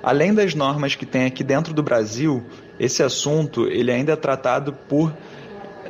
Além 0.02 0.32
das 0.32 0.55
normas 0.55 0.94
que 0.94 1.05
tem 1.05 1.26
aqui 1.26 1.42
dentro 1.42 1.74
do 1.74 1.82
Brasil, 1.82 2.44
esse 2.81 3.02
assunto 3.02 3.66
ele 3.66 3.93
ainda 3.93 4.12
é 4.12 4.16
tratado 4.16 4.73
por 4.73 5.12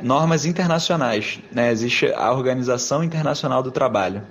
normas 0.01 0.45
internacionais. 0.45 1.39
Né? 1.49 1.71
Existe 1.71 2.11
a 2.13 2.33
Organização 2.33 3.01
Internacional 3.01 3.63
do 3.63 3.71
Trabalho. 3.71 4.21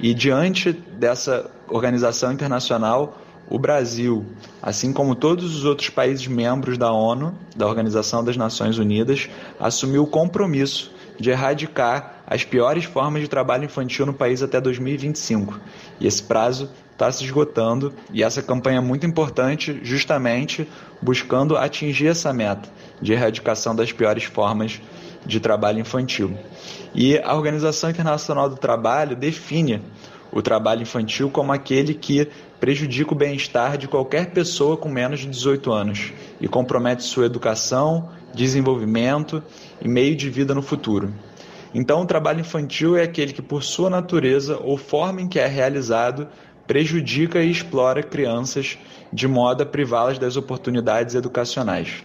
E 0.00 0.14
diante 0.14 0.72
dessa 0.72 1.50
organização 1.68 2.32
internacional, 2.32 3.18
o 3.50 3.58
Brasil, 3.58 4.24
assim 4.62 4.92
como 4.92 5.14
todos 5.14 5.54
os 5.54 5.64
outros 5.64 5.90
países 5.90 6.26
membros 6.26 6.78
da 6.78 6.90
ONU, 6.90 7.34
da 7.54 7.66
Organização 7.66 8.24
das 8.24 8.36
Nações 8.36 8.78
Unidas, 8.78 9.28
assumiu 9.60 10.02
o 10.04 10.06
compromisso 10.06 10.92
de 11.18 11.30
erradicar 11.30 12.22
as 12.26 12.44
piores 12.44 12.84
formas 12.84 13.22
de 13.22 13.28
trabalho 13.28 13.64
infantil 13.64 14.06
no 14.06 14.14
país 14.14 14.42
até 14.42 14.60
2025. 14.60 15.60
E 16.00 16.06
esse 16.06 16.22
prazo 16.22 16.70
está 16.96 17.12
se 17.12 17.24
esgotando 17.24 17.92
e 18.10 18.22
essa 18.22 18.42
campanha 18.42 18.78
é 18.78 18.80
muito 18.80 19.06
importante, 19.06 19.78
justamente 19.82 20.66
buscando 21.00 21.54
atingir 21.54 22.08
essa 22.08 22.32
meta 22.32 22.70
de 23.02 23.12
erradicação 23.12 23.76
das 23.76 23.92
piores 23.92 24.24
formas 24.24 24.80
de 25.26 25.38
trabalho 25.38 25.78
infantil. 25.78 26.34
E 26.94 27.18
a 27.18 27.34
Organização 27.34 27.90
Internacional 27.90 28.48
do 28.48 28.56
Trabalho 28.56 29.14
define 29.14 29.82
o 30.32 30.40
trabalho 30.40 30.82
infantil 30.82 31.28
como 31.28 31.52
aquele 31.52 31.92
que 31.92 32.28
prejudica 32.58 33.12
o 33.12 33.16
bem-estar 33.16 33.76
de 33.76 33.86
qualquer 33.86 34.30
pessoa 34.30 34.76
com 34.78 34.88
menos 34.88 35.20
de 35.20 35.26
18 35.26 35.70
anos 35.70 36.12
e 36.40 36.48
compromete 36.48 37.02
sua 37.02 37.26
educação, 37.26 38.08
desenvolvimento 38.34 39.42
e 39.82 39.88
meio 39.88 40.16
de 40.16 40.30
vida 40.30 40.54
no 40.54 40.62
futuro. 40.62 41.12
Então, 41.74 42.00
o 42.00 42.06
trabalho 42.06 42.40
infantil 42.40 42.96
é 42.96 43.02
aquele 43.02 43.34
que, 43.34 43.42
por 43.42 43.62
sua 43.62 43.90
natureza 43.90 44.58
ou 44.62 44.78
forma 44.78 45.20
em 45.20 45.28
que 45.28 45.38
é 45.38 45.46
realizado, 45.46 46.26
prejudica 46.66 47.42
e 47.42 47.50
explora 47.50 48.02
crianças 48.02 48.78
de 49.12 49.28
modo 49.28 49.62
a 49.62 49.66
privá-las 49.66 50.18
das 50.18 50.36
oportunidades 50.36 51.14
educacionais. 51.14 52.04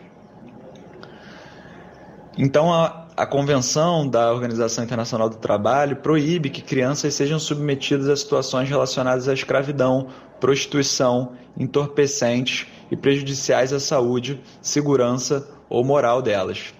Então, 2.38 2.72
a, 2.74 3.08
a 3.18 3.26
Convenção 3.26 4.08
da 4.08 4.32
Organização 4.32 4.84
Internacional 4.84 5.30
do 5.30 5.36
Trabalho 5.36 5.98
proíbe 5.98 6.50
que 6.50 6.62
crianças 6.62 7.14
sejam 7.14 7.38
submetidas 7.38 8.08
a 8.08 8.16
situações 8.16 8.70
relacionadas 8.70 9.28
à 9.28 9.34
escravidão, 9.34 10.08
prostituição, 10.40 11.34
entorpecentes 11.58 12.68
e 12.90 12.96
prejudiciais 12.96 13.74
à 13.74 13.80
saúde, 13.80 14.42
segurança 14.62 15.48
ou 15.70 15.84
moral 15.84 16.22
delas. 16.22 16.74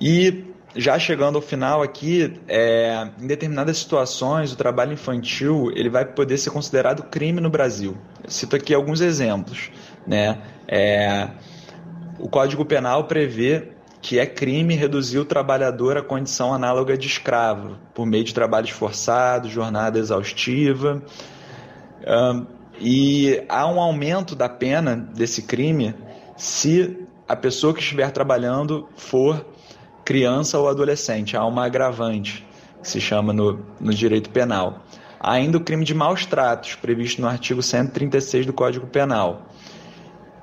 E 0.00 0.53
já 0.76 0.98
chegando 0.98 1.36
ao 1.36 1.42
final 1.42 1.82
aqui, 1.82 2.40
é, 2.48 3.08
em 3.20 3.26
determinadas 3.26 3.78
situações, 3.78 4.52
o 4.52 4.56
trabalho 4.56 4.92
infantil 4.92 5.70
ele 5.74 5.88
vai 5.88 6.04
poder 6.04 6.38
ser 6.38 6.50
considerado 6.50 7.04
crime 7.04 7.40
no 7.40 7.50
Brasil. 7.50 7.96
Eu 8.22 8.30
cito 8.30 8.56
aqui 8.56 8.74
alguns 8.74 9.00
exemplos. 9.00 9.70
Né? 10.06 10.38
É, 10.66 11.28
o 12.18 12.28
Código 12.28 12.64
Penal 12.64 13.04
prevê 13.04 13.68
que 14.00 14.18
é 14.18 14.26
crime 14.26 14.74
reduzir 14.74 15.18
o 15.18 15.24
trabalhador 15.24 15.96
à 15.96 16.02
condição 16.02 16.52
análoga 16.52 16.98
de 16.98 17.06
escravo, 17.06 17.78
por 17.94 18.04
meio 18.04 18.22
de 18.22 18.34
trabalhos 18.34 18.70
forçados, 18.70 19.50
jornada 19.50 19.98
exaustiva. 19.98 21.02
Um, 22.06 22.46
e 22.78 23.42
há 23.48 23.66
um 23.66 23.80
aumento 23.80 24.34
da 24.34 24.48
pena 24.48 24.94
desse 24.94 25.42
crime 25.42 25.94
se 26.36 26.98
a 27.26 27.34
pessoa 27.34 27.72
que 27.72 27.80
estiver 27.80 28.10
trabalhando 28.10 28.86
for 28.96 29.53
criança 30.04 30.58
ou 30.58 30.68
adolescente. 30.68 31.36
Há 31.36 31.44
uma 31.44 31.64
agravante, 31.64 32.46
que 32.82 32.88
se 32.88 33.00
chama 33.00 33.32
no, 33.32 33.64
no 33.80 33.92
direito 33.92 34.30
penal. 34.30 34.84
Há 35.18 35.32
ainda 35.32 35.56
o 35.56 35.60
crime 35.60 35.84
de 35.84 35.94
maus 35.94 36.26
tratos, 36.26 36.74
previsto 36.74 37.20
no 37.20 37.26
artigo 37.26 37.62
136 37.62 38.44
do 38.44 38.52
Código 38.52 38.86
Penal, 38.86 39.46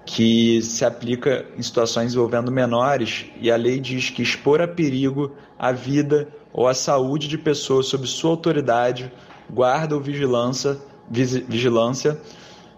que 0.06 0.62
se 0.64 0.84
aplica 0.84 1.46
em 1.56 1.62
situações 1.62 2.14
envolvendo 2.14 2.52
menores, 2.52 3.28
e 3.40 3.52
a 3.52 3.56
lei 3.56 3.80
diz 3.80 4.10
que 4.10 4.24
expor 4.24 4.60
a 4.60 4.68
perigo 4.68 5.36
a 5.60 5.72
vida 5.72 6.28
ou 6.52 6.68
a 6.68 6.74
saúde 6.74 7.28
de 7.28 7.38
pessoas 7.38 7.86
sob 7.86 8.08
sua 8.08 8.32
autoridade, 8.32 9.12
guarda 9.48 9.94
ou 9.94 10.02
vigilância, 10.02 10.78
vigilância 11.08 12.20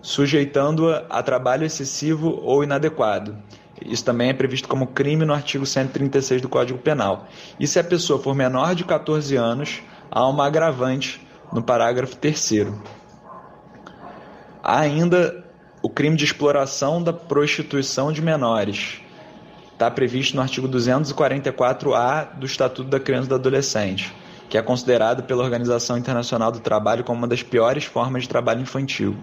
sujeitando-a 0.02 1.06
a 1.10 1.24
trabalho 1.24 1.66
excessivo 1.66 2.38
ou 2.44 2.62
inadequado 2.62 3.38
isso 3.82 4.06
também 4.06 4.30
é 4.30 4.34
previsto 4.34 4.68
como 4.68 4.88
crime 4.88 5.26
no 5.26 5.34
artigo 5.34 5.66
136 5.66 6.42
do 6.42 6.50
Código 6.50 6.80
Penal. 6.80 7.28
E 7.60 7.68
se 7.68 7.80
a 7.80 7.84
pessoa 7.84 8.22
for 8.22 8.36
menor 8.36 8.76
de 8.76 8.84
14 8.84 9.36
anos, 9.36 9.82
há 10.12 10.28
uma 10.28 10.46
agravante 10.46 11.26
no 11.52 11.62
parágrafo 11.62 12.16
3. 12.16 12.68
Há 14.64 14.80
ainda 14.80 15.44
o 15.82 15.90
crime 15.90 16.16
de 16.16 16.24
exploração 16.24 17.02
da 17.02 17.12
prostituição 17.12 18.12
de 18.12 18.22
menores. 18.22 19.02
Está 19.74 19.90
previsto 19.92 20.36
no 20.36 20.42
artigo 20.42 20.70
244-A 20.70 22.24
do 22.36 22.46
Estatuto 22.46 22.90
da 22.90 23.00
Criança 23.00 23.26
e 23.26 23.30
do 23.30 23.36
Adolescente, 23.36 24.14
que 24.48 24.58
é 24.58 24.62
considerado 24.62 25.24
pela 25.24 25.44
Organização 25.44 25.98
Internacional 25.98 26.52
do 26.52 26.60
Trabalho 26.60 27.04
como 27.04 27.18
uma 27.18 27.28
das 27.28 27.44
piores 27.44 27.84
formas 27.84 28.24
de 28.24 28.30
trabalho 28.30 28.62
infantil. 28.62 29.18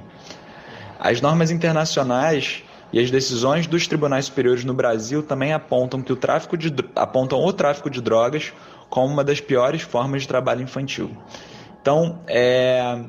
As 0.98 1.20
normas 1.20 1.50
internacionais 1.50 2.62
E 2.92 2.98
as 2.98 3.10
decisões 3.10 3.66
dos 3.66 3.86
tribunais 3.86 4.26
superiores 4.26 4.64
no 4.64 4.74
Brasil 4.74 5.22
também 5.22 5.52
apontam 5.52 6.02
que 6.02 6.12
o 6.12 6.16
tráfico 6.16 6.56
de 6.56 6.74
apontam 6.96 7.38
o 7.38 7.52
tráfico 7.52 7.88
de 7.88 8.00
drogas 8.00 8.52
como 8.88 9.06
uma 9.06 9.22
das 9.22 9.40
piores 9.40 9.82
formas 9.82 10.22
de 10.22 10.28
trabalho 10.28 10.62
infantil. 10.62 11.10
Então, 11.80 12.18
é, 12.26 13.04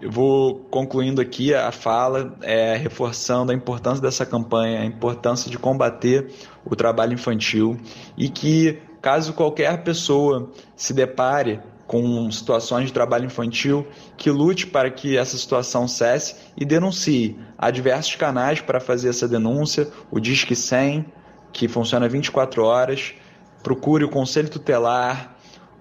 eu 0.00 0.10
vou 0.10 0.54
concluindo 0.70 1.20
aqui 1.20 1.54
a 1.54 1.70
fala, 1.70 2.34
é, 2.42 2.74
reforçando 2.76 3.52
a 3.52 3.54
importância 3.54 4.02
dessa 4.02 4.24
campanha, 4.24 4.80
a 4.80 4.84
importância 4.84 5.50
de 5.50 5.58
combater 5.58 6.32
o 6.64 6.74
trabalho 6.74 7.12
infantil 7.12 7.78
e 8.16 8.28
que, 8.28 8.80
caso 9.02 9.34
qualquer 9.34 9.84
pessoa 9.84 10.50
se 10.74 10.94
depare 10.94 11.60
com 11.90 12.30
situações 12.30 12.86
de 12.86 12.92
trabalho 12.92 13.24
infantil, 13.24 13.84
que 14.16 14.30
lute 14.30 14.64
para 14.64 14.88
que 14.92 15.16
essa 15.16 15.36
situação 15.36 15.88
cesse 15.88 16.36
e 16.56 16.64
denuncie. 16.64 17.36
Há 17.58 17.68
diversos 17.72 18.14
canais 18.14 18.60
para 18.60 18.78
fazer 18.78 19.08
essa 19.08 19.26
denúncia, 19.26 19.88
o 20.08 20.20
Disque 20.20 20.54
100, 20.54 21.04
que 21.52 21.66
funciona 21.66 22.08
24 22.08 22.62
horas, 22.62 23.12
procure 23.60 24.04
o 24.04 24.08
Conselho 24.08 24.48
Tutelar, 24.48 25.34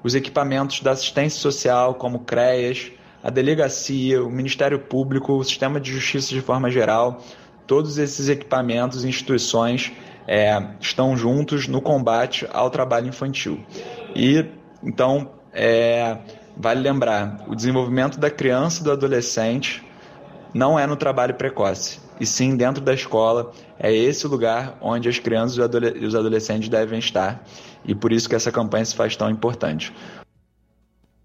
os 0.03 0.15
equipamentos 0.15 0.81
da 0.81 0.93
assistência 0.93 1.39
social, 1.39 1.93
como 1.93 2.21
CREAS, 2.21 2.91
a 3.23 3.29
delegacia, 3.29 4.23
o 4.23 4.31
Ministério 4.31 4.79
Público, 4.79 5.33
o 5.33 5.43
sistema 5.43 5.79
de 5.79 5.91
justiça 5.91 6.33
de 6.33 6.41
forma 6.41 6.71
geral, 6.71 7.21
todos 7.67 7.99
esses 7.99 8.29
equipamentos 8.29 9.03
e 9.03 9.07
instituições 9.07 9.91
é, 10.27 10.59
estão 10.81 11.15
juntos 11.15 11.67
no 11.67 11.79
combate 11.79 12.47
ao 12.51 12.71
trabalho 12.71 13.09
infantil. 13.09 13.63
E 14.15 14.43
então 14.81 15.37
é, 15.53 16.17
vale 16.55 16.81
lembrar, 16.81 17.45
o 17.47 17.55
desenvolvimento 17.55 18.19
da 18.19 18.29
criança 18.29 18.81
e 18.81 18.83
do 18.83 18.91
adolescente 18.91 19.83
não 20.53 20.79
é 20.79 20.85
no 20.85 20.95
trabalho 20.95 21.35
precoce, 21.35 21.99
e 22.19 22.25
sim 22.25 22.55
dentro 22.55 22.81
da 22.81 22.93
escola. 22.93 23.51
É 23.79 23.93
esse 23.93 24.25
o 24.25 24.29
lugar 24.29 24.77
onde 24.81 25.07
as 25.07 25.19
crianças 25.19 25.57
e 25.57 26.05
os 26.05 26.15
adolescentes 26.15 26.69
devem 26.69 26.99
estar, 26.99 27.43
e 27.85 27.95
por 27.95 28.11
isso 28.11 28.27
que 28.27 28.35
essa 28.35 28.51
campanha 28.51 28.85
se 28.85 28.95
faz 28.95 29.15
tão 29.15 29.29
importante. 29.29 29.93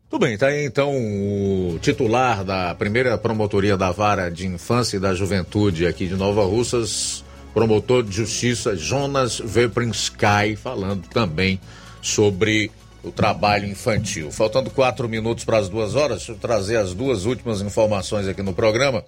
Tudo 0.08 0.26
bem, 0.26 0.38
tá 0.38 0.46
aí 0.46 0.64
então 0.64 0.92
o 0.92 1.76
titular 1.80 2.44
da 2.44 2.72
primeira 2.76 3.18
promotoria 3.18 3.76
da 3.76 3.90
Vara 3.90 4.30
de 4.30 4.46
Infância 4.46 4.96
e 4.96 5.00
da 5.00 5.12
Juventude 5.12 5.86
aqui 5.88 6.06
de 6.06 6.14
Nova 6.14 6.44
Russas, 6.44 7.24
promotor 7.52 8.04
de 8.04 8.14
justiça 8.14 8.76
Jonas 8.76 9.40
Veprinsky, 9.40 10.54
falando 10.56 11.08
também 11.08 11.58
sobre 12.00 12.70
o 13.04 13.12
trabalho 13.12 13.68
infantil. 13.68 14.30
Faltando 14.30 14.70
quatro 14.70 15.08
minutos 15.08 15.44
para 15.44 15.58
as 15.58 15.68
duas 15.68 15.94
horas, 15.94 16.18
deixa 16.18 16.32
eu 16.32 16.36
trazer 16.36 16.76
as 16.76 16.94
duas 16.94 17.26
últimas 17.26 17.60
informações 17.60 18.26
aqui 18.26 18.42
no 18.42 18.54
programa. 18.54 19.04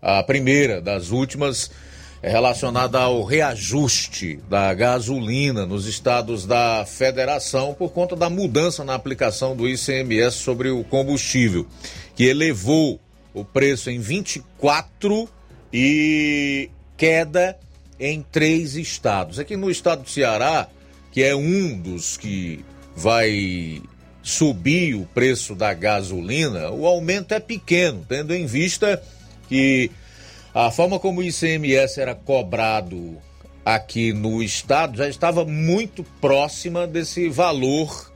A 0.00 0.22
primeira 0.22 0.80
das 0.80 1.10
últimas 1.10 1.70
é 2.22 2.30
relacionada 2.30 3.00
ao 3.00 3.24
reajuste 3.24 4.38
da 4.48 4.72
gasolina 4.72 5.66
nos 5.66 5.86
estados 5.86 6.46
da 6.46 6.84
federação 6.86 7.74
por 7.74 7.90
conta 7.90 8.14
da 8.14 8.30
mudança 8.30 8.84
na 8.84 8.94
aplicação 8.94 9.56
do 9.56 9.68
ICMS 9.68 10.36
sobre 10.36 10.70
o 10.70 10.84
combustível, 10.84 11.66
que 12.14 12.24
elevou 12.24 13.00
o 13.34 13.44
preço 13.44 13.90
em 13.90 13.98
24 13.98 15.28
e 15.72 16.70
queda 16.96 17.58
em 17.98 18.22
três 18.22 18.76
estados. 18.76 19.40
Aqui 19.40 19.56
no 19.56 19.68
estado 19.68 20.02
do 20.02 20.10
Ceará, 20.10 20.68
que 21.10 21.24
é 21.24 21.34
um 21.34 21.76
dos 21.76 22.16
que 22.16 22.64
vai 22.96 23.82
subir 24.22 24.94
o 24.94 25.04
preço 25.06 25.54
da 25.54 25.74
gasolina, 25.74 26.70
o 26.70 26.86
aumento 26.86 27.32
é 27.32 27.40
pequeno, 27.40 28.04
tendo 28.08 28.34
em 28.34 28.46
vista 28.46 29.02
que 29.48 29.90
a 30.54 30.70
forma 30.70 30.98
como 30.98 31.20
o 31.20 31.24
ICMS 31.24 32.00
era 32.00 32.14
cobrado 32.14 33.16
aqui 33.64 34.12
no 34.12 34.42
estado 34.42 34.96
já 34.96 35.08
estava 35.08 35.44
muito 35.44 36.04
próxima 36.20 36.86
desse 36.86 37.28
valor 37.28 38.12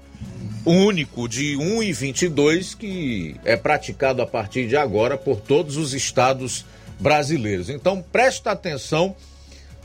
único 0.64 1.28
de 1.28 1.56
1,22 1.56 2.76
que 2.76 3.36
é 3.44 3.56
praticado 3.56 4.20
a 4.20 4.26
partir 4.26 4.66
de 4.66 4.76
agora 4.76 5.16
por 5.16 5.40
todos 5.40 5.76
os 5.76 5.94
estados 5.94 6.64
brasileiros. 6.98 7.68
Então 7.68 8.02
presta 8.02 8.50
atenção 8.50 9.14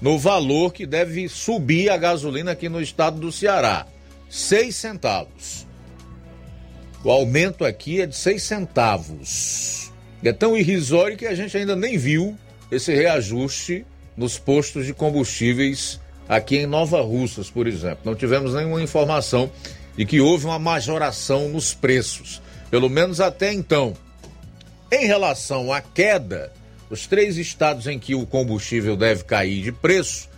no 0.02 0.18
valor 0.18 0.74
que 0.74 0.86
deve 0.86 1.30
subir 1.30 1.90
a 1.90 1.98
gasolina 1.98 2.52
aqui 2.52 2.68
no 2.68 2.82
estado 2.82 3.20
do 3.20 3.32
Ceará. 3.32 3.86
6 4.32 4.74
centavos. 4.74 5.68
O 7.04 7.12
aumento 7.12 7.66
aqui 7.66 8.00
é 8.00 8.06
de 8.06 8.16
6 8.16 8.42
centavos. 8.42 9.92
É 10.24 10.32
tão 10.32 10.56
irrisório 10.56 11.18
que 11.18 11.26
a 11.26 11.36
gente 11.36 11.58
ainda 11.58 11.76
nem 11.76 11.98
viu 11.98 12.38
esse 12.72 12.94
reajuste 12.96 13.86
nos 14.16 14.40
postos 14.40 14.86
de 14.86 14.94
combustíveis 14.94 16.00
aqui 16.30 16.60
em 16.60 16.66
Nova 16.66 17.02
Russas, 17.02 17.50
por 17.50 17.68
exemplo. 17.68 18.00
Não 18.06 18.16
tivemos 18.16 18.54
nenhuma 18.54 18.82
informação 18.82 19.52
de 19.98 20.06
que 20.06 20.22
houve 20.22 20.46
uma 20.46 20.60
majoração 20.60 21.50
nos 21.50 21.74
preços, 21.74 22.42
pelo 22.70 22.90
menos 22.90 23.20
até 23.20 23.52
então. 23.52 23.94
Em 24.90 25.08
relação 25.08 25.74
à 25.74 25.82
queda, 25.82 26.54
os 26.90 27.06
três 27.06 27.38
estados 27.38 27.86
em 27.86 28.00
que 28.00 28.16
o 28.16 28.26
combustível 28.26 28.96
deve 28.96 29.26
cair 29.26 29.62
de 29.62 29.74
preço 29.74 30.30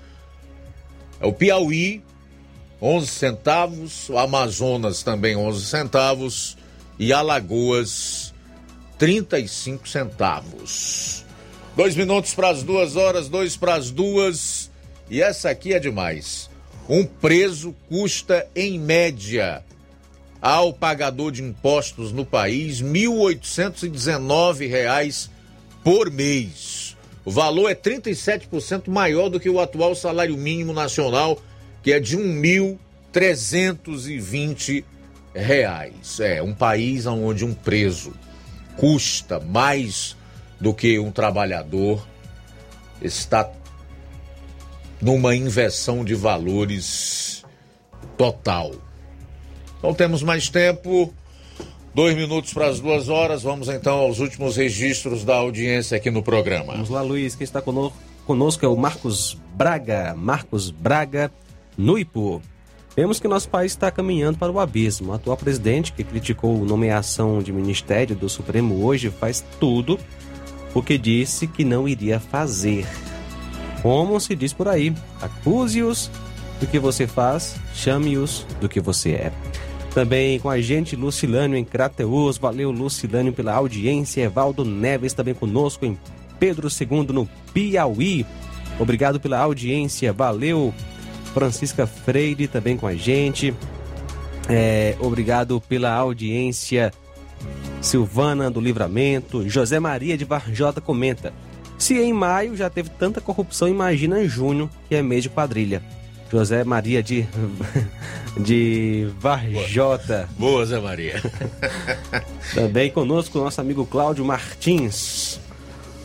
é 1.21 1.27
o 1.27 1.33
Piauí, 1.33 2.01
11 2.83 3.07
centavos, 3.07 4.11
Amazonas 4.11 5.01
também 5.03 5.37
11 5.37 5.65
centavos 5.65 6.57
e 6.99 7.13
Alagoas 7.13 8.33
35 8.99 9.87
centavos. 9.87 11.23
Dois 11.77 11.95
minutos 11.95 12.33
para 12.33 12.49
as 12.49 12.61
duas 12.61 12.97
horas, 12.97 13.29
dois 13.29 13.55
para 13.55 13.75
as 13.75 13.89
duas. 13.89 14.69
E 15.09 15.21
essa 15.21 15.49
aqui 15.49 15.73
é 15.73 15.79
demais. 15.79 16.49
Um 16.89 17.05
preso 17.05 17.73
custa, 17.87 18.45
em 18.53 18.77
média, 18.77 19.63
ao 20.41 20.73
pagador 20.73 21.31
de 21.31 21.41
impostos 21.41 22.11
no 22.11 22.25
país, 22.25 22.81
R$ 22.81 22.87
1.819 22.87 25.29
por 25.85 26.11
mês. 26.11 26.97
O 27.23 27.31
valor 27.31 27.69
é 27.69 27.75
37% 27.75 28.89
maior 28.89 29.29
do 29.29 29.39
que 29.39 29.49
o 29.49 29.61
atual 29.61 29.95
salário 29.95 30.35
mínimo 30.35 30.73
nacional, 30.73 31.39
que 31.83 31.91
é 31.91 31.99
de 31.99 32.15
R$ 32.15 32.23
1.320. 33.13 34.83
É 35.35 36.41
um 36.41 36.53
país 36.53 37.05
onde 37.05 37.45
um 37.45 37.53
preso 37.53 38.13
custa 38.77 39.39
mais 39.39 40.15
do 40.59 40.73
que 40.73 40.97
um 40.97 41.11
trabalhador 41.11 42.07
está 43.01 43.51
numa 45.01 45.35
inversão 45.35 46.05
de 46.05 46.15
valores 46.15 47.43
total. 48.17 48.71
Então 49.77 49.93
temos 49.93 50.23
mais 50.23 50.47
tempo. 50.49 51.13
Dois 51.93 52.15
minutos 52.15 52.53
para 52.53 52.67
as 52.67 52.79
duas 52.79 53.09
horas. 53.09 53.43
Vamos 53.43 53.67
então 53.67 53.97
aos 53.99 54.19
últimos 54.19 54.55
registros 54.55 55.25
da 55.25 55.35
audiência 55.35 55.97
aqui 55.97 56.09
no 56.09 56.23
programa. 56.23 56.73
Vamos 56.73 56.89
lá, 56.89 57.01
Luiz. 57.01 57.35
Quem 57.35 57.43
está 57.43 57.61
conosco 57.61 58.65
é 58.65 58.67
o 58.67 58.77
Marcos 58.77 59.37
Braga. 59.53 60.15
Marcos 60.15 60.71
Braga, 60.71 61.29
no 61.77 61.97
Ipu. 61.97 62.41
Vemos 62.95 63.19
que 63.19 63.27
nosso 63.27 63.49
país 63.49 63.71
está 63.71 63.89
caminhando 63.89 64.37
para 64.37 64.51
o 64.51 64.59
abismo. 64.59 65.11
O 65.11 65.15
atual 65.15 65.35
presidente, 65.35 65.93
que 65.93 66.03
criticou 66.03 66.61
a 66.61 66.65
nomeação 66.65 67.41
de 67.41 67.51
ministério 67.51 68.15
do 68.15 68.29
Supremo 68.29 68.85
hoje, 68.85 69.09
faz 69.09 69.43
tudo 69.59 69.99
o 70.73 70.81
que 70.81 70.97
disse 70.97 71.47
que 71.47 71.63
não 71.63 71.87
iria 71.87 72.19
fazer. 72.19 72.85
Como 73.81 74.19
se 74.19 74.35
diz 74.35 74.53
por 74.53 74.67
aí, 74.67 74.93
acuse-os 75.21 76.09
do 76.59 76.67
que 76.67 76.79
você 76.79 77.07
faz, 77.07 77.55
chame-os 77.73 78.45
do 78.61 78.69
que 78.69 78.79
você 78.79 79.11
é. 79.11 79.33
Também 79.93 80.39
com 80.39 80.49
a 80.49 80.59
gente, 80.59 80.95
Lucilânio 80.95 81.57
em 81.57 81.63
Crateus. 81.63 82.37
Valeu, 82.37 82.71
Lucilânio, 82.71 83.31
pela 83.31 83.53
audiência. 83.53 84.23
Evaldo 84.23 84.65
Neves 84.65 85.13
também 85.13 85.35
conosco 85.35 85.85
em 85.85 85.97
Pedro 86.39 86.67
II, 86.67 87.13
no 87.13 87.29
Piauí. 87.53 88.25
Obrigado 88.79 89.19
pela 89.19 89.37
audiência. 89.37 90.11
Valeu, 90.11 90.73
Francisca 91.33 91.87
Freire 91.87 92.47
também 92.47 92.77
com 92.77 92.87
a 92.87 92.95
gente. 92.95 93.53
É, 94.49 94.95
obrigado 94.99 95.59
pela 95.61 95.91
audiência. 95.91 96.91
Silvana 97.81 98.49
do 98.49 98.61
Livramento. 98.61 99.47
José 99.49 99.79
Maria 99.79 100.17
de 100.17 100.25
Varjota 100.25 100.79
comenta. 100.79 101.33
Se 101.77 101.99
em 101.99 102.13
maio 102.13 102.55
já 102.55 102.69
teve 102.69 102.89
tanta 102.89 103.19
corrupção, 103.19 103.67
imagina 103.67 104.21
em 104.21 104.29
junho, 104.29 104.69
que 104.87 104.95
é 104.95 105.01
mês 105.01 105.23
de 105.23 105.29
quadrilha. 105.29 105.81
José 106.31 106.63
Maria 106.63 107.03
de, 107.03 107.27
de 108.39 109.07
Varjota. 109.19 110.27
Boa, 110.37 110.53
Boa 110.53 110.65
Zé 110.65 110.79
Maria. 110.79 111.21
Também 112.55 112.89
conosco 112.89 113.37
o 113.37 113.43
nosso 113.43 113.61
amigo 113.61 113.85
Cláudio 113.85 114.25
Martins. 114.25 115.39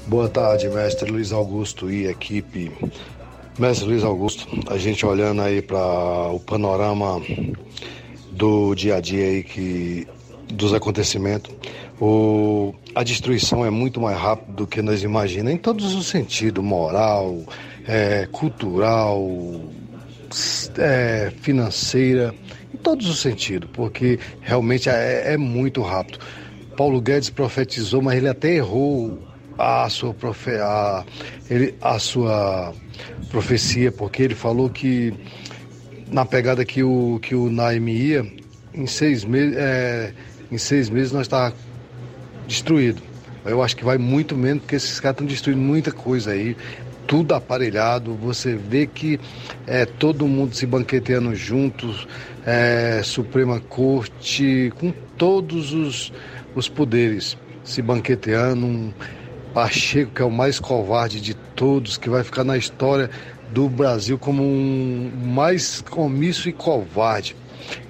Boa 0.06 0.28
tarde, 0.28 0.68
mestre 0.68 1.10
Luiz 1.10 1.32
Augusto 1.32 1.90
e 1.90 2.06
equipe. 2.06 2.72
Mestre 3.58 3.88
Luiz 3.88 4.04
Augusto, 4.04 4.46
a 4.70 4.78
gente 4.78 5.04
olhando 5.04 5.42
aí 5.42 5.60
para 5.60 6.30
o 6.30 6.38
panorama 6.38 7.20
do 8.30 8.72
dia 8.72 8.94
a 8.96 9.00
dia 9.00 9.24
aí 9.24 9.42
que 9.42 10.06
dos 10.54 10.72
acontecimentos, 10.72 11.52
o, 12.00 12.72
a 12.94 13.02
destruição 13.02 13.66
é 13.66 13.70
muito 13.70 14.00
mais 14.00 14.16
rápida 14.16 14.52
do 14.52 14.64
que 14.64 14.80
nós 14.80 15.02
imaginamos, 15.02 15.54
em 15.54 15.56
todos 15.60 15.92
os 15.96 16.06
sentidos, 16.06 16.64
moral, 16.64 17.42
é, 17.84 18.28
cultural, 18.30 19.28
é, 20.78 21.32
financeira, 21.40 22.32
em 22.72 22.76
todos 22.76 23.08
os 23.08 23.18
sentidos, 23.18 23.68
porque 23.72 24.20
realmente 24.40 24.88
é, 24.88 25.32
é 25.32 25.36
muito 25.36 25.82
rápido. 25.82 26.20
Paulo 26.76 27.00
Guedes 27.00 27.28
profetizou, 27.28 28.00
mas 28.00 28.18
ele 28.18 28.28
até 28.28 28.54
errou 28.54 29.18
a 29.58 29.88
sua, 29.90 30.14
profe, 30.14 30.52
a, 30.52 31.04
ele, 31.50 31.74
a 31.80 31.98
sua 31.98 32.72
profecia, 33.30 33.90
porque 33.90 34.22
ele 34.22 34.34
falou 34.34 34.70
que 34.70 35.12
na 36.10 36.24
pegada 36.24 36.64
que 36.64 36.82
o, 36.82 37.18
que 37.20 37.34
o 37.34 37.50
Naime 37.50 37.92
ia, 37.92 38.26
em 38.72 38.86
seis, 38.86 39.24
meses, 39.24 39.56
é, 39.56 40.12
em 40.50 40.56
seis 40.56 40.88
meses 40.88 41.12
nós 41.12 41.22
está 41.22 41.52
destruído. 42.46 43.02
Eu 43.44 43.62
acho 43.62 43.76
que 43.76 43.84
vai 43.84 43.98
muito 43.98 44.36
menos, 44.36 44.62
porque 44.62 44.76
esses 44.76 45.00
caras 45.00 45.16
estão 45.16 45.26
destruindo 45.26 45.60
muita 45.60 45.90
coisa 45.90 46.32
aí, 46.32 46.56
tudo 47.06 47.34
aparelhado. 47.34 48.14
Você 48.14 48.54
vê 48.54 48.86
que 48.86 49.18
é 49.66 49.84
todo 49.84 50.26
mundo 50.26 50.54
se 50.54 50.66
banqueteando 50.66 51.34
juntos, 51.34 52.06
é, 52.46 53.00
Suprema 53.02 53.60
Corte, 53.60 54.72
com 54.78 54.92
todos 55.16 55.72
os, 55.72 56.12
os 56.54 56.68
poderes 56.68 57.36
se 57.64 57.82
banqueteando. 57.82 58.66
Um 58.66 58.92
Pacheco, 59.52 60.12
que 60.12 60.22
é 60.22 60.24
o 60.24 60.30
mais 60.30 60.60
covarde 60.60 61.20
de 61.20 61.34
todos, 61.34 61.96
que 61.96 62.08
vai 62.08 62.22
ficar 62.22 62.44
na 62.44 62.56
história 62.56 63.10
do 63.50 63.68
Brasil 63.68 64.18
como 64.18 64.42
um 64.42 65.10
mais 65.24 65.82
omisso 65.90 66.48
e 66.48 66.52
covarde. 66.52 67.34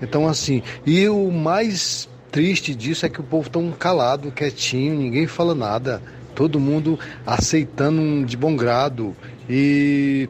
Então, 0.01 0.27
assim, 0.27 0.63
e 0.87 1.09
o 1.09 1.31
mais 1.31 2.09
triste 2.31 2.75
disso 2.75 3.07
é 3.07 3.09
que 3.09 3.21
o 3.21 3.25
povo 3.25 3.49
tão 3.51 3.71
calado, 3.73 4.31
quietinho, 4.31 4.95
ninguém 4.95 5.27
fala 5.27 5.55
nada, 5.55 6.03
todo 6.35 6.61
mundo 6.61 6.99
aceitando 7.27 8.25
de 8.25 8.37
bom 8.37 8.55
grado 8.55 9.17
e 9.49 10.29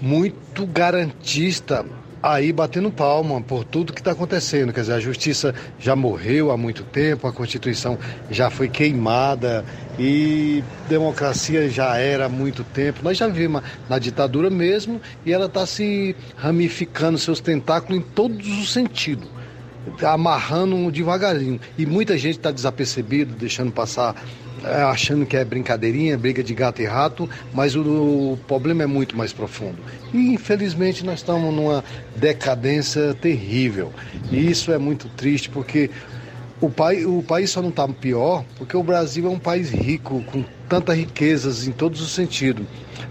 muito 0.00 0.66
garantista 0.66 1.84
aí 2.22 2.52
batendo 2.52 2.90
palma 2.90 3.40
por 3.40 3.64
tudo 3.64 3.92
que 3.92 4.00
está 4.00 4.12
acontecendo. 4.12 4.72
Quer 4.72 4.80
dizer, 4.80 4.94
a 4.94 5.00
justiça 5.00 5.54
já 5.78 5.94
morreu 5.94 6.50
há 6.50 6.56
muito 6.56 6.82
tempo, 6.84 7.26
a 7.26 7.32
Constituição 7.32 7.98
já 8.30 8.50
foi 8.50 8.68
queimada 8.68 9.64
e 9.98 10.62
democracia 10.88 11.68
já 11.68 11.96
era 11.96 12.26
há 12.26 12.28
muito 12.28 12.64
tempo. 12.64 13.00
Nós 13.02 13.16
já 13.16 13.28
vimos 13.28 13.62
na 13.88 13.98
ditadura 13.98 14.50
mesmo 14.50 15.00
e 15.24 15.32
ela 15.32 15.46
está 15.46 15.66
se 15.66 16.16
ramificando 16.36 17.18
seus 17.18 17.40
tentáculos 17.40 17.98
em 17.98 18.02
todos 18.02 18.46
os 18.46 18.72
sentidos 18.72 19.36
amarrando 20.02 20.90
devagarinho. 20.90 21.60
E 21.78 21.86
muita 21.86 22.18
gente 22.18 22.38
está 22.38 22.50
desapercebido, 22.50 23.34
deixando 23.34 23.70
passar, 23.70 24.16
achando 24.64 25.26
que 25.26 25.36
é 25.36 25.44
brincadeirinha, 25.44 26.16
briga 26.16 26.42
de 26.42 26.54
gato 26.54 26.80
e 26.82 26.84
rato, 26.84 27.28
mas 27.52 27.74
o, 27.76 27.82
o 27.82 28.38
problema 28.46 28.82
é 28.82 28.86
muito 28.86 29.16
mais 29.16 29.32
profundo. 29.32 29.78
E 30.12 30.34
infelizmente 30.34 31.04
nós 31.04 31.20
estamos 31.20 31.54
numa 31.54 31.84
decadência 32.16 33.14
terrível. 33.14 33.92
E 34.30 34.50
isso 34.50 34.72
é 34.72 34.78
muito 34.78 35.08
triste 35.08 35.48
porque 35.48 35.90
o, 36.60 36.70
pai, 36.70 37.04
o 37.04 37.22
país 37.22 37.50
só 37.50 37.60
não 37.60 37.68
está 37.68 37.86
pior 37.88 38.44
porque 38.56 38.76
o 38.76 38.82
Brasil 38.82 39.26
é 39.26 39.30
um 39.30 39.38
país 39.38 39.70
rico, 39.70 40.22
com 40.24 40.44
tantas 40.68 40.96
riquezas 40.96 41.66
em 41.66 41.72
todos 41.72 42.00
os 42.00 42.12
sentidos. 42.12 42.66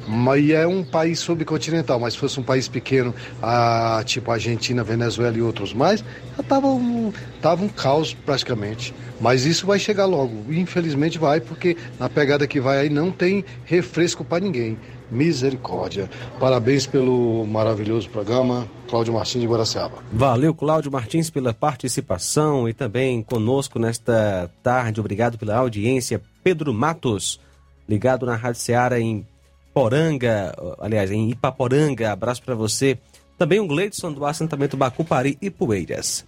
Mas 0.08 0.50
é 0.50 0.68
um 0.68 0.84
país 0.84 1.20
subcontinental, 1.20 2.00
mas 2.00 2.14
se 2.14 2.20
fosse 2.20 2.40
um 2.40 2.44
país 2.44 2.68
pequeno, 2.68 3.14
a, 3.42 4.02
tipo 4.06 4.32
Argentina, 4.32 4.84
Venezuela 4.84 5.38
e 5.38 5.42
outros 5.42 5.74
mais, 5.74 6.04
já 6.38 6.44
tava 6.44 6.68
um, 6.68 7.12
tava 7.42 7.64
um 7.64 7.70
caos 7.70 8.14
praticamente. 8.14 8.94
Mas 9.20 9.46
isso 9.46 9.66
vai 9.66 9.80
chegar 9.80 10.06
logo. 10.06 10.52
Infelizmente 10.54 11.18
vai, 11.18 11.40
porque 11.40 11.78
na 12.00 12.10
pegada 12.10 12.46
que 12.46 12.60
vai 12.60 12.80
aí 12.80 12.90
não 12.90 13.12
tem 13.12 13.46
refresco 13.66 14.24
para 14.24 14.44
ninguém. 14.44 14.78
Misericórdia. 15.12 16.10
Parabéns 16.40 16.86
pelo 16.86 17.46
maravilhoso 17.46 18.10
programa. 18.10 18.68
Cláudio 18.88 19.14
Martins 19.14 19.42
de 19.42 19.48
Guaraciaba. 19.48 19.98
Valeu, 20.12 20.54
Cláudio 20.54 20.92
Martins, 20.92 21.30
pela 21.30 21.54
participação 21.54 22.68
e 22.70 22.74
também 22.74 23.22
conosco 23.22 23.80
nesta 23.80 24.50
tarde. 24.62 25.00
Obrigado 25.00 25.38
pela 25.38 25.58
audiência. 25.58 26.22
Pedro 26.44 26.74
Matos, 26.74 27.40
ligado 27.88 28.26
na 28.26 28.36
Rádio 28.36 28.62
Ceará 28.62 29.00
em 29.00 29.26
Poranga, 29.74 30.56
aliás, 30.80 31.12
em 31.12 31.30
Ipaporanga. 31.32 32.12
Abraço 32.12 32.42
para 32.42 32.56
você. 32.56 32.98
Também 33.38 33.60
o 33.60 33.68
Gleidson 33.68 34.14
do 34.14 34.26
assentamento 34.26 34.78
Bacupari 34.78 35.38
e 35.42 35.50
Poeiras. 35.50 36.26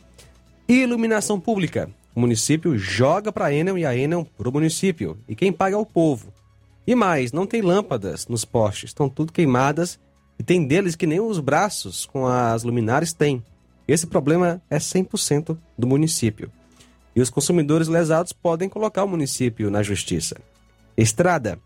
Iluminação 0.68 1.40
pública. 1.40 1.90
O 2.14 2.20
município 2.20 2.78
joga 2.78 3.32
para 3.32 3.46
a 3.46 3.54
Enel 3.54 3.78
e 3.78 3.86
a 3.86 3.96
Enel 3.96 4.28
para 4.38 4.50
o 4.50 4.52
município. 4.52 5.18
E 5.30 5.36
quem 5.36 5.52
paga 5.52 5.76
é 5.76 5.80
o 5.80 5.86
povo. 5.86 6.34
E 6.88 6.96
mais, 6.96 7.34
não 7.34 7.46
tem 7.46 7.62
lâmpadas 7.62 8.28
nos 8.28 8.46
postes, 8.46 8.92
estão 8.92 9.10
tudo 9.10 9.34
queimadas 9.34 10.00
e 10.40 10.44
tem 10.44 10.66
deles 10.66 10.96
que 10.96 11.06
nem 11.06 11.20
os 11.20 11.38
braços 11.38 12.06
com 12.06 12.26
as 12.26 12.64
luminárias 12.64 13.12
têm. 13.12 13.44
Esse 13.86 14.08
problema 14.08 14.62
é 14.70 14.78
100% 14.78 15.58
do 15.78 15.86
município. 15.86 16.50
E 17.14 17.20
os 17.20 17.30
consumidores 17.30 17.90
lesados 17.90 18.32
podem 18.32 18.70
colocar 18.70 19.04
o 19.04 19.08
município 19.08 19.70
na 19.70 19.84
justiça. 19.84 20.38
Estrada. 20.96 21.60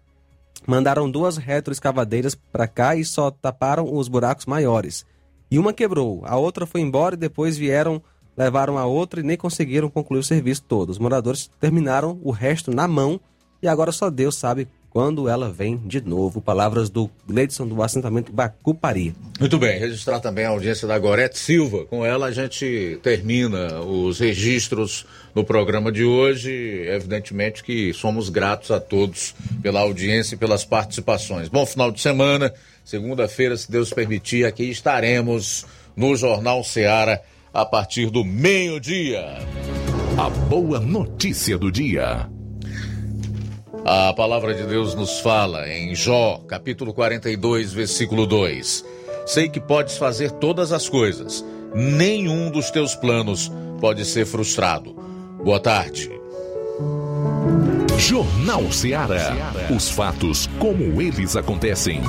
Mandaram 0.66 1.10
duas 1.10 1.38
retroescavadeiras 1.38 2.34
para 2.34 2.68
cá 2.68 2.96
e 2.96 3.06
só 3.06 3.30
taparam 3.30 3.94
os 3.94 4.08
buracos 4.08 4.48
maiores. 4.48 5.06
E 5.52 5.60
uma 5.60 5.74
quebrou, 5.74 6.24
a 6.26 6.36
outra 6.36 6.66
foi 6.66 6.82
embora 6.82 7.14
e 7.14 7.18
depois 7.18 7.58
vieram, 7.58 8.02
levaram 8.36 8.78
a 8.78 8.86
outra 8.86 9.20
e 9.20 9.24
nem 9.24 9.38
conseguiram 9.38 9.90
concluir 9.90 10.20
o 10.20 10.24
serviço 10.24 10.64
todo. 10.64 10.90
Os 10.90 11.00
moradores 11.00 11.50
terminaram 11.60 12.20
o 12.24 12.32
resto 12.32 12.72
na 12.74 12.88
mão 12.88 13.20
e 13.62 13.68
agora 13.68 13.92
só 13.92 14.10
Deus 14.10 14.36
sabe 14.36 14.68
quando 14.92 15.28
ela 15.28 15.50
vem 15.50 15.78
de 15.78 16.02
novo. 16.02 16.42
Palavras 16.42 16.90
do 16.90 17.10
Gleidson 17.28 17.66
do 17.66 17.82
assentamento 17.82 18.32
Bacupari. 18.32 19.16
Muito 19.40 19.58
bem, 19.58 19.80
registrar 19.80 20.20
também 20.20 20.46
a 20.46 20.50
audiência 20.50 20.88
da 20.88 21.00
Gorete 21.00 21.40
Silva. 21.40 21.86
Com 21.86 22.06
ela 22.06 22.28
a 22.28 22.32
gente 22.32 23.00
termina 23.02 23.80
os 23.82 24.20
registros 24.20 25.06
no 25.34 25.44
programa 25.44 25.92
de 25.92 26.04
hoje. 26.04 26.52
Evidentemente 26.88 27.64
que 27.64 27.94
somos 27.94 28.30
gratos 28.30 28.70
a 28.70 28.80
todos 28.80 29.34
pela 29.64 29.80
audiência 29.80 30.36
e 30.36 30.38
pelas 30.38 30.64
participações. 30.66 31.48
Bom 31.48 31.66
final 31.66 31.90
de 31.90 32.02
semana. 32.02 32.54
Segunda-feira, 32.84 33.56
se 33.56 33.72
Deus 33.72 33.92
permitir, 33.92 34.46
aqui 34.46 34.64
estaremos 34.70 35.66
no 35.96 36.16
Jornal 36.16 36.64
Seara 36.64 37.22
a 37.54 37.66
partir 37.66 38.10
do 38.10 38.26
meio-dia. 38.26 39.38
A 40.18 40.30
boa 40.30 40.80
notícia 40.80 41.58
do 41.58 41.72
dia. 41.72 42.30
A 43.84 44.14
palavra 44.14 44.54
de 44.54 44.64
Deus 44.64 44.94
nos 44.94 45.20
fala 45.22 45.68
em 45.68 45.96
Jó, 45.96 46.40
capítulo 46.48 46.94
42, 46.94 47.74
versículo 47.74 48.28
2. 48.28 48.86
Sei 49.26 49.50
que 49.50 49.60
podes 49.60 49.98
fazer 49.98 50.30
todas 50.32 50.72
as 50.72 50.88
coisas, 50.88 51.44
nenhum 51.74 52.52
dos 52.52 52.70
teus 52.70 52.94
planos 52.94 53.52
pode 53.80 54.06
ser 54.06 54.28
frustrado. 54.28 54.94
Boa 55.44 55.60
tarde. 55.60 56.12
Jornal 57.98 58.72
Ceará. 58.72 59.36
Os 59.76 59.90
fatos 59.90 60.48
como 60.60 61.02
eles 61.02 61.36
acontecem. 61.36 62.02